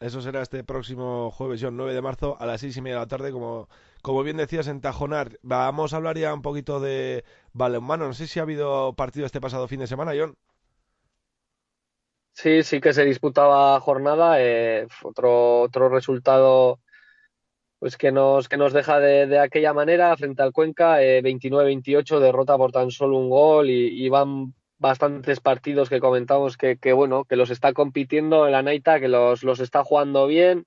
Eso 0.01 0.21
será 0.21 0.43
este 0.43 0.63
próximo 0.63 1.31
jueves, 1.31 1.61
John, 1.63 1.77
9 1.79 1.95
de 1.95 2.03
marzo 2.03 2.37
a 2.39 2.45
las 2.45 2.61
seis 2.61 2.77
y 2.77 2.83
media 2.83 2.97
de 2.97 3.01
la 3.01 3.09
tarde, 3.09 3.33
como, 3.33 3.69
como 4.03 4.23
bien 4.23 4.37
decías 4.37 4.69
en 4.69 4.83
Tajonar. 4.83 5.39
Vamos 5.43 5.95
a 5.95 5.97
hablar 5.97 6.19
ya 6.19 6.35
un 6.35 6.43
poquito 6.43 6.81
de 6.81 7.25
balonmano. 7.55 8.07
No 8.07 8.13
sé 8.13 8.27
si 8.27 8.39
ha 8.39 8.43
habido 8.43 8.93
partido 8.93 9.25
este 9.25 9.41
pasado 9.41 9.67
fin 9.67 9.81
de 9.81 9.87
semana, 9.87 10.13
John. 10.19 10.37
Sí, 12.33 12.63
sí 12.63 12.81
que 12.81 12.93
se 12.93 13.05
disputaba 13.05 13.81
jornada. 13.81 14.37
Eh, 14.39 14.87
otro, 15.03 15.63
otro 15.63 15.89
resultado 15.89 16.81
pues 17.79 17.97
que 17.97 18.13
nos, 18.13 18.49
que 18.49 18.57
nos 18.57 18.73
deja 18.73 18.99
de, 18.99 19.27
de 19.27 19.39
aquella 19.39 19.73
manera 19.73 20.17
frente 20.17 20.43
al 20.43 20.53
Cuenca, 20.53 21.03
eh, 21.03 21.23
29-28, 21.23 22.19
derrota 22.19 22.57
por 22.57 22.73
tan 22.73 22.91
solo 22.91 23.19
un 23.19 23.29
gol 23.29 23.69
y, 23.69 24.05
y 24.05 24.09
van 24.09 24.55
bastantes 24.85 25.41
partidos 25.41 25.89
que 25.89 25.99
comentamos 25.99 26.59
que, 26.59 26.77
que, 26.77 26.93
bueno, 26.93 27.25
que 27.25 27.37
los 27.37 27.49
está 27.49 27.73
compitiendo 27.73 28.45
en 28.45 28.53
la 28.53 28.63
Naita, 28.63 29.01
que 29.01 29.09
los, 29.09 29.43
los 29.43 29.61
está 29.61 29.83
jugando 29.83 30.27
bien, 30.27 30.67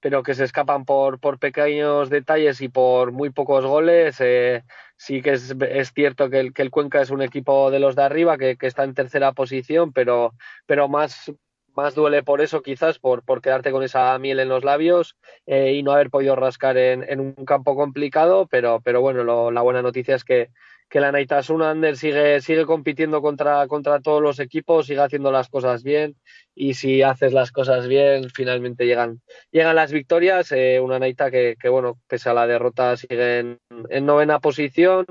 pero 0.00 0.22
que 0.22 0.34
se 0.34 0.44
escapan 0.44 0.86
por, 0.86 1.20
por 1.20 1.38
pequeños 1.38 2.08
detalles 2.08 2.62
y 2.62 2.70
por 2.70 3.12
muy 3.12 3.28
pocos 3.28 3.66
goles. 3.66 4.16
Eh, 4.20 4.64
sí 4.96 5.20
que 5.20 5.32
es, 5.32 5.54
es 5.70 5.92
cierto 5.92 6.30
que 6.30 6.40
el, 6.40 6.54
que 6.54 6.62
el, 6.62 6.70
Cuenca 6.70 7.02
es 7.02 7.10
un 7.10 7.20
equipo 7.20 7.70
de 7.70 7.78
los 7.78 7.94
de 7.94 8.04
arriba, 8.04 8.38
que, 8.38 8.56
está 8.58 8.84
en 8.84 8.94
tercera 8.94 9.32
posición, 9.32 9.92
pero, 9.92 10.32
pero 10.64 10.88
más, 10.88 11.30
más 11.74 11.94
duele 11.94 12.22
por 12.22 12.40
eso 12.40 12.62
quizás, 12.62 12.98
por, 12.98 13.22
por 13.22 13.42
quedarte 13.42 13.70
con 13.70 13.82
esa 13.82 14.18
miel 14.18 14.40
en 14.40 14.48
los 14.48 14.64
labios 14.64 15.14
eh, 15.44 15.74
y 15.74 15.82
no 15.82 15.92
haber 15.92 16.08
podido 16.08 16.36
rascar 16.36 16.78
en, 16.78 17.04
en, 17.06 17.20
un 17.20 17.44
campo 17.44 17.76
complicado, 17.76 18.46
pero, 18.46 18.80
pero 18.80 19.02
bueno, 19.02 19.24
lo, 19.24 19.50
la 19.50 19.60
buena 19.60 19.82
noticia 19.82 20.14
es 20.14 20.24
que, 20.24 20.48
que 20.88 21.00
la 21.00 21.12
Naitasuna 21.12 21.72
Under 21.72 21.96
sigue, 21.96 22.40
sigue 22.40 22.64
compitiendo 22.64 23.20
contra, 23.20 23.66
contra 23.66 24.00
todos 24.00 24.22
los 24.22 24.40
equipos, 24.40 24.86
sigue 24.86 25.00
haciendo 25.00 25.30
las 25.30 25.48
cosas 25.48 25.82
bien 25.82 26.16
y 26.54 26.74
si 26.74 27.02
haces 27.02 27.32
las 27.32 27.52
cosas 27.52 27.86
bien, 27.86 28.30
finalmente 28.30 28.86
llegan, 28.86 29.20
llegan 29.50 29.76
las 29.76 29.92
victorias. 29.92 30.50
Eh, 30.52 30.80
una 30.80 30.98
Naita 30.98 31.30
que, 31.30 31.56
que, 31.60 31.68
bueno, 31.68 31.98
pese 32.08 32.30
a 32.30 32.34
la 32.34 32.46
derrota, 32.46 32.96
sigue 32.96 33.40
en, 33.40 33.60
en 33.90 34.06
novena 34.06 34.40
posición 34.40 35.06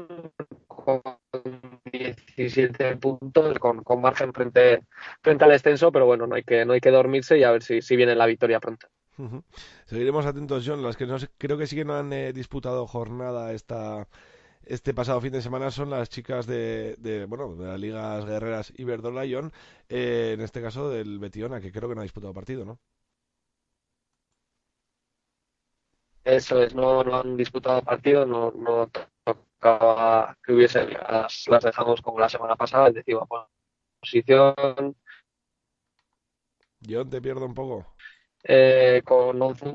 con 0.67 1.01
17 1.91 2.97
puntos, 2.97 3.59
con, 3.59 3.83
con 3.83 4.01
margen 4.01 4.33
frente, 4.33 4.81
frente 5.21 5.43
al 5.43 5.51
extenso, 5.51 5.91
pero 5.91 6.05
bueno, 6.05 6.27
no 6.27 6.35
hay 6.35 6.43
que, 6.43 6.65
no 6.65 6.73
hay 6.73 6.79
que 6.79 6.91
dormirse 6.91 7.37
y 7.37 7.43
a 7.43 7.51
ver 7.51 7.61
si, 7.61 7.81
si 7.81 7.95
viene 7.95 8.15
la 8.15 8.25
victoria 8.25 8.59
pronto. 8.59 8.87
Seguiremos 9.85 10.25
atentos, 10.25 10.63
John. 10.65 10.83
Las 10.83 10.95
que 10.95 11.07
no, 11.07 11.17
creo 11.37 11.57
que 11.57 11.65
sí 11.65 11.75
que 11.75 11.85
no 11.85 11.95
han 11.95 12.13
eh, 12.13 12.33
disputado 12.33 12.85
jornada 12.85 13.51
esta 13.51 14.07
este 14.69 14.93
pasado 14.93 15.21
fin 15.21 15.31
de 15.31 15.41
semana 15.41 15.71
son 15.71 15.89
las 15.89 16.09
chicas 16.09 16.45
de, 16.45 16.95
de 16.97 17.25
bueno 17.25 17.55
de 17.55 17.67
las 17.67 17.79
ligas 17.79 18.25
guerreras 18.25 18.73
Iberdrola 18.77 19.25
John, 19.29 19.51
eh, 19.89 20.31
en 20.33 20.41
este 20.41 20.61
caso 20.61 20.89
del 20.89 21.19
Betiona, 21.19 21.61
que 21.61 21.71
creo 21.71 21.89
que 21.89 21.95
no 21.95 22.01
ha 22.01 22.03
disputado 22.03 22.33
partido, 22.33 22.65
¿no? 22.65 22.79
Eso 26.23 26.61
es, 26.61 26.75
no, 26.75 27.03
no 27.03 27.21
han 27.21 27.37
disputado 27.37 27.81
partido, 27.81 28.25
no, 28.25 28.51
no 28.51 28.89
tocaba 29.23 30.37
que 30.43 30.53
hubiese, 30.53 30.85
las, 30.85 31.45
las 31.47 31.63
dejamos 31.63 32.01
como 32.01 32.19
la 32.19 32.27
semana 32.27 32.55
pasada, 32.57 32.91
decimos, 32.91 33.27
posición. 34.01 34.95
John, 36.87 37.09
te 37.09 37.21
pierdo 37.21 37.45
un 37.45 37.53
poco. 37.53 37.85
Eh, 38.43 39.01
con 39.05 39.41
11 39.41 39.65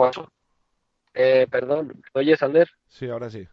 eh, 1.14 1.46
perdón, 1.50 2.02
¿me 2.14 2.20
oyes, 2.20 2.42
Ander? 2.42 2.70
Sí, 2.88 3.08
ahora 3.08 3.30
sí. 3.30 3.46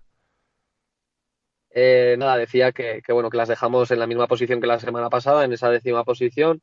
Eh, 1.71 2.15
nada, 2.17 2.37
decía 2.37 2.71
que, 2.71 3.01
que, 3.05 3.13
bueno, 3.13 3.29
que 3.29 3.37
las 3.37 3.49
dejamos 3.49 3.91
en 3.91 3.99
la 3.99 4.07
misma 4.07 4.27
posición 4.27 4.59
que 4.59 4.67
la 4.67 4.79
semana 4.79 5.09
pasada, 5.09 5.45
en 5.45 5.53
esa 5.53 5.69
décima 5.69 6.03
posición, 6.03 6.61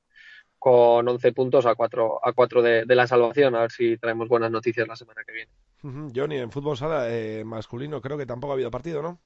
con 0.59 1.07
11 1.07 1.33
puntos 1.33 1.67
a 1.67 1.75
4, 1.75 2.21
a 2.27 2.33
4 2.33 2.63
de, 2.63 2.85
de, 2.85 2.95
la 2.95 3.07
salvación. 3.07 3.55
A 3.55 3.61
ver 3.61 3.71
si 3.71 3.97
traemos 3.99 4.29
buenas 4.29 4.51
noticias 4.51 4.89
la 4.89 4.97
semana 4.97 5.23
que 5.25 5.33
viene. 5.33 5.53
Uh 5.83 5.89
-huh. 5.89 6.13
Johnny, 6.15 6.39
en 6.39 6.51
fútbol 6.51 6.77
sala 6.77 7.07
eh, 7.09 7.45
masculino 7.45 8.01
creo 8.01 8.19
que 8.19 8.27
tampoco 8.27 8.53
ha 8.53 8.55
habido 8.55 8.71
partido, 8.71 9.03
¿no? 9.03 9.21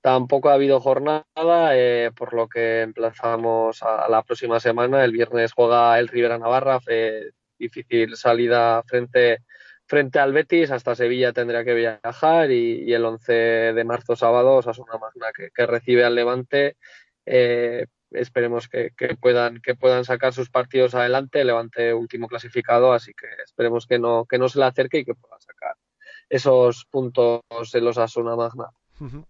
Tampoco 0.00 0.50
ha 0.50 0.54
habido 0.54 0.80
jornada, 0.80 1.24
eh, 1.72 2.10
por 2.14 2.34
lo 2.34 2.48
que 2.48 2.82
emplazamos 2.82 3.82
a, 3.82 4.04
a, 4.04 4.08
la 4.08 4.22
próxima 4.22 4.60
semana. 4.60 5.02
El 5.04 5.12
viernes 5.12 5.52
juega 5.52 5.98
el 5.98 6.08
Rivera 6.08 6.38
Navarra, 6.38 6.78
difícil 7.58 8.16
salida 8.16 8.82
frente 8.86 9.38
frente 9.94 10.18
al 10.18 10.32
Betis, 10.32 10.72
hasta 10.72 10.96
Sevilla 10.96 11.32
tendría 11.32 11.64
que 11.64 11.72
viajar 11.72 12.50
y, 12.50 12.92
el 12.92 13.04
11 13.04 13.32
de 13.32 13.84
marzo 13.84 14.16
sábado 14.16 14.56
Osasuna 14.56 14.98
Magna 14.98 15.30
que, 15.32 15.50
que 15.54 15.66
recibe 15.66 16.04
al 16.04 16.16
Levante. 16.16 16.76
Eh, 17.24 17.86
esperemos 18.10 18.68
que, 18.68 18.90
puedan, 19.20 19.60
que 19.60 19.76
puedan 19.76 20.04
sacar 20.04 20.32
sus 20.32 20.50
partidos 20.50 20.96
adelante, 20.96 21.44
Levante 21.44 21.94
último 21.94 22.26
clasificado, 22.26 22.92
así 22.92 23.12
que 23.14 23.28
esperemos 23.44 23.86
que 23.86 24.00
no, 24.00 24.26
que 24.28 24.36
no 24.36 24.48
se 24.48 24.58
le 24.58 24.64
acerque 24.64 24.98
y 24.98 25.04
que 25.04 25.14
pueda 25.14 25.38
sacar 25.38 25.76
esos 26.28 26.86
puntos 26.86 27.42
en 27.72 27.84
los 27.84 27.96
Osasuna 27.96 28.34
Magna. 28.34 28.70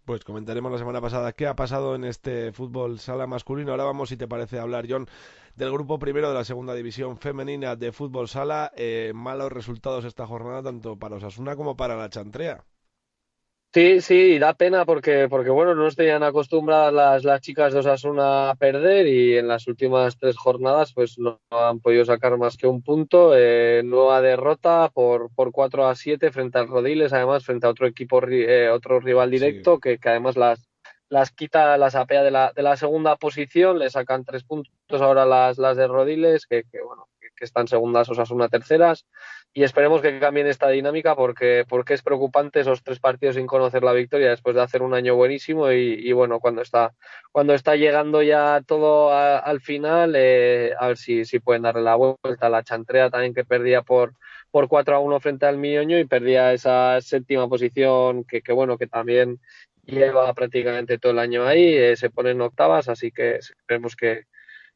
Pues 0.05 0.25
comentaremos 0.25 0.71
la 0.71 0.79
semana 0.79 1.01
pasada 1.01 1.33
qué 1.33 1.47
ha 1.47 1.57
pasado 1.57 1.95
en 1.95 2.05
este 2.05 2.53
fútbol 2.53 2.99
sala 2.99 3.27
masculino. 3.27 3.71
Ahora 3.71 3.85
vamos, 3.85 4.11
si 4.11 4.17
te 4.17 4.29
parece, 4.29 4.59
a 4.59 4.63
hablar, 4.63 4.87
John, 4.89 5.09
del 5.57 5.73
grupo 5.73 5.99
primero 5.99 6.29
de 6.29 6.35
la 6.35 6.45
segunda 6.45 6.75
división 6.75 7.19
femenina 7.19 7.75
de 7.75 7.93
fútbol 7.93 8.29
sala. 8.29 8.73
Eh, 8.77 9.13
malos 9.15 9.53
resultados 9.53 10.05
esta 10.05 10.27
jornada, 10.27 10.63
tanto 10.63 10.99
para 10.99 11.17
Osasuna 11.17 11.57
como 11.57 11.77
para 11.77 11.97
la 11.97 12.11
Chantrea. 12.11 12.65
Sí, 13.75 14.01
sí, 14.03 14.39
da 14.39 14.55
pena 14.55 14.85
porque, 14.85 15.27
porque 15.29 15.51
bueno, 15.51 15.75
no 15.75 15.91
tenían 15.91 16.23
acostumbradas 16.23 16.93
las, 16.93 17.25
las 17.25 17.41
chicas 17.41 17.73
de 17.73 17.81
Osasuna 17.81 18.51
a 18.51 18.55
perder 18.55 19.09
y 19.09 19.37
en 19.37 19.49
las 19.49 19.67
últimas 19.67 20.17
tres 20.17 20.37
jornadas 20.37 20.93
pues 20.93 21.19
no 21.19 21.41
han 21.51 21.81
podido 21.81 22.05
sacar 22.05 22.39
más 22.39 22.57
que 22.57 22.69
un 22.69 22.83
punto. 22.83 23.33
Eh, 23.35 23.83
nueva 23.85 24.21
derrota 24.21 24.93
por, 24.95 25.35
por 25.35 25.51
4 25.51 25.89
a 25.89 25.97
7 25.97 26.31
frente 26.31 26.57
al 26.57 26.69
Rodiles, 26.69 27.13
además 27.13 27.45
frente 27.45 27.67
a 27.67 27.71
otro 27.71 27.89
equipo, 27.89 28.23
eh, 28.29 28.69
otro 28.69 29.01
rival 29.01 29.33
directo 29.33 29.75
sí. 29.75 29.81
que, 29.83 29.99
que 29.99 30.09
además 30.09 30.37
las, 30.37 30.71
las 31.09 31.33
quita, 31.33 31.77
las 31.77 31.97
apea 31.97 32.23
de 32.23 32.31
la, 32.31 32.53
de 32.55 32.63
la 32.63 32.77
segunda 32.77 33.17
posición, 33.17 33.81
le 33.81 33.91
sacan 33.91 34.25
tres 34.25 34.45
puntos 34.45 34.71
ahora 35.01 35.27
las, 35.27 35.59
las 35.59 35.77
de 35.77 35.89
Rodiles, 35.89 36.47
que, 36.47 36.63
que 36.63 36.81
bueno, 36.81 37.09
que, 37.35 37.45
están 37.45 37.69
segundas, 37.69 38.09
Osasuna 38.09 38.49
terceras. 38.49 39.07
Y 39.53 39.63
esperemos 39.63 40.01
que 40.01 40.19
cambien 40.19 40.47
esta 40.47 40.69
dinámica 40.69 41.15
porque, 41.15 41.65
porque 41.69 41.95
es 41.95 42.03
preocupante 42.03 42.61
esos 42.61 42.83
tres 42.83 42.99
partidos 42.99 43.37
sin 43.37 43.47
conocer 43.47 43.83
la 43.83 43.93
victoria 43.93 44.31
después 44.31 44.57
de 44.57 44.63
hacer 44.63 44.83
un 44.83 44.95
año 44.95 45.15
buenísimo. 45.15 45.71
Y, 45.71 45.95
y 46.09 46.13
bueno, 46.13 46.41
cuando 46.41 46.63
está, 46.63 46.95
cuando 47.33 47.55
está 47.55 47.77
llegando 47.77 48.23
ya 48.23 48.63
todo 48.67 49.13
a, 49.13 49.39
al 49.39 49.61
final, 49.61 50.15
eh, 50.17 50.73
a 50.79 50.89
ver 50.89 50.97
si, 50.97 51.25
si 51.25 51.39
pueden 51.41 51.63
darle 51.63 51.83
la 51.83 51.95
vuelta. 51.95 52.49
La 52.49 52.65
Chantrea 52.65 53.11
también 53.11 53.35
que 53.35 53.45
perdía 53.45 53.83
por, 53.83 54.15
por 54.51 54.69
4 54.69 54.97
a 54.97 54.99
1 55.01 55.21
frente 55.21 55.47
al 55.47 55.59
Mioño 55.59 55.99
y 55.99 56.05
perdía 56.05 56.53
esa 56.53 57.01
séptima 57.01 57.49
posición 57.49 58.25
que, 58.25 58.43
que 58.43 58.53
bueno, 58.53 58.79
que 58.79 58.87
también 58.87 59.41
lleva 59.87 60.33
prácticamente 60.35 60.99
todo 60.99 61.13
el 61.13 61.19
año 61.19 61.45
ahí, 61.47 61.75
eh, 61.75 61.97
se 61.97 62.11
ponen 62.11 62.41
octavas, 62.41 62.89
así 62.89 63.11
que 63.11 63.37
esperemos 63.37 63.97
que, 63.97 64.25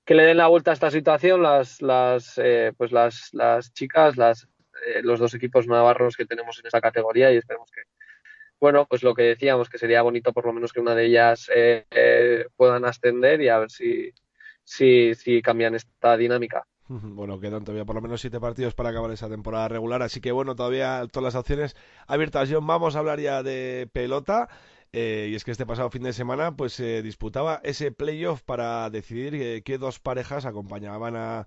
que 0.08 0.14
le 0.14 0.22
den 0.22 0.38
la 0.38 0.46
vuelta 0.46 0.70
a 0.70 0.74
esta 0.74 0.90
situación 0.90 1.42
las, 1.42 1.82
las, 1.82 2.38
eh, 2.38 2.72
pues 2.78 2.92
las, 2.92 3.28
las 3.34 3.74
chicas, 3.74 4.16
las 4.16 4.48
eh, 4.86 5.02
los 5.02 5.20
dos 5.20 5.34
equipos 5.34 5.66
navarros 5.66 6.16
que 6.16 6.24
tenemos 6.24 6.58
en 6.58 6.64
esta 6.64 6.80
categoría 6.80 7.30
y 7.30 7.36
esperemos 7.36 7.70
que, 7.70 7.82
bueno, 8.58 8.86
pues 8.88 9.02
lo 9.02 9.12
que 9.12 9.24
decíamos, 9.24 9.68
que 9.68 9.76
sería 9.76 10.00
bonito 10.00 10.32
por 10.32 10.46
lo 10.46 10.54
menos 10.54 10.72
que 10.72 10.80
una 10.80 10.94
de 10.94 11.04
ellas 11.04 11.50
eh, 11.54 11.84
eh, 11.90 12.46
puedan 12.56 12.86
ascender 12.86 13.42
y 13.42 13.48
a 13.50 13.58
ver 13.58 13.70
si, 13.70 14.10
si, 14.64 15.14
si 15.14 15.42
cambian 15.42 15.74
esta 15.74 16.16
dinámica. 16.16 16.64
Bueno, 16.88 17.38
quedan 17.38 17.64
todavía 17.64 17.84
por 17.84 17.96
lo 17.96 18.00
menos 18.00 18.22
siete 18.22 18.40
partidos 18.40 18.74
para 18.74 18.88
acabar 18.88 19.10
esa 19.10 19.28
temporada 19.28 19.68
regular, 19.68 20.00
así 20.00 20.22
que 20.22 20.32
bueno, 20.32 20.56
todavía 20.56 21.04
todas 21.12 21.34
las 21.34 21.38
opciones 21.38 21.76
abiertas. 22.06 22.48
John, 22.50 22.66
vamos 22.66 22.96
a 22.96 23.00
hablar 23.00 23.20
ya 23.20 23.42
de 23.42 23.90
pelota. 23.92 24.48
Eh, 24.92 25.28
y 25.30 25.34
es 25.34 25.44
que 25.44 25.50
este 25.50 25.66
pasado 25.66 25.90
fin 25.90 26.02
de 26.02 26.12
semana 26.12 26.56
pues 26.56 26.72
se 26.72 27.02
disputaba 27.02 27.60
ese 27.62 27.92
playoff 27.92 28.42
para 28.42 28.88
decidir 28.90 29.34
eh, 29.34 29.62
qué 29.62 29.76
dos 29.76 30.00
parejas 30.00 30.46
acompañaban 30.46 31.14
a, 31.16 31.46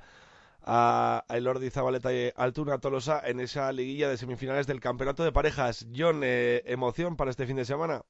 a 0.61 1.26
Elordi 1.30 1.69
Zabaleta 1.72 2.13
y 2.13 2.31
Altuna 2.35 2.80
Tolosa 2.80 3.22
en 3.26 3.39
esa 3.39 3.72
liguilla 3.72 4.09
de 4.09 4.18
semifinales 4.18 4.68
del 4.68 4.80
campeonato 4.80 5.23
de 5.23 5.31
parejas. 5.31 5.88
John, 5.95 6.22
eh, 6.23 6.61
¿emoción 6.65 7.15
para 7.18 7.31
este 7.31 7.47
fin 7.47 7.55
de 7.55 7.65
semana? 7.65 8.03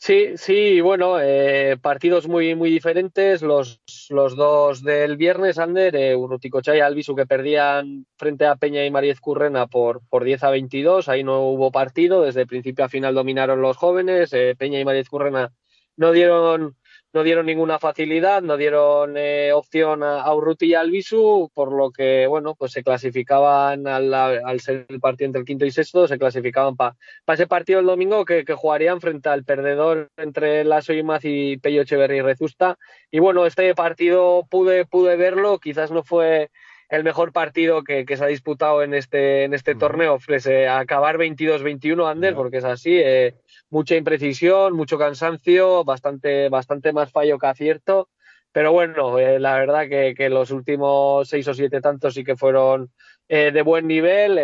Sí, 0.00 0.36
sí, 0.36 0.80
bueno, 0.80 1.20
eh, 1.20 1.76
partidos 1.82 2.28
muy, 2.28 2.54
muy 2.54 2.70
diferentes. 2.70 3.42
Los, 3.42 3.80
los 4.10 4.36
dos 4.36 4.82
del 4.84 5.16
viernes, 5.16 5.58
Ander, 5.58 5.96
eh, 5.96 6.16
y 6.16 6.80
Albisu, 6.80 7.16
que 7.16 7.26
perdían 7.26 8.06
frente 8.16 8.46
a 8.46 8.54
Peña 8.54 8.86
y 8.86 8.92
Mariez 8.92 9.20
Currena 9.20 9.66
por, 9.66 10.00
por 10.08 10.22
10 10.22 10.44
a 10.44 10.50
22. 10.50 11.08
Ahí 11.08 11.24
no 11.24 11.40
hubo 11.42 11.72
partido. 11.72 12.22
Desde 12.22 12.46
principio 12.46 12.84
a 12.84 12.88
final 12.88 13.14
dominaron 13.14 13.60
los 13.60 13.76
jóvenes. 13.76 14.32
Eh, 14.32 14.54
Peña 14.56 14.78
y 14.78 14.84
Mariez 14.84 15.08
Currena 15.08 15.52
no 15.96 16.12
dieron 16.12 16.76
no 17.12 17.22
dieron 17.22 17.46
ninguna 17.46 17.78
facilidad, 17.78 18.42
no 18.42 18.56
dieron 18.56 19.16
eh, 19.16 19.52
opción 19.52 20.02
a, 20.02 20.20
a, 20.20 20.34
Urruti 20.34 20.66
y 20.66 20.74
Albisu, 20.74 21.50
por 21.54 21.72
lo 21.72 21.90
que, 21.90 22.26
bueno, 22.26 22.54
pues 22.54 22.72
se 22.72 22.82
clasificaban 22.82 23.86
al, 23.86 24.12
al, 24.12 24.60
ser 24.60 24.86
el 24.88 25.00
partido 25.00 25.26
entre 25.26 25.40
el 25.40 25.46
quinto 25.46 25.64
y 25.64 25.70
sexto, 25.70 26.06
se 26.06 26.18
clasificaban 26.18 26.76
para 26.76 26.96
pa 27.24 27.34
ese 27.34 27.46
partido 27.46 27.80
el 27.80 27.86
domingo 27.86 28.24
que, 28.24 28.44
que, 28.44 28.54
jugarían 28.54 29.00
frente 29.00 29.28
al 29.28 29.44
perdedor 29.44 30.10
entre 30.16 30.64
Lasso 30.64 30.92
y 30.92 31.02
Maz 31.02 31.24
y 31.24 31.56
Pello 31.58 31.82
Echeverri 31.82 32.18
y 32.18 32.22
Rezusta. 32.22 32.78
Y 33.10 33.20
bueno, 33.20 33.46
este 33.46 33.74
partido 33.74 34.46
pude, 34.50 34.84
pude 34.84 35.16
verlo, 35.16 35.58
quizás 35.58 35.90
no 35.90 36.02
fue 36.02 36.50
el 36.88 37.04
mejor 37.04 37.32
partido 37.32 37.84
que, 37.84 38.06
que 38.06 38.16
se 38.16 38.24
ha 38.24 38.28
disputado 38.28 38.82
en 38.82 38.94
este, 38.94 39.44
en 39.44 39.52
este 39.52 39.74
torneo, 39.74 40.18
eh, 40.46 40.68
acabar 40.68 41.18
22-21, 41.18 42.10
Ander, 42.10 42.34
porque 42.34 42.58
es 42.58 42.64
así. 42.64 42.96
Eh, 42.96 43.34
mucha 43.70 43.94
imprecisión, 43.94 44.74
mucho 44.74 44.98
cansancio, 44.98 45.84
bastante, 45.84 46.48
bastante 46.48 46.92
más 46.92 47.12
fallo 47.12 47.38
que 47.38 47.46
acierto. 47.46 48.08
Pero 48.52 48.72
bueno, 48.72 49.18
eh, 49.18 49.38
la 49.38 49.58
verdad 49.58 49.88
que, 49.88 50.14
que, 50.16 50.30
los 50.30 50.50
últimos 50.50 51.28
seis 51.28 51.46
o 51.48 51.54
siete 51.54 51.82
tantos 51.82 52.14
sí 52.14 52.24
que 52.24 52.36
fueron 52.36 52.90
eh, 53.28 53.50
de 53.52 53.62
buen 53.62 53.86
nivel. 53.86 54.38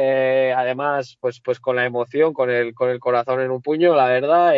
Además, 0.54 1.16
pues, 1.20 1.40
pues 1.40 1.58
con 1.60 1.76
la 1.76 1.86
emoción, 1.86 2.34
con 2.34 2.50
el, 2.50 2.74
con 2.74 2.90
el 2.90 3.00
corazón 3.00 3.40
en 3.40 3.50
un 3.50 3.62
puño, 3.62 3.94
la 3.94 4.06
verdad. 4.06 4.54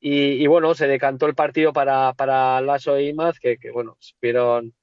Y, 0.00 0.42
y, 0.42 0.46
bueno, 0.48 0.74
se 0.74 0.88
decantó 0.88 1.26
el 1.26 1.36
partido 1.36 1.72
para, 1.72 2.12
para 2.14 2.60
Lasso 2.60 2.98
y 2.98 3.08
Imaz, 3.08 3.38
que, 3.38 3.56
que 3.58 3.70
bueno, 3.70 3.96
supieron, 4.00 4.74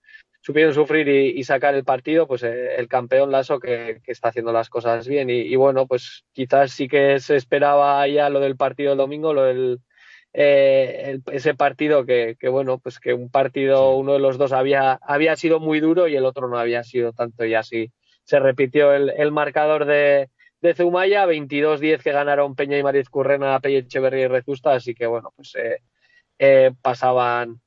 supieron 0.44 0.74
sufrir 0.74 1.07
y, 1.07 1.40
y, 1.40 1.44
sacar 1.45 1.74
el 1.74 1.86
partido, 1.86 2.28
pues 2.28 2.44
eh, 2.44 2.76
el 2.78 2.88
campeón 2.90 3.32
Lasso 3.32 3.60
que, 3.60 4.02
que, 4.03 4.11
está 4.11 4.28
haciendo 4.28 4.52
las 4.52 4.70
cosas 4.70 5.07
bien. 5.07 5.30
Y, 5.30 5.40
y, 5.41 5.56
bueno, 5.56 5.88
pues 5.88 6.26
quizás 6.34 6.72
sí 6.74 6.88
que 6.90 7.20
se 7.22 7.38
esperaba 7.38 8.06
ya 8.10 8.30
lo 8.30 8.41
del 8.41 8.57
partido 8.57 8.90
del 8.91 8.98
domingo, 8.99 9.34
lo 9.34 9.44
del 9.45 9.80
eh, 10.34 11.03
el- 11.06 11.24
ese 11.34 11.53
partido 11.56 12.06
que, 12.06 12.36
que, 12.40 12.49
bueno, 12.49 12.80
pues 12.80 12.99
que 12.99 13.14
un 13.14 13.30
partido, 13.30 13.95
uno 13.95 14.14
de 14.14 14.20
los 14.20 14.38
dos 14.38 14.52
había, 14.52 14.99
había 15.03 15.36
sido 15.38 15.60
muy 15.60 15.80
duro 15.80 16.07
y 16.07 16.15
el 16.15 16.26
otro 16.26 16.49
no 16.49 16.57
había 16.60 16.84
sido 16.84 17.14
tanto. 17.14 17.45
Y 17.45 17.53
así 17.56 17.91
se 18.24 18.40
repitió 18.40 18.94
el, 18.94 19.11
el 19.11 19.32
marcador 19.32 19.86
de, 19.86 20.30
de 20.61 20.74
Zumaya, 20.74 21.26
22-10 21.26 22.02
que 22.03 22.11
ganaron 22.11 22.56
Peña 22.56 22.78
y 22.78 22.84
Mariz 22.84 23.10
Currena, 23.10 23.60
Pelle 23.61 23.80
Echeverría 23.80 24.26
y 24.26 24.28
Rezusta, 24.28 24.74
así 24.74 24.94
que 24.95 25.06
bueno, 25.07 25.32
pues 25.36 25.56
eh, 25.56 25.80
eh, 26.40 26.72
pasaban 26.82 27.61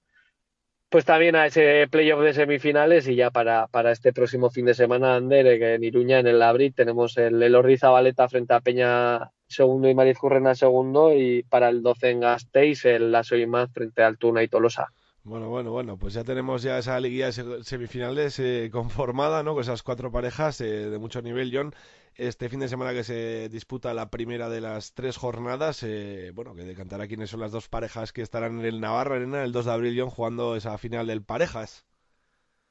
pues 0.89 1.05
también 1.05 1.37
a 1.37 1.47
ese 1.47 1.89
playoff 1.91 2.23
de 2.23 2.35
semifinales 2.35 3.09
y 3.09 3.17
ya 3.17 3.31
para, 3.31 3.67
para 3.67 3.93
este 3.93 4.13
próximo 4.13 4.51
fin 4.51 4.67
de 4.67 4.75
semana, 4.75 5.17
Ander, 5.17 5.47
eh, 5.47 5.75
en 5.75 5.85
Iruña, 5.85 6.21
en 6.21 6.27
el 6.27 6.39
Labrit, 6.39 6.77
tenemos 6.77 7.17
el, 7.19 7.43
el 7.43 7.55
Ordi 7.55 7.77
Zabaleta 7.77 8.29
frente 8.29 8.55
a 8.55 8.61
Peña 8.61 9.33
segundo 9.49 9.89
y 9.89 9.95
Mariz 9.95 10.19
Currena 10.19 10.55
segundo 10.55 11.13
y 11.15 11.43
para 11.45 11.69
el 11.69 11.83
12 11.83 12.11
en 12.11 12.21
Gasteiz 12.21 12.85
el 12.85 13.13
Lasso 13.13 13.37
y 13.37 13.47
Maz 13.47 13.71
frente 13.73 14.03
al 14.03 14.19
Tuna 14.19 14.43
y 14.43 14.49
Tolosa. 14.49 14.93
Bueno, 15.23 15.49
bueno, 15.49 15.73
bueno, 15.73 15.97
pues 15.97 16.15
ya 16.15 16.23
tenemos 16.23 16.63
ya 16.63 16.79
esa 16.79 17.01
liguilla 17.01 17.33
semifinales 17.33 18.39
eh, 18.39 18.71
conformada, 18.71 19.43
¿no? 19.43 19.55
Con 19.55 19.63
esas 19.63 19.83
cuatro 19.83 20.13
parejas 20.13 20.61
eh, 20.61 20.89
de 20.89 20.99
mucho 20.99 21.21
nivel, 21.21 21.51
John. 21.53 21.75
Este 22.19 22.49
fin 22.51 22.61
de 22.61 22.69
semana 22.69 22.93
que 22.93 23.05
se 23.05 23.49
disputa 23.49 23.95
la 23.95 24.11
primera 24.11 24.49
de 24.51 24.61
las 24.61 24.93
tres 24.95 25.17
jornadas, 25.17 25.83
eh, 25.83 26.31
bueno, 26.35 26.55
que 26.55 26.63
decantará 26.65 27.07
quiénes 27.07 27.31
son 27.31 27.41
las 27.41 27.53
dos 27.53 27.69
parejas 27.69 28.13
que 28.13 28.23
estarán 28.23 28.61
en 28.61 28.67
el 28.67 28.81
Navarra 28.81 29.17
Arena 29.17 29.45
el 29.45 29.53
2 29.53 29.65
de 29.67 29.73
abril, 29.73 29.99
John, 29.99 30.11
jugando 30.11 30.57
esa 30.57 30.77
final 30.79 31.07
del 31.07 31.23
parejas. 31.23 31.87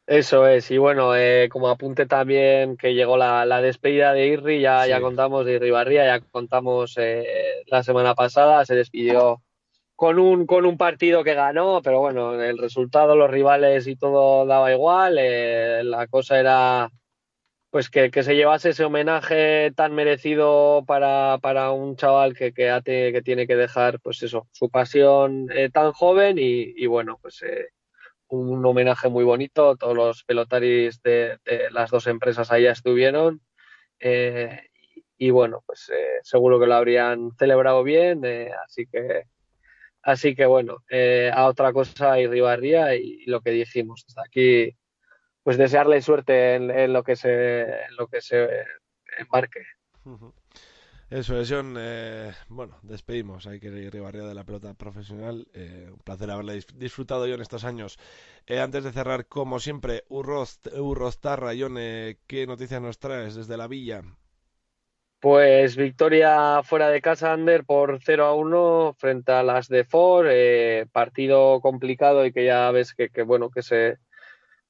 Eso 0.08 0.48
es, 0.48 0.70
y 0.70 0.78
bueno, 0.78 1.16
eh, 1.16 1.50
como 1.50 1.68
apunte 1.68 2.06
también 2.06 2.78
que 2.78 2.94
llegó 2.94 3.18
la, 3.18 3.44
la 3.46 3.60
despedida 3.62 4.14
de 4.14 4.28
Irri, 4.28 4.62
ya, 4.62 4.86
ya 4.86 5.02
contamos 5.02 5.46
de 5.46 5.54
Irri 5.54 5.72
Barría, 5.72 6.06
ya 6.06 6.20
contamos 6.22 6.96
eh, 6.98 7.26
la 7.68 7.82
semana 7.82 8.14
pasada, 8.14 8.64
se 8.66 8.76
despidió 8.76 9.42
con 9.96 10.20
un, 10.20 10.46
con 10.48 10.66
un 10.66 10.78
partido 10.78 11.24
que 11.24 11.36
ganó, 11.36 11.82
pero 11.84 12.02
bueno, 12.02 12.42
el 12.42 12.58
resultado, 12.60 13.16
los 13.16 13.32
rivales 13.32 13.88
y 13.88 13.96
todo 13.96 14.46
daba 14.46 14.74
igual, 14.74 15.18
eh, 15.20 15.84
la 15.84 16.08
cosa 16.08 16.40
era 16.40 16.90
pues 17.76 17.90
que, 17.90 18.10
que 18.10 18.24
se 18.24 18.38
llevase 18.38 18.70
ese 18.70 18.86
homenaje 18.86 19.70
tan 19.76 19.94
merecido 19.94 20.86
para, 20.88 21.40
para 21.42 21.72
un 21.72 21.98
chaval 21.98 22.34
que, 22.34 22.54
que, 22.54 22.72
que 22.86 23.22
tiene 23.22 23.48
que 23.48 23.58
dejar 23.58 24.00
pues 24.00 24.24
eso, 24.24 24.48
su 24.54 24.70
pasión 24.70 25.48
eh, 25.54 25.70
tan 25.70 25.92
joven 25.92 26.38
y, 26.40 26.74
y 26.74 26.86
bueno, 26.88 27.20
pues 27.22 27.42
eh, 27.44 27.72
un 28.30 28.66
homenaje 28.66 29.10
muy 29.10 29.26
bonito. 29.26 29.76
Todos 29.76 29.94
los 29.94 30.24
pelotaris 30.24 31.02
de, 31.02 31.38
las 31.72 31.92
dos 31.92 32.08
empresas 32.08 32.50
allá 32.50 32.72
estuvieron. 32.72 33.42
eh, 34.00 34.58
y, 35.18 35.28
y 35.28 35.30
bueno, 35.32 35.62
pues 35.66 35.92
eh, 35.94 36.20
seguro 36.24 36.62
que 36.62 36.68
lo 36.68 36.76
habrían 36.76 37.32
celebrado 37.38 37.84
bien. 37.84 38.22
eh, 38.24 38.52
así 38.66 38.88
que, 38.88 39.24
así 40.02 40.34
que 40.34 40.46
bueno, 40.46 40.78
a 41.34 41.46
otra 41.48 41.74
cosa 41.74 42.22
y 42.22 42.28
Ribarría 42.28 42.96
y 42.96 43.26
lo 43.26 43.42
que 43.42 43.50
dijimos 43.52 44.06
desde 44.08 44.22
aquí, 44.22 44.78
pues 45.46 45.58
desearle 45.60 46.02
suerte 46.04 46.56
en, 46.58 46.72
en 46.72 46.94
lo 46.94 47.04
que 47.06 47.16
se, 47.16 47.64
en 47.64 47.98
lo 47.98 48.10
que 48.10 48.22
se 48.22 48.50
embarque. 49.20 49.62
Eso 51.10 51.40
es, 51.40 51.50
John. 51.52 51.76
eh, 51.80 52.34
bueno, 52.50 52.78
despedimos. 52.84 53.46
Hay 53.48 53.60
que 53.60 53.68
ir 53.68 53.92
de 54.28 54.34
la 54.36 54.44
pelota 54.44 54.74
profesional. 54.74 55.48
eh, 55.54 55.90
un 55.92 56.00
placer 56.00 56.30
haberla 56.32 56.54
dis- 56.56 56.74
disfrutado 56.76 57.28
yo 57.28 57.36
en 57.36 57.42
estos 57.42 57.64
años. 57.64 57.98
Eh, 58.48 58.60
antes 58.60 58.84
de 58.84 58.92
cerrar, 58.92 59.28
como 59.28 59.60
siempre, 59.60 60.04
Urroz, 60.10 60.60
Urroztarra, 60.78 61.54
John, 61.58 61.78
eh, 61.80 62.18
¿qué 62.28 62.48
noticias 62.48 62.82
nos 62.82 63.00
traes 63.00 63.36
desde 63.36 63.58
la 63.58 63.68
villa? 63.68 64.04
Pues 65.20 65.76
victoria 65.76 66.62
fuera 66.64 66.90
de 66.90 67.02
casa, 67.02 67.34
Ander, 67.34 67.66
por 67.66 68.00
0 68.04 68.26
a 68.26 68.36
1 68.36 68.94
frente 68.98 69.32
a 69.32 69.42
las 69.44 69.68
de 69.68 69.84
Ford. 69.84 70.28
eh, 70.30 70.86
partido 70.92 71.60
complicado 71.62 72.26
y 72.26 72.32
que 72.32 72.46
ya 72.46 72.70
ves 72.72 72.94
que, 72.94 73.10
que, 73.10 73.24
bueno, 73.24 73.50
que 73.50 73.64
se 73.64 73.98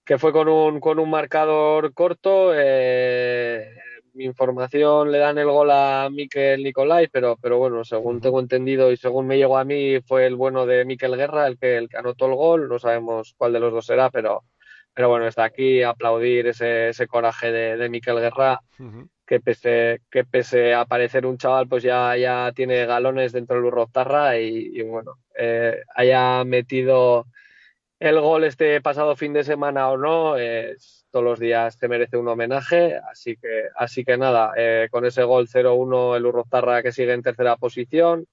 que 0.05 0.17
fue 0.17 0.31
con 0.31 0.47
un, 0.47 0.79
con 0.79 0.99
un 0.99 1.09
marcador 1.09 1.93
corto. 1.93 2.51
eh, 2.55 3.69
mi 4.13 4.23
información 4.23 5.11
le 5.11 5.17
dan 5.17 5.37
el 5.37 5.47
gol 5.47 5.69
a 5.71 6.07
Miquel 6.09 6.63
Nicolai, 6.63 7.09
pero, 7.09 7.37
pero 7.41 7.57
bueno, 7.57 7.83
según 7.83 8.21
tengo 8.21 8.39
entendido 8.39 8.91
y 8.91 8.97
según 8.97 9.27
me 9.27 9.37
llegó 9.37 9.57
a 9.57 9.65
mí, 9.65 9.99
fue 10.01 10.25
el 10.25 10.35
bueno 10.35 10.65
de 10.65 10.85
Miquel 10.85 11.17
Guerra 11.17 11.47
el 11.47 11.57
que, 11.57 11.75
el 11.77 11.89
que 11.89 11.97
anotó 11.97 12.27
el 12.27 12.35
gol. 12.35 12.69
No 12.69 12.79
sabemos 12.79 13.33
cuál 13.37 13.51
de 13.51 13.59
los 13.59 13.73
dos 13.73 13.85
será, 13.85 14.09
pero, 14.09 14.43
pero 14.93 15.09
bueno, 15.09 15.27
está 15.27 15.43
aquí 15.43 15.83
aplaudir 15.83 16.47
ese, 16.47 16.89
ese 16.89 17.07
coraje 17.07 17.51
de, 17.51 17.75
de 17.75 17.89
Miquel 17.89 18.21
Guerra 18.21 18.61
que 19.27 19.39
pese, 19.41 20.01
que 20.09 20.23
pese 20.23 20.73
a 20.73 20.85
parecer 20.85 21.25
un 21.25 21.37
chaval, 21.37 21.67
pues 21.67 21.83
ya, 21.83 22.15
ya 22.15 22.51
tiene 22.55 22.85
galones 22.85 23.33
dentro 23.33 23.57
del 23.57 23.65
Urroztarra 23.65 24.37
y, 24.39 24.69
y 24.71 24.81
bueno, 24.83 25.17
eh, 25.37 25.81
haya 25.93 26.43
metido 26.45 27.25
el 28.09 28.19
gol 28.19 28.43
este 28.43 28.81
pasado 28.81 29.15
fin 29.15 29.33
de 29.33 29.43
semana 29.43 29.89
o 29.89 29.97
no, 29.97 30.35
todos 31.11 31.25
los 31.25 31.39
días 31.39 31.77
te 31.77 31.87
merece 31.87 32.17
un 32.17 32.27
homenaje, 32.27 32.99
así 33.09 33.37
que, 33.37 33.63
así 33.75 34.03
que 34.03 34.17
nada, 34.17 34.53
eh, 34.57 34.89
con 34.91 35.05
ese 35.05 35.23
gol 35.23 35.47
0-1 35.47 36.15
el 36.15 36.25
Urroztarra 36.25 36.83
que 36.83 36.91
sigue 36.91 37.13
en 37.13 37.23
tercera 37.23 37.57
posición 37.57 38.27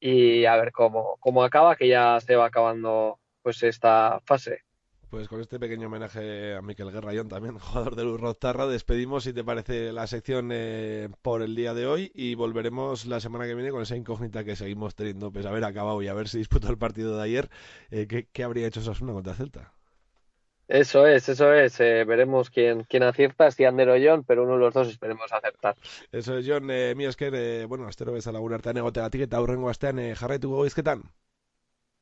y 0.00 0.44
a 0.44 0.56
ver 0.56 0.72
cómo, 0.72 1.16
cómo 1.20 1.42
acaba, 1.44 1.76
que 1.76 1.88
ya 1.88 2.20
se 2.20 2.36
va 2.36 2.46
acabando 2.46 3.18
pues 3.42 3.62
esta 3.62 4.20
fase. 4.24 4.67
Pues 5.10 5.26
con 5.26 5.40
este 5.40 5.58
pequeño 5.58 5.86
homenaje 5.86 6.54
a 6.54 6.60
Miquel 6.60 6.92
Guerrayón, 6.92 7.28
también 7.28 7.58
jugador 7.58 7.96
del 7.96 8.08
Urroztarra, 8.08 8.66
despedimos, 8.66 9.24
si 9.24 9.32
te 9.32 9.42
parece, 9.42 9.92
la 9.92 10.06
sección 10.06 10.50
eh, 10.52 11.08
por 11.22 11.42
el 11.42 11.54
día 11.56 11.72
de 11.72 11.86
hoy 11.86 12.12
y 12.14 12.34
volveremos 12.34 13.06
la 13.06 13.20
semana 13.20 13.46
que 13.46 13.54
viene 13.54 13.70
con 13.70 13.82
esa 13.82 13.96
incógnita 13.96 14.44
que 14.44 14.56
seguimos 14.56 14.94
teniendo, 14.94 15.32
pues 15.32 15.46
haber 15.46 15.64
acabado 15.64 16.02
y 16.02 16.08
haber 16.08 16.28
si 16.28 16.38
disputó 16.38 16.68
el 16.70 16.78
partido 16.78 17.16
de 17.16 17.22
ayer, 17.22 17.48
eh, 17.90 18.06
¿qué, 18.06 18.28
qué 18.30 18.44
habría 18.44 18.66
hecho 18.66 18.80
Osasuna 18.80 19.14
contra 19.14 19.34
Celta? 19.34 19.72
Eso 20.68 21.06
es, 21.06 21.26
eso 21.30 21.54
es. 21.54 21.80
eh, 21.80 22.04
veremos 22.04 22.50
quién, 22.50 22.84
quién 22.84 23.02
acierta, 23.02 23.50
si 23.50 23.64
Ander 23.64 23.88
o 23.88 23.96
John, 23.98 24.22
pero 24.24 24.44
uno 24.44 24.52
de 24.52 24.58
los 24.58 24.74
dos 24.74 24.88
esperemos 24.88 25.32
acertar. 25.32 25.76
Eso 26.12 26.36
es, 26.36 26.46
John, 26.46 26.70
eh, 26.70 26.94
mi 26.94 27.06
esker, 27.06 27.34
eh, 27.34 27.64
bueno, 27.64 27.88
astero 27.88 28.12
bezala 28.12 28.38
gure 28.38 28.56
artean 28.56 28.76
egotegatik 28.76 29.22
eta 29.22 29.38
aurrengo 29.38 29.70
astean 29.70 29.98
eh, 29.98 30.14
jarraituko 30.14 30.56
goizketan. 30.56 31.04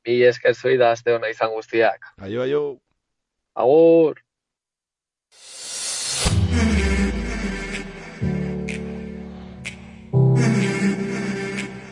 Y 0.04 0.24
es 0.24 0.40
que 0.40 0.54
soy 0.54 0.76
da 0.76 0.90
aste 0.90 1.14
ona 1.14 1.30
izan 1.30 1.52
guztiak. 1.52 2.12
Aio, 2.16 2.42
aio. 2.42 2.80
Agur. 3.56 4.20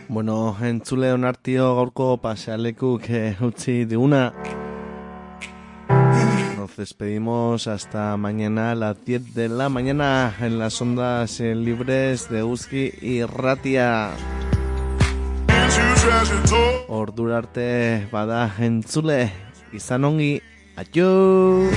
Bueno, 0.09 0.57
entzule 0.61 1.13
onartio 1.15 1.71
gaurko 1.79 2.19
pasealekuk 2.21 3.09
eh, 3.09 3.37
utzi 3.41 3.87
diguna. 3.89 4.35
Nos 6.59 6.77
despedimos 6.77 7.67
hasta 7.67 8.17
mañana 8.19 8.73
a 8.73 8.75
las 8.75 9.03
10 9.03 9.35
de 9.35 9.49
la 9.49 9.71
mañana 9.71 10.35
en 10.41 10.59
las 10.59 10.81
ondas 10.83 11.41
libres 11.41 12.29
de 12.29 12.45
Uski 12.45 12.93
y 13.01 13.25
Ratia. 13.25 14.11
Ordurarte 16.89 18.07
bada 18.13 18.55
entzule 18.59 19.33
izan 19.73 20.05
ongi. 20.05 20.43
Adiós. 20.77 21.71